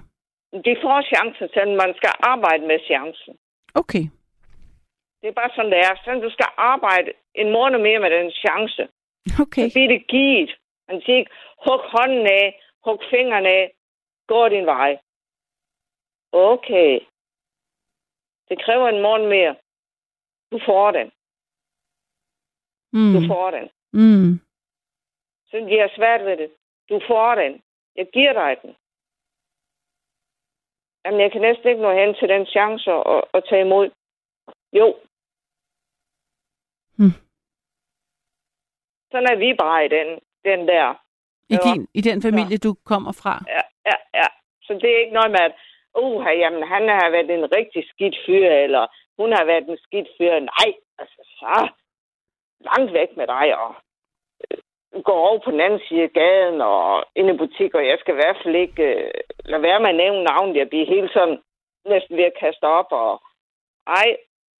de 0.67 0.75
får 0.83 1.01
chancen 1.13 1.49
at 1.61 1.67
man 1.83 1.93
skal 1.99 2.13
arbejde 2.19 2.67
med 2.67 2.79
chancen. 2.89 3.33
Okay. 3.75 4.05
Det 5.21 5.27
er 5.29 5.39
bare 5.41 5.49
sådan, 5.55 5.71
det 5.71 5.79
er. 5.79 5.93
Sådan, 6.05 6.21
du 6.21 6.29
skal 6.29 6.49
arbejde 6.57 7.11
en 7.35 7.51
måned 7.51 7.79
mere 7.79 7.99
med 7.99 8.11
den 8.17 8.31
chance. 8.31 8.81
Okay. 9.43 9.65
Så 9.67 9.73
bliver 9.73 9.87
det 9.87 10.07
givet. 10.07 10.51
Man 10.87 11.01
siger 11.01 11.17
ikke, 11.17 11.31
hug 11.65 11.81
hånden 11.95 12.25
af, 12.27 12.61
hug 12.85 12.99
fingrene 13.11 13.49
af, 13.49 13.73
gå 14.27 14.49
din 14.49 14.65
vej. 14.65 14.97
Okay. 16.31 16.99
Det 18.49 18.57
kræver 18.65 18.87
en 18.89 19.01
måned 19.01 19.27
mere. 19.27 19.55
Du 20.53 20.59
får 20.65 20.91
den. 20.91 21.07
Mm. 22.97 23.13
Du 23.15 23.19
får 23.33 23.47
den. 23.57 23.65
Mm. 23.93 24.31
Så 25.49 25.55
de 25.69 25.75
har 25.83 25.91
svært 25.97 26.21
ved 26.25 26.37
det. 26.37 26.49
Du 26.89 27.01
får 27.07 27.35
den. 27.35 27.61
Jeg 27.95 28.07
giver 28.13 28.33
dig 28.33 28.51
den. 28.61 28.75
Jamen, 31.05 31.19
jeg 31.21 31.31
kan 31.31 31.41
næsten 31.41 31.67
ikke 31.69 31.81
nå 31.81 31.91
hen 31.93 32.15
til 32.19 32.29
den 32.29 32.45
chance 32.45 32.91
at, 32.91 33.23
at 33.33 33.43
tage 33.49 33.61
imod. 33.65 33.87
Jo. 34.79 34.87
Hmm. 36.97 37.15
Sådan 39.11 39.27
er 39.33 39.37
vi 39.43 39.49
bare 39.63 39.85
i 39.85 39.89
den, 39.97 40.07
den 40.49 40.67
der. 40.67 40.85
I, 41.49 41.55
Ja. 41.55 41.59
din, 41.73 41.87
I 41.93 42.01
den 42.01 42.21
familie, 42.21 42.57
du 42.57 42.71
kommer 42.91 43.11
fra? 43.21 43.33
Ja, 43.47 43.61
ja, 43.89 43.97
ja. 44.19 44.27
Så 44.65 44.73
det 44.73 44.89
er 44.95 44.99
ikke 44.99 45.13
noget 45.19 45.31
med, 45.31 45.39
at 45.39 45.53
uh, 46.01 46.25
jamen, 46.41 46.63
han 46.73 46.83
har 46.89 47.09
været 47.09 47.29
en 47.29 47.55
rigtig 47.57 47.81
skidt 47.91 48.15
fyr, 48.25 48.47
eller 48.65 48.83
hun 49.19 49.29
har 49.37 49.45
været 49.45 49.65
en 49.67 49.77
skidt 49.85 50.07
fyr. 50.17 50.33
Nej, 50.39 50.69
altså 50.99 51.19
så 51.39 51.55
langt 52.69 52.93
væk 52.93 53.09
med 53.17 53.27
dig, 53.27 53.47
og 53.63 53.71
øh, 54.51 54.57
gå 55.03 55.11
over 55.11 55.39
på 55.45 55.51
den 55.51 55.61
anden 55.65 55.81
side 55.87 56.03
af 56.03 56.13
gaden, 56.21 56.61
og 56.61 57.05
ind 57.15 57.29
i 57.29 57.37
butikker. 57.43 57.79
Jeg 57.79 57.97
skal 57.99 58.13
i 58.13 58.21
hvert 58.21 58.37
fald 58.43 58.55
ikke 58.55 58.83
øh, 58.83 59.11
lade 59.45 59.61
være 59.61 59.79
med 59.79 59.89
at 59.89 59.95
nævne 60.03 60.23
navnet. 60.23 60.55
Jeg 60.61 60.69
bliver 60.69 60.85
helt 60.95 61.11
sådan 61.13 61.37
næsten 61.85 62.17
ved 62.17 62.23
at 62.31 62.37
kaste 62.43 62.63
op, 62.63 62.89
og 62.91 63.21
ej, 63.87 64.07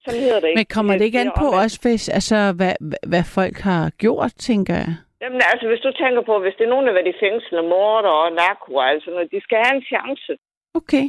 sådan 0.05 0.19
hedder 0.25 0.39
det 0.39 0.47
ikke. 0.47 0.59
Men 0.59 0.65
kommer 0.75 0.93
det 0.97 1.05
ikke 1.05 1.19
an 1.19 1.31
på 1.41 1.47
også? 1.63 1.77
hvis, 1.81 2.09
altså, 2.09 2.37
hvad, 2.57 2.73
hvad- 2.89 3.05
hvad 3.11 3.23
folk 3.37 3.57
har 3.69 3.83
gjort, 4.03 4.33
tænker 4.49 4.73
jeg? 4.73 4.93
Jamen, 5.21 5.41
altså, 5.51 5.67
hvis 5.67 5.79
du 5.85 5.91
tænker 5.91 6.21
på, 6.21 6.39
hvis 6.39 6.55
det 6.57 6.63
er 6.65 6.69
nogen, 6.73 6.85
der 6.85 6.91
har 6.91 6.99
været 6.99 7.15
i 7.15 7.19
fængsel 7.25 7.57
og 7.57 7.65
morder 7.73 8.09
og 8.23 8.31
narko, 8.31 8.79
altså, 8.79 9.09
når 9.11 9.23
de 9.33 9.41
skal 9.41 9.57
have 9.65 9.75
en 9.75 9.85
chance. 9.93 10.31
Okay. 10.79 11.05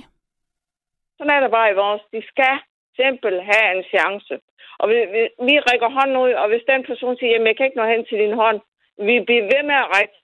Sådan 1.16 1.30
er 1.36 1.40
det 1.40 1.50
bare 1.50 1.70
i 1.72 1.74
vores. 1.82 2.02
De 2.12 2.22
skal 2.32 2.54
simpelthen 2.96 3.44
have 3.52 3.76
en 3.76 3.84
chance. 3.94 4.34
Og 4.78 4.88
vi, 4.88 4.98
vi, 5.14 5.22
vi 5.48 5.54
rækker 5.68 5.90
hånden 5.96 6.16
ud, 6.16 6.32
og 6.32 6.48
hvis 6.48 6.64
den 6.72 6.84
person 6.84 7.16
siger, 7.16 7.32
jamen, 7.32 7.46
jeg 7.46 7.56
kan 7.56 7.66
ikke 7.66 7.80
nå 7.80 7.86
hen 7.86 8.04
til 8.04 8.18
din 8.18 8.34
hånd, 8.42 8.60
vi 9.08 9.14
bliver 9.26 9.44
ved 9.52 9.62
med 9.70 9.74
at 9.74 9.90
række 9.96 10.14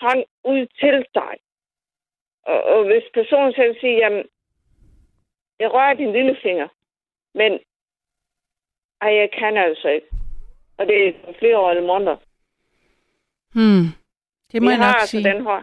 hånd 0.00 0.24
ud 0.44 0.66
til 0.80 0.96
dig. 1.14 1.34
Og, 2.42 2.62
og 2.62 2.84
hvis 2.84 3.06
personen 3.14 3.52
selv 3.54 3.74
siger, 3.80 3.96
jamen, 3.98 4.24
jeg 5.60 5.74
rører 5.74 5.94
din 5.94 6.12
lille 6.12 6.36
finger, 6.42 6.68
men 7.34 7.60
ej, 9.00 9.12
jeg 9.14 9.30
kan 9.38 9.56
altså 9.56 9.88
ikke. 9.88 10.06
Og 10.78 10.86
det 10.86 11.08
er 11.08 11.12
flere 11.38 11.58
år 11.58 11.70
eller 11.70 11.86
måneder. 11.86 12.16
Hmm. 13.54 13.86
Det 14.52 14.62
må 14.62 14.68
vi 14.68 14.72
jeg 14.72 14.78
har 14.78 14.92
nok 14.92 15.00
altså 15.00 15.10
sige. 15.10 15.24
den 15.30 15.42
her. 15.46 15.62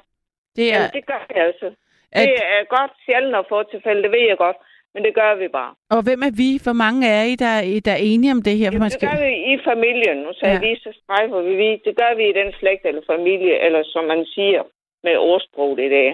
Det 0.55 0.73
er, 0.73 0.75
Jamen, 0.75 0.91
det 0.93 1.05
gør 1.05 1.25
vi 1.29 1.39
altså. 1.47 1.67
at, 2.11 2.27
Det 2.27 2.35
er 2.53 2.63
godt 2.77 2.91
sjældent 3.05 3.35
at 3.35 3.45
få 3.49 3.63
tilfælde, 3.63 4.03
det 4.03 4.11
ved 4.11 4.25
jeg 4.27 4.37
godt. 4.37 4.57
Men 4.93 5.03
det 5.05 5.13
gør 5.15 5.31
vi 5.41 5.47
bare. 5.47 5.73
og 5.95 6.01
hvem 6.07 6.21
er 6.27 6.33
vi? 6.41 6.49
Hvor 6.65 6.73
mange 6.85 7.01
er 7.17 7.23
I, 7.31 7.35
der, 7.45 7.53
er- 7.61 7.81
der 7.85 7.91
er 7.97 8.03
enige 8.11 8.31
om 8.37 8.41
det 8.47 8.55
her? 8.57 8.65
Jamen, 8.67 8.79
man 8.79 8.89
det 8.89 8.97
skal... 8.99 9.09
gør 9.09 9.19
vi 9.25 9.33
i 9.53 9.55
familien. 9.69 10.17
Nu 10.25 10.31
sagde 10.33 10.55
Ja. 10.55 10.61
ja. 10.61 10.65
vi, 10.67 10.79
så 10.85 10.89
strejfer 11.01 11.41
vi. 11.61 11.69
Det 11.85 11.93
gør 12.01 12.11
vi 12.19 12.23
i 12.29 12.33
den 12.39 12.49
slægt 12.59 12.85
eller 12.85 13.01
familie, 13.13 13.53
eller 13.65 13.81
som 13.93 14.03
man 14.13 14.25
siger 14.35 14.63
med 15.05 15.15
ordsprog 15.17 15.71
i 15.87 15.89
dag. 15.97 16.09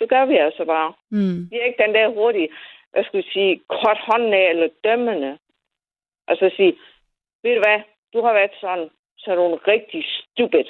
Det 0.00 0.08
gør 0.08 0.24
vi 0.26 0.36
altså 0.46 0.64
bare. 0.64 0.92
Hmm. 1.10 1.38
Vi 1.50 1.56
er 1.58 1.64
ikke 1.68 1.82
den 1.86 1.94
der 1.94 2.08
hurtige, 2.18 2.48
hvad 2.92 3.04
skal 3.04 3.18
vi 3.22 3.26
sige, 3.32 3.60
kort 3.68 3.98
hånden 4.08 4.32
af 4.32 4.46
eller 4.52 4.68
dømmende. 4.84 5.38
Altså 6.30 6.50
sige, 6.56 6.72
ved 7.42 7.54
du 7.54 7.60
hvad, 7.66 7.80
du 8.12 8.18
har 8.26 8.32
været 8.32 8.54
sådan, 8.60 8.88
så 9.18 9.30
er 9.30 9.34
du 9.34 9.44
en 9.52 9.58
rigtig 9.68 10.04
stupid. 10.16 10.64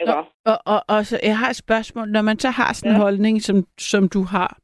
Ikke? 0.00 0.14
Og, 0.14 0.24
og, 0.50 0.58
og, 0.72 0.80
og 0.88 1.06
så, 1.06 1.20
jeg 1.22 1.38
har 1.38 1.50
et 1.50 1.56
spørgsmål. 1.56 2.08
Når 2.08 2.22
man 2.22 2.38
så 2.38 2.50
har 2.50 2.72
sådan 2.72 2.90
en 2.92 2.96
Ja. 2.96 3.02
holdning, 3.02 3.42
som, 3.42 3.56
som 3.78 4.08
du 4.08 4.22
har, 4.22 4.58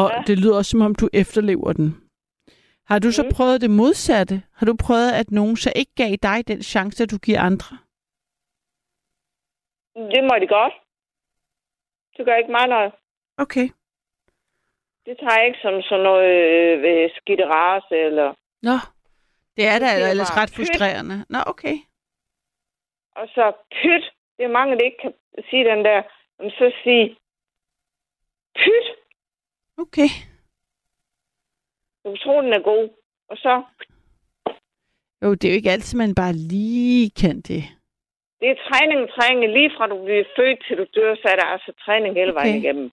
og 0.00 0.06
Ja. 0.14 0.22
det 0.26 0.38
lyder 0.38 0.56
også, 0.56 0.70
som 0.70 0.80
om 0.80 0.94
du 0.94 1.08
efterlever 1.12 1.72
den. 1.72 1.88
Har 2.90 2.98
du 2.98 3.10
så 3.12 3.22
Mhm. 3.22 3.32
prøvet 3.36 3.60
det 3.60 3.70
modsatte? 3.70 4.42
Har 4.58 4.66
du 4.66 4.74
prøvet, 4.86 5.12
at 5.20 5.30
nogen 5.30 5.56
så 5.56 5.72
ikke 5.76 5.92
gav 6.02 6.12
dig 6.28 6.48
den 6.48 6.62
chance, 6.62 7.06
du 7.06 7.18
giver 7.18 7.40
andre? 7.40 7.78
Det 10.14 10.22
må 10.28 10.34
de 10.42 10.46
godt. 10.58 10.74
Det 12.16 12.24
gør 12.26 12.36
ikke 12.36 12.50
mig 12.58 12.66
noget. 12.68 12.92
Okay. 13.44 13.68
Det 15.06 15.14
tager 15.20 15.38
jeg 15.38 15.46
ikke 15.46 15.58
som 15.62 15.82
sådan 15.82 16.02
noget 16.02 16.30
øh, 16.44 16.82
ved 16.82 17.10
skidte 17.16 17.46
race, 17.46 17.94
eller... 18.06 18.28
Nå, 18.62 18.76
det 19.56 19.64
er 19.72 19.78
da 19.78 19.86
jeg 20.00 20.10
ellers 20.10 20.36
ret 20.36 20.48
pyt. 20.50 20.56
frustrerende. 20.56 21.16
Nå, 21.28 21.38
okay. 21.46 21.76
Og 23.16 23.28
så 23.34 23.52
pyt. 23.70 24.04
Det 24.36 24.44
er 24.44 24.48
mange, 24.58 24.76
der 24.76 24.84
ikke 24.84 24.98
kan 25.02 25.14
sige 25.50 25.64
den 25.64 25.84
der. 25.84 26.02
Men 26.38 26.50
så 26.50 26.72
sige 26.84 27.04
pyt. 28.54 28.86
Okay. 29.78 30.10
Du 32.04 32.16
tror, 32.16 32.40
den 32.40 32.52
er 32.52 32.62
god. 32.62 32.88
Og 33.28 33.36
så, 33.36 33.62
Jo, 35.22 35.34
det 35.34 35.44
er 35.44 35.52
jo 35.52 35.54
ikke 35.56 35.70
altid, 35.70 35.98
man 35.98 36.14
bare 36.14 36.32
lige 36.32 37.10
kan 37.10 37.36
det. 37.40 37.62
det 38.40 38.48
er 38.50 38.58
træning, 38.68 39.00
træning. 39.16 39.52
Lige 39.52 39.70
fra 39.76 39.86
du 39.86 40.04
bliver 40.04 40.24
født 40.36 40.58
til 40.66 40.76
du 40.78 40.86
dør, 40.94 41.14
så 41.14 41.26
er 41.32 41.36
der 41.36 41.46
altså 41.54 41.72
træning 41.84 42.14
hele 42.14 42.34
vejen 42.34 42.48
Okay. 42.56 42.58
igennem. 42.62 42.90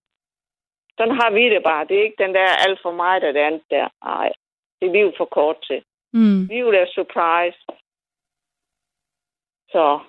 Sådan 0.98 1.16
har 1.22 1.30
vi 1.38 1.44
det 1.56 1.64
bare. 1.64 1.86
Det 1.88 1.98
er 1.99 2.03
ikke 2.03 2.24
den 2.24 2.34
der 2.34 2.48
alt 2.68 2.80
for 2.82 2.91
der 3.22 3.28
er 3.28 3.32
det 3.32 3.40
andet 3.40 3.64
der. 3.70 3.88
Nej, 4.03 4.32
det 4.80 4.88
er 4.88 4.91
livet 4.94 5.14
for 5.18 5.26
kort 5.26 5.57
til. 5.68 5.84
Mm. 6.14 6.45
Livet 6.45 6.76
er 6.82 6.86
surprise. 6.98 7.60
Så 9.74 9.99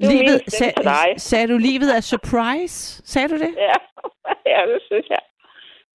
det 0.00 0.08
Livet, 0.12 0.40
til 0.44 0.72
dig. 0.84 0.84
sag, 0.84 1.20
sagde 1.20 1.48
du, 1.52 1.56
livet 1.58 1.96
er 1.96 2.00
surprise? 2.00 3.02
Sagde 3.12 3.28
du 3.28 3.38
det? 3.44 3.52
Ja, 3.56 3.76
ja 4.52 4.60
det 4.72 4.82
synes 4.88 5.06
jeg. 5.08 5.22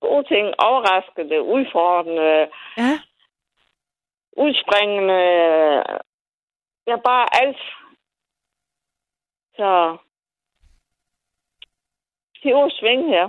Gode 0.01 0.27
ting, 0.27 0.45
overraskende, 0.67 1.37
udfordrende, 1.55 2.47
Ja. 2.77 2.93
udspringende. 4.37 5.19
Ja, 6.87 6.95
bare 7.09 7.25
alt. 7.41 7.61
Så 9.55 9.97
det 12.43 12.53
var 12.55 12.69
sving 12.79 13.07
her. 13.09 13.27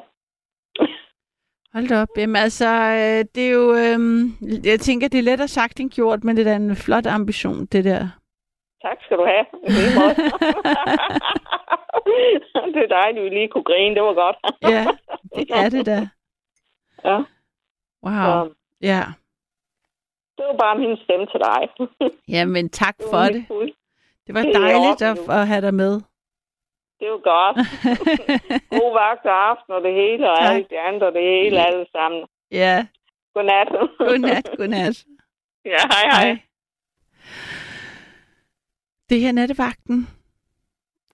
Hold 1.75 1.89
da 1.89 2.01
op. 2.03 2.09
Jamen 2.17 2.37
altså, 2.37 2.67
øh, 2.69 3.25
det 3.35 3.49
er 3.49 3.53
jo... 3.53 3.75
øhm, 3.75 4.23
jeg 4.65 4.81
tænker, 4.81 5.09
det 5.09 5.19
er 5.19 5.23
lettere 5.23 5.49
sagt 5.49 5.81
end 5.81 5.91
gjort, 5.91 6.25
men 6.25 6.37
det 6.37 6.47
er 6.47 6.51
da 6.51 6.57
en 6.57 6.77
flot 6.77 7.07
ambition, 7.07 7.67
det 7.67 7.85
der. 7.85 8.09
Tak 8.83 8.97
skal 9.05 9.17
du 9.17 9.25
have. 9.25 9.47
Det 12.75 12.83
er 12.83 12.87
dejligt, 12.89 13.19
at 13.19 13.25
vi 13.25 13.29
lige 13.37 13.49
kunne 13.49 13.65
grine. 13.65 13.95
Det 13.95 14.03
var 14.03 14.15
godt. 14.15 14.37
Ja, 14.63 14.87
det 15.37 15.51
er 15.51 15.69
det 15.69 15.87
da. 15.87 16.09
Ja, 17.05 17.17
Wow. 18.07 18.49
så 18.49 18.55
Ja. 18.81 19.03
det 20.39 20.45
var 20.47 20.57
bare 20.59 20.79
min 20.79 20.97
stemme 21.05 21.27
til 21.27 21.41
dig. 21.49 21.63
Jamen, 22.37 22.69
tak 22.71 22.97
Det 22.99 23.07
for 23.11 23.23
det. 23.23 23.45
bud. 23.49 23.71
Det 24.27 24.35
var 24.35 24.43
dejligt 24.43 25.03
at, 25.03 25.19
at 25.41 25.47
have 25.49 25.61
dig 25.61 25.75
med. 25.75 25.93
Det 27.01 27.11
var 27.11 27.21
godt. 27.35 27.57
God 28.81 28.93
vagt 28.93 29.25
og 29.27 29.51
aften 29.51 29.73
og 29.75 29.83
det 29.83 29.95
hele, 29.95 30.31
og 30.31 30.39
Tak. 30.39 30.55
alt 30.55 30.71
det 30.71 30.77
andre, 30.77 31.07
og 31.07 31.13
det 31.13 31.23
hele, 31.23 31.67
alle 31.67 31.87
sammen. 31.93 32.27
Ja. 32.51 32.87
Godnat. 33.35 33.69
Godnat, 34.09 34.51
godnat. 34.57 35.05
ja, 35.65 35.79
hej, 35.93 36.05
hej. 36.13 36.39
Det 39.09 39.21
her 39.21 39.29
er 39.29 39.33
nattevagten. 39.33 40.09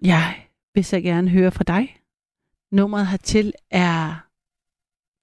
Jeg 0.03 0.49
vil 0.75 0.85
så 0.85 1.01
gerne 1.01 1.31
høre 1.31 1.51
fra 1.51 1.65
dig. 1.65 1.97
Nummeret 2.71 3.07
hertil 3.07 3.53
er 3.71 4.28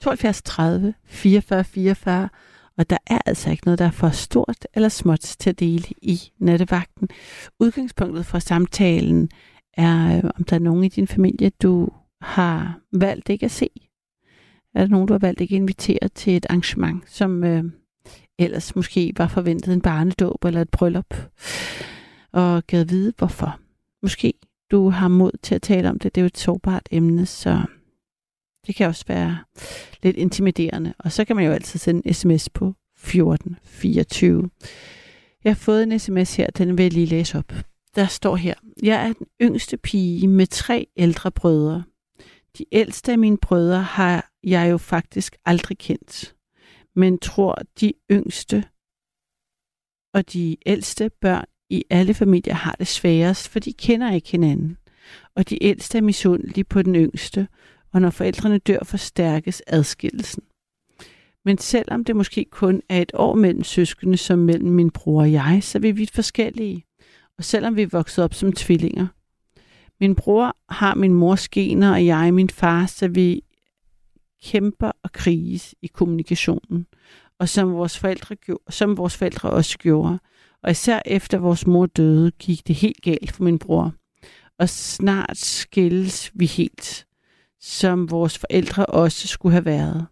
72 0.05 0.41
30 0.43 0.93
44 1.05 1.63
44, 1.63 2.29
og 2.77 2.89
der 2.89 2.97
er 3.07 3.19
altså 3.25 3.51
ikke 3.51 3.65
noget, 3.65 3.79
der 3.79 3.85
er 3.85 3.91
for 3.91 4.09
stort 4.09 4.67
eller 4.73 4.89
småt 4.89 5.19
til 5.19 5.49
at 5.49 5.59
dele 5.59 5.85
i 6.01 6.21
nattevagten. 6.39 7.09
Udgangspunktet 7.59 8.25
for 8.25 8.39
samtalen 8.39 9.29
er, 9.73 10.17
øh, 10.17 10.31
om 10.37 10.43
der 10.43 10.55
er 10.55 10.59
nogen 10.59 10.83
i 10.83 10.87
din 10.87 11.07
familie, 11.07 11.49
du 11.49 11.89
har 12.21 12.79
valgt 12.93 13.29
ikke 13.29 13.45
at 13.45 13.51
se. 13.51 13.69
Er 14.75 14.81
der 14.81 14.87
nogen, 14.87 15.07
du 15.07 15.13
har 15.13 15.19
valgt 15.19 15.41
ikke 15.41 15.55
at 15.55 15.61
invitere 15.61 16.07
til 16.15 16.35
et 16.35 16.45
arrangement, 16.49 17.09
som 17.09 17.43
øh, 17.43 17.63
ellers 18.39 18.75
måske 18.75 19.13
var 19.17 19.27
forventet 19.27 19.73
en 19.73 19.81
barnedåb 19.81 20.45
eller 20.45 20.61
et 20.61 20.69
bryllup? 20.69 21.15
Og 22.31 22.67
gad 22.67 22.85
vide, 22.85 23.13
hvorfor. 23.17 23.59
Måske 24.01 24.33
du 24.71 24.89
har 24.89 25.07
mod 25.07 25.31
til 25.43 25.55
at 25.55 25.61
tale 25.61 25.89
om 25.89 25.99
det. 25.99 26.15
Det 26.15 26.21
er 26.21 26.23
jo 26.23 26.27
et 26.27 26.37
sårbart 26.37 26.87
emne, 26.91 27.25
så 27.25 27.61
det 28.67 28.75
kan 28.75 28.87
også 28.87 29.05
være 29.07 29.37
lidt 30.03 30.15
intimiderende. 30.15 30.93
Og 30.99 31.11
så 31.11 31.25
kan 31.25 31.35
man 31.35 31.45
jo 31.45 31.51
altid 31.51 31.79
sende 31.79 32.01
en 32.05 32.13
sms 32.13 32.49
på 32.49 32.73
1424. 32.95 34.49
Jeg 35.43 35.49
har 35.49 35.55
fået 35.55 35.83
en 35.83 35.99
sms 35.99 36.35
her, 36.35 36.47
den 36.47 36.77
vil 36.77 36.83
jeg 36.83 36.93
lige 36.93 37.05
læse 37.05 37.37
op. 37.37 37.53
Der 37.95 38.07
står 38.07 38.35
her, 38.35 38.53
jeg 38.83 39.07
er 39.07 39.13
den 39.13 39.27
yngste 39.41 39.77
pige 39.77 40.27
med 40.27 40.47
tre 40.47 40.87
ældre 40.97 41.31
brødre. 41.31 41.83
De 42.57 42.65
ældste 42.71 43.11
af 43.11 43.17
mine 43.17 43.37
brødre 43.37 43.81
har 43.81 44.31
jeg 44.43 44.71
jo 44.71 44.77
faktisk 44.77 45.35
aldrig 45.45 45.77
kendt, 45.77 46.35
men 46.95 47.19
tror 47.19 47.61
de 47.81 47.93
yngste 48.11 48.63
og 50.13 50.33
de 50.33 50.57
ældste 50.65 51.09
børn 51.21 51.45
i 51.69 51.83
alle 51.89 52.13
familier 52.13 52.53
har 52.53 52.75
det 52.79 52.87
sværest, 52.87 53.49
for 53.49 53.59
de 53.59 53.73
kender 53.73 54.13
ikke 54.13 54.31
hinanden. 54.31 54.77
Og 55.35 55.49
de 55.49 55.63
ældste 55.63 55.97
er 55.97 56.01
misundelige 56.01 56.63
på 56.63 56.81
den 56.81 56.95
yngste, 56.95 57.47
og 57.95 58.01
når 58.01 58.09
forældrene 58.09 58.57
dør, 58.57 58.79
forstærkes 58.83 59.63
adskillelsen. 59.67 60.43
Men 61.45 61.57
selvom 61.57 62.03
det 62.03 62.15
måske 62.15 62.45
kun 62.51 62.81
er 62.89 63.01
et 63.01 63.11
år 63.13 63.35
mellem 63.35 63.63
søskende 63.63 64.17
som 64.17 64.39
mellem 64.39 64.71
min 64.71 64.91
bror 64.91 65.21
og 65.21 65.31
jeg, 65.31 65.59
så 65.61 65.77
er 65.77 65.79
vi 65.79 65.91
vidt 65.91 66.11
forskellige. 66.11 66.85
Og 67.37 67.43
selvom 67.43 67.75
vi 67.75 67.81
er 67.81 67.87
vokset 67.91 68.23
op 68.23 68.33
som 68.33 68.51
tvillinger. 68.51 69.07
Min 69.99 70.15
bror 70.15 70.57
har 70.69 70.95
min 70.95 71.13
mors 71.13 71.49
gener, 71.49 71.91
og 71.91 72.05
jeg 72.05 72.33
min 72.33 72.49
far, 72.49 72.85
så 72.85 73.07
vi 73.07 73.43
kæmper 74.43 74.91
og 75.03 75.11
kriges 75.11 75.75
i 75.81 75.87
kommunikationen. 75.87 76.87
Og 77.39 77.49
som 77.49 77.73
vores 77.73 77.99
forældre, 77.99 78.35
gjorde, 78.35 78.63
som 78.69 78.97
vores 78.97 79.17
forældre 79.17 79.49
også 79.49 79.77
gjorde. 79.77 80.19
Og 80.63 80.71
især 80.71 81.01
efter 81.05 81.37
vores 81.37 81.67
mor 81.67 81.85
døde, 81.85 82.31
gik 82.31 82.67
det 82.67 82.75
helt 82.75 83.01
galt 83.01 83.31
for 83.31 83.43
min 83.43 83.59
bror. 83.59 83.93
Og 84.59 84.69
snart 84.69 85.37
skilles 85.37 86.31
vi 86.33 86.45
helt, 86.45 87.04
som 87.65 88.11
vores 88.11 88.37
forældre 88.37 88.85
også 88.85 89.27
skulle 89.27 89.53
have 89.53 89.65
været. 89.65 90.05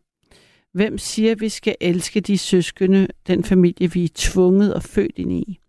Hvem 0.74 0.98
siger, 0.98 1.32
at 1.32 1.42
vi 1.42 1.50
skal 1.50 1.76
elske 1.82 2.22
de 2.22 2.38
søskende, 2.38 3.08
den 3.28 3.44
familie, 3.44 3.92
vi 3.92 4.04
er 4.04 4.10
tvunget 4.16 4.74
og 4.74 4.84
født 4.84 5.12
ind 5.16 5.32
i? 5.32 5.60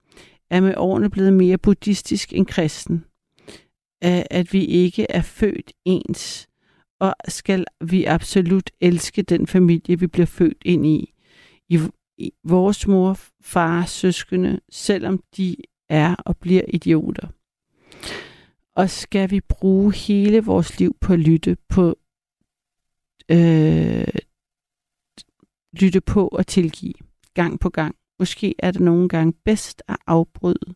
Er 0.51 0.61
med 0.61 0.75
årene 0.77 1.11
blevet 1.11 1.33
mere 1.33 1.59
buddhistisk 1.59 2.33
end 2.33 2.47
kristen? 2.47 3.05
Er, 4.03 4.23
at 4.31 4.53
vi 4.53 4.65
ikke 4.65 5.07
er 5.11 5.23
født 5.23 5.73
ens? 5.85 6.49
Og 7.01 7.15
skal 7.29 7.65
vi 7.81 8.05
absolut 8.05 8.71
elske 8.81 9.23
den 9.23 9.47
familie, 9.47 9.99
vi 9.99 10.07
bliver 10.07 10.27
født 10.27 10.63
ind 10.65 10.87
i? 10.87 11.15
I, 11.69 11.81
i 12.19 12.33
vores 12.45 12.87
mor, 12.87 13.19
far, 13.43 13.85
søskende, 13.85 14.61
selvom 14.71 15.21
de 15.37 15.57
er 15.89 16.15
og 16.15 16.37
bliver 16.37 16.63
idioter. 16.69 17.29
Og 18.77 18.91
skal 18.91 19.31
vi 19.31 19.41
bruge 19.41 19.95
hele 19.95 20.45
vores 20.45 20.79
liv 20.79 20.97
på 21.01 21.13
at 21.13 21.19
lytte 21.19 21.57
på 21.69 21.99
øh, 23.29 24.05
lytte 25.81 26.01
på 26.01 26.29
og 26.29 26.47
tilgive 26.47 26.95
gang 27.35 27.61
på 27.61 27.71
gang. 27.71 27.95
Måske 28.19 28.55
er 28.59 28.71
det 28.71 28.81
nogle 28.81 29.09
gange 29.09 29.33
bedst 29.45 29.83
at 29.89 29.97
afbryde 30.07 30.75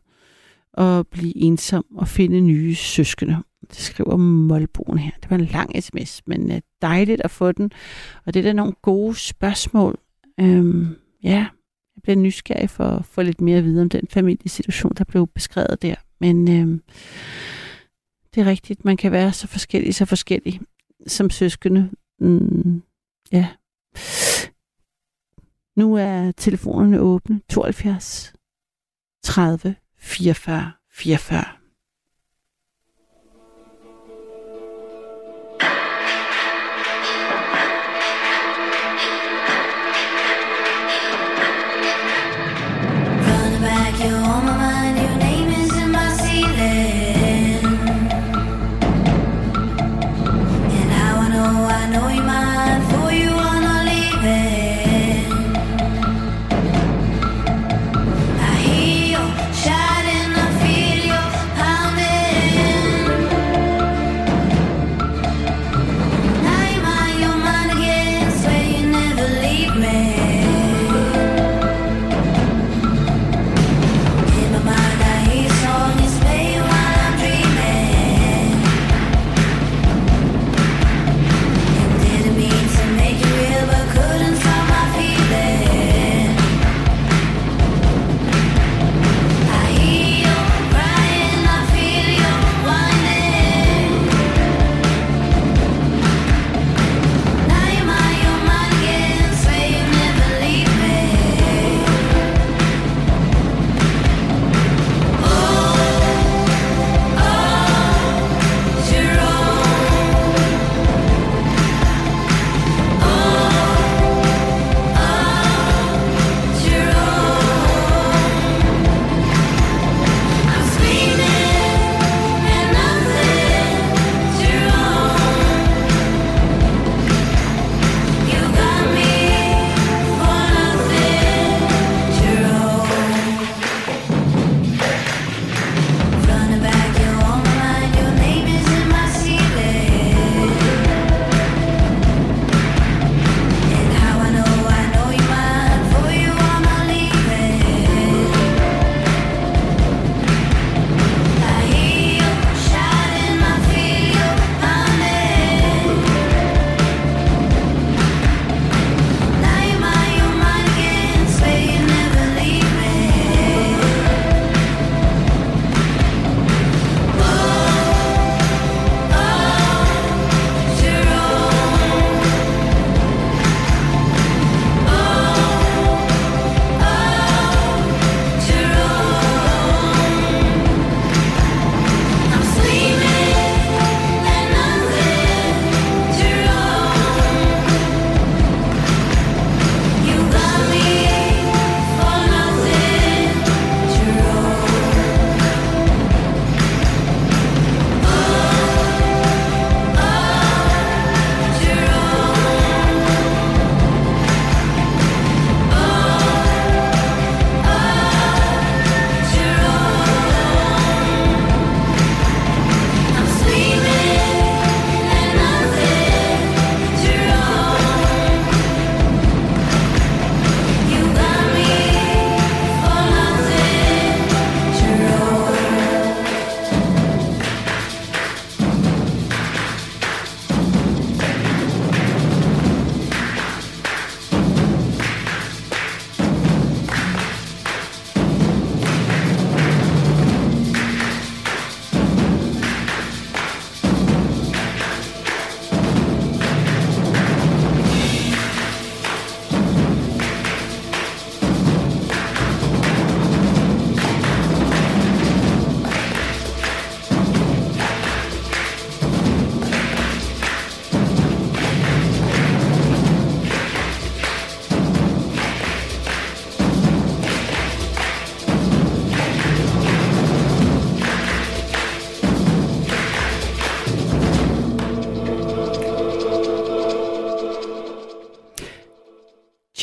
og 0.73 1.07
blive 1.07 1.37
ensom 1.37 1.85
og 1.95 2.07
finde 2.07 2.41
nye 2.41 2.75
søskende. 2.75 3.37
Det 3.69 3.77
skriver 3.77 4.17
Målboen 4.17 4.97
her. 4.97 5.11
Det 5.21 5.29
var 5.29 5.37
en 5.37 5.45
lang 5.45 5.83
sms, 5.83 6.21
men 6.27 6.51
øh, 6.51 6.61
dejligt 6.81 7.21
at 7.21 7.31
få 7.31 7.51
den. 7.51 7.71
Og 8.25 8.33
det 8.33 8.39
er 8.39 8.43
da 8.43 8.53
nogle 8.53 8.73
gode 8.81 9.15
spørgsmål. 9.15 9.99
Øhm, 10.39 10.95
ja, 11.23 11.47
jeg 11.95 12.01
bliver 12.03 12.15
nysgerrig 12.15 12.69
for 12.69 12.83
at 12.83 13.05
få 13.05 13.21
lidt 13.21 13.41
mere 13.41 13.57
at 13.57 13.63
vide 13.63 13.81
om 13.81 13.89
den 13.89 14.07
familiesituation, 14.09 14.93
der 14.97 15.03
blev 15.03 15.27
beskrevet 15.27 15.81
der. 15.81 15.95
Men 16.19 16.59
øhm, 16.59 16.81
det 18.35 18.41
er 18.41 18.45
rigtigt, 18.45 18.85
man 18.85 18.97
kan 18.97 19.11
være 19.11 19.33
så 19.33 19.47
forskellig, 19.47 19.95
så 19.95 20.05
forskellig 20.05 20.61
som 21.07 21.29
søskende. 21.29 21.89
Mm, 22.19 22.83
ja. 23.31 23.47
Nu 25.75 25.95
er 25.95 26.31
telefonerne 26.31 26.99
åbne. 26.99 27.41
72 27.49 28.33
30 29.23 29.75
44 29.97 30.71
44. 30.91 31.58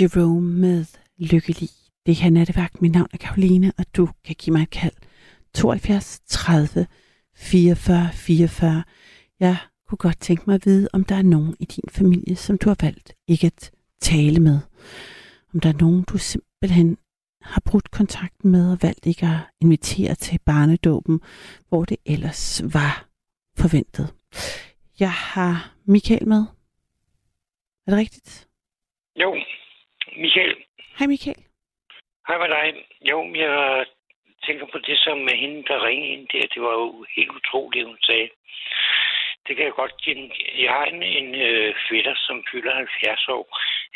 Jerome 0.01 0.53
med 0.61 0.85
Lykkelig. 1.19 1.69
Det 2.07 2.15
her 2.15 2.31
nattevagt. 2.31 2.83
Mit 2.83 2.93
navn 2.93 3.09
er 3.13 3.17
Karoline, 3.17 3.73
og 3.79 3.85
du 3.97 4.09
kan 4.25 4.35
give 4.39 4.53
mig 4.53 4.63
et 4.63 4.71
kald. 4.71 4.93
72 5.55 6.21
30 6.27 6.87
44 7.37 8.13
44. 8.13 8.85
Jeg 9.41 9.57
kunne 9.89 9.99
godt 9.99 10.21
tænke 10.21 10.43
mig 10.47 10.55
at 10.55 10.67
vide, 10.67 10.89
om 10.93 11.05
der 11.05 11.15
er 11.15 11.23
nogen 11.23 11.57
i 11.61 11.65
din 11.65 11.89
familie, 11.91 12.37
som 12.37 12.59
du 12.59 12.69
har 12.69 12.77
valgt 12.81 13.13
ikke 13.29 13.47
at 13.47 13.71
tale 14.01 14.41
med. 14.41 14.59
Om 15.55 15.61
der 15.61 15.69
er 15.69 15.79
nogen, 15.81 16.03
du 16.03 16.19
simpelthen 16.19 16.99
har 17.43 17.63
brudt 17.65 17.91
kontakten 17.91 18.51
med 18.51 18.73
og 18.73 18.79
valgt 18.83 19.07
ikke 19.07 19.27
at 19.27 19.39
invitere 19.61 20.15
til 20.15 20.39
barnedåben, 20.47 21.21
hvor 21.69 21.85
det 21.85 21.97
ellers 22.07 22.63
var 22.65 23.09
forventet. 23.59 24.15
Jeg 25.01 25.13
har 25.13 25.75
Michael 25.85 26.29
med. 26.29 26.45
Er 27.87 27.91
det 27.91 27.99
rigtigt? 27.99 28.49
Jo, 29.17 29.35
Michael. 30.25 30.55
Hej 30.99 31.07
Michael. 31.07 31.41
Hej 32.29 32.39
med 32.39 32.49
dig. 32.49 32.67
Jo, 33.11 33.19
jeg 33.35 33.87
tænker 34.47 34.67
på 34.73 34.79
det 34.79 34.99
som 34.99 35.19
med 35.19 35.37
hende, 35.43 35.65
der 35.69 35.87
ringede 35.87 36.13
ind 36.13 36.27
der. 36.33 36.47
Det 36.55 36.63
var 36.63 36.75
jo 36.83 37.07
helt 37.17 37.31
utroligt, 37.31 37.87
hun 37.87 37.99
sagde. 38.03 38.29
Det 39.47 39.57
kan 39.57 39.65
jeg 39.65 39.73
godt 39.73 39.95
give. 40.03 40.31
Jeg 40.65 40.71
har 40.71 40.85
en, 40.85 41.03
en 41.03 41.35
øh, 41.35 41.75
fætter, 41.91 42.15
som 42.27 42.45
fylder 42.51 42.75
70 42.75 43.29
år 43.29 43.47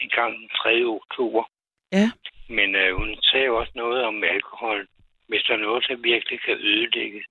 en 0.03 0.09
gang 0.09 0.33
den 0.39 0.49
3. 0.49 0.85
oktober. 0.85 1.45
Ja. 1.93 2.11
Men 2.49 2.75
øh, 2.75 2.97
hun 2.97 3.17
sagde 3.23 3.47
jo 3.47 3.59
også 3.59 3.73
noget 3.75 4.05
om 4.05 4.25
alkohol. 4.25 4.87
Hvis 5.29 5.43
der 5.43 5.55
er 5.55 5.67
noget, 5.67 5.85
der 5.89 5.97
virkelig 5.97 6.41
kan 6.41 6.57
ødelægge 6.57 7.25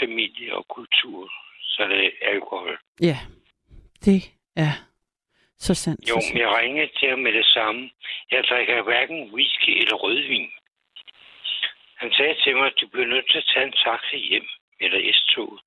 familie 0.00 0.56
og 0.56 0.68
kultur, 0.68 1.32
så 1.62 1.82
er 1.82 1.88
det 1.88 2.12
alkohol. 2.22 2.78
Ja, 3.00 3.18
det 4.04 4.20
er 4.56 4.89
så 5.66 5.74
sandt. 5.74 6.00
Jo, 6.10 6.14
så 6.14 6.26
sandt. 6.26 6.40
jeg 6.42 6.48
ringede 6.60 6.90
til 6.98 7.08
ham 7.08 7.18
med 7.26 7.32
det 7.32 7.46
samme. 7.56 7.90
Jeg 8.30 8.42
drikker 8.50 8.82
hverken 8.82 9.18
whisky 9.34 9.72
eller 9.82 9.96
rødvin. 10.04 10.48
Han 12.02 12.10
sagde 12.12 12.34
til 12.44 12.56
mig, 12.56 12.66
at 12.66 12.76
du 12.80 12.86
bliver 12.92 13.06
nødt 13.06 13.30
til 13.30 13.38
at 13.38 13.48
tage 13.54 13.66
en 13.66 13.72
taxa 13.84 14.16
hjem, 14.28 14.46
eller 14.80 14.98
S-toget. 15.12 15.60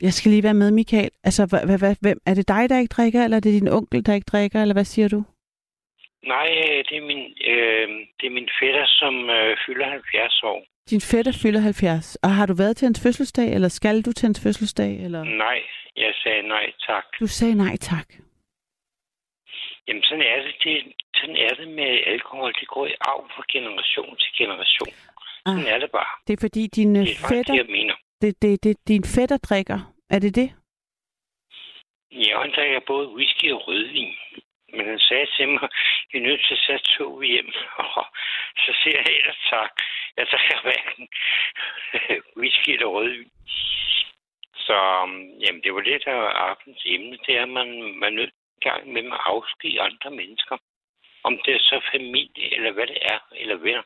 Jeg 0.00 0.12
skal 0.12 0.30
lige 0.30 0.42
være 0.42 0.60
med, 0.62 0.70
Michael. 0.70 1.10
Altså, 1.24 1.42
hva, 1.50 1.58
hva, 1.66 1.76
hva, 1.82 1.94
hvem, 2.00 2.18
er 2.26 2.34
det 2.34 2.48
dig, 2.48 2.62
der 2.70 2.78
ikke 2.78 2.94
drikker, 2.96 3.24
eller 3.24 3.36
er 3.36 3.40
det 3.40 3.60
din 3.60 3.68
onkel, 3.68 4.06
der 4.06 4.14
ikke 4.14 4.30
drikker, 4.32 4.62
eller 4.62 4.74
hvad 4.74 4.84
siger 4.84 5.08
du? 5.08 5.20
Nej, 6.34 6.48
øh, 6.64 6.78
det 6.88 6.96
er 7.00 7.06
min, 7.10 7.22
øh, 7.52 7.88
det 8.18 8.26
er 8.26 8.34
min 8.38 8.48
fætter, 8.60 8.86
som 8.86 9.14
øh, 9.30 9.56
fylder 9.66 9.88
70 9.90 10.42
år. 10.42 10.60
Din 10.90 11.00
fætter 11.00 11.32
fylder 11.42 11.60
70, 11.60 12.16
og 12.22 12.30
har 12.30 12.46
du 12.46 12.54
været 12.58 12.76
til 12.76 12.86
hans 12.86 13.02
fødselsdag, 13.02 13.48
eller 13.54 13.68
skal 13.68 14.02
du 14.02 14.12
til 14.12 14.26
hans 14.26 14.40
fødselsdag? 14.42 14.92
Eller? 15.04 15.24
Nej, 15.24 15.58
jeg 15.96 16.12
sagde 16.22 16.42
nej 16.48 16.66
tak. 16.86 17.04
Du 17.20 17.26
sagde 17.26 17.54
nej 17.54 17.76
tak. 17.76 18.08
Jamen, 19.88 20.02
sådan 20.02 20.22
er 20.32 20.42
det. 20.42 20.54
det. 20.64 20.92
Sådan 21.14 21.36
er 21.36 21.48
det 21.54 21.68
med 21.68 22.00
alkohol. 22.06 22.52
Det 22.60 22.68
går 22.68 22.86
i 22.86 22.94
arv 23.00 23.30
fra 23.34 23.42
generation 23.52 24.16
til 24.16 24.30
generation. 24.40 24.94
Sådan 25.46 25.66
Ah, 25.66 25.72
er 25.74 25.78
det 25.78 25.90
bare. 25.90 26.12
det 26.26 26.32
er 26.32 26.40
fordi, 26.46 26.66
din 26.66 26.96
øh, 26.96 27.02
Det 27.06 27.12
er 27.12 27.28
fætter, 27.28 27.54
det, 27.54 27.58
jeg 27.62 27.66
mener. 27.78 27.94
det, 28.22 28.42
det, 28.42 28.64
det, 28.64 28.76
din 28.88 29.04
fætter 29.16 29.36
drikker. 29.48 29.78
Er 30.10 30.18
det 30.18 30.34
det? 30.34 30.48
Ja, 32.12 32.40
han 32.42 32.52
drikker 32.56 32.80
både 32.86 33.08
whisky 33.16 33.52
og 33.52 33.68
rødvin. 33.68 34.14
Men 34.76 34.86
han 34.86 34.98
sagde 34.98 35.26
til 35.36 35.48
mig, 35.48 35.68
jeg 36.12 36.18
er 36.18 36.22
nødt 36.28 36.40
til 36.46 36.54
at 36.54 36.64
sætte 36.66 36.84
tog 36.96 37.22
hjem. 37.24 37.52
Og 37.98 38.06
så 38.64 38.70
siger 38.82 38.98
jeg 39.06 39.14
ellers 39.18 39.40
tak. 39.50 39.72
Jeg 40.16 40.26
drikker 40.32 40.58
hverken 40.62 41.08
whisky 42.40 42.68
eller 42.70 42.86
rødvin. 42.86 43.30
Så 44.66 44.76
um, 45.02 45.14
jamen, 45.44 45.62
det 45.64 45.74
var 45.74 45.80
det, 45.80 46.04
der 46.04 46.14
var 46.14 46.28
aftens 46.48 46.82
emne. 46.86 47.18
Det 47.26 47.36
er, 47.36 47.42
at 47.42 47.48
man, 47.48 47.68
man 48.02 48.12
er 48.12 48.16
nødt 48.16 48.30
i 48.30 48.37
gang 48.60 48.92
med 48.92 49.02
at 49.02 49.20
afsky 49.32 49.78
andre 49.88 50.10
mennesker. 50.10 50.56
Om 51.24 51.38
det 51.44 51.54
er 51.54 51.58
så 51.60 51.80
familie, 51.92 52.54
eller 52.56 52.72
hvad 52.72 52.86
det 52.86 52.98
er, 53.02 53.18
eller 53.40 53.56
venner. 53.56 53.82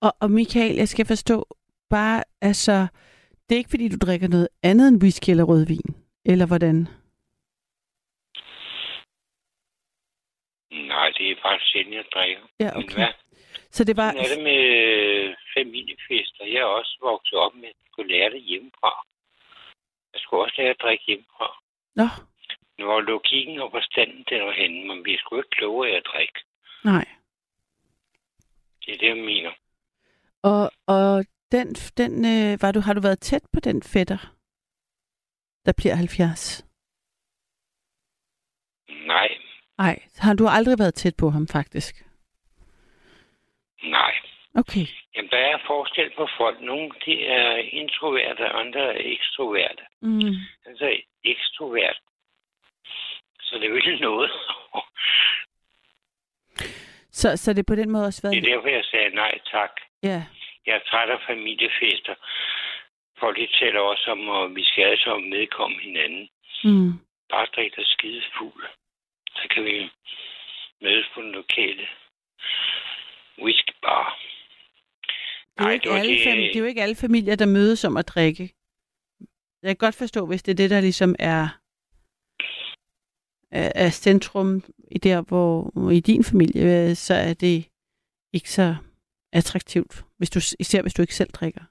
Og, 0.00 0.12
og 0.20 0.30
Michael, 0.30 0.74
jeg 0.76 0.88
skal 0.88 1.06
forstå, 1.06 1.36
bare, 1.90 2.24
altså, 2.40 2.86
det 3.44 3.54
er 3.54 3.58
ikke 3.62 3.70
fordi, 3.70 3.88
du 3.88 4.06
drikker 4.06 4.28
noget 4.28 4.48
andet 4.62 4.88
end 4.88 5.02
whisky 5.02 5.30
eller 5.30 5.44
rødvin, 5.44 5.88
eller 6.24 6.46
hvordan? 6.46 6.76
Nej, 10.70 11.08
det 11.18 11.30
er 11.30 11.36
bare 11.42 11.58
sjældent, 11.60 11.94
jeg 11.94 12.04
drikker. 12.14 12.42
Ja, 12.60 12.70
Men 12.74 12.84
okay. 12.84 12.94
hvad? 12.94 13.12
Så 13.76 13.84
det 13.84 13.96
var, 13.96 14.10
Sådan 14.10 14.24
er 14.24 14.34
det 14.34 14.42
med 14.50 14.64
familiefester. 15.56 16.44
Jeg 16.44 16.60
er 16.66 16.72
også 16.80 16.98
vokset 17.02 17.38
op 17.38 17.54
med 17.54 17.68
at 17.68 17.74
skulle 17.90 18.12
lære 18.14 18.30
det 18.30 18.42
hjemmefra. 18.42 18.92
Jeg 20.12 20.20
skulle 20.20 20.42
også 20.44 20.54
lære 20.58 20.70
at 20.70 20.82
drikke 20.84 21.04
hjemmefra. 21.06 21.48
nå, 22.00 22.06
Nu 22.82 22.88
var 22.88 23.00
logikken 23.00 23.58
og 23.60 23.70
forstanden 23.70 24.24
den 24.30 24.42
var 24.46 24.52
henne, 24.52 24.86
men 24.88 25.04
vi 25.04 25.16
skulle 25.18 25.44
ikke 25.44 25.56
af 25.86 25.96
at 25.96 26.06
drikke. 26.12 26.38
nej. 26.84 27.04
Det 28.86 28.94
er 28.94 28.98
det, 28.98 29.08
jeg 29.08 29.16
mener. 29.16 29.52
Og, 30.42 30.70
og 30.86 31.24
den, 31.52 31.68
den 31.74 32.12
øh, 32.24 32.62
var 32.62 32.72
du, 32.72 32.80
har 32.80 32.94
du 32.94 33.00
været 33.00 33.20
tæt 33.20 33.42
på 33.52 33.60
den 33.60 33.82
fætter, 33.82 34.18
der 35.66 35.72
bliver 35.76 35.94
70? 35.94 36.66
Nej, 39.06 39.28
Nej, 39.78 40.02
har 40.18 40.34
du 40.34 40.46
aldrig 40.48 40.78
været 40.78 40.94
tæt 40.94 41.14
på 41.18 41.30
ham 41.30 41.46
faktisk? 41.48 41.94
nej. 43.82 44.12
Okay. 44.54 44.86
Jamen, 45.16 45.30
der 45.30 45.36
er 45.36 45.58
forskel 45.66 46.10
på 46.16 46.28
folk. 46.38 46.60
Nogle, 46.60 46.90
de 47.06 47.26
er 47.26 47.56
introverte, 47.56 48.40
og 48.52 48.60
andre 48.60 48.80
er 48.80 49.12
ekstroverte. 49.16 49.82
Mm. 50.00 50.34
Altså, 50.66 50.96
ekstrovert. 51.24 51.98
Så 53.52 53.58
det 53.58 53.66
er 53.68 53.72
vel 53.72 54.00
noget. 54.00 54.30
Så, 57.10 57.36
så 57.36 57.52
det 57.52 57.66
på 57.66 57.74
den 57.74 57.90
måde 57.90 58.06
også 58.06 58.20
det 58.22 58.30
været... 58.30 58.44
er 58.44 58.54
derfor, 58.54 58.68
jeg 58.68 58.84
sagde 58.84 59.14
nej 59.14 59.38
tak. 59.50 59.70
Ja, 60.02 60.24
Jeg 60.66 60.74
er 60.74 60.80
træt 60.90 61.10
af 61.10 61.20
familiefester. 61.26 62.14
Folk 63.20 63.38
taler 63.60 63.80
også 63.80 64.10
om, 64.10 64.30
at 64.30 64.54
vi 64.56 64.64
skal 64.64 64.84
alle 64.84 65.02
sammen 65.02 65.30
medkomme 65.30 65.76
hinanden. 65.80 66.28
mm. 66.64 66.92
Bare 67.30 67.46
drik 67.56 67.76
dig 67.76 67.86
skide 67.86 68.22
fuld. 68.38 68.64
Så 69.36 69.48
kan 69.54 69.64
vi 69.64 69.90
mødes 70.82 71.06
på 71.14 71.22
den 71.22 71.32
lokale 71.32 71.86
whiskybar. 73.42 74.18
Det, 75.58 75.66
er 75.66 75.70
ikke 75.70 75.82
det 75.84 75.92
var 75.92 75.98
alle 75.98 76.14
det- 76.16 76.26
fam- 76.26 76.36
det 76.52 76.56
er 76.56 76.60
jo 76.60 76.64
ikke 76.66 76.82
alle 76.82 76.96
familier, 76.96 77.36
der 77.36 77.46
mødes 77.46 77.84
om 77.84 77.96
at 77.96 78.08
drikke. 78.08 78.54
Jeg 79.62 79.68
kan 79.68 79.76
godt 79.76 79.98
forstå, 79.98 80.26
hvis 80.26 80.42
det 80.42 80.52
er 80.52 80.56
det, 80.56 80.70
der 80.70 80.80
ligesom 80.80 81.14
er, 81.18 81.48
er, 83.52 83.90
centrum 83.90 84.62
i 84.90 84.98
der, 84.98 85.20
hvor 85.28 85.90
i 85.90 86.00
din 86.00 86.24
familie, 86.24 86.62
øh, 86.90 86.94
så 86.96 87.14
er 87.14 87.34
det 87.34 87.68
ikke 88.32 88.50
så 88.50 88.76
attraktivt, 89.32 90.04
hvis 90.18 90.30
du, 90.30 90.38
især 90.60 90.82
hvis 90.82 90.94
du 90.94 91.02
ikke 91.02 91.14
selv 91.20 91.30
drikker. 91.38 91.64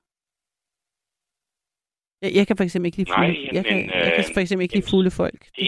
Jeg, 2.23 2.31
jeg 2.37 2.47
kan 2.47 2.57
for 2.57 2.63
eksempel 2.63 2.87
ikke 2.87 2.97
lide 2.97 3.09
Nej, 3.09 3.27
fulde, 3.27 3.49
jeg, 3.57 3.65
kan, 3.65 3.77
jamen, 3.77 3.89
jeg 4.05 4.11
kan 4.15 4.23
øh, 4.29 4.33
for 4.35 4.41
eksempel 4.43 4.63
ikke 4.63 4.75
lide 4.75 4.85
jamen, 4.85 4.91
fulde 4.93 5.11
folk. 5.21 5.41
Det, 5.55 5.67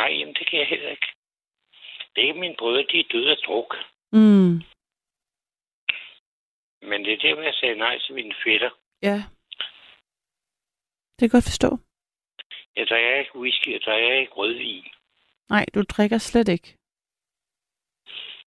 nej, 0.00 0.10
jamen, 0.18 0.34
det 0.38 0.44
kan 0.50 0.58
jeg 0.58 0.68
heller 0.68 0.90
ikke. 0.90 1.08
Det 2.12 2.18
er 2.22 2.26
ikke 2.28 2.40
mine 2.40 2.56
brødre, 2.58 2.86
de 2.92 2.98
er 3.00 3.08
døde 3.12 3.30
af 3.30 3.36
druk. 3.46 3.70
Mm, 4.12 4.54
Men 6.90 6.98
det 7.04 7.12
er 7.12 7.20
der, 7.24 7.34
hvor 7.34 7.42
jeg 7.42 7.54
sagde 7.60 7.74
nej 7.84 7.98
til 8.04 8.14
mine 8.14 8.34
fætter. 8.44 8.70
ja. 9.02 9.18
Det 11.14 11.18
kan 11.20 11.26
jeg 11.26 11.30
godt 11.30 11.44
forstå. 11.52 11.70
Jeg 12.76 12.86
drikker 12.86 13.18
ikke 13.18 13.38
whisky, 13.38 13.68
jeg 13.72 13.80
drikker 13.86 14.12
ikke 14.20 14.32
rødvin. 14.32 14.84
Nej, 15.50 15.66
du 15.74 15.82
drikker 15.82 16.18
slet 16.18 16.48
ikke. 16.48 16.76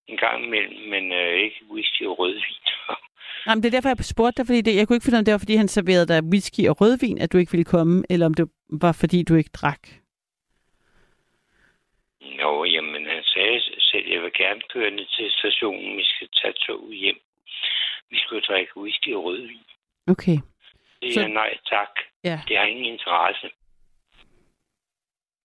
En 0.07 0.17
gang 0.17 0.43
imellem, 0.45 0.89
men 0.89 1.11
øh, 1.11 1.33
ikke 1.33 1.61
whisky 1.71 2.01
og 2.05 2.19
rødvin. 2.19 2.63
Nej, 3.45 3.53
men 3.55 3.63
det 3.63 3.67
er 3.69 3.71
derfor, 3.77 3.89
jeg 3.89 3.97
spurgte 4.05 4.37
dig, 4.37 4.45
fordi 4.47 4.61
det, 4.61 4.75
jeg 4.75 4.87
kunne 4.87 4.95
ikke 4.95 5.03
finde 5.03 5.15
ud 5.15 5.17
af, 5.17 5.21
om 5.21 5.25
det 5.25 5.31
var, 5.31 5.37
fordi 5.37 5.55
han 5.55 5.67
serverede 5.67 6.07
dig 6.07 6.23
whisky 6.23 6.67
og 6.69 6.81
rødvin, 6.81 7.17
at 7.21 7.31
du 7.33 7.37
ikke 7.37 7.51
ville 7.51 7.65
komme, 7.75 8.03
eller 8.09 8.25
om 8.25 8.33
det 8.33 8.49
var, 8.69 8.91
fordi 8.91 9.23
du 9.23 9.35
ikke 9.35 9.49
drak. 9.53 9.81
Nå, 12.21 12.63
jamen, 12.65 13.05
han 13.05 13.23
sagde 13.23 13.61
selv, 13.79 14.07
jeg 14.13 14.21
vil 14.21 14.31
gerne 14.33 14.61
køre 14.73 14.91
ned 14.91 15.05
til 15.17 15.31
stationen, 15.31 15.97
vi 15.97 16.03
skal 16.03 16.27
tage 16.41 16.53
tog 16.53 16.93
hjem. 16.93 17.19
Vi 18.09 18.17
skulle 18.17 18.41
drikke 18.41 18.77
whisky 18.77 19.13
og 19.13 19.23
rødvin. 19.23 19.65
Okay. 20.07 20.37
Det 21.01 21.13
Så- 21.13 21.21
er 21.21 21.27
nej 21.27 21.57
tak. 21.69 21.93
Ja. 22.23 22.39
Det 22.47 22.57
har 22.57 22.65
ingen 22.65 22.85
interesse. 22.85 23.49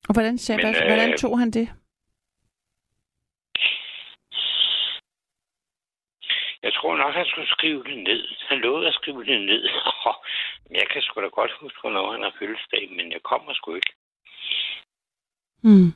Og 0.08 0.12
hvordan, 0.14 0.38
sagde, 0.38 0.62
Men, 0.62 0.74
hvordan 0.74 1.12
øh, 1.12 1.18
tog 1.18 1.38
han 1.38 1.50
det? 1.50 1.68
Jeg 6.62 6.72
tror 6.74 6.96
nok, 6.96 7.14
han 7.14 7.26
skulle 7.26 7.48
skrive 7.48 7.84
det 7.84 7.98
ned. 7.98 8.22
Han 8.48 8.58
lovede 8.58 8.88
at 8.88 8.94
skrive 8.94 9.24
det 9.24 9.40
ned. 9.40 9.62
Men 10.66 10.76
jeg 10.80 10.88
kan 10.92 11.02
sgu 11.02 11.20
da 11.20 11.26
godt 11.26 11.52
huske, 11.60 11.78
hvornår 11.80 12.12
han 12.12 12.22
har 12.22 12.34
fødselsdag, 12.38 12.88
men 12.96 13.12
jeg 13.12 13.22
kommer 13.22 13.54
sgu 13.54 13.74
ikke. 13.74 13.92
Hmm. 15.64 15.90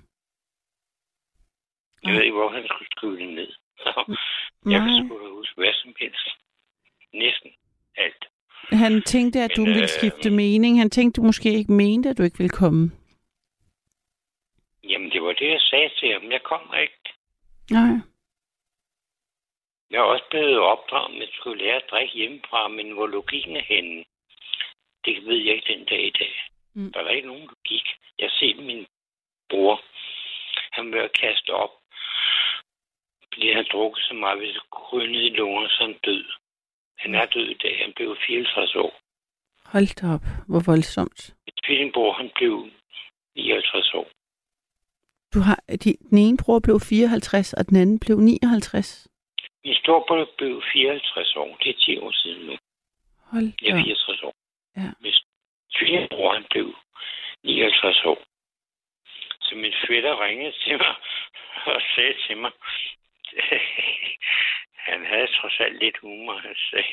Jeg 2.05 2.15
ved 2.15 2.23
ikke, 2.23 2.37
hvor 2.37 2.49
han 2.49 2.65
skulle 2.69 2.89
skrive 2.97 3.17
det 3.17 3.29
ned. 3.29 3.53
jeg 4.73 4.81
kan 4.81 4.93
sgu 4.99 5.13
da 5.23 5.29
huske 5.39 5.55
hvad 5.57 5.73
som 5.83 5.95
helst. 6.01 6.29
Næsten 7.13 7.51
alt. 7.97 8.25
Han 8.73 9.03
tænkte, 9.03 9.41
at 9.41 9.51
du 9.57 9.61
Men, 9.61 9.69
ville 9.69 9.83
øh, 9.83 9.97
skifte 9.99 10.31
mening. 10.31 10.79
Han 10.79 10.91
tænkte, 10.91 11.21
du 11.21 11.27
måske 11.27 11.49
ikke 11.53 11.73
mente, 11.73 12.09
at 12.09 12.19
du 12.19 12.23
ikke 12.23 12.39
ville 12.39 12.59
komme. 12.63 12.91
Jamen, 14.91 15.11
det 15.11 15.23
var 15.23 15.33
det, 15.33 15.49
jeg 15.51 15.61
sagde 15.61 15.91
til 15.99 16.13
ham. 16.13 16.33
Jeg 16.33 16.43
kommer 16.43 16.75
ikke. 16.75 17.01
Nej. 17.71 17.97
Jeg 19.91 19.99
er 19.99 20.13
også 20.15 20.25
blevet 20.31 20.59
opdraget 20.59 21.15
med 21.15 21.23
at 21.23 21.35
skulle 21.35 21.65
lære 21.65 21.77
at 21.77 21.91
drikke 21.91 22.15
hjemmefra, 22.15 22.69
men 22.69 22.93
hvor 22.93 23.07
logikken 23.07 23.57
er 23.57 23.67
henne, 23.75 24.05
det 25.05 25.27
ved 25.27 25.39
jeg 25.45 25.55
ikke 25.55 25.73
den 25.75 25.85
dag 25.85 26.07
i 26.07 26.15
dag. 26.21 26.35
Mm. 26.75 26.93
Der 26.93 27.01
er 27.01 27.09
ikke 27.09 27.29
nogen 27.29 27.49
logik. 27.55 27.87
Jeg 28.19 28.31
set 28.31 28.59
min 28.59 28.87
bror. 29.51 29.81
Han 30.73 30.93
vil 30.93 31.09
kaste 31.09 31.51
op. 31.51 31.75
Fordi 33.23 33.53
han 33.53 33.67
drukket 33.73 34.05
så 34.05 34.15
meget, 34.15 34.39
hvis 34.39 34.57
han 34.91 35.11
ned 35.11 35.23
i 35.23 35.37
lunger, 35.39 35.69
så 35.69 35.83
han 35.85 35.99
død. 36.05 36.25
Han 36.99 37.15
er 37.15 37.27
død 37.27 37.49
i 37.49 37.59
dag. 37.65 37.79
Han 37.85 37.93
blev 37.97 38.17
54 38.27 38.75
år. 38.75 39.01
Hold 39.73 39.95
da 40.01 40.07
op. 40.15 40.27
Hvor 40.49 40.63
voldsomt. 40.67 41.35
Min 41.47 41.55
tvillingbror, 41.65 42.13
han 42.13 42.31
blev 42.35 42.71
59 43.35 43.95
år. 43.95 44.09
Du 45.35 45.41
har, 45.41 45.59
de, 45.85 45.97
den 46.11 46.19
ene 46.19 46.39
bror 46.45 46.59
blev 46.59 46.81
54, 46.81 47.53
og 47.53 47.69
den 47.69 47.77
anden 47.77 47.99
blev 47.99 48.17
59. 48.19 49.09
Min 49.65 49.75
storbror 49.75 50.29
blev 50.39 50.63
54 50.73 51.37
år. 51.37 51.57
Det 51.63 51.71
er 51.71 51.79
10 51.79 51.99
år 51.99 52.13
siden 52.13 52.47
nu. 52.47 52.57
Hold 53.33 53.53
Jeg 53.63 53.73
da 53.73 53.77
er 53.77 53.81
op. 53.81 53.85
64 53.85 54.23
år. 54.23 54.35
Ja. 54.77 54.91
Min 55.01 55.15
tvillingbror, 55.75 56.33
han 56.35 56.47
blev 56.51 56.75
59 57.43 58.05
år. 58.05 58.19
Så 59.41 59.55
min 59.55 59.75
fætter 59.87 60.25
ringede 60.25 60.53
til 60.65 60.77
mig 60.79 60.95
og 61.75 61.81
sagde 61.95 62.15
til 62.27 62.37
mig, 62.37 62.53
han 64.89 65.07
havde 65.07 65.27
trods 65.27 65.61
alt 65.61 65.79
lidt 65.85 65.99
humor. 65.99 66.37
Han 66.39 66.57
sagde, 66.71 66.93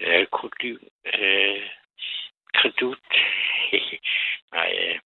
øh, 0.00 0.26
kredut, 0.36 0.82
øh, 1.14 1.62
kredut. 2.58 2.98
nej, 4.52 4.70
øh, 4.82 4.98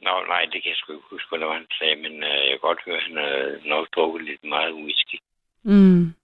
Nå, 0.00 0.24
nej, 0.32 0.42
det 0.52 0.62
kan 0.62 0.70
jeg 0.70 0.76
sgu 0.76 0.92
ikke 0.92 1.06
huske, 1.10 1.36
hvad 1.36 1.54
han 1.54 1.66
sagde, 1.78 1.96
men 1.96 2.12
øh, 2.22 2.28
jeg 2.48 2.50
kan 2.50 2.58
godt 2.68 2.84
høre, 2.84 2.96
at 2.96 3.02
han 3.02 3.16
har 3.16 3.68
nok 3.68 3.88
drukket 3.94 4.24
lidt 4.24 4.44
meget 4.44 4.72
whisky. 4.74 5.18
Mm. 5.62 6.14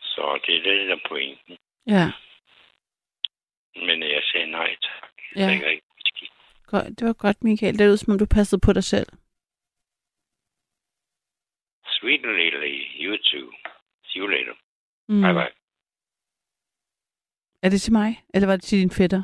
Så 0.00 0.40
det 0.46 0.56
er 0.56 0.62
det, 0.62 0.88
der 0.88 0.94
er 0.96 1.08
pointen. 1.08 1.56
Ja. 1.86 2.04
Men 3.86 4.02
jeg 4.02 4.22
sagde 4.32 4.46
nej 4.50 4.76
tak. 4.82 5.10
Jeg 5.34 5.40
Ja. 5.40 5.46
drikker 5.48 5.68
ikke 5.68 5.86
whisky. 5.96 6.26
Godt. 6.66 6.98
Det 6.98 7.06
var 7.06 7.12
godt, 7.12 7.44
Michael. 7.44 7.78
Det 7.78 7.90
ud, 7.92 7.96
som 7.96 8.12
om 8.12 8.18
du 8.18 8.26
passede 8.26 8.60
på 8.66 8.72
dig 8.72 8.84
selv. 8.84 9.06
Sweet 11.86 12.22
lady, 12.22 12.76
you 13.04 13.16
too. 13.30 13.52
See 14.04 14.20
you 14.20 14.26
later. 14.26 14.54
Mm. 15.08 15.20
Bye 15.22 15.32
bye. 15.32 15.54
Er 17.62 17.68
det 17.70 17.80
til 17.80 17.92
mig, 17.92 18.24
eller 18.34 18.46
var 18.46 18.56
det 18.56 18.62
til 18.64 18.78
din 18.78 18.90
fætter? 18.90 19.22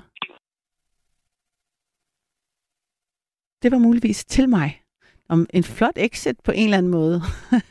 Det 3.63 3.73
var 3.73 3.79
muligvis 3.79 4.25
til 4.25 4.49
mig. 4.49 4.83
Om 5.29 5.47
en 5.51 5.65
flot 5.65 5.97
exit 5.97 6.37
på 6.45 6.53
en 6.53 6.65
eller 6.65 6.79
anden 6.79 6.93
måde. 6.93 7.23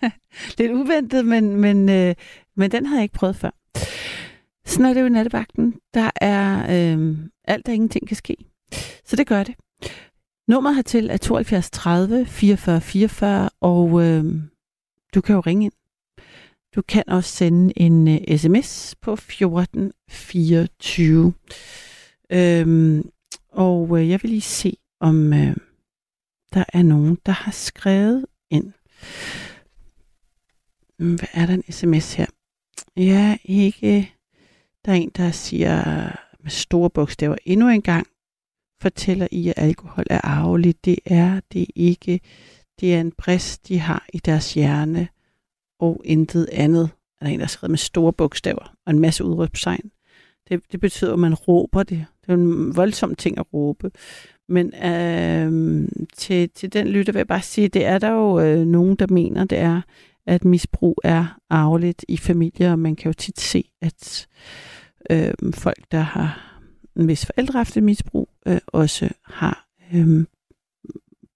Lidt 0.57 0.71
uventet, 0.71 1.25
men, 1.25 1.55
men, 1.55 1.89
øh, 1.89 2.15
men 2.55 2.71
den 2.71 2.85
havde 2.85 2.99
jeg 2.99 3.03
ikke 3.03 3.15
prøvet 3.15 3.35
før. 3.35 3.51
Sådan 4.65 4.85
er 4.85 4.93
det 4.93 5.01
jo 5.01 5.05
i 5.05 5.09
nattevagten. 5.09 5.75
Der 5.93 6.11
er 6.15 6.65
øh, 6.69 7.17
alt, 7.43 7.65
der 7.65 7.73
ingenting 7.73 8.07
kan 8.07 8.17
ske. 8.17 8.37
Så 9.05 9.15
det 9.15 9.27
gør 9.27 9.43
det. 9.43 9.55
Nummeret 10.47 10.75
hertil 10.75 11.09
er 11.09 11.17
72 11.17 11.69
30 11.69 12.25
44 12.25 12.81
44, 12.81 13.49
og 13.61 14.03
øh, 14.03 14.25
du 15.15 15.21
kan 15.21 15.35
jo 15.35 15.41
ringe 15.41 15.65
ind. 15.65 15.73
Du 16.75 16.81
kan 16.81 17.03
også 17.07 17.35
sende 17.35 17.79
en 17.79 18.07
øh, 18.07 18.17
uh, 18.31 18.37
sms 18.37 18.95
på 19.01 19.13
1424. 19.13 21.33
Øhm, 22.31 23.09
og 23.51 23.99
øh, 23.99 24.09
jeg 24.09 24.19
vil 24.23 24.29
lige 24.29 24.41
se, 24.41 24.77
om 24.99 25.33
øh, 25.33 25.55
der 26.55 26.63
er 26.73 26.83
nogen, 26.83 27.17
der 27.25 27.31
har 27.31 27.51
skrevet 27.51 28.25
ind. 28.49 28.73
Hm, 30.99 31.15
hvad 31.15 31.29
er 31.33 31.45
der 31.45 31.53
en 31.53 31.71
sms 31.71 32.13
her? 32.13 32.25
Ja, 32.97 33.37
ikke. 33.43 34.13
Der 34.85 34.91
er 34.91 34.95
en, 34.95 35.11
der 35.17 35.31
siger 35.31 35.83
med 36.39 36.51
store 36.51 36.89
bogstaver 36.89 37.35
endnu 37.45 37.69
en 37.69 37.81
gang, 37.81 38.07
fortæller 38.81 39.27
I, 39.31 39.47
at 39.47 39.53
alkohol 39.57 40.05
er 40.09 40.21
arveligt. 40.23 40.85
Det 40.85 40.99
er 41.05 41.39
det 41.53 41.67
ikke. 41.75 42.19
Det 42.79 42.95
er 42.95 43.01
en 43.01 43.11
brist, 43.11 43.67
de 43.67 43.79
har 43.79 44.05
i 44.13 44.17
deres 44.17 44.53
hjerne 44.53 45.07
og 45.79 46.01
intet 46.05 46.49
andet. 46.51 46.89
Er 47.21 47.25
der 47.25 47.33
en, 47.33 47.39
der 47.39 47.45
har 47.45 47.49
skrevet 47.49 47.71
med 47.71 47.77
store 47.77 48.13
bogstaver 48.13 48.75
og 48.85 48.91
en 48.91 48.99
masse 48.99 49.23
udråbstegn. 49.23 49.91
Det, 50.49 50.61
det 50.71 50.79
betyder, 50.79 51.13
at 51.13 51.19
man 51.19 51.33
råber 51.33 51.83
det. 51.83 52.05
Det 52.21 52.29
er 52.29 52.33
en 52.33 52.75
voldsom 52.75 53.15
ting 53.15 53.37
at 53.37 53.53
råbe. 53.53 53.91
Men 54.49 54.73
øh, 54.83 55.87
til, 56.17 56.49
til 56.49 56.73
den 56.73 56.87
lytter 56.87 57.13
vil 57.13 57.19
jeg 57.19 57.27
bare 57.27 57.41
sige, 57.41 57.67
det 57.67 57.85
er 57.85 57.97
der 57.97 58.11
jo 58.11 58.39
øh, 58.39 58.65
nogen, 58.65 58.95
der 58.95 59.07
mener, 59.09 59.45
det 59.45 59.57
er, 59.57 59.81
at 60.25 60.45
misbrug 60.45 61.01
er 61.03 61.39
arveligt 61.49 62.05
i 62.07 62.17
familier, 62.17 62.71
og 62.71 62.79
man 62.79 62.95
kan 62.95 63.09
jo 63.09 63.13
tit 63.13 63.39
se, 63.39 63.69
at 63.81 64.27
øh, 65.09 65.33
folk, 65.53 65.91
der 65.91 65.99
har 65.99 66.59
en 66.95 67.07
vis 67.07 67.25
forældre 67.25 67.59
haft 67.59 67.77
et 67.77 67.83
misbrug, 67.83 68.29
øh, 68.47 68.57
også 68.67 69.09
har 69.23 69.67
øh, 69.93 70.25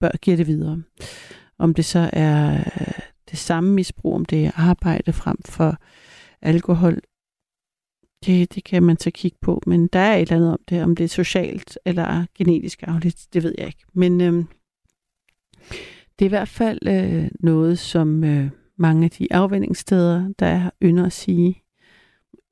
bør 0.00 0.16
give 0.22 0.36
det 0.36 0.46
videre. 0.46 0.82
Om 1.58 1.74
det 1.74 1.84
så 1.84 2.10
er 2.12 2.54
øh, 2.54 2.98
det 3.30 3.38
samme 3.38 3.72
misbrug, 3.72 4.14
om 4.14 4.24
det 4.24 4.46
er 4.46 4.50
arbejde 4.54 5.12
frem 5.12 5.36
for 5.44 5.76
alkohol, 6.42 7.00
det, 8.26 8.54
det 8.54 8.64
kan 8.64 8.82
man 8.82 8.98
så 8.98 9.10
kigge 9.10 9.38
på. 9.40 9.62
Men 9.66 9.86
der 9.86 9.98
er 9.98 10.16
et 10.16 10.20
eller 10.20 10.36
andet 10.36 10.52
om 10.52 10.58
det, 10.68 10.82
om 10.82 10.96
det 10.96 11.04
er 11.04 11.08
socialt 11.08 11.78
eller 11.84 12.26
genetisk 12.34 12.82
arveligt, 12.82 13.26
det 13.32 13.42
ved 13.42 13.54
jeg 13.58 13.66
ikke. 13.66 13.84
Men 13.92 14.20
øh, 14.20 14.44
det 16.18 16.24
er 16.24 16.26
i 16.26 16.28
hvert 16.28 16.48
fald 16.48 16.78
øh, 16.88 17.28
noget, 17.40 17.78
som 17.78 18.24
øh, 18.24 18.50
mange 18.76 19.04
af 19.04 19.10
de 19.10 19.32
afvendingssteder, 19.32 20.32
der 20.38 20.70
ynder 20.82 21.06
at 21.06 21.12
sige, 21.12 21.62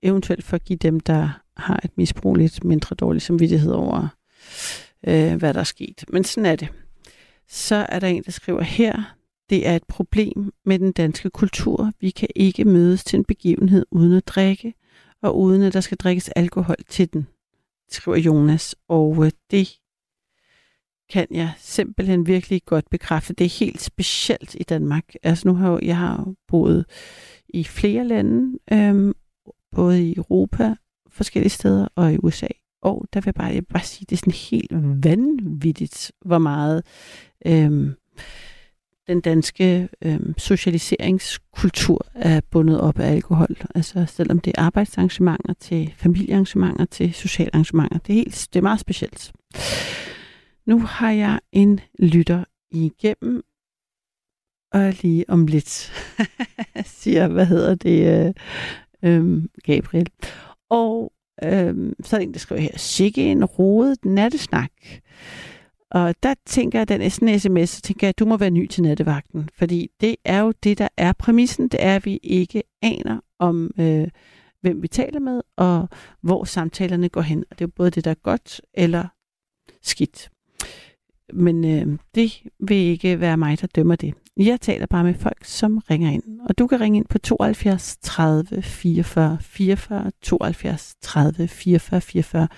eventuelt 0.02 0.44
for 0.44 0.56
at 0.56 0.64
give 0.64 0.76
dem, 0.76 1.00
der 1.00 1.40
har 1.56 1.80
et 1.84 1.90
misbrug 1.96 2.34
lidt 2.34 2.64
mindre 2.64 2.96
dårlig 2.96 3.22
samvittighed 3.22 3.72
over, 3.72 4.08
øh, 5.06 5.34
hvad 5.34 5.54
der 5.54 5.60
er 5.60 5.64
sket. 5.64 6.04
Men 6.08 6.24
sådan 6.24 6.46
er 6.46 6.56
det. 6.56 6.68
Så 7.48 7.86
er 7.88 7.98
der 7.98 8.06
en, 8.06 8.22
der 8.22 8.30
skriver 8.30 8.62
her, 8.62 9.14
det 9.50 9.66
er 9.66 9.76
et 9.76 9.84
problem 9.88 10.52
med 10.64 10.78
den 10.78 10.92
danske 10.92 11.30
kultur. 11.30 11.92
Vi 12.00 12.10
kan 12.10 12.28
ikke 12.36 12.64
mødes 12.64 13.04
til 13.04 13.16
en 13.16 13.24
begivenhed 13.24 13.86
uden 13.90 14.12
at 14.12 14.28
drikke, 14.28 14.74
og 15.22 15.38
uden 15.38 15.62
at 15.62 15.72
der 15.72 15.80
skal 15.80 15.96
drikkes 15.96 16.28
alkohol 16.28 16.76
til 16.88 17.12
den, 17.12 17.26
skriver 17.90 18.18
Jonas. 18.18 18.76
Og 18.88 19.24
øh, 19.24 19.30
det 19.50 19.78
kan 21.10 21.26
jeg 21.30 21.52
simpelthen 21.58 22.26
virkelig 22.26 22.62
godt 22.64 22.90
bekræfte. 22.90 23.34
Det 23.34 23.44
er 23.44 23.58
helt 23.58 23.80
specielt 23.80 24.54
i 24.54 24.62
Danmark. 24.62 25.04
Altså 25.22 25.48
nu 25.48 25.54
har 25.54 25.72
jeg, 25.72 25.82
jeg 25.82 25.96
har 25.96 26.24
jo 26.26 26.34
boet 26.48 26.84
i 27.48 27.64
flere 27.64 28.04
lande, 28.04 28.58
øhm, 28.72 29.14
både 29.70 30.08
i 30.08 30.16
Europa, 30.16 30.74
forskellige 31.08 31.50
steder, 31.50 31.88
og 31.94 32.12
i 32.12 32.18
USA. 32.22 32.46
Og 32.82 33.06
der 33.12 33.20
vil 33.20 33.26
jeg 33.26 33.34
bare, 33.34 33.46
jeg 33.46 33.54
vil 33.54 33.62
bare 33.72 33.82
sige, 33.82 34.06
det 34.10 34.16
er 34.16 34.18
sådan 34.18 34.32
helt 34.50 35.04
vanvittigt, 35.04 36.12
hvor 36.24 36.38
meget 36.38 36.82
øhm, 37.46 37.94
den 39.08 39.20
danske 39.20 39.88
øh, 40.02 40.20
socialiseringskultur 40.36 42.06
er 42.14 42.40
bundet 42.50 42.80
op 42.80 42.98
af 42.98 43.12
alkohol. 43.12 43.56
Altså 43.74 44.06
selvom 44.06 44.40
det 44.40 44.52
er 44.58 44.62
arbejdsarrangementer 44.62 45.52
til 45.60 45.94
familiearrangementer 45.96 46.84
til 46.84 47.14
sociale 47.14 47.50
arrangementer. 47.54 47.98
Det 47.98 48.12
er, 48.12 48.16
helt, 48.16 48.48
det 48.52 48.58
er 48.58 48.62
meget 48.62 48.80
specielt. 48.80 49.32
Nu 50.66 50.80
har 50.80 51.10
jeg 51.10 51.40
en 51.52 51.80
lytter 51.98 52.44
igennem, 52.70 53.42
og 54.72 54.94
lige 55.02 55.30
om 55.30 55.46
lidt 55.46 55.92
siger, 57.00 57.28
hvad 57.28 57.46
hedder 57.46 57.74
det, 57.74 58.26
øh, 58.26 58.34
øh, 59.02 59.44
Gabriel. 59.64 60.08
Og 60.70 61.12
øh, 61.44 61.92
så 62.02 62.16
er 62.16 62.20
der 62.20 62.26
en, 62.26 62.32
der 62.32 62.38
skriver 62.38 62.60
her, 62.60 62.76
sikke 62.76 63.22
en 63.22 63.44
rodet 63.44 64.04
nattesnak. 64.04 64.72
Og 65.90 66.14
der 66.22 66.34
tænker 66.46 66.78
jeg, 66.78 66.88
den 66.88 67.10
sådan 67.10 67.28
en 67.28 67.40
sms, 67.40 67.70
så 67.70 67.80
tænker 67.80 68.06
jeg, 68.06 68.08
at 68.08 68.18
du 68.18 68.24
må 68.24 68.36
være 68.36 68.50
ny 68.50 68.66
til 68.66 68.82
nattevagten. 68.82 69.48
Fordi 69.54 69.90
det 70.00 70.16
er 70.24 70.40
jo 70.40 70.52
det, 70.62 70.78
der 70.78 70.88
er 70.96 71.12
præmissen. 71.12 71.68
Det 71.68 71.82
er, 71.82 71.96
at 71.96 72.04
vi 72.04 72.20
ikke 72.22 72.62
aner 72.82 73.20
om, 73.38 73.70
øh, 73.80 74.08
hvem 74.60 74.82
vi 74.82 74.88
taler 74.88 75.20
med, 75.20 75.42
og 75.56 75.88
hvor 76.20 76.44
samtalerne 76.44 77.08
går 77.08 77.20
hen. 77.20 77.44
Og 77.50 77.58
det 77.58 77.64
er 77.64 77.68
jo 77.68 77.72
både 77.76 77.90
det, 77.90 78.04
der 78.04 78.10
er 78.10 78.22
godt 78.22 78.60
eller 78.74 79.04
skidt. 79.82 80.30
Men 81.32 81.64
øh, 81.64 81.98
det 82.14 82.42
vil 82.60 82.76
ikke 82.76 83.20
være 83.20 83.36
mig, 83.36 83.60
der 83.60 83.66
dømmer 83.66 83.96
det. 83.96 84.14
Jeg 84.36 84.60
taler 84.60 84.86
bare 84.86 85.04
med 85.04 85.14
folk, 85.14 85.44
som 85.44 85.78
ringer 85.78 86.10
ind. 86.10 86.40
Og 86.48 86.58
du 86.58 86.66
kan 86.66 86.80
ringe 86.80 86.96
ind 86.96 87.06
på 87.06 87.18
72 87.18 87.96
30 88.02 88.62
44 88.62 89.38
44, 89.40 90.10
72 90.22 90.94
30 91.02 91.48
44 91.48 92.00
44. 92.00 92.48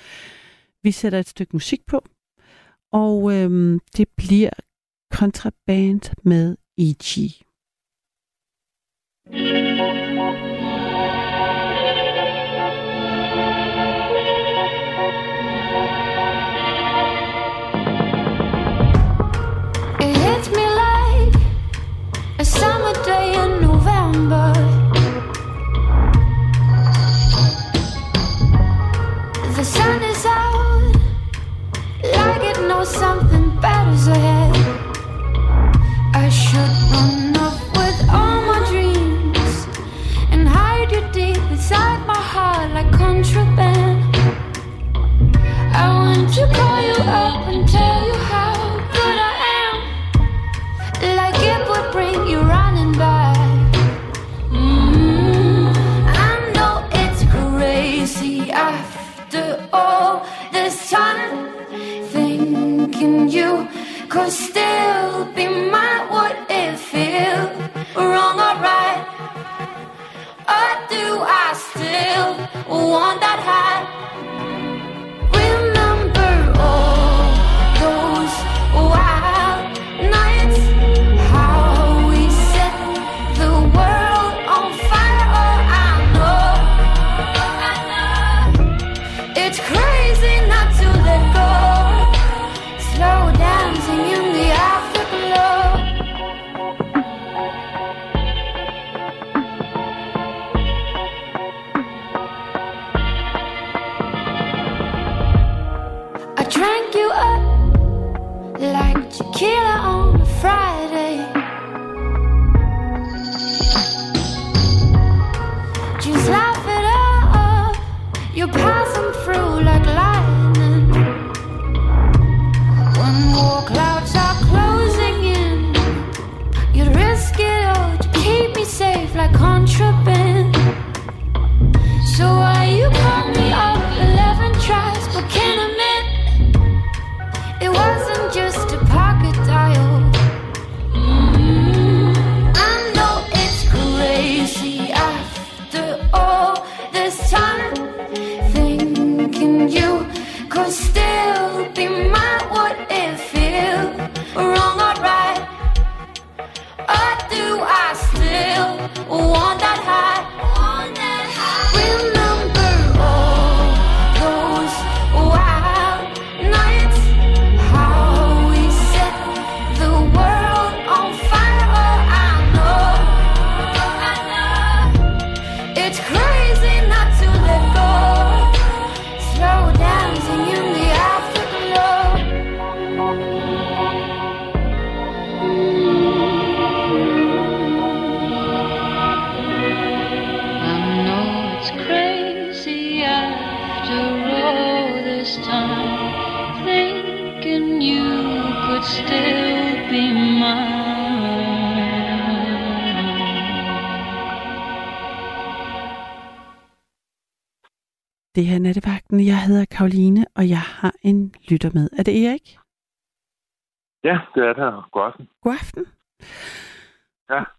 Vi 0.83 0.91
sætter 0.91 1.19
et 1.19 1.29
stykke 1.29 1.51
musik 1.53 1.81
på, 1.87 2.05
og 2.93 3.33
øhm, 3.33 3.81
det 3.97 4.09
bliver 4.17 4.51
kontraband 5.11 6.25
med 6.25 6.57
E.G. 6.79 7.43
thank 9.33 10.05
you 10.05 10.10
something 32.91 33.51
better's 33.61 34.09
ahead. 34.09 34.57
I 36.15 36.29
should 36.29 36.75
run 36.93 37.37
off 37.37 37.61
with 37.77 37.99
all 38.11 38.41
my 38.51 38.65
dreams 38.69 39.67
and 40.33 40.49
hide 40.49 40.91
you 40.91 41.03
deep 41.13 41.43
inside 41.51 42.05
my 42.07 42.15
heart 42.15 42.71
like 42.73 42.91
contraband. 42.93 44.05
I 45.73 45.87
want 45.89 46.35
to 46.35 46.47
call 46.53 46.81
you 46.83 46.99
up 47.23 47.49
and 47.49 47.69
tell 47.69 48.07
you 48.07 48.15
how 48.33 48.55
good 48.93 49.19
I 49.31 49.35
am, 49.63 49.77
like 51.17 51.39
it 51.53 51.61
would 51.69 51.93
bring 51.93 52.27
you 52.27 52.41
running 52.41 52.93
back. 52.93 53.37
Mm, 54.51 55.73
I 56.29 56.53
know 56.55 56.89
it's 56.93 57.23
crazy 57.35 58.51
after 58.51 59.69
all 59.73 60.27
this 60.53 60.91
time, 60.91 61.50
thinking 63.01 63.29
you 63.31 63.67
could 64.09 64.31
still 64.31 65.25
be 65.35 65.49
mine. 65.49 66.09
Would 66.13 66.37
it 66.51 66.79
feel 66.79 67.41
wrong 67.97 68.37
or 68.39 68.57
right? 68.61 69.01
Or 70.57 70.71
do 70.89 71.05
I 71.23 71.47
still 71.69 72.31
want 72.69 73.21
that 73.21 73.41
high? 73.49 74.30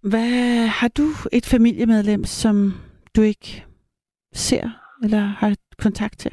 Hvad 0.03 0.67
har 0.67 0.87
du 0.97 1.03
et 1.31 1.45
familiemedlem, 1.51 2.23
som 2.23 2.55
du 3.15 3.21
ikke 3.21 3.65
ser 4.33 4.69
eller 5.03 5.19
har 5.19 5.55
kontakt 5.81 6.17
til? 6.19 6.31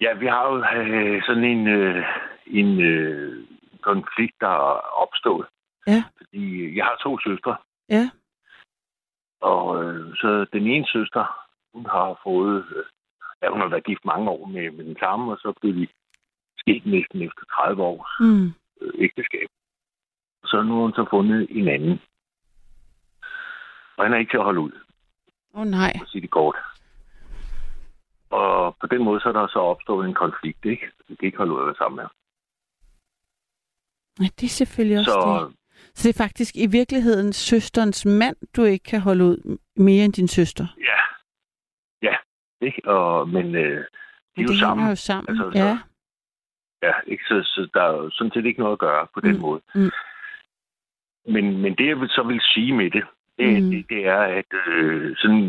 Ja, 0.00 0.14
vi 0.14 0.26
har 0.26 0.42
jo 0.52 0.56
øh, 0.80 1.22
sådan 1.26 1.44
en, 1.44 1.66
øh, 1.68 2.04
en 2.46 2.80
øh, 2.80 3.46
konflikt, 3.80 4.36
der 4.40 4.48
er 4.48 4.80
opstået. 5.02 5.46
Ja. 5.86 6.04
Fordi 6.16 6.76
jeg 6.76 6.84
har 6.84 6.96
to 7.02 7.18
søstre, 7.18 7.56
Ja. 7.88 8.10
og 9.40 9.84
øh, 9.84 10.14
så 10.16 10.46
den 10.52 10.66
ene 10.66 10.86
søster, 10.86 11.24
hun 11.74 11.86
har 11.86 12.20
fået... 12.22 12.64
Øh, 12.76 12.84
ja, 13.42 13.48
hun 13.50 13.60
har 13.60 13.68
været 13.68 13.84
gift 13.84 14.04
mange 14.04 14.30
år 14.30 14.46
med, 14.46 14.70
med 14.70 14.84
den 14.84 14.96
samme, 15.00 15.32
og 15.32 15.38
så 15.38 15.52
blev 15.60 15.74
de 15.74 15.86
skilt 16.58 16.86
næsten 16.86 17.22
efter 17.22 17.44
30 17.54 17.82
års 17.82 18.12
Mm. 18.20 18.46
øh, 18.80 18.92
ægteskab. 18.98 19.48
Så 20.44 20.62
nu 20.62 20.72
har 20.74 20.80
hun 20.82 20.92
så 20.92 21.06
fundet 21.10 21.46
en 21.50 21.68
anden. 21.68 22.00
Og 23.96 24.04
han 24.04 24.12
er 24.12 24.18
ikke 24.18 24.32
til 24.32 24.38
at 24.38 24.44
holde 24.44 24.60
ud, 24.60 24.72
Åh 25.54 25.60
oh, 25.60 25.66
nej. 25.66 25.92
for 25.98 26.06
sige 26.06 26.22
det 26.22 26.30
kort. 26.30 26.56
Og 28.30 28.76
på 28.80 28.86
den 28.86 29.04
måde 29.04 29.20
så 29.20 29.28
er 29.28 29.32
der 29.32 29.46
så 29.46 29.58
opstået 29.58 30.08
en 30.08 30.14
konflikt, 30.14 30.64
ikke? 30.64 30.86
Vi 31.08 31.14
kan 31.14 31.26
ikke 31.26 31.38
holde 31.38 31.52
ud 31.52 31.60
at 31.60 31.66
være 31.66 31.74
sammen 31.78 31.96
med. 31.96 32.04
Nej, 34.18 34.28
det 34.40 34.46
er 34.46 34.50
selvfølgelig 34.62 34.98
også 34.98 35.10
Så 35.10 35.46
det. 35.48 35.56
Så 35.94 36.08
det 36.08 36.14
er 36.18 36.22
faktisk 36.24 36.56
i 36.56 36.66
virkeligheden 36.66 37.32
søsterens 37.32 38.06
mand, 38.06 38.36
du 38.56 38.62
ikke 38.64 38.82
kan 38.84 39.00
holde 39.00 39.24
ud 39.24 39.58
mere 39.76 40.04
end 40.04 40.12
din 40.12 40.28
søster. 40.28 40.66
ja, 40.78 41.00
ja, 42.08 42.16
ikke? 42.60 42.88
Og, 42.88 43.28
men 43.28 43.54
øh, 43.54 43.62
de 43.62 44.40
er 44.40 44.42
jo 44.42 44.48
det 44.48 44.58
sammen. 44.58 44.88
jo 44.88 44.96
sammen. 44.96 45.28
Altså, 45.28 45.50
så- 45.52 45.58
ja. 45.58 45.78
Ja, 46.82 46.92
ikke? 47.06 47.24
Så, 47.28 47.42
så 47.44 47.68
der 47.74 47.82
er 47.82 47.90
jo 47.92 48.10
sådan 48.10 48.32
set 48.34 48.44
ikke 48.46 48.60
noget 48.60 48.72
at 48.72 48.78
gøre 48.78 49.06
på 49.14 49.20
den 49.20 49.34
Mm, 49.34 49.40
måde. 49.40 49.60
mm. 49.74 49.90
Men, 51.26 51.58
men 51.62 51.74
det, 51.74 51.86
jeg 51.86 51.96
så 52.08 52.22
vil 52.22 52.40
sige 52.40 52.72
med 52.74 52.90
det, 52.90 53.04
det, 53.38 53.48
Mm. 53.48 53.64
mm. 53.64 53.70
det, 53.70 53.88
det 53.88 54.06
er, 54.06 54.20
at 54.40 54.50
øh, 54.66 55.16
sådan, 55.16 55.42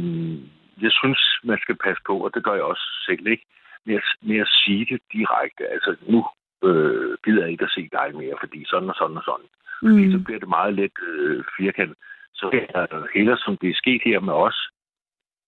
jeg 0.81 0.91
synes, 0.91 1.19
man 1.43 1.57
skal 1.61 1.75
passe 1.75 2.01
på, 2.05 2.17
og 2.25 2.31
det 2.33 2.43
gør 2.43 2.53
jeg 2.53 2.63
også 2.63 2.87
selv, 3.05 3.27
ikke? 3.27 3.45
Med 3.85 3.95
at, 3.95 4.03
med 4.21 4.37
at 4.39 4.47
sige 4.47 4.85
det 4.85 5.01
direkte. 5.13 5.67
Altså, 5.67 5.95
nu 6.07 6.25
øh, 6.69 7.17
gider 7.25 7.41
jeg 7.43 7.51
ikke 7.51 7.63
at 7.65 7.71
se 7.71 7.89
dig 7.91 8.15
mere, 8.15 8.35
fordi 8.39 8.65
sådan 8.67 8.89
og 8.89 8.95
sådan 8.95 9.17
og 9.17 9.23
sådan. 9.23 9.47
Fordi 9.79 10.11
så 10.11 10.17
Mm. 10.17 10.23
bliver 10.23 10.39
det 10.39 10.49
meget 10.49 10.73
let 10.73 10.91
øh, 11.07 11.43
firkantet. 11.57 11.97
Så 12.33 12.45
er 12.75 12.85
det 12.85 13.07
heller, 13.13 13.35
som 13.45 13.57
det 13.57 13.69
er 13.69 13.73
sket 13.83 14.01
her 14.05 14.19
med 14.19 14.33
os, 14.33 14.69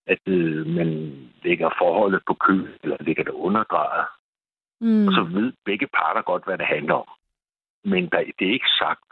at 0.08 0.20
øh, 0.28 0.68
man 0.68 0.90
lægger 1.44 1.70
forholdet 1.78 2.22
på 2.28 2.34
kø, 2.34 2.58
eller 2.84 2.98
lægger 3.00 3.24
det 3.24 3.32
underdrejet. 3.32 4.06
Mm. 4.82 5.08
Og 5.08 5.14
så 5.14 5.24
ved 5.24 5.54
begge 5.66 5.88
parter 5.88 6.22
godt, 6.22 6.46
hvad 6.46 6.58
det 6.58 6.66
handler 6.66 6.94
om. 6.94 7.08
Men 7.84 8.10
der, 8.10 8.24
det 8.40 8.48
er 8.48 8.54
ikke 8.54 8.74
sagt. 8.80 9.10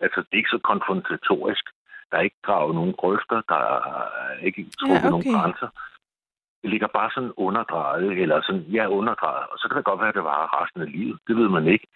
Altså, 0.00 0.20
det 0.20 0.32
er 0.32 0.42
ikke 0.42 0.56
så 0.56 0.60
konfrontatorisk. 0.72 1.64
Der 2.10 2.16
er 2.16 2.22
ikke 2.28 2.42
gravet 2.42 2.74
nogen 2.74 2.92
grøfter. 2.92 3.42
Der 3.48 3.54
er 3.54 4.38
ikke 4.48 4.70
trukket 4.80 5.04
Ja, 5.04 5.10
nogen 5.10 5.26
okay. 5.26 5.36
grænser. 5.38 5.68
Det 6.62 6.70
ligger 6.70 6.86
bare 6.86 7.10
sådan 7.14 7.32
underdrejet, 7.36 8.12
eller 8.22 8.42
sådan, 8.42 8.60
ja, 8.60 8.86
underdrejet. 8.86 9.46
Og 9.52 9.58
så 9.58 9.68
kan 9.68 9.76
det 9.76 9.84
godt 9.84 10.00
være, 10.00 10.08
at 10.08 10.14
det 10.14 10.24
var 10.24 10.62
resten 10.62 10.82
af 10.82 10.92
livet. 10.92 11.18
Det 11.26 11.36
ved 11.36 11.48
man 11.48 11.66
ikke. 11.66 11.86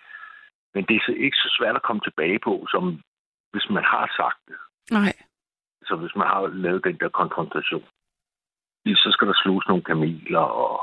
Men 0.75 0.85
det 0.85 0.97
er 0.97 1.05
så 1.07 1.13
ikke 1.13 1.37
så 1.37 1.49
svært 1.59 1.77
at 1.77 1.83
komme 1.83 2.03
tilbage 2.05 2.39
på, 2.39 2.67
som 2.71 3.03
hvis 3.53 3.71
man 3.71 3.85
har 3.85 4.07
sagt 4.17 4.41
det. 4.49 4.57
Nej. 4.91 5.15
Så 5.85 5.97
hvis 5.97 6.17
man 6.17 6.27
har 6.27 6.47
lavet 6.47 6.85
den 6.85 6.97
der 7.01 7.09
konfrontation. 7.09 7.85
så 8.87 9.09
skal 9.13 9.29
der 9.29 9.35
sluges 9.43 9.67
nogle 9.69 9.83
kameler, 9.83 10.47
og 10.63 10.82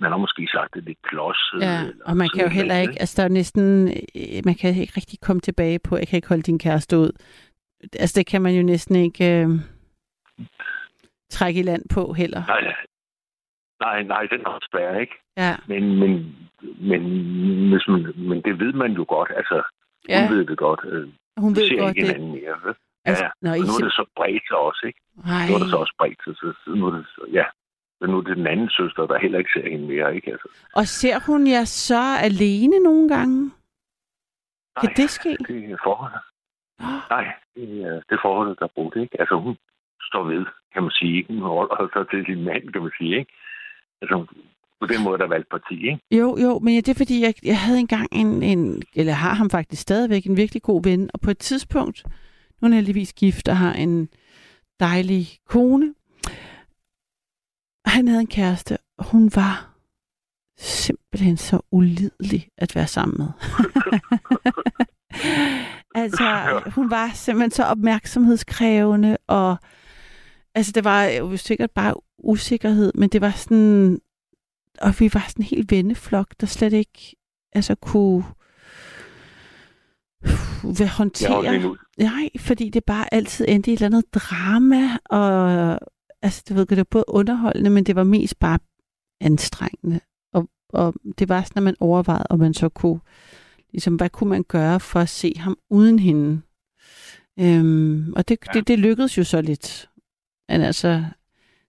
man 0.00 0.10
har 0.10 0.18
måske 0.18 0.48
sagt, 0.52 0.74
det 0.74 0.88
er 0.88 0.94
klodset. 1.02 1.60
Ja, 1.60 1.78
og 2.04 2.16
man 2.16 2.28
kan 2.34 2.42
jo 2.44 2.48
heller 2.48 2.76
ikke, 2.76 2.96
altså 3.00 3.22
der 3.22 3.28
er 3.28 3.32
næsten, 3.32 3.88
øh, 3.88 4.40
man 4.44 4.54
kan 4.54 4.70
ikke 4.70 4.92
rigtig 4.96 5.20
komme 5.20 5.40
tilbage 5.40 5.78
på, 5.78 5.96
jeg 5.96 6.08
kan 6.08 6.16
ikke 6.16 6.28
holde 6.28 6.42
din 6.42 6.58
kæreste 6.58 6.98
ud. 6.98 7.12
Altså 8.02 8.14
det 8.18 8.26
kan 8.26 8.42
man 8.42 8.54
jo 8.54 8.62
næsten 8.62 8.96
ikke 8.96 9.24
øh, 9.42 9.48
trække 11.30 11.60
i 11.60 11.62
land 11.62 11.82
på 11.94 12.12
heller. 12.12 12.42
Nej, 12.46 12.74
nej, 13.80 14.02
nej, 14.02 14.22
den 14.32 14.40
er 14.40 14.48
også 14.48 14.68
svær, 14.72 14.98
ikke? 15.00 15.14
Ja, 15.36 15.56
Men, 15.66 15.82
men, 15.98 16.10
men, 16.62 17.00
hvis 17.70 17.88
man, 17.88 18.12
men 18.16 18.42
det 18.42 18.58
ved 18.58 18.72
man 18.72 18.92
jo 18.92 19.04
godt. 19.08 19.30
Altså, 19.36 19.62
ja 20.08 20.26
hun 20.26 20.36
ved 20.36 20.44
det 20.46 20.58
godt. 20.58 20.80
Øh, 20.84 21.08
hun 21.36 21.56
ved 21.56 21.68
ser 21.68 21.78
godt 21.78 21.96
ikke 21.96 22.08
det. 22.08 22.20
mere. 22.20 22.54
Vel? 22.64 22.74
Altså, 23.04 23.24
ja, 23.24 23.30
når 23.42 23.50
og 23.50 23.56
I 23.56 23.60
nu 23.60 23.72
er 23.80 23.84
det 23.88 23.92
så 23.92 24.04
bredt 24.16 24.46
sig 24.48 24.56
også, 24.56 24.82
ikke? 24.86 25.00
Ej, 25.24 25.48
Nu 25.48 25.54
er 25.54 25.58
det 25.58 25.70
så 25.70 25.76
også 25.76 25.94
bredt 25.98 26.20
sig, 26.24 26.34
så, 26.40 26.46
så 26.64 26.70
nu 26.78 26.86
er 26.86 26.94
det 26.96 27.06
så, 27.14 27.22
ja. 27.32 27.44
Så 28.00 28.06
nu 28.06 28.18
er 28.18 28.22
det 28.22 28.36
den 28.36 28.46
anden 28.46 28.70
søster, 28.70 29.06
der 29.06 29.18
heller 29.18 29.38
ikke 29.38 29.50
ser 29.54 29.70
hende 29.70 29.86
mere, 29.86 30.14
ikke? 30.14 30.30
Altså, 30.30 30.48
og 30.74 30.86
ser 30.86 31.18
hun 31.26 31.46
jer 31.46 31.64
så 31.64 32.02
alene 32.28 32.78
nogle 32.78 33.08
gange? 33.08 33.50
Kan 34.80 34.88
nej, 34.88 34.94
det 34.96 35.10
ske? 35.10 35.30
Det 35.48 35.70
er 35.70 35.76
forholdet. 35.84 36.20
Åh, 36.80 37.00
Nej, 37.10 37.26
det 37.54 37.68
er, 37.88 37.94
det 38.06 38.14
er 38.18 38.22
forholdet, 38.22 38.58
der 38.58 38.64
er 38.64 38.74
brugt, 38.74 38.96
ikke? 38.96 39.20
Altså, 39.20 39.34
hun 39.44 39.56
står 40.02 40.24
ved, 40.24 40.46
kan 40.72 40.82
man 40.82 40.90
sige? 40.90 41.26
Hun 41.28 41.38
holder 41.38 41.88
sig 41.94 42.04
til 42.10 42.24
sin 42.26 42.44
mand, 42.44 42.72
kan 42.72 42.82
man 42.82 42.92
sige, 42.98 43.18
ikke? 43.18 43.32
Altså, 44.02 44.16
på 44.80 44.86
den 44.86 45.02
måde, 45.04 45.18
der 45.18 45.24
er 45.24 45.34
valgt 45.36 45.50
parti, 45.50 45.74
ikke? 45.90 46.00
Jo, 46.10 46.36
jo, 46.44 46.58
men 46.58 46.74
ja, 46.74 46.80
det 46.80 46.88
er 46.88 47.02
fordi, 47.02 47.22
jeg, 47.22 47.34
jeg 47.44 47.58
havde 47.60 47.78
engang 47.78 48.08
en, 48.12 48.42
en, 48.42 48.82
eller 48.94 49.12
har 49.12 49.34
ham 49.34 49.50
faktisk 49.50 49.82
stadigvæk, 49.82 50.24
en 50.24 50.36
virkelig 50.36 50.62
god 50.62 50.82
ven, 50.84 51.10
og 51.14 51.20
på 51.20 51.30
et 51.30 51.38
tidspunkt, 51.38 52.04
nu 52.60 52.66
er 52.66 52.68
han 52.68 52.72
heldigvis 52.72 53.12
gift 53.12 53.48
og 53.48 53.56
har 53.56 53.72
en 53.72 54.08
dejlig 54.80 55.26
kone, 55.48 55.94
han 57.90 58.08
havde 58.08 58.20
en 58.20 58.26
kæreste, 58.26 58.78
og 58.98 59.04
hun 59.04 59.30
var 59.34 59.70
simpelthen 60.58 61.36
så 61.36 61.60
ulidelig 61.70 62.48
at 62.58 62.74
være 62.74 62.86
sammen 62.86 63.18
med. 63.18 63.28
altså, 66.02 66.60
hun 66.74 66.90
var 66.90 67.10
simpelthen 67.14 67.50
så 67.50 67.64
opmærksomhedskrævende, 67.64 69.16
og 69.26 69.56
altså, 70.54 70.72
det 70.72 70.84
var 70.84 71.04
jo 71.04 71.36
sikkert 71.36 71.70
bare 71.70 71.94
usikkerhed, 72.18 72.92
men 72.94 73.08
det 73.08 73.20
var 73.20 73.30
sådan, 73.30 73.98
og 74.80 74.94
vi 74.98 75.10
var 75.14 75.24
sådan 75.28 75.42
en 75.42 75.48
helt 75.48 75.70
venneflok, 75.70 76.34
der 76.40 76.46
slet 76.46 76.72
ikke 76.72 77.16
altså 77.52 77.74
kunne 77.74 78.24
vil 80.78 80.88
håndtere. 80.88 81.76
Nej, 81.98 82.28
fordi 82.38 82.68
det 82.68 82.84
bare 82.84 83.14
altid 83.14 83.44
endte 83.48 83.70
i 83.70 83.74
et 83.74 83.76
eller 83.76 83.86
andet 83.86 84.14
drama, 84.14 84.96
og 85.04 85.78
altså, 86.22 86.44
det, 86.48 86.56
ved, 86.56 86.66
det 86.66 86.76
var 86.76 86.84
både 86.90 87.04
underholdende, 87.08 87.70
men 87.70 87.84
det 87.84 87.96
var 87.96 88.04
mest 88.04 88.38
bare 88.38 88.58
anstrengende. 89.20 90.00
Og, 90.34 90.48
og 90.72 90.94
det 91.18 91.28
var 91.28 91.42
sådan, 91.42 91.60
at 91.60 91.64
man 91.64 91.76
overvejede, 91.80 92.26
om 92.30 92.38
man 92.38 92.54
så 92.54 92.68
kunne, 92.68 93.00
ligesom, 93.72 93.96
hvad 93.96 94.10
kunne 94.10 94.30
man 94.30 94.44
gøre 94.48 94.80
for 94.80 95.00
at 95.00 95.08
se 95.08 95.32
ham 95.36 95.58
uden 95.70 95.98
hende? 95.98 96.40
Øhm, 97.40 98.12
og 98.16 98.28
det, 98.28 98.38
ja. 98.46 98.52
det, 98.52 98.68
det 98.68 98.78
lykkedes 98.78 99.18
jo 99.18 99.24
så 99.24 99.40
lidt. 99.42 99.88
Men 100.48 100.60
altså, 100.60 101.04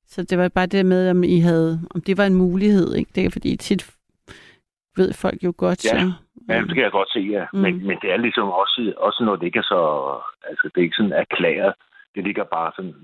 så 0.05 0.23
det 0.23 0.37
var 0.37 0.47
bare 0.47 0.65
det 0.65 0.85
med, 0.85 1.09
om 1.09 1.23
I 1.23 1.39
havde, 1.39 1.81
om 1.95 2.01
det 2.01 2.17
var 2.17 2.25
en 2.25 2.35
mulighed, 2.35 2.95
ikke? 2.95 3.11
Det 3.15 3.25
er 3.25 3.29
fordi 3.29 3.55
tit 3.57 3.91
ved 4.97 5.13
folk 5.13 5.43
jo 5.43 5.53
godt, 5.57 5.85
Ja. 5.85 5.89
så... 5.99 6.11
Ja, 6.49 6.59
det 6.61 6.73
kan 6.73 6.83
jeg 6.83 6.91
godt 6.91 7.11
se, 7.11 7.19
ja. 7.19 7.45
Mm. 7.53 7.59
Men, 7.59 7.87
men 7.87 7.97
det 8.01 8.11
er 8.11 8.17
ligesom 8.17 8.47
også, 8.49 8.93
også 8.97 9.23
når 9.23 9.35
det 9.35 9.45
ikke 9.45 9.59
er 9.59 9.63
så... 9.73 9.81
Altså, 10.49 10.69
det 10.75 10.77
er 10.81 10.85
ikke 10.85 10.95
sådan 10.95 11.11
erklæret. 11.11 11.73
Det 12.15 12.23
ligger 12.23 12.43
bare 12.43 12.71
sådan 12.75 12.95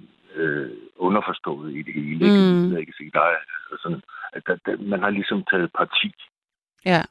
øh, 0.41 0.69
underforstået 0.97 1.73
i 1.79 1.81
det 1.81 1.93
hele. 1.93 2.25
Ikke? 2.25 2.41
Mm. 2.53 2.73
Jeg 2.77 2.85
kan 2.85 2.93
sige, 2.97 3.11
der 3.13 3.21
er 3.21 3.37
altså 3.71 3.75
sådan, 3.83 4.01
at 4.33 4.41
der, 4.47 4.55
der, 4.65 4.77
man 4.93 5.01
har 5.03 5.09
ligesom 5.09 5.43
taget 5.51 5.69
parti 5.79 6.13
Ja, 6.85 7.01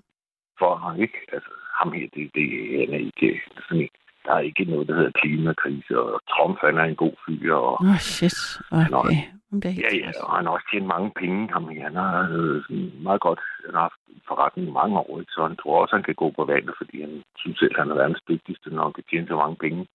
for 0.58 0.76
ham, 0.76 1.00
ikke? 1.00 1.18
Altså, 1.32 1.50
ham 1.80 1.92
her, 1.92 2.06
det, 2.14 2.30
det 2.34 2.46
han 2.80 2.94
er 2.94 3.02
ikke 3.10 3.40
sådan 3.68 3.82
en, 3.82 3.88
der 4.24 4.32
er 4.34 4.38
ikke 4.38 4.64
noget, 4.64 4.88
der 4.88 4.94
hedder 4.94 5.18
klimakrise, 5.20 6.00
og 6.00 6.20
Trump, 6.30 6.56
han 6.60 6.78
er 6.78 6.84
en 6.84 6.96
god 6.96 7.16
fyr, 7.26 7.54
og 7.54 7.80
oh, 7.80 7.98
shit, 7.98 8.38
okay. 8.72 9.22
Bliver 9.60 9.72
helt 9.72 9.84
Ja, 9.84 9.90
ja, 9.96 10.10
og 10.24 10.36
han 10.36 10.44
har 10.44 10.52
også 10.52 10.68
tjent 10.70 10.86
mange 10.86 11.10
penge. 11.20 11.52
Ham, 11.52 11.68
her. 11.68 11.82
han 11.82 11.96
har 11.96 12.28
øh, 12.32 13.02
meget 13.02 13.20
godt 13.20 13.40
han 13.66 13.74
har 13.74 13.80
haft 13.80 14.00
forretning 14.28 14.68
i 14.68 14.76
mange 14.80 14.98
år, 14.98 15.20
ikke? 15.20 15.32
så 15.32 15.42
han 15.48 15.56
tror 15.56 15.82
også, 15.82 15.96
han 15.96 16.06
kan 16.08 16.14
gå 16.14 16.30
på 16.30 16.44
vandet, 16.44 16.74
fordi 16.80 17.00
han 17.00 17.22
synes 17.36 17.58
selv, 17.58 17.76
han 17.78 17.90
er 17.90 17.94
verdens 17.94 18.22
dygtigste, 18.28 18.70
når 18.70 18.82
han 18.82 18.92
kan 18.92 19.04
tjene 19.10 19.26
så 19.28 19.36
mange 19.36 19.56
penge, 19.56 19.86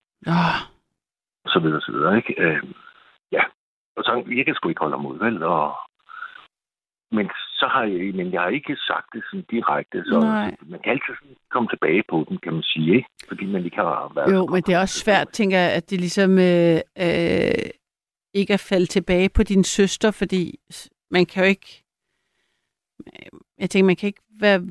og 1.44 1.50
så 1.54 1.60
videre, 1.60 1.82
så 1.82 1.92
videre, 1.92 2.18
ikke? 2.18 2.34
Øh, 2.44 2.64
ja, 3.32 3.44
og 3.98 4.04
så 4.04 4.24
jeg 4.38 4.46
kan 4.46 4.56
sgu 4.56 4.70
ikke 4.70 4.80
holde 4.80 4.98
ham 4.98 5.06
ud, 5.06 5.18
vel? 5.26 5.44
Og, 5.44 5.76
men 7.12 7.26
så 7.60 7.68
har 7.74 7.84
jeg, 7.84 8.16
men 8.16 8.34
jeg 8.34 8.42
har 8.42 8.50
ikke 8.50 8.76
sagt 8.76 9.08
det 9.14 9.24
sådan 9.26 9.46
direkte, 9.52 10.04
så 10.06 10.20
Nej. 10.20 10.56
man 10.72 10.80
kan 10.84 10.92
altid 10.92 11.14
sådan 11.20 11.36
komme 11.52 11.70
tilbage 11.70 12.04
på 12.10 12.26
den, 12.30 12.38
kan 12.38 12.54
man 12.54 12.64
sige, 12.64 12.96
ikke? 12.96 13.08
Fordi 13.28 13.46
man 13.46 13.66
ikke 13.66 13.78
har 13.78 14.12
været... 14.16 14.34
Jo, 14.34 14.46
men 14.46 14.62
det 14.64 14.74
er 14.74 14.80
også 14.80 15.00
svært, 15.00 15.30
tænker 15.30 15.58
jeg, 15.58 15.72
at 15.72 15.90
det 15.90 16.00
ligesom 16.00 16.32
øh, 16.40 16.80
øh, 17.06 17.70
ikke 18.34 18.54
er 18.54 18.68
faldet 18.70 18.90
tilbage 18.90 19.30
på 19.30 19.44
din 19.44 19.64
søster, 19.64 20.12
fordi 20.12 20.60
man 21.12 21.26
kan 21.26 21.44
jo 21.44 21.50
ikke... 21.50 21.84
Jeg 23.58 23.70
tænker, 23.70 23.86
man 23.86 23.96
kan 23.96 24.08
ikke 24.08 24.24
være 24.40 24.62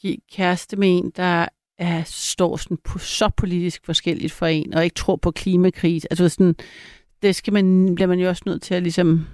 give 0.00 0.16
kæreste 0.32 0.76
med 0.76 0.88
en, 0.88 1.10
der 1.10 1.48
er, 1.78 2.02
står 2.04 2.56
sådan 2.56 2.76
på, 2.76 2.98
så 2.98 3.30
politisk 3.36 3.86
forskelligt 3.86 4.32
for 4.32 4.46
en, 4.46 4.74
og 4.74 4.84
ikke 4.84 4.94
tror 4.94 5.16
på 5.16 5.30
klimakrise. 5.30 6.08
Altså 6.10 6.28
sådan, 6.28 6.54
det 7.22 7.36
skal 7.36 7.52
man, 7.52 7.94
bliver 7.94 8.08
man 8.08 8.18
jo 8.18 8.28
også 8.28 8.42
nødt 8.46 8.62
til 8.62 8.74
at 8.74 8.82
ligesom... 8.82 9.26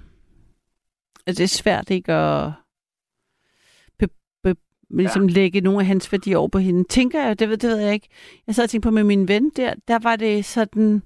Altså, 1.27 1.39
det 1.39 1.43
er 1.43 1.57
svært 1.57 1.89
ikke 1.89 2.13
at 2.13 2.51
be, 3.99 4.07
be, 4.43 4.55
ligesom 4.89 5.27
ja. 5.27 5.33
lægge 5.33 5.61
nogle 5.61 5.79
af 5.79 5.85
hans 5.85 6.11
værdier 6.11 6.37
over 6.37 6.47
på 6.47 6.57
hende. 6.57 6.83
Tænker 6.83 7.23
jeg, 7.23 7.39
det 7.39 7.49
ved, 7.49 7.57
det 7.57 7.69
ved 7.69 7.77
jeg 7.77 7.93
ikke. 7.93 8.07
Jeg 8.47 8.55
sad 8.55 8.63
og 8.63 8.69
tænkte 8.69 8.87
på 8.87 8.91
med 8.91 9.03
min 9.03 9.27
ven 9.27 9.49
der, 9.55 9.73
der 9.87 9.99
var 9.99 10.15
det 10.15 10.45
sådan, 10.45 11.01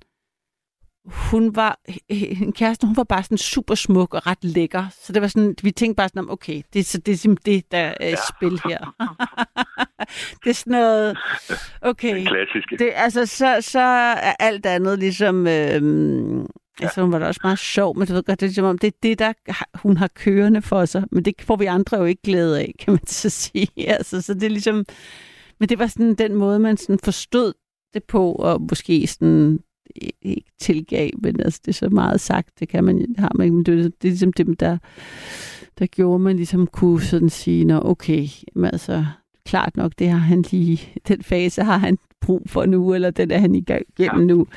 hun 1.06 1.56
var, 1.56 1.80
en 2.10 2.54
kæreste, 2.54 2.88
hun 2.88 2.98
var 2.98 3.04
bare 3.04 3.24
sådan 3.24 3.38
super 3.38 3.76
smuk 3.76 4.14
og 4.14 4.28
ret 4.28 4.44
lækker. 4.44 4.86
Så 5.02 5.14
det 5.14 5.22
var 5.22 5.28
sådan, 5.28 5.56
vi 5.64 5.72
tænkte 5.72 5.96
bare 5.96 6.10
sådan 6.10 6.20
om, 6.20 6.30
okay, 6.30 6.62
det, 6.74 6.80
er 6.80 6.84
så, 6.84 6.98
det 6.98 7.12
er 7.12 7.16
simpelthen 7.16 7.56
det, 7.56 7.72
der 7.72 7.78
er 7.78 8.10
ja. 8.10 8.16
spil 8.16 8.62
her. 8.66 8.96
det 10.44 10.50
er 10.50 10.54
sådan 10.54 10.72
noget, 10.72 11.18
okay. 11.82 12.16
Den 12.16 12.26
klassiske. 12.26 12.78
Det, 12.78 12.92
altså, 12.96 13.26
så, 13.26 13.58
så 13.62 13.80
er 13.80 14.34
alt 14.40 14.66
andet 14.66 15.00
ligesom... 15.00 15.48
Øhm, 15.48 16.48
ja. 16.80 16.86
Altså, 16.86 17.02
hun 17.02 17.12
var 17.12 17.20
da 17.20 17.26
også 17.26 17.40
meget 17.44 17.60
sjov, 17.60 17.98
men 17.98 18.08
du 18.08 18.14
ved 18.14 18.24
godt, 18.24 18.40
det 18.42 18.50
er 18.50 18.54
som 18.54 18.66
om, 18.66 18.78
det 18.78 18.88
er 18.88 18.98
det, 19.04 19.20
der 19.20 19.34
hun 19.78 19.98
har 19.98 20.08
kørende 20.08 20.62
for 20.62 20.86
sig. 20.86 21.04
Men 21.12 21.26
det 21.26 21.34
får 21.42 21.56
vi 21.56 21.66
andre 21.66 21.98
jo 21.98 22.06
ikke 22.06 22.22
glæde 22.22 22.60
af, 22.60 22.74
kan 22.80 22.94
man 22.94 23.08
så 23.08 23.30
sige. 23.30 23.68
Altså, 23.98 24.22
så 24.22 24.34
det 24.34 24.44
er 24.44 24.50
ligesom... 24.50 24.86
Men 25.60 25.70
det 25.70 25.80
var 25.80 25.88
sådan 25.88 26.14
den 26.16 26.36
måde, 26.36 26.60
man 26.60 26.78
sådan 26.78 27.00
forstod 27.04 27.54
det 27.94 28.04
på, 28.04 28.32
og 28.32 28.62
måske 28.62 29.08
sådan 29.08 29.60
ikke 30.22 30.52
tilgav, 30.60 31.10
men 31.22 31.42
altså, 31.42 31.60
det 31.66 31.72
er 31.72 31.74
så 31.74 31.90
meget 31.90 32.22
sagt, 32.22 32.50
det 32.60 32.70
kan 32.70 32.84
man, 32.84 33.16
har 33.18 33.32
man 33.36 33.46
ikke, 33.46 33.56
men 33.56 33.66
det, 33.66 33.74
er- 33.80 33.84
det 33.84 34.08
er 34.08 34.10
ligesom 34.12 34.34
dem, 34.34 34.56
der, 34.56 34.78
der 35.80 35.86
gjorde, 35.86 36.20
man 36.20 36.36
ligesom 36.36 36.68
kunne 36.68 37.02
sådan 37.02 37.30
sige, 37.30 37.66
nå 37.66 37.82
okay, 37.86 38.28
men 38.56 38.66
altså, 38.66 39.06
klart 39.46 39.78
nok, 39.78 39.92
det 40.00 40.10
har 40.10 40.18
han 40.18 40.42
lige, 40.52 40.94
den 41.08 41.24
fase 41.24 41.64
har 41.64 41.78
han 41.78 41.98
brug 42.22 42.42
for 42.48 42.66
nu, 42.66 42.94
eller 42.94 43.12
den 43.12 43.32
er 43.32 43.38
han 43.38 43.56
i 43.56 43.62
gang 43.62 43.86
gennem 43.98 44.20
ja. 44.20 44.26
nu. 44.26 44.48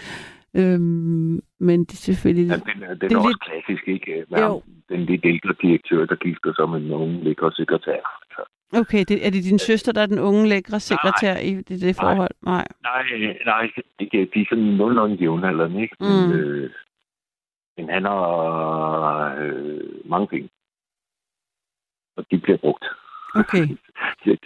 Øhm, 0.60 1.40
men 1.58 1.80
det 1.84 1.92
er 1.92 2.04
selvfølgelig... 2.10 2.46
Ja, 2.48 2.54
den, 2.56 2.82
den 2.82 3.00
det 3.00 3.12
er, 3.12 3.16
også 3.18 3.28
lidt- 3.28 3.44
klassisk, 3.44 3.88
ikke? 3.88 4.24
Med 4.30 4.38
Jo. 4.38 4.62
den 4.88 5.00
lidt 5.04 5.24
ældre 5.24 5.54
direktør, 5.62 6.04
der 6.06 6.16
gifter 6.16 6.52
sig 6.56 6.68
med 6.68 6.80
nogen 6.80 7.20
lækker 7.24 7.50
sekretær. 7.50 8.00
Så, 8.36 8.42
Okay, 8.80 9.04
det, 9.08 9.26
er 9.26 9.30
det 9.30 9.44
din 9.44 9.58
søster, 9.58 9.92
der 9.92 10.02
er 10.02 10.06
den 10.06 10.18
unge, 10.18 10.48
lækre 10.48 10.80
sekretær 10.80 11.36
i 11.38 11.54
det, 11.54 11.80
det 11.80 11.96
forhold? 12.00 12.30
Nej. 12.42 12.66
nej, 12.82 13.02
nej, 13.46 13.70
de, 14.00 14.08
de, 14.12 14.40
er 14.40 14.46
sådan 14.50 14.64
nogenlunde 14.64 15.16
jævnaldrende, 15.16 15.82
ikke? 15.82 15.96
Men, 16.00 16.26
Mm. 16.26 16.32
øh, 16.32 16.70
men 17.76 17.88
han 17.88 18.04
har 18.04 19.36
øh, 19.42 19.80
mange 20.04 20.26
penge. 20.26 20.48
Og 22.16 22.24
de 22.30 22.38
bliver 22.38 22.56
brugt. 22.58 22.84
Okay. 23.34 23.66
Det- 24.24 24.38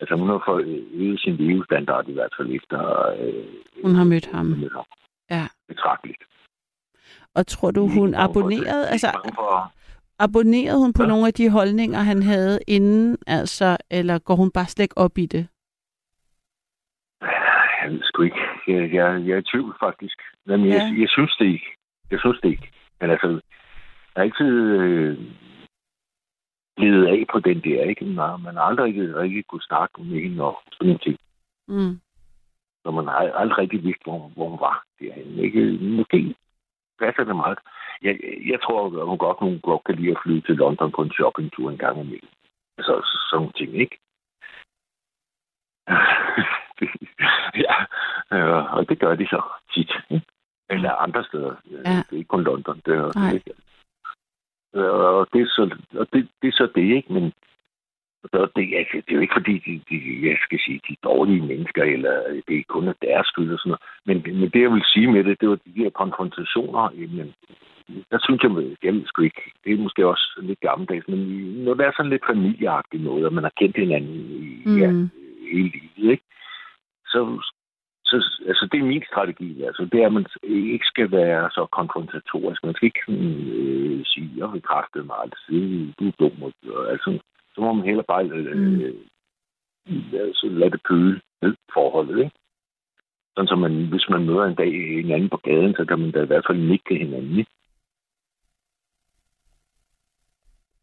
altså 0.00 0.14
hun 0.16 0.28
har 0.28 0.42
fået 0.46 0.84
øget 0.92 1.20
sin 1.20 1.36
levestandard 1.36 2.08
i 2.08 2.12
hvert 2.12 2.34
fald 2.36 2.50
efter 2.58 3.08
øh, 3.20 3.44
Hun 3.84 3.94
har 3.94 4.04
mødt 4.04 4.26
ham. 4.26 4.46
mødt 4.46 4.72
ham. 4.72 4.84
Ja. 5.30 5.46
Betragteligt. 5.68 6.22
Og 7.34 7.46
tror 7.46 7.70
du, 7.70 7.88
hun 7.88 8.14
abonnerede, 8.14 8.64
de 8.82 8.86
er 8.86 8.92
altså 8.92 9.10
for, 9.34 9.72
abonnerede 10.18 10.78
hun 10.78 10.92
på 10.92 11.02
Ja. 11.02 11.08
nogle 11.08 11.26
af 11.26 11.34
de 11.34 11.50
holdninger, 11.50 11.98
han 11.98 12.22
havde 12.22 12.58
inden, 12.68 13.16
altså, 13.26 13.76
eller 13.90 14.18
går 14.18 14.36
hun 14.36 14.50
bare 14.50 14.66
slet 14.66 14.84
ikke 14.84 14.98
op 14.98 15.18
i 15.18 15.26
det? 15.26 15.48
Jeg 17.82 17.90
ved 17.92 18.00
sgu 18.02 18.22
ikke. 18.22 18.42
Jeg, 18.66 18.92
jeg, 18.94 19.26
jeg 19.26 19.34
er 19.34 19.38
i 19.38 19.42
tvivl, 19.52 19.76
faktisk. 19.80 20.18
Jeg, 20.46 20.58
Ja. 20.60 20.82
jeg 21.02 21.08
synes 21.08 21.36
det 21.38 21.44
ikke. 21.46 21.66
Jeg 22.10 22.18
synes 22.20 22.40
det 22.42 22.48
ikke. 22.48 22.70
Men 23.00 23.10
altså, 23.10 23.28
jeg 23.28 23.40
har 24.16 24.22
altid 24.22 24.52
øh, 24.80 25.18
ledet 26.78 27.06
af 27.06 27.24
på 27.32 27.38
den 27.40 27.60
der, 27.64 27.84
ikke? 27.84 28.04
Man, 28.04 28.40
man 28.42 28.54
har 28.54 28.62
aldrig 28.62 28.84
rigtig, 28.86 29.16
rigtig 29.16 29.46
kunne 29.46 29.62
snakke 29.62 30.02
med 30.02 30.20
hende 30.22 30.42
og 30.44 30.62
sådan 30.72 30.92
en 30.92 30.98
ting. 30.98 31.16
Mm. 31.68 32.00
Så 32.84 32.90
man 32.90 33.08
aldrig 33.34 33.58
rigtig 33.58 33.82
vidst, 33.84 34.02
hvor, 34.04 34.18
hvor 34.34 34.48
hun 34.48 34.60
var 34.60 34.84
derhen. 35.00 35.38
Ikke? 35.38 35.78
Måske 35.80 36.34
passer 36.98 37.24
det 37.24 37.36
meget. 37.36 37.58
Jeg, 38.02 38.18
jeg 38.52 38.58
tror, 38.62 39.00
at 39.00 39.06
hun 39.08 39.18
godt, 39.18 39.38
hun 39.40 39.60
godt 39.60 39.84
kan 39.84 39.94
lide 39.94 40.10
at 40.10 40.20
flyve 40.24 40.40
til 40.40 40.56
London 40.56 40.92
på 40.92 41.02
en 41.02 41.12
shoppingtur 41.12 41.70
en 41.70 41.78
gang 41.78 42.00
imellem. 42.00 42.28
Altså 42.78 42.92
så- 43.00 43.26
sådan 43.30 43.38
nogle 43.40 43.52
ting, 43.52 43.74
ikke? 43.84 43.98
ja, 47.64 47.74
øh, 48.36 48.74
og 48.74 48.88
det 48.88 48.98
gør 49.00 49.14
de 49.14 49.26
så 49.26 49.42
tit. 49.74 49.92
Ikke? 50.10 50.26
Eller 50.70 50.90
andre 50.92 51.24
steder. 51.24 51.54
Ja. 51.70 51.76
Ja. 51.90 51.96
Det 51.96 52.12
er 52.12 52.16
ikke 52.16 52.28
kun 52.28 52.44
London. 52.44 52.80
Det 52.86 52.94
er, 52.94 53.10
Nej. 53.18 53.30
det, 53.32 53.52
Øh, 54.76 54.90
og 54.90 55.28
det 55.32 55.40
er 55.42 55.46
så, 55.46 55.76
og 55.98 56.06
det, 56.12 56.28
det, 56.42 56.48
er 56.48 56.52
så 56.52 56.66
det, 56.74 56.82
ikke? 56.96 57.12
Men 57.12 57.32
så 58.32 58.48
det, 58.56 58.74
altså, 58.80 58.96
det 58.96 59.10
er 59.10 59.18
jo 59.18 59.20
ikke 59.20 59.38
fordi, 59.40 59.54
de, 59.66 59.72
de, 59.90 60.28
jeg 60.28 60.36
skal 60.44 60.58
sige, 60.64 60.80
de 60.88 60.92
er 60.92 61.08
dårlige 61.10 61.46
mennesker, 61.46 61.82
eller 61.82 62.14
det 62.48 62.56
er 62.58 62.62
kun 62.68 62.94
deres 63.02 63.26
skyld 63.26 63.52
og 63.52 63.58
sådan 63.58 63.70
noget. 63.70 63.84
Men, 64.06 64.38
men 64.40 64.50
det, 64.50 64.60
jeg 64.62 64.72
vil 64.72 64.84
sige 64.94 65.12
med 65.12 65.24
det, 65.24 65.40
det 65.40 65.48
var 65.48 65.58
de 65.66 65.82
her 65.82 65.90
konfrontationer. 65.90 66.90
Jamen, 67.00 67.34
der 68.10 68.18
synes 68.22 68.42
jeg, 68.42 68.50
jeg 68.82 69.02
sgu 69.06 69.22
ikke, 69.22 69.42
det 69.64 69.72
er 69.72 69.84
måske 69.86 70.06
også 70.06 70.26
lidt 70.42 70.60
gammeldags, 70.60 71.08
men 71.08 71.20
når 71.64 71.74
det 71.74 71.86
er 71.86 71.92
sådan 71.96 72.10
lidt 72.10 72.26
familieagtigt 72.26 73.02
noget, 73.02 73.26
og 73.26 73.32
man 73.32 73.44
har 73.44 73.52
kendt 73.60 73.76
hinanden 73.76 74.14
i, 74.14 74.62
mm. 74.66 74.78
ja, 74.78 74.88
hele 75.52 75.70
livet, 75.74 76.10
ikke? 76.10 76.24
Så, 77.06 77.20
så, 78.04 78.16
altså 78.46 78.68
det 78.72 78.78
er 78.80 78.84
min 78.84 79.04
strategi, 79.12 79.62
altså 79.62 79.88
det 79.92 80.02
er, 80.02 80.06
at 80.06 80.12
man 80.12 80.26
ikke 80.42 80.86
skal 80.86 81.10
være 81.10 81.50
så 81.50 81.66
konfrontatorisk. 81.66 82.64
Man 82.64 82.74
skal 82.74 82.86
ikke 82.86 83.04
sådan, 83.06 83.34
øh, 83.58 84.00
sige, 84.04 84.30
jeg 84.36 84.52
vil 84.52 84.62
kræfte 84.62 85.02
mig 85.02 85.16
altid, 85.22 85.92
du 85.98 86.08
er 86.08 86.12
dum, 86.20 86.42
og 86.42 86.52
altså, 86.90 87.18
så 87.54 87.60
må 87.60 87.72
man 87.72 87.86
heller 87.86 88.02
bare 88.02 88.24
øh, 88.24 88.94
Mm. 89.86 90.14
altså, 90.14 90.46
lade 90.50 90.70
det 90.70 90.82
køle 90.82 91.20
ned 91.42 91.54
forholdet, 91.74 92.18
ikke? 92.24 92.36
Sådan 93.36 93.48
så 93.48 93.56
man, 93.56 93.86
hvis 93.86 94.06
man 94.10 94.26
møder 94.26 94.44
en 94.44 94.54
dag 94.54 94.68
en 95.00 95.10
anden 95.10 95.28
på 95.30 95.36
gaden, 95.36 95.74
så 95.78 95.84
kan 95.88 95.98
man 95.98 96.10
da 96.10 96.22
i 96.22 96.26
hvert 96.26 96.44
fald 96.48 96.58
nikke 96.58 96.98
hinanden, 96.98 97.38
ikke? 97.38 97.50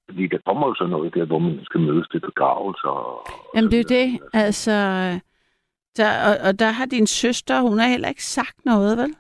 Fordi 0.06 0.28
der 0.28 0.38
kommer 0.46 0.68
jo 0.68 0.76
så 0.76 0.88
noget 0.88 1.14
der, 1.14 1.26
hvor 1.26 1.40
man 1.40 1.60
skal 1.66 1.82
mødes 1.82 2.08
til 2.08 2.20
begravelser. 2.20 2.88
og 2.90 3.28
Jamen, 3.56 3.72
det 3.72 3.80
er 3.80 3.84
det. 3.84 4.20
Altså, 4.34 4.72
der, 5.98 6.10
og, 6.28 6.48
og 6.48 6.60
der 6.60 6.72
har 6.72 6.86
din 6.86 7.08
søster, 7.08 7.62
hun 7.62 7.80
har 7.80 7.88
heller 7.88 8.10
ikke 8.10 8.24
sagt 8.26 8.66
noget, 8.66 8.98
vel? 8.98 9.16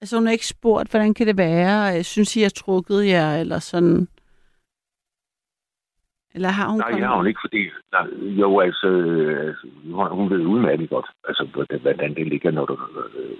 Altså, 0.00 0.16
hun 0.16 0.26
har 0.26 0.32
ikke 0.32 0.46
spurgt, 0.46 0.90
hvordan 0.90 1.14
kan 1.14 1.26
det 1.26 1.36
være? 1.36 1.78
Jeg 1.82 2.04
synes, 2.04 2.36
I 2.36 2.40
har 2.40 2.48
trukket 2.56 3.06
jer, 3.06 3.36
eller 3.40 3.58
sådan. 3.58 4.08
Eller 6.34 6.48
har 6.48 6.68
hun 6.68 6.78
Nej, 6.78 6.90
kommet- 6.90 7.00
jeg 7.00 7.08
har 7.08 7.16
hun 7.16 7.26
ikke, 7.26 7.40
fordi... 7.46 7.62
Nej, 7.92 8.06
jo, 8.42 8.60
altså, 8.60 8.88
øh, 8.88 9.54
hun 9.94 10.08
hun 10.18 10.30
ved 10.30 10.46
udmærket 10.46 10.90
godt, 10.90 11.06
altså, 11.28 11.44
hvordan- 11.52 11.80
hvordan 11.80 12.14
det 12.14 12.26
ligger, 12.26 12.50
når, 12.50 12.66
du, 12.66 12.74
øh, 13.18 13.36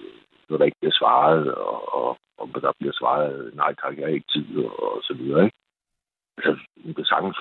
når 0.48 0.56
der 0.56 0.64
ikke 0.64 0.76
bliver 0.80 0.92
svaret, 1.00 1.54
og, 1.54 1.94
og, 1.94 2.18
og 2.38 2.48
der 2.62 2.72
bliver 2.80 2.92
svaret, 3.00 3.50
nej 3.54 3.74
tak, 3.82 3.96
jeg 3.98 4.04
har 4.06 4.12
ikke 4.14 4.32
tid, 4.32 4.46
og, 4.64 4.82
og 4.82 5.02
så 5.02 5.14
videre, 5.14 5.44
ikke? 5.44 5.58
Altså, 6.36 6.52
hun 6.84 6.94
kan 6.94 7.04
sagtens, 7.04 7.38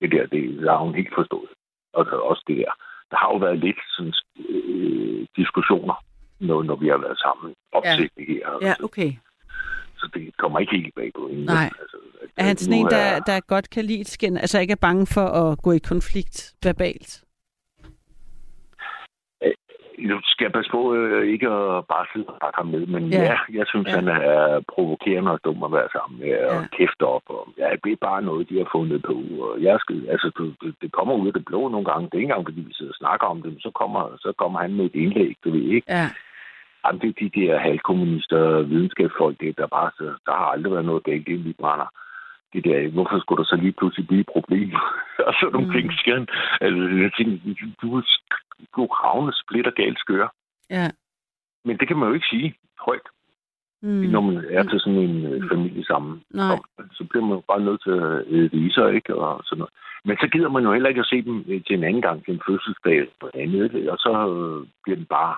det 0.00 0.10
der, 0.12 0.26
det, 0.26 0.42
det 0.60 0.68
har 0.70 0.76
hun 0.86 0.94
helt 0.94 1.14
forstået. 1.14 1.50
Og 1.92 2.04
så 2.04 2.16
også 2.16 2.42
det 2.48 2.56
der. 2.56 2.72
Der 3.10 3.16
har 3.16 3.28
jo 3.32 3.36
været 3.38 3.58
lidt 3.58 3.80
sådan, 3.96 4.14
øh, 4.48 5.26
diskussioner, 5.36 5.94
når, 6.40 6.62
når 6.62 6.76
vi 6.76 6.88
har 6.88 6.96
været 6.96 7.18
sammen. 7.18 7.54
Opsætning 7.72 8.28
ja. 8.28 8.34
her. 8.34 8.58
Ja, 8.62 8.74
så, 8.74 8.84
okay. 8.84 9.10
Så 10.00 10.06
det 10.14 10.36
kommer 10.42 10.58
ikke 10.58 10.76
helt 10.76 10.94
bag 10.94 11.10
på 11.18 11.28
hende. 11.30 11.44
Nej. 11.44 11.68
Altså, 11.80 11.96
Er 12.36 12.44
han 12.44 12.56
sådan 12.56 12.78
en, 12.80 12.86
der, 12.86 13.20
der 13.30 13.40
godt 13.54 13.70
kan 13.70 13.84
lide 13.84 14.04
skænd, 14.04 14.38
altså 14.38 14.60
ikke 14.60 14.72
er 14.78 14.84
bange 14.88 15.06
for 15.16 15.26
at 15.42 15.58
gå 15.62 15.70
i 15.72 15.78
konflikt 15.92 16.36
verbalt? 16.64 17.10
Nu 20.10 20.16
skal 20.24 20.44
jeg 20.44 20.52
passe 20.52 20.70
på 20.70 20.94
øh, 20.94 21.22
ikke 21.32 21.48
at 21.48 21.84
bare 21.92 22.06
sidde 22.12 22.26
og 22.32 22.38
bakke 22.42 22.56
ham 22.60 22.66
med, 22.74 22.86
men 22.94 23.02
Ja. 23.12 23.22
ja, 23.22 23.36
jeg 23.58 23.66
synes, 23.72 23.88
Ja. 23.88 23.94
han 23.98 24.08
er 24.08 24.60
provokerende 24.74 25.30
og 25.30 25.40
dum 25.44 25.62
at 25.68 25.72
være 25.72 25.88
sammen 25.96 26.16
med, 26.20 26.30
og 26.48 26.54
Ja. 26.54 26.60
ja. 26.60 26.66
kæfter 26.78 27.06
op. 27.16 27.26
Og, 27.36 27.42
ja, 27.58 27.68
det 27.84 27.92
er 27.92 28.06
bare 28.08 28.22
noget, 28.22 28.48
de 28.50 28.58
har 28.58 28.68
fundet 28.76 29.00
på. 29.10 29.16
Og 29.48 29.62
jeg 29.68 29.76
skal, 29.80 29.96
altså, 30.14 30.28
det, 30.38 30.46
det, 30.62 30.74
det 30.82 30.92
kommer 30.92 31.14
ud 31.14 31.26
af 31.26 31.32
det 31.32 31.44
blå 31.44 31.68
nogle 31.68 31.86
gange. 31.90 32.04
Det 32.06 32.14
er 32.14 32.18
ikke 32.22 32.30
engang, 32.30 32.46
fordi 32.46 32.60
vi 32.60 32.74
sidder 32.74 32.92
og 32.92 33.00
snakker 33.02 33.26
om 33.26 33.42
det, 33.42 33.50
men 33.52 33.60
så 33.60 33.70
kommer, 33.80 34.02
så 34.24 34.30
kommer 34.40 34.58
han 34.64 34.72
med 34.74 34.84
et 34.84 34.94
indlæg, 35.02 35.32
du 35.44 35.50
ved 35.50 35.62
ikke. 35.76 35.86
Ja. 35.96 36.06
Jamen, 36.84 37.00
det 37.00 37.08
er 37.08 37.28
de 37.28 37.40
der 37.40 37.58
halvkommunister, 37.58 38.62
videnskabsfolk, 38.62 39.40
det, 39.40 39.58
der 39.58 39.66
bare, 39.66 39.90
så, 39.98 40.04
der 40.26 40.32
har 40.32 40.44
aldrig 40.54 40.72
været 40.72 40.84
noget 40.84 41.04
galt, 41.04 41.26
det 41.26 41.44
vi 41.44 41.52
brænder. 41.52 41.88
Det 42.52 42.64
der, 42.64 42.88
hvorfor 42.88 43.18
skulle 43.20 43.38
der 43.42 43.48
så 43.48 43.56
lige 43.56 43.72
pludselig 43.72 44.06
blive 44.08 44.20
et 44.20 44.26
problem? 44.32 44.70
og 45.26 45.32
så 45.40 45.48
nogle 45.52 45.66
Mm. 45.66 45.72
mm. 45.72 45.80
ting 45.80 45.92
sker. 45.92 46.26
Altså, 46.60 46.82
jeg 47.04 47.10
tænker, 47.16 47.36
du, 47.82 47.88
du, 47.88 48.02
du 48.76 48.82
er 48.84 49.04
ravne 49.04 49.32
splitter 49.42 49.70
galt 49.70 49.98
skøre. 49.98 50.28
Ja. 50.70 50.90
Men 51.64 51.76
det 51.78 51.88
kan 51.88 51.96
man 51.96 52.08
jo 52.08 52.14
ikke 52.14 52.26
sige 52.30 52.54
højt, 52.86 53.08
Mm. 53.82 53.88
mm. 53.88 54.10
når 54.14 54.20
man 54.20 54.44
er 54.50 54.62
til 54.62 54.80
sådan 54.80 54.98
en 54.98 55.24
øh, 55.32 55.48
familie 55.50 55.84
sammen. 55.84 56.22
Nej. 56.30 56.56
Så 56.92 57.04
bliver 57.10 57.24
man 57.26 57.34
jo 57.38 57.42
bare 57.48 57.60
nødt 57.60 57.82
til 57.82 57.90
at 57.90 58.24
øh, 58.26 58.52
vise 58.52 58.74
sig, 58.74 58.94
ikke? 58.94 59.14
Og 59.16 59.40
sådan 59.44 59.58
noget. 59.58 59.72
Men 60.04 60.16
så 60.20 60.28
gider 60.32 60.48
man 60.48 60.62
jo 60.64 60.72
heller 60.72 60.88
ikke 60.88 61.00
at 61.00 61.06
se 61.12 61.22
dem 61.22 61.44
øh, 61.48 61.60
til 61.66 61.74
en 61.76 61.84
anden 61.84 62.02
gang, 62.02 62.24
til 62.24 62.34
en 62.34 62.42
fødselsdag 62.48 62.96
eller 62.98 63.30
andet, 63.34 63.90
og 63.90 63.98
så 63.98 64.12
øh, 64.34 64.66
bliver 64.84 64.96
den 64.96 65.06
bare 65.06 65.36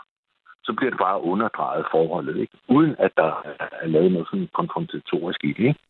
så 0.64 0.72
bliver 0.76 0.90
det 0.90 0.98
bare 0.98 1.22
underdrejet 1.22 1.86
forholdet, 1.90 2.36
ikke? 2.36 2.56
uden 2.68 2.94
at 2.98 3.12
der 3.16 3.32
er 3.82 3.86
lavet 3.86 4.12
noget 4.12 4.28
sådan 4.30 4.48
konfrontatorisk 4.52 5.44
i 5.44 5.52
det. 5.52 5.58
Ikke? 5.58 5.80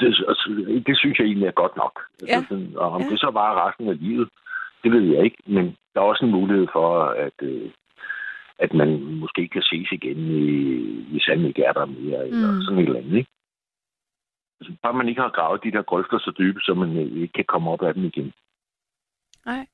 Det, 0.00 0.06
altså, 0.28 0.46
det 0.86 0.98
synes 0.98 1.18
jeg 1.18 1.26
egentlig 1.26 1.46
er 1.46 1.60
godt 1.62 1.76
nok. 1.76 2.00
Ja. 2.28 2.34
Altså, 2.34 2.48
sådan, 2.48 2.76
og 2.76 2.90
om 2.90 3.02
Ja. 3.02 3.08
det 3.08 3.20
så 3.20 3.30
bare 3.30 3.68
resten 3.68 3.88
af 3.88 3.98
livet, 3.98 4.28
det 4.82 4.92
ved 4.92 5.02
jeg 5.02 5.24
ikke. 5.24 5.36
Men 5.46 5.76
der 5.94 6.00
er 6.00 6.04
også 6.04 6.24
en 6.24 6.30
mulighed 6.30 6.66
for, 6.72 7.04
at, 7.04 7.32
øh, 7.42 7.70
at 8.58 8.74
man 8.74 9.02
måske 9.22 9.48
kan 9.48 9.62
ses 9.62 9.88
igen, 9.92 10.18
i, 10.18 10.52
hvis 11.10 11.26
han 11.26 11.44
ikke 11.44 11.62
er 11.64 11.72
der 11.72 11.84
mere, 11.86 12.28
eller 12.28 12.52
Mm. 12.54 12.62
sådan 12.62 12.78
et 12.78 12.86
eller 12.86 13.00
andet. 13.00 13.16
Ikke? 13.16 13.30
Altså, 14.60 14.76
bare 14.82 14.92
man 14.94 15.08
ikke 15.08 15.20
har 15.20 15.28
gravet 15.30 15.64
de 15.64 15.70
der 15.72 15.82
grøfter 15.82 16.18
så 16.18 16.32
dybe, 16.38 16.60
så 16.60 16.74
man 16.74 16.96
øh, 16.96 17.22
ikke 17.22 17.32
kan 17.32 17.44
komme 17.44 17.70
op 17.70 17.82
af 17.82 17.94
dem 17.94 18.04
igen. 18.04 18.32
Nej. 19.46 19.66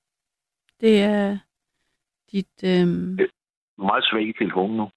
Det 0.80 1.02
er 1.02 1.38
dit... 2.32 2.64
Øhm... 2.64 3.18
Meget 3.78 4.04
svag 4.04 4.22
i 4.28 4.32
telefonen 4.32 4.76
nu. 4.76 4.90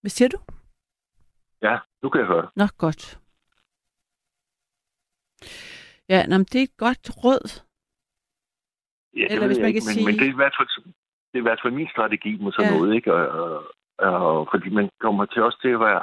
Hvad 0.00 0.10
siger 0.10 0.28
du? 0.28 0.38
Ja, 1.62 1.78
nu 2.02 2.08
kan 2.08 2.20
jeg 2.20 2.26
høre 2.28 2.42
dig. 2.42 2.50
Nå, 2.56 2.64
godt. 2.78 3.18
Ja, 6.08 6.26
nå, 6.26 6.36
men 6.38 6.44
det 6.52 6.58
er 6.58 6.62
et 6.62 6.76
godt 6.76 7.10
råd. 7.24 7.46
Ja, 9.16 9.22
det 9.22 9.32
Eller 9.32 9.46
hvis 9.46 9.58
man 9.58 9.66
ikke, 9.68 9.80
kan 9.80 9.86
men, 9.88 9.94
sige- 9.94 10.06
men 10.06 10.14
det 10.18 10.26
er 10.26 10.32
i 10.36 10.40
hvert 10.42 10.54
fald, 10.58 10.68
det 11.28 11.34
er 11.38 11.42
i 11.44 11.48
hvert 11.48 11.60
fald 11.62 11.72
min 11.72 11.88
strategi 11.94 12.32
med 12.36 12.52
sådan 12.52 12.72
Ja. 12.72 12.78
noget, 12.78 12.94
ikke? 12.94 13.14
Og, 13.14 13.24
og, 13.98 14.12
og, 14.38 14.48
fordi 14.52 14.68
man 14.70 14.90
kommer 15.00 15.24
til 15.26 15.42
også 15.42 15.58
til 15.62 15.68
at 15.76 15.80
være, 15.80 16.02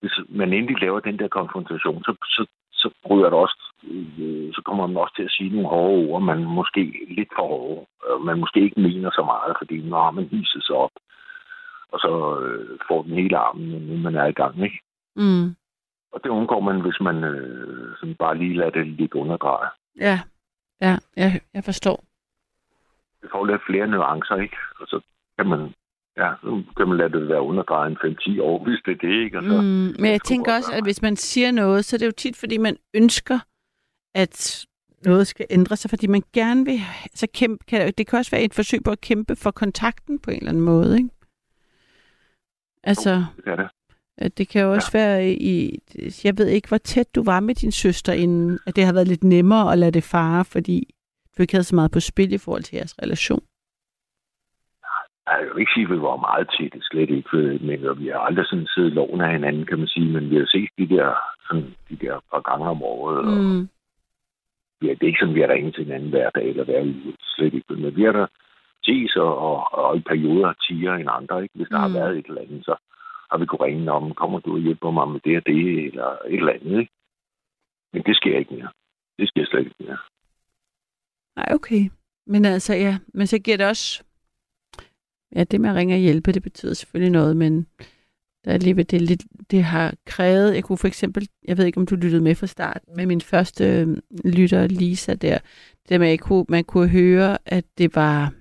hvis 0.00 0.14
man 0.28 0.52
endelig 0.52 0.80
laver 0.80 1.00
den 1.00 1.18
der 1.18 1.28
konfrontation, 1.28 2.04
så, 2.04 2.12
så, 2.34 2.42
så 2.72 2.90
bryder 3.02 3.28
det 3.30 3.38
også, 3.44 3.58
øh, 3.84 4.48
så 4.54 4.62
kommer 4.64 4.86
man 4.86 4.96
også 4.96 5.14
til 5.16 5.22
at 5.28 5.30
sige 5.36 5.50
nogle 5.50 5.68
hårde 5.68 5.96
ord, 6.08 6.22
man 6.22 6.44
måske 6.44 6.82
lidt 7.18 7.28
for 7.36 7.46
hårde, 7.48 7.86
øh, 8.06 8.20
man 8.28 8.38
måske 8.40 8.60
ikke 8.60 8.80
mener 8.80 9.10
så 9.10 9.22
meget, 9.32 9.56
fordi 9.60 9.76
nu 9.88 9.94
har 9.96 10.10
man 10.10 10.24
hiset 10.28 10.64
sig 10.64 10.76
op, 10.76 10.94
og 11.92 11.98
så 12.00 12.40
øh, 12.42 12.78
får 12.88 13.02
den 13.02 13.12
hele 13.14 13.36
armen, 13.36 13.68
nu 13.86 13.96
man 13.96 14.14
er 14.14 14.26
i 14.26 14.32
gang, 14.32 14.64
ikke? 14.64 14.80
Mm. 15.16 15.46
Og 16.12 16.20
det 16.24 16.30
undgår 16.30 16.60
man, 16.60 16.80
hvis 16.80 17.00
man 17.00 17.24
øh, 17.24 17.96
sådan 18.00 18.14
bare 18.14 18.38
lige 18.38 18.56
lader 18.56 18.70
det 18.70 18.86
lidt 18.86 19.14
underdreje. 19.14 19.68
Ja, 20.00 20.20
ja, 20.80 20.96
jeg, 21.16 21.40
jeg 21.54 21.64
forstår. 21.64 22.04
det 23.22 23.28
får 23.32 23.44
lidt 23.46 23.62
flere 23.66 23.86
nuancer, 23.86 24.36
ikke? 24.36 24.56
Og 24.80 24.86
så 24.86 25.00
kan 25.38 25.46
man, 25.46 25.74
ja, 26.16 26.32
så 26.42 26.62
kan 26.76 26.88
man 26.88 26.96
lade 26.98 27.12
det 27.12 27.28
være 27.28 27.42
underdrejet 27.42 27.90
en 27.90 28.16
5-10 28.38 28.42
år, 28.42 28.64
hvis 28.64 28.78
det 28.86 28.92
er 28.92 29.08
det, 29.08 29.24
ikke? 29.24 29.38
Og 29.38 29.44
så, 29.44 29.60
Mm, 29.60 29.94
men 30.02 30.10
jeg 30.10 30.20
tænker 30.22 30.54
også, 30.54 30.72
at 30.72 30.82
hvis 30.82 31.02
man 31.02 31.16
siger 31.16 31.50
noget, 31.50 31.84
så 31.84 31.96
er 31.96 31.98
det 31.98 32.06
jo 32.06 32.12
tit, 32.16 32.36
fordi 32.36 32.58
man 32.58 32.76
ønsker, 32.94 33.38
at 34.14 34.66
noget 35.04 35.26
skal 35.26 35.46
ændre 35.50 35.76
sig, 35.76 35.90
fordi 35.90 36.06
man 36.06 36.22
gerne 36.32 36.64
vil... 36.64 36.78
Så 37.14 37.26
kæmpe, 37.34 37.64
kan, 37.68 37.92
det 37.98 38.06
kan 38.06 38.18
også 38.18 38.30
være 38.30 38.42
et 38.42 38.54
forsøg 38.54 38.80
på 38.84 38.90
at 38.90 39.00
kæmpe 39.00 39.36
for 39.36 39.50
kontakten 39.50 40.18
på 40.18 40.30
en 40.30 40.36
eller 40.36 40.48
anden 40.50 40.64
måde, 40.64 40.96
ikke? 40.96 41.08
Altså, 42.84 43.10
det 43.44 43.46
er 43.52 43.56
det. 43.56 43.68
at 44.18 44.38
det 44.38 44.48
kan 44.48 44.62
jo 44.62 44.72
også 44.72 44.90
ja. 44.94 44.98
være 44.98 45.30
i... 45.32 45.78
Jeg 46.24 46.38
ved 46.38 46.46
ikke, 46.48 46.68
hvor 46.68 46.78
tæt 46.78 47.14
du 47.14 47.22
var 47.24 47.40
med 47.40 47.54
din 47.54 47.72
søster, 47.72 48.12
inden 48.12 48.58
at 48.66 48.76
det 48.76 48.84
har 48.84 48.92
været 48.92 49.08
lidt 49.08 49.24
nemmere 49.24 49.72
at 49.72 49.78
lade 49.78 49.90
det 49.92 50.04
fare, 50.04 50.44
fordi 50.44 50.94
du 51.36 51.42
ikke 51.42 51.54
havde 51.54 51.64
så 51.64 51.74
meget 51.74 51.90
på 51.90 52.00
spil 52.00 52.32
i 52.32 52.38
forhold 52.38 52.62
til 52.62 52.76
jeres 52.76 52.94
relation. 53.02 53.42
Jeg 55.26 55.48
vil 55.54 55.60
ikke 55.60 55.72
sige, 55.74 55.84
at 55.84 55.90
vi 55.90 56.00
var 56.00 56.16
meget 56.16 56.46
tætte, 56.58 56.78
slet 56.82 57.10
ikke, 57.10 57.36
øh, 57.36 57.62
men 57.62 57.84
og 57.86 57.98
vi 57.98 58.06
har 58.08 58.18
aldrig 58.18 58.46
sådan 58.46 58.66
siddet 58.74 58.92
loven 58.92 59.20
af 59.20 59.32
hinanden, 59.32 59.66
kan 59.66 59.78
man 59.78 59.88
sige, 59.88 60.12
men 60.12 60.30
vi 60.30 60.36
har 60.36 60.46
set 60.46 60.70
de 60.78 60.88
der, 60.96 61.14
sådan, 61.48 61.74
de 61.90 61.96
der 61.96 62.20
par 62.32 62.40
gange 62.50 62.66
om 62.66 62.82
året, 62.82 63.18
og 63.18 63.38
Mm. 63.38 63.68
ja, 64.82 64.90
det 64.90 65.02
er 65.02 65.06
ikke 65.06 65.18
sådan, 65.20 65.34
vi 65.34 65.40
har 65.40 65.48
ringet 65.48 65.74
til 65.74 65.84
hinanden 65.84 66.10
hver 66.10 66.30
dag 66.30 66.48
eller 66.48 66.64
hver 66.64 66.82
uge, 66.82 67.14
slet 67.34 67.54
ikke, 67.54 67.74
men 67.74 67.96
vi 67.96 68.02
har 68.02 68.12
der 68.12 68.26
ses 68.84 69.16
og, 69.16 69.32
og, 69.72 69.96
i 69.96 70.00
perioder 70.00 70.52
tiger 70.52 70.94
end 70.94 71.08
andre, 71.10 71.42
ikke? 71.42 71.54
Hvis 71.54 71.68
der 71.68 71.86
mm. 71.86 71.92
Har 71.92 72.00
været 72.00 72.18
et 72.18 72.26
eller 72.26 72.42
andet, 72.42 72.64
så 72.64 72.74
har 73.30 73.38
vi 73.38 73.46
kunnet 73.46 73.60
ringe 73.60 73.92
om, 73.92 74.14
kommer 74.14 74.38
du 74.38 74.52
og 74.54 74.60
hjælper 74.60 74.90
mig 74.90 75.08
med 75.08 75.20
det 75.20 75.36
og 75.36 75.46
det, 75.46 75.84
eller 75.86 76.08
et 76.26 76.34
eller 76.34 76.52
andet, 76.52 76.80
ikke? 76.80 76.92
Men 77.92 78.02
det 78.02 78.16
sker 78.16 78.38
ikke 78.38 78.54
mere. 78.54 78.70
Det 79.18 79.28
sker 79.28 79.46
slet 79.46 79.60
ikke 79.60 79.74
mere. 79.80 79.98
Nej, 81.36 81.48
okay. 81.54 81.90
Men 82.26 82.44
altså, 82.44 82.74
ja, 82.74 82.98
men 83.14 83.26
så 83.26 83.38
giver 83.38 83.56
det 83.56 83.66
også... 83.66 84.04
Ja, 85.36 85.44
det 85.44 85.60
med 85.60 85.70
at 85.70 85.76
ringe 85.76 85.94
og 85.94 85.98
hjælpe, 86.00 86.32
det 86.32 86.42
betyder 86.42 86.74
selvfølgelig 86.74 87.12
noget, 87.12 87.36
men 87.36 87.66
Der 88.44 88.50
er 88.50 88.54
alligevel, 88.54 88.90
det, 88.90 89.02
lidt, 89.02 89.22
det 89.50 89.62
har 89.62 89.94
krævet, 90.06 90.54
jeg 90.54 90.64
kunne 90.64 90.78
for 90.78 90.86
eksempel, 90.86 91.28
jeg 91.48 91.58
ved 91.58 91.66
ikke 91.66 91.78
om 91.78 91.86
du 91.86 91.94
lyttede 91.96 92.22
med 92.22 92.34
fra 92.34 92.46
start, 92.46 92.80
med 92.96 93.06
min 93.06 93.20
første 93.20 93.64
øh, 93.64 93.96
lytter, 94.24 94.66
Lisa 94.66 95.14
der, 95.14 95.38
det 95.88 96.00
med, 96.00 96.08
at 96.08 96.20
kunne, 96.20 96.44
man 96.48 96.64
kunne 96.64 96.88
høre, 96.88 97.38
at 97.46 97.64
det 97.78 97.94
var, 97.94 98.32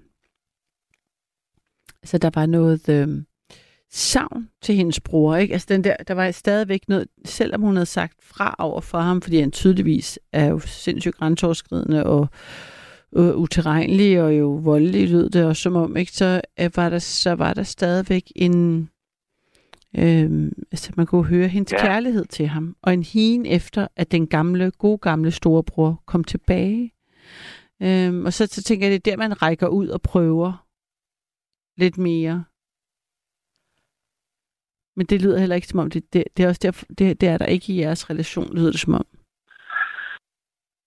altså 2.04 2.18
der 2.18 2.30
var 2.36 2.46
noget 2.46 2.90
øh, 2.90 3.22
savn 3.92 4.50
til 4.62 4.76
hendes 4.76 5.00
bror, 5.00 5.36
ikke? 5.36 5.54
Altså 5.54 5.68
den 5.70 5.84
der, 5.84 5.96
der 6.08 6.14
var 6.14 6.32
stadigvæk 6.32 6.82
noget, 6.88 7.08
selvom 7.26 7.62
hun 7.62 7.76
havde 7.76 7.86
sagt 7.86 8.14
fra 8.22 8.56
over 8.60 8.82
for 8.82 9.00
ham, 9.00 9.22
fordi 9.22 9.40
han 9.40 9.52
tydeligvis 9.52 10.20
er 10.32 10.46
jo 10.46 10.60
sindssygt 10.60 11.16
grænseoverskridende 11.16 12.06
og 12.06 12.28
øh, 13.16 13.36
uterrenelig 13.36 14.22
og 14.22 14.40
jo 14.40 14.50
voldelig 14.50 15.10
lød 15.10 15.30
det 15.30 15.46
også 15.46 15.62
som 15.62 15.76
om, 15.76 15.98
ikke? 15.98 16.12
Så, 16.12 16.42
øh, 16.60 16.70
var 16.76 16.90
der, 16.90 17.00
så 17.00 17.34
var 17.34 17.54
der 17.54 17.64
stadigvæk 17.64 18.32
en, 18.36 18.90
øh, 19.98 20.52
altså 20.72 20.92
man 20.98 21.06
kunne 21.06 21.26
høre 21.26 21.48
hendes 21.48 21.74
ja. 21.74 21.82
Kærlighed 21.82 22.26
til 22.26 22.48
ham, 22.48 22.76
og 22.82 22.94
en 22.94 23.04
hien 23.04 23.46
efter, 23.46 23.88
at 23.96 24.12
den 24.12 24.28
gamle, 24.28 24.72
gode 24.72 24.98
gamle 24.98 25.32
storebror 25.32 26.04
kom 26.06 26.24
tilbage. 26.24 26.94
Øh, 27.82 28.24
og 28.24 28.34
så, 28.34 28.48
så 28.48 28.64
tænker 28.64 28.88
jeg, 28.88 28.92
det 28.92 29.12
er 29.12 29.16
der, 29.16 29.18
man 29.18 29.42
rækker 29.42 29.68
ud 29.68 29.88
og 29.88 30.02
prøver 30.02 30.69
lidt 31.80 31.98
mere. 31.98 32.44
Men 34.96 35.06
det 35.06 35.22
lyder 35.22 35.40
heller 35.40 35.56
ikke 35.56 35.68
som 35.68 35.80
om, 35.80 35.90
det, 35.90 36.14
det, 36.14 36.24
det 36.38 36.44
er 36.44 36.48
også 36.48 36.64
derfor, 36.64 36.86
det, 36.86 37.22
det 37.22 37.30
er 37.30 37.38
der 37.38 37.46
ikke 37.46 37.74
i 37.74 37.80
jeres 37.82 38.10
relation, 38.10 38.56
lyder 38.58 38.72
det 38.72 38.80
som 38.80 38.94
om. 38.94 39.06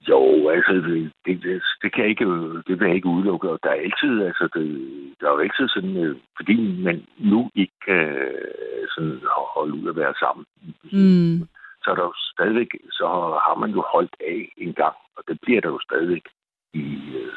Jo, 0.08 0.48
altså, 0.48 0.72
det, 0.72 1.12
det, 1.26 1.62
det, 1.82 1.94
kan 1.94 2.02
jeg 2.02 2.10
ikke, 2.10 2.24
det 2.66 2.80
vil 2.80 2.86
jeg 2.86 2.94
ikke 2.96 3.08
udelukke. 3.08 3.50
Og 3.50 3.58
der 3.62 3.70
er 3.70 3.82
altid, 3.86 4.22
altså, 4.30 4.48
det, 4.54 4.66
der 5.20 5.26
er 5.26 5.32
jo 5.32 5.38
altid 5.38 5.68
sådan, 5.68 5.96
øh, 5.96 6.16
fordi 6.36 6.82
man 6.82 7.06
nu 7.18 7.50
ikke 7.54 7.72
kan 7.86 8.08
øh, 8.08 8.84
sådan 8.94 9.20
holde 9.54 9.74
ud 9.74 9.88
at 9.88 9.96
være 9.96 10.14
sammen, 10.22 10.46
Mm. 10.92 11.38
så 11.82 11.90
er 11.90 11.94
der 11.94 12.02
jo 12.02 12.14
stadigvæk, 12.34 12.70
så 12.90 13.06
har 13.46 13.54
man 13.62 13.70
jo 13.70 13.82
holdt 13.92 14.16
af 14.20 14.52
en 14.56 14.72
gang, 14.74 14.96
og 15.16 15.22
det 15.28 15.38
bliver 15.42 15.60
der 15.60 15.68
jo 15.68 15.80
stadigvæk 15.80 16.24
i, 16.74 16.84
øh, 17.20 17.32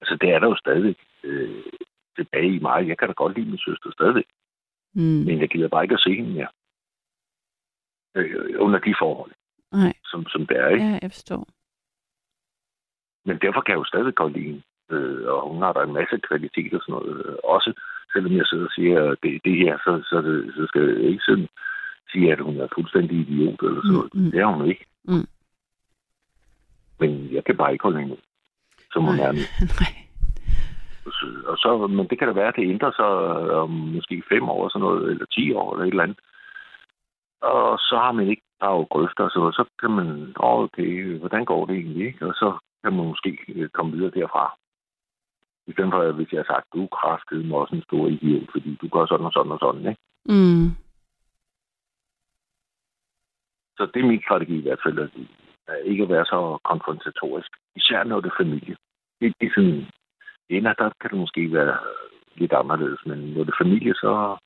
altså 0.00 0.16
det 0.20 0.28
er 0.30 0.38
der 0.38 0.48
jo 0.48 0.56
stadigvæk 0.56 0.96
øh, 1.22 1.62
tilbage 2.18 2.54
i 2.56 2.58
mig. 2.58 2.88
Jeg 2.88 2.98
kan 2.98 3.08
da 3.08 3.12
godt 3.22 3.34
lide 3.36 3.48
min 3.50 3.58
søster 3.66 3.90
stadigvæk, 3.92 4.28
Mm. 4.94 5.02
men 5.26 5.40
jeg 5.40 5.48
gider 5.48 5.68
bare 5.68 5.84
ikke 5.84 5.94
at 5.94 6.00
se 6.00 6.14
hende 6.14 6.30
mere. 6.32 6.48
Øh, 8.14 8.54
under 8.58 8.78
de 8.78 8.94
forhold, 9.02 9.32
Nej, 9.72 9.92
som, 10.04 10.26
som 10.28 10.46
det 10.46 10.56
er, 10.56 10.68
ikke? 10.68 10.84
ja, 10.84 10.98
jeg 11.02 11.10
forstår. 11.12 11.48
Men 13.24 13.38
derfor 13.44 13.60
kan 13.60 13.72
jeg 13.72 13.78
jo 13.78 13.84
stadig 13.84 14.14
godt 14.14 14.32
lide 14.32 14.44
hende. 14.46 14.62
Øh, 14.90 15.26
og 15.32 15.52
hun 15.52 15.62
har 15.62 15.72
der 15.72 15.82
en 15.82 15.92
masse 15.92 16.18
kvalitet 16.28 16.74
og 16.74 16.80
sådan 16.82 16.92
noget. 16.92 17.26
Øh, 17.26 17.34
også 17.44 17.70
selvom 18.12 18.32
jeg 18.36 18.46
sidder 18.46 18.64
og 18.64 18.70
siger, 18.78 19.10
at 19.12 19.18
det, 19.22 19.40
det 19.44 19.56
her, 19.56 19.78
så, 19.84 19.92
så, 20.10 20.16
det, 20.26 20.54
så 20.54 20.66
skal 20.66 20.82
jeg 20.88 21.10
ikke 21.10 21.22
sådan 21.28 21.48
sige, 22.12 22.32
at 22.32 22.40
hun 22.40 22.60
er 22.60 22.68
fuldstændig 22.74 23.16
idiot 23.20 23.60
eller 23.62 23.80
sådan 23.82 23.94
noget. 23.98 24.14
Mm, 24.14 24.20
mm. 24.20 24.30
Det 24.30 24.40
er 24.40 24.46
hun 24.46 24.68
ikke. 24.68 24.84
Mm. 25.04 25.26
Men 27.00 27.32
jeg 27.34 27.44
kan 27.44 27.56
bare 27.56 27.72
ikke 27.72 27.82
holde 27.82 28.00
hende, 28.00 28.16
som 28.92 29.04
hun 29.04 29.16
Nej. 29.16 29.24
er 29.26 29.32
nu. 29.32 29.42
Nej. 29.82 29.92
Så- 31.12 31.42
Og 31.46 31.56
så, 31.58 31.86
men 31.86 32.06
det 32.08 32.18
kan 32.18 32.28
da 32.28 32.34
være, 32.34 32.48
at 32.48 32.56
det 32.56 32.70
ændrer 32.70 32.92
sig 32.96 33.06
om 33.64 33.70
måske 33.70 34.22
fem 34.28 34.48
år, 34.48 34.68
sådan 34.68 34.80
noget, 34.80 35.10
eller 35.10 35.26
ti 35.26 35.52
år, 35.52 35.72
eller 35.72 35.84
et 35.84 35.90
eller 35.90 36.02
andet. 36.02 36.18
Og 37.40 37.78
så 37.78 37.96
har 38.04 38.12
man 38.12 38.28
ikke 38.28 38.42
bare 38.60 38.86
grøfter 38.90 39.38
noget. 39.38 39.54
Så 39.54 39.64
kan 39.80 39.90
man, 39.90 40.08
åh, 40.40 40.58
okay, 40.64 41.18
hvordan 41.18 41.44
går 41.44 41.66
det 41.66 41.74
egentlig, 41.76 42.06
ikke? 42.06 42.26
Og 42.26 42.34
så 42.34 42.58
kan 42.84 42.92
man 42.96 43.06
måske 43.06 43.38
øh, 43.48 43.68
komme 43.68 43.92
videre 43.96 44.10
derfra. 44.10 44.56
I 45.66 45.72
stedet 45.72 45.92
for, 45.92 46.12
hvis 46.12 46.32
jeg 46.32 46.38
har 46.38 46.54
sagt, 46.54 46.66
du 46.74 46.84
er 46.84 46.96
kraftet 46.98 47.44
med 47.46 47.56
også 47.56 47.74
en 47.74 47.82
stor 47.82 48.06
idiot, 48.08 48.48
fordi 48.52 48.78
du 48.82 48.88
gør 48.88 49.06
sådan 49.06 49.26
og 49.26 49.32
sådan 49.32 49.52
og 49.52 49.58
sådan, 49.58 49.86
ikke? 49.90 50.00
Mm. 50.24 50.66
Så 53.76 53.82
det 53.94 54.00
er 54.02 54.06
min 54.06 54.22
strategi 54.26 54.58
i 54.58 54.62
hvert 54.62 54.80
fald, 54.84 54.98
at 54.98 55.10
at 55.68 55.78
ikke 55.84 56.02
at 56.02 56.08
være 56.08 56.24
så 56.24 56.58
konfrontatorisk. 56.64 57.50
Især 57.76 58.04
når 58.04 58.20
det 58.20 58.30
er 58.30 58.36
familie. 58.42 58.76
Det, 59.20 59.34
det 59.40 59.46
er 59.46 59.50
sådan, 59.54 59.86
ender, 60.50 60.72
der 60.72 60.90
kan 61.00 61.10
det 61.10 61.18
måske 61.18 61.52
være 61.52 61.78
lidt 62.36 62.52
anderledes, 62.52 63.00
men 63.06 63.18
når 63.18 63.44
det 63.44 63.52
er 63.52 63.64
familie, 63.64 63.94
så 63.94 64.36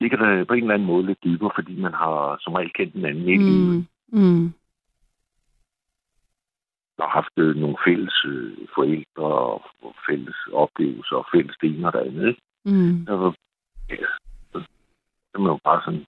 ligger 0.00 0.16
det 0.18 0.46
på 0.48 0.54
en 0.54 0.62
eller 0.62 0.74
anden 0.74 0.86
måde 0.88 1.06
lidt 1.06 1.24
dybere, 1.24 1.50
fordi 1.54 1.80
man 1.80 1.94
har 1.94 2.38
som 2.40 2.52
regel 2.54 2.72
kendt 2.72 2.94
den 2.94 3.04
anden 3.04 3.24
hele 3.24 3.44
livet, 3.44 3.86
Mm. 4.12 4.20
Mm. 4.20 4.52
og 6.98 7.10
haft 7.10 7.32
øh, 7.36 7.56
nogle 7.56 7.76
fælles 7.86 8.24
øh, 8.24 8.56
forældre 8.74 9.24
og 9.24 9.94
fælles 10.08 10.36
oplevelser 10.52 11.16
og 11.16 11.26
fælles 11.34 11.56
det 11.60 11.68
ene 11.76 11.86
og 11.86 11.92
det 11.92 11.98
andet. 11.98 12.28
Ikke? 12.28 12.40
Mm. 12.64 13.06
Så, 13.06 13.32
ja, 13.90 14.06
så 14.52 14.58
kan 15.34 15.42
man 15.42 15.52
jo 15.52 15.58
bare 15.64 15.82
sådan 15.84 16.04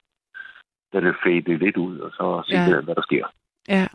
lade 0.93 1.07
det 1.07 1.17
fade 1.25 1.59
lidt 1.65 1.77
ud, 1.77 1.99
og 1.99 2.11
så 2.11 2.43
se, 2.47 2.55
ja. 2.55 2.81
hvad 2.81 2.95
der 2.95 3.03
sker. 3.03 3.27
Ja. 3.69 3.87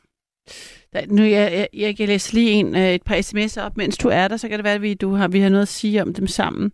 Der, 0.93 1.01
nu, 1.07 1.23
jeg, 1.23 1.51
jeg, 1.53 1.67
jeg 1.73 1.97
kan 1.97 2.07
læse 2.07 2.33
lige 2.33 2.51
en, 2.51 2.75
øh, 2.75 2.93
et 2.93 3.03
par 3.03 3.15
sms'er 3.15 3.61
op, 3.61 3.77
mens 3.77 3.97
du 3.97 4.07
er 4.07 4.27
der, 4.27 4.37
så 4.37 4.47
kan 4.49 4.57
det 4.57 4.63
være, 4.63 4.73
at 4.73 4.81
vi, 4.81 4.93
du 4.93 5.13
har, 5.13 5.27
vi 5.27 5.39
har 5.39 5.49
noget 5.49 5.61
at 5.61 5.67
sige 5.67 6.01
om 6.01 6.13
dem 6.13 6.27
sammen. 6.27 6.71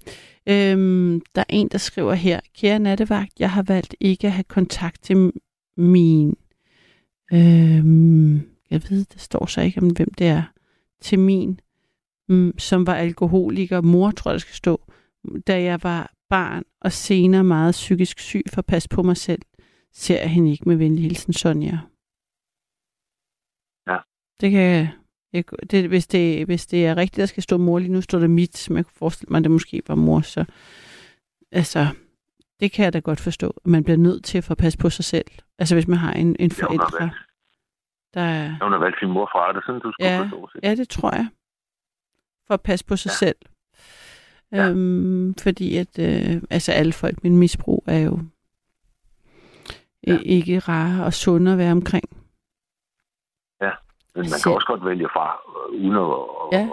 Øhm, 0.50 1.22
der 1.36 1.42
er 1.42 1.46
en, 1.50 1.68
der 1.68 1.78
skriver 1.78 2.14
her, 2.14 2.40
Kære 2.58 2.80
nattevagt, 2.80 3.40
jeg 3.40 3.52
har 3.52 3.64
valgt 3.64 3.96
ikke 4.00 4.28
at 4.28 4.34
have 4.34 4.44
kontakt 4.44 5.04
til 5.04 5.32
min... 5.78 6.38
Øhm, 7.34 8.36
jeg 8.70 8.82
ved, 8.90 9.06
der 9.06 9.20
står 9.20 9.46
så 9.46 9.62
ikke 9.62 9.82
om, 9.82 9.88
hvem 9.88 10.14
det 10.18 10.28
er. 10.28 10.44
Til 11.02 11.20
min, 11.20 11.60
mm, 12.30 12.60
som 12.60 12.88
var 12.88 12.96
alkoholiker, 12.96 13.82
mor 13.82 14.12
tror 14.12 14.32
jeg, 14.32 14.34
der 14.34 14.40
skal 14.40 14.56
stå, 14.56 14.82
da 15.48 15.62
jeg 15.62 15.80
var 15.84 16.14
barn 16.30 16.64
og 16.82 16.92
senere 16.92 17.44
meget 17.44 17.72
psykisk 17.72 18.20
syg 18.20 18.44
for 18.50 18.60
at 18.60 18.66
passe 18.66 18.90
på 18.90 19.04
mig 19.04 19.18
selv, 19.18 19.42
ser 19.94 20.20
jeg 20.20 20.30
hende 20.30 20.52
ikke 20.52 20.70
med 20.70 20.76
venlig 20.76 21.04
hilsen, 21.04 21.34
Sonja. 21.34 21.78
Det 24.42 24.52
kan 24.52 24.62
jeg, 25.34 25.44
det, 25.72 25.88
hvis, 25.88 26.08
det, 26.08 26.46
hvis 26.46 26.66
det 26.68 26.86
er 26.88 26.98
rigtigt, 26.98 27.18
der 27.18 27.26
skal 27.26 27.44
stå 27.44 27.58
mor, 27.58 27.80
lige 27.80 27.92
nu 27.92 28.02
står 28.02 28.20
der 28.20 28.28
mit, 28.28 28.68
men 28.70 28.78
jeg 28.78 28.86
kunne 28.86 28.94
forestille 28.98 29.30
mig, 29.32 29.38
at 29.38 29.44
det 29.44 29.52
måske 29.52 29.82
var 29.88 29.96
mor, 29.96 30.22
så 30.22 30.46
altså, 31.52 31.88
det 32.60 32.72
kan 32.72 32.86
jeg 32.86 32.94
da 32.94 33.00
godt 33.00 33.20
forstå, 33.20 33.50
at 33.50 33.68
man 33.68 33.84
bliver 33.84 33.98
nødt 33.98 34.24
til 34.26 34.38
at 34.38 34.44
få 34.44 34.56
passe 34.56 34.80
på 34.80 34.90
sig 34.90 35.06
selv. 35.06 35.26
Altså 35.60 35.76
hvis 35.76 35.88
man 35.88 35.98
har 35.98 36.14
en, 36.14 36.36
en 36.40 36.52
forældre, 36.52 37.10
der 38.14 38.22
er, 38.22 38.50
Hun 38.64 38.72
har 38.72 38.80
valgt 38.80 39.00
sin 39.00 39.10
mor 39.10 39.30
fra, 39.32 39.50
er 39.50 39.54
det 39.54 39.64
sådan, 39.66 39.82
du 39.82 39.92
skulle 39.92 40.10
Ja. 40.12 40.22
forstå 40.22 40.50
sig? 40.52 40.60
ja, 40.64 40.76
det 40.76 40.90
tror 40.90 41.16
jeg, 41.16 41.28
for 42.48 42.54
at 42.54 42.62
passe 42.62 42.86
på 42.86 42.96
sig 42.96 43.10
Ja. 43.10 43.14
selv. 43.16 43.36
Ja. 44.52 44.70
Øhm, 44.70 45.36
fordi 45.36 45.78
at, 45.78 46.00
øh, 46.00 46.42
altså 46.50 46.72
alle 46.72 46.94
folk 46.94 47.24
med 47.24 47.32
misbrug 47.32 47.84
er 47.88 47.98
jo 48.00 48.20
ja. 50.08 50.18
ikke 50.26 50.60
rare 50.60 51.06
og 51.06 51.14
sunde 51.14 51.52
at 51.52 51.58
være 51.58 51.72
omkring. 51.72 52.23
Men 54.16 54.24
man 54.32 54.40
kan 54.44 54.52
også 54.58 54.68
godt 54.72 54.86
vælge 54.90 55.08
fra, 55.16 55.28
øh, 55.52 55.82
uden 55.84 55.98
at... 56.06 56.12
Ja. 56.58 56.66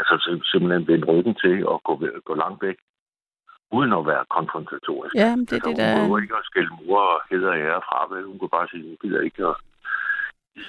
Altså 0.00 0.14
sim- 0.24 0.46
simpelthen 0.50 0.86
vende 0.88 1.06
ryggen 1.12 1.34
til 1.42 1.66
og 1.66 1.76
gå, 1.84 1.92
gå 2.24 2.34
langt 2.34 2.62
væk, 2.66 2.76
uden 3.76 3.92
at 3.98 4.06
være 4.06 4.24
konfrontatorisk. 4.36 5.14
Ja, 5.14 5.30
det 5.50 5.52
er 5.52 5.54
altså, 5.54 5.68
det, 5.68 5.76
der... 5.76 5.88
Hun 5.92 6.00
behøver 6.00 6.18
ikke 6.22 6.34
at 6.42 6.44
skælde 6.50 6.70
mor 6.86 7.00
og 7.14 7.20
heder 7.30 7.48
og 7.54 7.58
ære 7.58 7.80
fra, 7.88 8.14
vel? 8.14 8.24
Hun 8.30 8.38
kunne 8.38 8.54
bare 8.58 8.68
sige, 8.70 8.82
hun 8.88 8.96
gider 9.02 9.20
ikke 9.20 9.46
at 9.46 9.54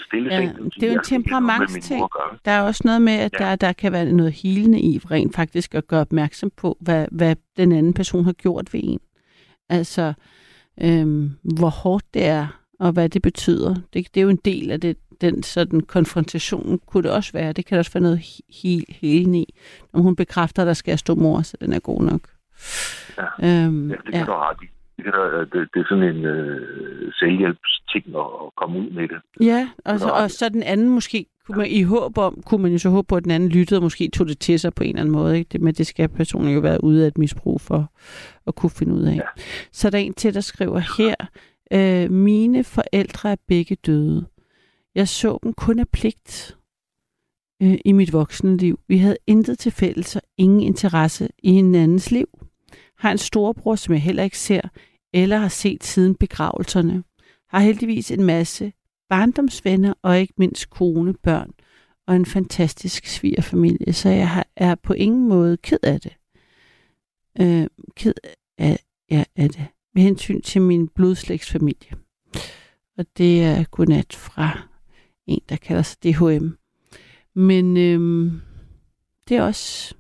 stille 0.08 0.34
Ja, 0.34 0.38
seng. 0.40 0.74
det 0.76 0.84
er 0.84 0.88
jo 0.94 0.98
en 1.00 1.04
temperamentsting. 1.04 2.02
Der 2.46 2.52
er 2.52 2.62
også 2.70 2.82
noget 2.86 3.02
med, 3.02 3.14
at 3.28 3.34
Ja. 3.40 3.44
ja. 3.46 3.50
der, 3.50 3.56
der 3.56 3.74
kan 3.74 3.92
være 3.92 4.06
noget 4.12 4.34
helende 4.44 4.80
i 4.82 5.00
rent 5.12 5.36
faktisk 5.36 5.76
at 5.76 5.88
gøre 5.88 6.02
opmærksom 6.02 6.52
på, 6.58 6.78
hvad, 6.82 7.08
hvad 7.12 7.36
den 7.58 7.72
anden 7.72 7.94
person 7.94 8.26
har 8.26 8.34
gjort 8.34 8.74
ved 8.74 8.80
en. 8.84 9.00
Altså, 9.70 10.14
øhm, 10.82 11.30
hvor 11.60 11.70
hårdt 11.84 12.14
det 12.14 12.26
er, 12.26 12.48
og 12.80 12.92
hvad 12.92 13.10
det 13.10 13.22
betyder. 13.22 13.76
Det, 13.94 14.14
det 14.14 14.18
er 14.18 14.24
jo 14.24 14.30
en 14.30 14.42
del 14.46 14.72
af 14.72 14.82
det, 14.82 14.98
den 15.22 15.44
sådan 15.44 15.82
konfrontation, 15.82 16.80
kunne 16.86 17.04
det 17.04 17.12
også 17.12 17.32
være. 17.34 17.54
Det 17.54 17.66
kan 17.66 17.78
også 17.78 17.92
være 17.94 18.04
noget 18.04 18.22
helt 18.64 18.90
helende 19.02 19.40
i. 19.40 19.54
Når 19.94 20.02
hun 20.02 20.16
bekræfter, 20.16 20.62
at 20.64 20.68
der 20.68 20.74
skal 20.74 20.92
jeg 20.92 21.00
stå 21.00 21.16
mor, 21.16 21.42
så 21.42 21.58
den 21.60 21.74
er 21.74 21.80
god 21.80 22.02
nok. 22.04 22.22
Ja. 23.18 23.66
Øhm, 23.66 23.90
Ja, 23.90 23.96
det 23.96 24.04
kan 24.06 24.20
ja. 24.20 24.26
du 24.26 24.32
have. 24.32 24.56
Det, 24.98 25.14
der, 25.14 25.40
det, 25.40 25.70
det 25.74 25.80
er 25.80 25.86
sådan 25.90 26.04
en 26.04 26.26
øh, 26.26 27.12
selvhjælpsting 27.20 28.06
at, 28.16 28.22
at 28.46 28.56
komme 28.58 28.80
ud 28.80 28.90
med 28.90 29.08
det. 29.08 29.18
Ja, 29.46 29.70
og 29.86 30.00
så, 30.00 30.10
og 30.10 30.32
så 30.32 30.50
den 30.50 30.64
anden 30.64 30.90
måske, 30.90 31.26
kunne 31.46 31.58
man, 31.58 31.68
i 31.68 31.84
håb 31.84 32.18
om, 32.18 32.42
kunne 32.46 32.62
man 32.62 32.72
jo 32.72 32.78
så 32.78 32.90
håbe 32.90 33.06
på, 33.08 33.16
at 33.16 33.24
den 33.24 33.32
anden 33.32 33.50
lyttede 33.50 33.78
og 33.78 33.84
måske 33.84 34.10
tog 34.14 34.28
det 34.28 34.40
til 34.40 34.60
sig 34.60 34.74
på 34.74 34.84
en 34.84 34.90
eller 34.90 35.02
anden 35.02 35.12
måde. 35.12 35.38
Ikke? 35.40 35.50
Det, 35.52 35.62
men 35.62 35.74
det 35.74 35.88
skal 35.88 36.10
personen 36.10 36.54
jo 36.54 36.60
være 36.60 36.84
ude 36.84 37.04
af 37.04 37.08
et 37.08 37.18
misbrug 37.18 37.62
for 37.62 37.92
at 38.48 38.56
kunne 38.56 38.70
finde 38.70 38.94
ud 38.94 39.04
af. 39.04 39.16
Ja. 39.16 39.22
Så 39.72 39.88
er 39.88 39.92
der 39.92 39.98
en 39.98 40.14
til, 40.14 40.34
der 40.34 40.42
skriver 40.42 40.80
her, 40.98 41.16
øh, 41.74 42.12
mine 42.12 42.64
forældre 42.64 43.32
er 43.32 43.36
begge 43.48 43.78
døde. 43.86 44.26
Jeg 44.96 45.08
så 45.08 45.40
dem 45.44 45.54
kun 45.54 45.80
af 45.80 45.90
pligt 45.90 46.58
øh, 47.62 47.78
i 47.86 47.92
mit 47.92 48.14
voksne 48.14 48.58
liv. 48.58 48.80
Vi 48.88 48.98
havde 48.98 49.18
intet 49.28 49.60
til 49.60 49.72
fælles 49.72 50.16
og 50.16 50.22
ingen 50.38 50.60
interesse 50.60 51.30
i 51.44 51.52
hinandens 51.52 52.12
liv. 52.12 52.28
Har 52.98 53.12
en 53.12 53.18
storebror, 53.18 53.76
som 53.76 53.94
jeg 53.94 54.02
heller 54.02 54.24
ikke 54.24 54.40
ser, 54.40 54.62
eller 55.14 55.38
har 55.38 55.48
set 55.48 55.84
siden 55.84 56.16
begravelserne. 56.16 57.04
Har 57.50 57.60
heldigvis 57.60 58.12
en 58.12 58.24
masse 58.24 58.74
barndomsvenner 59.10 59.94
og 60.02 60.20
ikke 60.20 60.34
mindst 60.38 60.70
kone, 60.70 61.14
børn 61.14 61.52
og 62.08 62.16
en 62.16 62.26
fantastisk 62.26 63.06
svigerfamilie, 63.06 63.94
så 63.94 64.10
jeg 64.10 64.30
har, 64.30 64.48
er 64.56 64.76
på 64.76 64.94
ingen 64.94 65.28
måde 65.28 65.58
ked 65.58 65.80
af 65.84 66.02
det. 66.02 66.16
Øh, 67.42 67.68
ked 67.96 68.14
af, 68.58 68.80
ja, 69.12 69.24
af 69.36 69.50
det. 69.50 69.66
med 69.96 70.04
hensyn 70.04 70.42
til 70.42 70.62
min 70.62 70.88
blodslægtsfamilie. 70.88 71.92
Og 72.98 73.06
det 73.18 73.44
er 73.44 73.64
godnat 73.64 74.14
fra 74.14 74.69
en, 75.30 75.44
der 75.50 75.58
kalder 75.68 75.82
sig 75.82 76.04
DHM. 76.04 76.48
Men 77.34 77.66
øhm, 77.78 78.42
det 79.30 79.38
er 79.38 79.44
også 79.44 79.96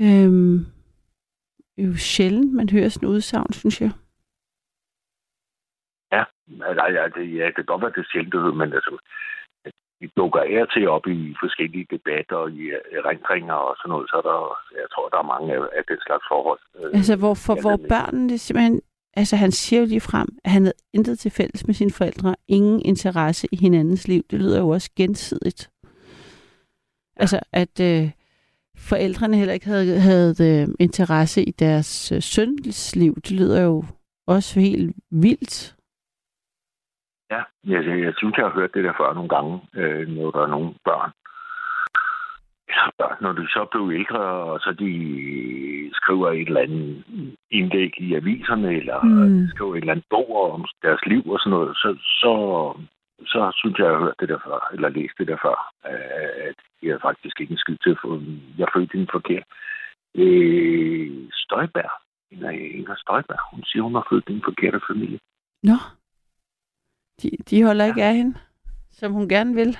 øhm, 0.00 0.66
jo 1.78 1.96
sjældent, 1.96 2.54
man 2.54 2.68
hører 2.68 2.88
sådan 2.88 3.08
udsagn, 3.08 3.52
synes 3.52 3.80
jeg. 3.80 3.90
Ja, 6.12 6.24
nej, 6.46 6.90
ja, 6.96 7.08
det, 7.08 7.36
ja, 7.38 7.46
det 7.46 7.54
kan 7.54 7.64
godt 7.64 7.82
være, 7.82 7.90
det 7.90 7.98
er 7.98 8.10
sjældent, 8.12 8.56
men 8.56 8.72
altså, 8.72 8.98
vi 10.00 10.06
dukker 10.16 10.40
af 10.40 10.68
til 10.72 10.88
op 10.88 11.06
i 11.06 11.36
forskellige 11.42 11.86
debatter 11.90 12.36
og 12.36 12.50
i 12.50 12.62
erindringer 12.98 13.54
og 13.54 13.76
sådan 13.76 13.90
noget, 13.90 14.10
så 14.10 14.16
er 14.16 14.22
der, 14.30 14.38
jeg 14.80 14.88
tror, 14.92 15.08
der 15.08 15.18
er 15.18 15.32
mange 15.34 15.54
af, 15.54 15.60
af 15.78 15.84
den 15.88 16.00
slags 16.06 16.24
forhold. 16.28 16.60
øh, 16.78 16.90
Altså, 16.98 17.16
hvor, 17.16 17.34
for, 17.46 17.54
ja, 17.56 17.60
hvor 17.64 17.76
børnene 17.94 18.38
simpelthen... 18.38 18.80
Altså, 19.16 19.36
han 19.36 19.50
siger 19.50 19.80
jo 19.80 19.86
lige 19.86 20.00
frem, 20.00 20.28
at 20.44 20.50
han 20.50 20.62
havde 20.62 20.80
intet 20.92 21.18
til 21.18 21.30
fælles 21.30 21.66
med 21.66 21.74
sine 21.74 21.90
forældre. 21.90 22.36
Ingen 22.48 22.82
interesse 22.84 23.48
i 23.52 23.56
hinandens 23.56 24.08
liv. 24.08 24.22
Det 24.30 24.38
lyder 24.38 24.60
jo 24.60 24.68
også 24.68 24.90
gensidigt. 24.96 25.70
Altså, 27.16 27.40
at 27.52 27.80
øh, 27.80 28.10
forældrene 28.76 29.36
heller 29.36 29.54
ikke 29.54 29.66
havde, 29.66 30.00
havde 30.00 30.34
øh, 30.40 30.68
interesse 30.80 31.44
i 31.44 31.50
deres 31.50 32.12
øh, 32.12 32.22
søns 32.22 32.96
liv. 32.96 33.14
Det 33.14 33.32
lyder 33.32 33.62
jo 33.62 33.84
også 34.26 34.60
helt 34.60 34.96
vildt. 35.10 35.76
Ja, 37.30 37.42
jeg, 37.64 37.86
jeg, 37.86 38.00
jeg 38.04 38.12
synes, 38.16 38.36
jeg 38.36 38.44
har 38.44 38.54
hørt 38.54 38.74
det 38.74 38.84
der 38.84 38.92
før 39.00 39.14
nogle 39.14 39.28
gange, 39.28 39.60
øh, 39.74 40.08
når 40.08 40.30
der 40.30 40.42
er 40.42 40.46
nogle 40.46 40.74
børn. 40.84 41.10
Ja, 42.76 43.06
når 43.20 43.32
de 43.32 43.46
så 43.48 43.66
blev 43.72 43.90
ældre, 43.98 44.18
og 44.50 44.60
så 44.60 44.70
de 44.72 44.90
skriver 45.92 46.28
et 46.30 46.46
eller 46.48 46.60
andet 46.60 47.04
indlæg 47.50 47.92
i 48.00 48.14
aviserne, 48.14 48.74
eller 48.80 48.98
Mm. 49.04 49.48
skriver 49.48 49.74
et 49.74 49.80
eller 49.80 49.92
andet 49.92 50.06
bog 50.10 50.52
om 50.54 50.64
deres 50.82 51.00
liv 51.06 51.22
og 51.30 51.38
sådan 51.40 51.50
noget, 51.50 51.76
så, 51.76 51.88
så, 52.22 52.32
så 53.32 53.40
synes 53.60 53.78
jeg, 53.78 53.86
jeg 53.86 53.94
har 53.94 54.04
hørt 54.04 54.20
det 54.20 54.28
der 54.28 54.38
før, 54.46 54.70
eller 54.74 54.88
læst 54.88 55.14
det 55.18 55.26
der 55.28 55.36
før, 55.42 55.56
at 56.48 56.56
jeg 56.82 56.98
faktisk 57.02 57.40
ikke 57.40 57.52
en 57.52 57.58
skid 57.58 57.76
til, 57.84 57.96
for 58.00 58.22
jeg 58.58 58.66
følte 58.74 58.98
den 58.98 59.08
forkert. 59.12 59.46
Øh, 60.14 61.10
Støjberg, 61.32 61.92
Inger, 62.30 62.94
Støjberg, 62.96 63.40
hun 63.54 63.64
siger, 63.64 63.82
hun 63.82 63.94
har 63.94 64.06
født 64.10 64.28
i 64.28 64.32
en 64.32 64.42
forkerte 64.44 64.80
familie. 64.90 65.18
Nå. 65.62 65.76
De, 67.22 67.30
de 67.50 67.64
holder 67.64 67.84
ikke 67.84 68.04
af 68.04 68.14
hende, 68.14 68.34
som 68.90 69.12
hun 69.12 69.28
gerne 69.28 69.54
vil. 69.54 69.78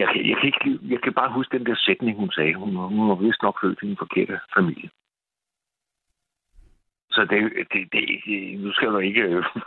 Jeg 0.00 0.08
kan, 0.12 0.20
jeg, 0.30 0.36
kan 0.40 0.46
ikke, 0.52 0.78
jeg 0.94 1.00
kan 1.02 1.12
bare 1.20 1.32
huske 1.32 1.58
den 1.58 1.66
der 1.66 1.76
sætning, 1.86 2.16
hun 2.18 2.30
sagde. 2.30 2.54
Hun, 2.54 2.70
hun 2.76 3.08
var 3.08 3.14
vist 3.14 3.42
nok 3.42 3.56
født 3.62 3.78
i 3.82 3.90
en 3.90 3.96
forkert 3.96 4.40
familie. 4.56 4.90
Så 7.10 7.20
det, 7.30 7.38
det, 7.72 7.82
det, 7.92 8.02
det 8.26 8.60
nu 8.60 8.72
skal 8.72 8.88
du 8.88 8.98
ikke... 8.98 9.22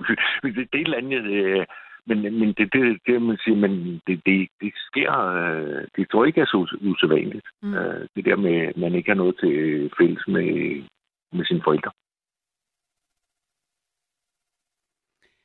det, 0.44 0.56
det 0.56 0.76
er 0.76 0.82
et 0.82 0.82
eller 0.82 0.98
andet... 0.98 1.24
øh, 1.24 1.66
Men, 2.06 2.18
men 2.40 2.54
det, 2.58 2.74
det, 2.74 3.00
det, 3.08 3.22
man 3.22 3.38
siger, 3.44 3.58
men 3.58 4.02
det, 4.08 4.26
det, 4.26 4.50
det 4.62 4.72
sker... 4.76 5.12
øh, 5.42 5.88
Det 5.96 6.10
tror 6.10 6.24
jeg 6.24 6.28
ikke 6.28 6.42
er 6.42 6.46
så 6.46 6.58
us- 6.64 6.88
usædvanligt. 6.90 7.48
Mm. 7.62 7.68
Mm. 7.70 8.08
Det 8.16 8.26
der 8.26 8.36
med, 8.36 8.56
at 8.70 8.78
man 8.78 8.96
ikke 8.96 9.10
har 9.12 9.16
noget 9.24 9.36
til 9.40 9.56
fælles 9.98 10.28
med, 10.28 10.48
med 11.32 11.46
sine 11.46 11.62
forældre. 11.64 11.92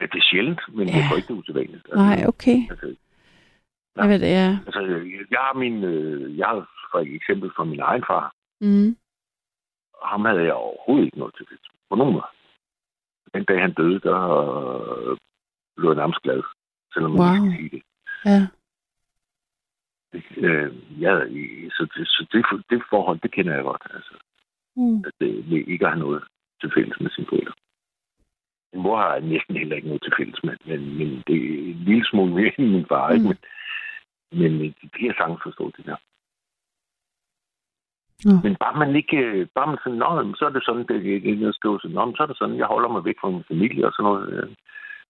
Ja, 0.01 0.07
det 0.07 0.19
er 0.19 0.29
sjældent, 0.31 0.61
men 0.77 0.89
ja. 0.89 0.95
jeg 0.97 1.03
tror 1.09 1.17
ikke, 1.17 1.29
det 1.29 1.35
er 1.35 1.39
usædvanligt. 1.43 1.89
Nej, 1.95 2.19
okay. 2.33 2.59
Altså, 2.71 2.97
Jeg 3.97 4.09
ved 4.09 4.19
det, 4.19 4.31
ja. 4.41 4.59
Altså, 4.67 4.81
jeg 5.31 5.39
har 5.47 5.55
min, 5.55 5.85
øh, 5.85 6.39
jeg 6.39 6.47
har 6.47 6.69
for 6.93 6.99
eksempel 6.99 7.51
fra 7.57 7.65
min 7.65 7.81
egen 7.81 8.05
far. 8.07 8.33
Mm. 8.61 8.97
Ham 10.05 10.25
havde 10.25 10.43
jeg 10.43 10.53
overhovedet 10.53 11.05
ikke 11.05 11.19
noget 11.19 11.35
til 11.37 11.47
det. 11.51 11.59
På 11.91 11.97
nogen 11.97 12.13
måde. 12.13 12.25
Den 13.35 13.45
dag 13.45 13.61
han 13.61 13.73
døde, 13.73 14.01
der 14.01 14.21
øh, 14.43 15.17
blev 15.77 15.89
jeg 15.91 15.97
nærmest 15.97 16.23
glad. 16.23 16.43
Selvom 16.93 17.11
man 17.11 17.21
Wow. 17.21 17.35
ikke 17.35 17.43
kan 17.47 17.57
sige 17.59 17.71
det. 17.77 17.83
Ja. 18.33 18.41
Øh, 20.49 20.73
ja, 21.03 21.13
så, 21.77 21.83
det, 21.97 22.09
så 22.09 22.27
det, 22.33 22.45
det 22.71 22.83
forhold, 22.91 23.19
det 23.21 23.31
kender 23.33 23.55
jeg 23.55 23.63
godt. 23.65 23.83
Altså, 23.95 24.15
Mm. 24.79 25.05
at 25.07 25.13
det 25.21 25.51
vil 25.51 25.71
ikke 25.73 25.87
have 25.87 25.99
noget 25.99 26.23
til 26.61 26.71
fælles 26.75 27.01
med 27.01 27.11
sine 27.11 27.27
forældre. 27.29 27.53
Min 28.73 28.83
mor 28.83 28.97
har 28.97 29.21
næsten 29.21 29.57
heller 29.57 29.77
ikke 29.77 29.89
noget 29.89 30.03
til 30.03 30.13
fælles 30.19 30.45
med, 30.45 30.57
men, 30.65 30.99
men 30.99 31.23
det 31.27 31.37
er 31.37 31.59
en 31.73 31.83
lille 31.89 32.05
smule 32.11 32.35
mere 32.35 32.53
end 32.59 32.71
min 32.71 32.87
far, 32.89 33.11
ikke? 33.11 33.23
Mm. 33.23 33.29
Men, 33.29 33.39
men 34.41 34.53
øh, 34.65 34.73
det 34.83 35.01
kan 35.01 35.15
sagtens 35.19 35.43
forstå, 35.43 35.65
det 35.77 35.87
der. 35.87 35.97
Nå. 38.25 38.33
Men 38.45 38.57
bare 38.63 38.79
man 38.79 38.97
ikke, 38.97 39.17
øh, 39.17 39.47
bare 39.55 39.67
man 39.67 39.79
sådan, 39.85 39.99
Nå, 39.99 40.35
så 40.39 40.45
er 40.45 40.53
det 40.57 40.65
sådan, 40.65 40.87
det 40.89 40.97
er 40.97 41.21
det, 41.21 41.41
jeg 41.41 41.55
skriver 41.55 41.79
sådan, 41.79 42.15
så 42.17 42.23
er 42.23 42.27
det 42.27 42.39
sådan, 42.39 42.57
jeg 42.57 42.67
holder 42.67 42.89
mig 42.89 43.05
væk 43.05 43.19
fra 43.21 43.31
min 43.31 43.45
familie 43.49 43.87
og 43.87 43.93
sådan 43.93 44.05
noget. 44.11 44.25
øh, 44.35 44.49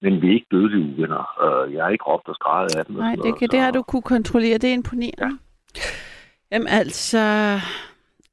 Men 0.02 0.22
vi 0.22 0.26
er 0.28 0.34
ikke 0.34 0.46
dødelige 0.50 0.84
uvenner. 0.92 1.24
og 1.44 1.72
Jeg 1.72 1.86
er 1.86 1.88
ikke 1.88 2.04
råbt 2.04 2.28
og 2.28 2.34
skrejet 2.34 2.70
af 2.78 2.84
dem. 2.86 2.96
Nej, 2.96 3.10
det, 3.10 3.18
noget, 3.18 3.38
kan, 3.38 3.48
det 3.48 3.60
har 3.60 3.70
du 3.70 3.82
kunne 3.82 4.02
kontrollere. 4.14 4.58
Det 4.58 4.70
er 4.70 4.74
imponerende. 4.74 5.24
Ja. 5.24 5.30
Jamen 6.50 6.68
altså, 6.68 7.18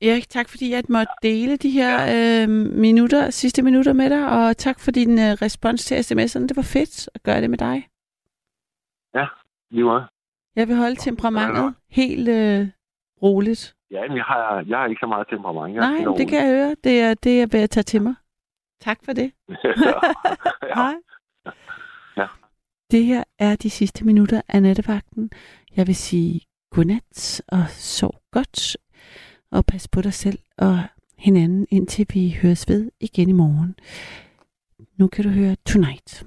Erik, 0.01 0.29
tak 0.29 0.49
fordi 0.49 0.71
jeg 0.71 0.83
måtte 0.89 1.13
dele 1.23 1.57
de 1.57 1.69
her 1.69 1.93
øh, 2.15 2.49
minutter, 2.85 3.29
sidste 3.29 3.61
minutter 3.61 3.93
med 3.93 4.09
dig, 4.09 4.23
og 4.29 4.57
tak 4.57 4.79
for 4.79 4.91
din 4.91 5.11
øh, 5.19 5.31
respons 5.41 5.85
til 5.85 5.95
sms'erne. 5.95 6.47
Det 6.47 6.55
var 6.55 6.69
fedt 6.77 7.09
at 7.15 7.23
gøre 7.23 7.41
det 7.41 7.49
med 7.49 7.57
dig. 7.57 7.87
Lige 9.73 9.83
meget. 9.83 10.12
Jeg 10.55 10.67
vil 10.67 10.75
holde 10.75 10.95
temperamentet 10.95 11.75
helt 11.89 12.29
øh, 12.29 12.67
roligt. 13.21 13.75
Ja, 13.91 14.07
men 14.07 14.17
jeg 14.17 14.23
har, 14.23 14.63
jeg 14.67 14.77
har 14.77 14.85
ikke 14.87 14.99
så 14.99 15.07
meget 15.07 15.27
temperament. 15.29 15.75
Jeg 15.75 16.03
Nej, 16.03 16.15
det 16.17 16.27
kan 16.27 16.39
jeg 16.39 16.55
høre. 16.55 16.75
Det 16.83 16.99
er 17.01 17.13
det, 17.13 17.37
jeg 17.37 17.53
vil 17.53 17.69
tage 17.69 17.83
til 17.83 18.01
mig. 18.01 18.15
Tak 18.81 18.99
for 19.05 19.13
det. 19.13 19.31
ja. 20.69 20.75
Hej. 20.75 20.95
Ja. 22.17 22.27
Det 22.91 23.05
her 23.05 23.23
er 23.39 23.55
de 23.55 23.69
sidste 23.69 24.05
minutter 24.05 24.41
af 24.47 24.61
nattevagten. 24.61 25.31
Jeg 25.75 25.87
vil 25.87 25.95
sige 25.95 26.41
godnat 26.71 27.41
og 27.47 27.63
sov 27.69 28.15
godt. 28.31 28.77
Og 29.51 29.65
pas 29.65 29.87
på 29.87 30.01
dig 30.01 30.13
selv 30.13 30.39
og 30.57 30.79
hinanden, 31.17 31.67
indtil 31.69 32.05
vi 32.13 32.37
høres 32.41 32.69
ved 32.69 32.91
igen 32.99 33.29
i 33.29 33.31
morgen. 33.33 33.75
Nu 34.99 35.07
kan 35.07 35.23
du 35.23 35.29
høre 35.29 35.55
Tonight. 35.65 36.25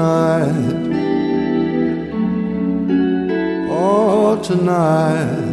Tonight. 0.00 0.88
Oh, 3.70 4.40
tonight. 4.42 5.50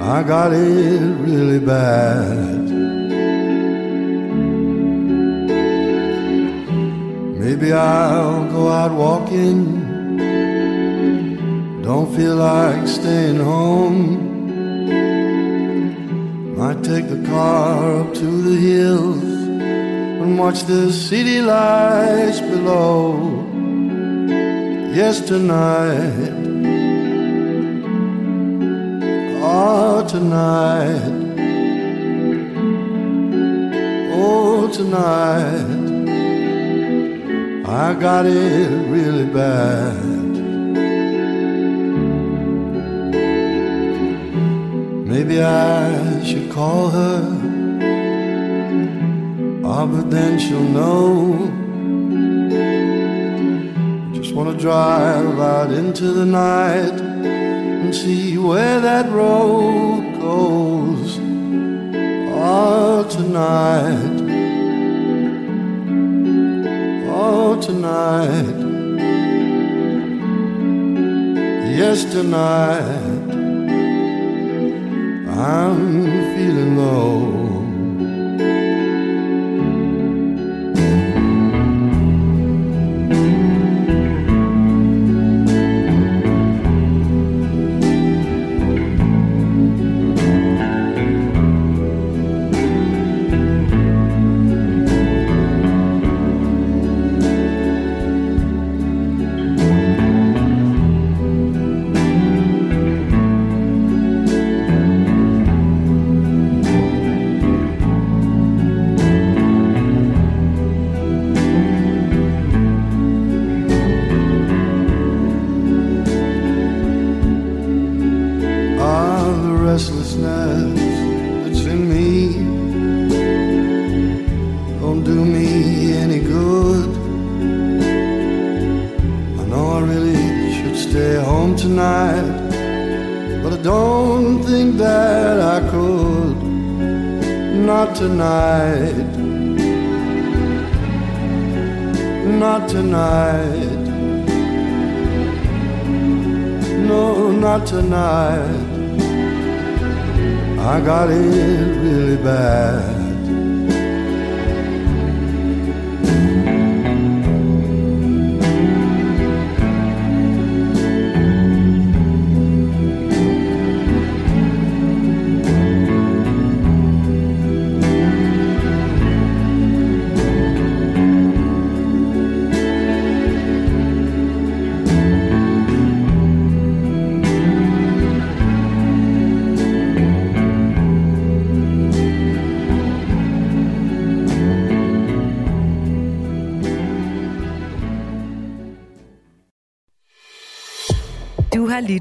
I 0.00 0.22
got 0.22 0.52
it 0.52 1.00
really 1.26 1.58
bad. 1.58 2.68
Maybe 7.42 7.72
I'll 7.72 8.44
go 8.52 8.68
out 8.68 8.92
walking. 8.92 9.58
Don't 11.82 12.14
feel 12.14 12.36
like 12.36 12.86
staying 12.86 13.40
home. 13.40 14.26
Might 16.56 16.82
take 16.84 17.08
the 17.08 17.22
car 17.26 18.00
up 18.00 18.14
to 18.14 18.26
the 18.48 18.56
hills 18.56 19.27
watch 20.38 20.62
the 20.62 20.92
city 20.92 21.40
lights 21.42 22.40
below. 22.40 23.44
Yes, 24.94 25.20
tonight. 25.20 26.32
Oh, 29.42 30.06
tonight. 30.06 31.12
Oh, 34.12 34.70
tonight. 34.72 35.78
I 37.66 37.94
got 37.94 38.24
it 38.26 38.70
really 38.94 39.26
bad. 39.26 40.04
Maybe 45.12 45.42
I 45.42 46.22
should 46.24 46.48
call 46.52 46.90
her. 46.90 47.37
Ah, 49.80 49.86
but 49.86 50.10
then 50.10 50.40
she'll 50.40 50.70
know. 50.80 51.06
Just 54.12 54.34
wanna 54.34 54.56
drive 54.58 55.38
out 55.38 55.70
into 55.70 56.06
the 56.10 56.26
night 56.26 57.00
and 57.82 57.94
see 57.94 58.36
where 58.36 58.80
that 58.80 59.08
road 59.12 60.18
goes. 60.20 61.20
Oh, 62.34 63.06
tonight. 63.08 64.16
Oh, 67.22 67.60
tonight. 67.68 68.58
Yes, 71.78 72.04
tonight. 72.16 73.28
I'm 75.30 75.87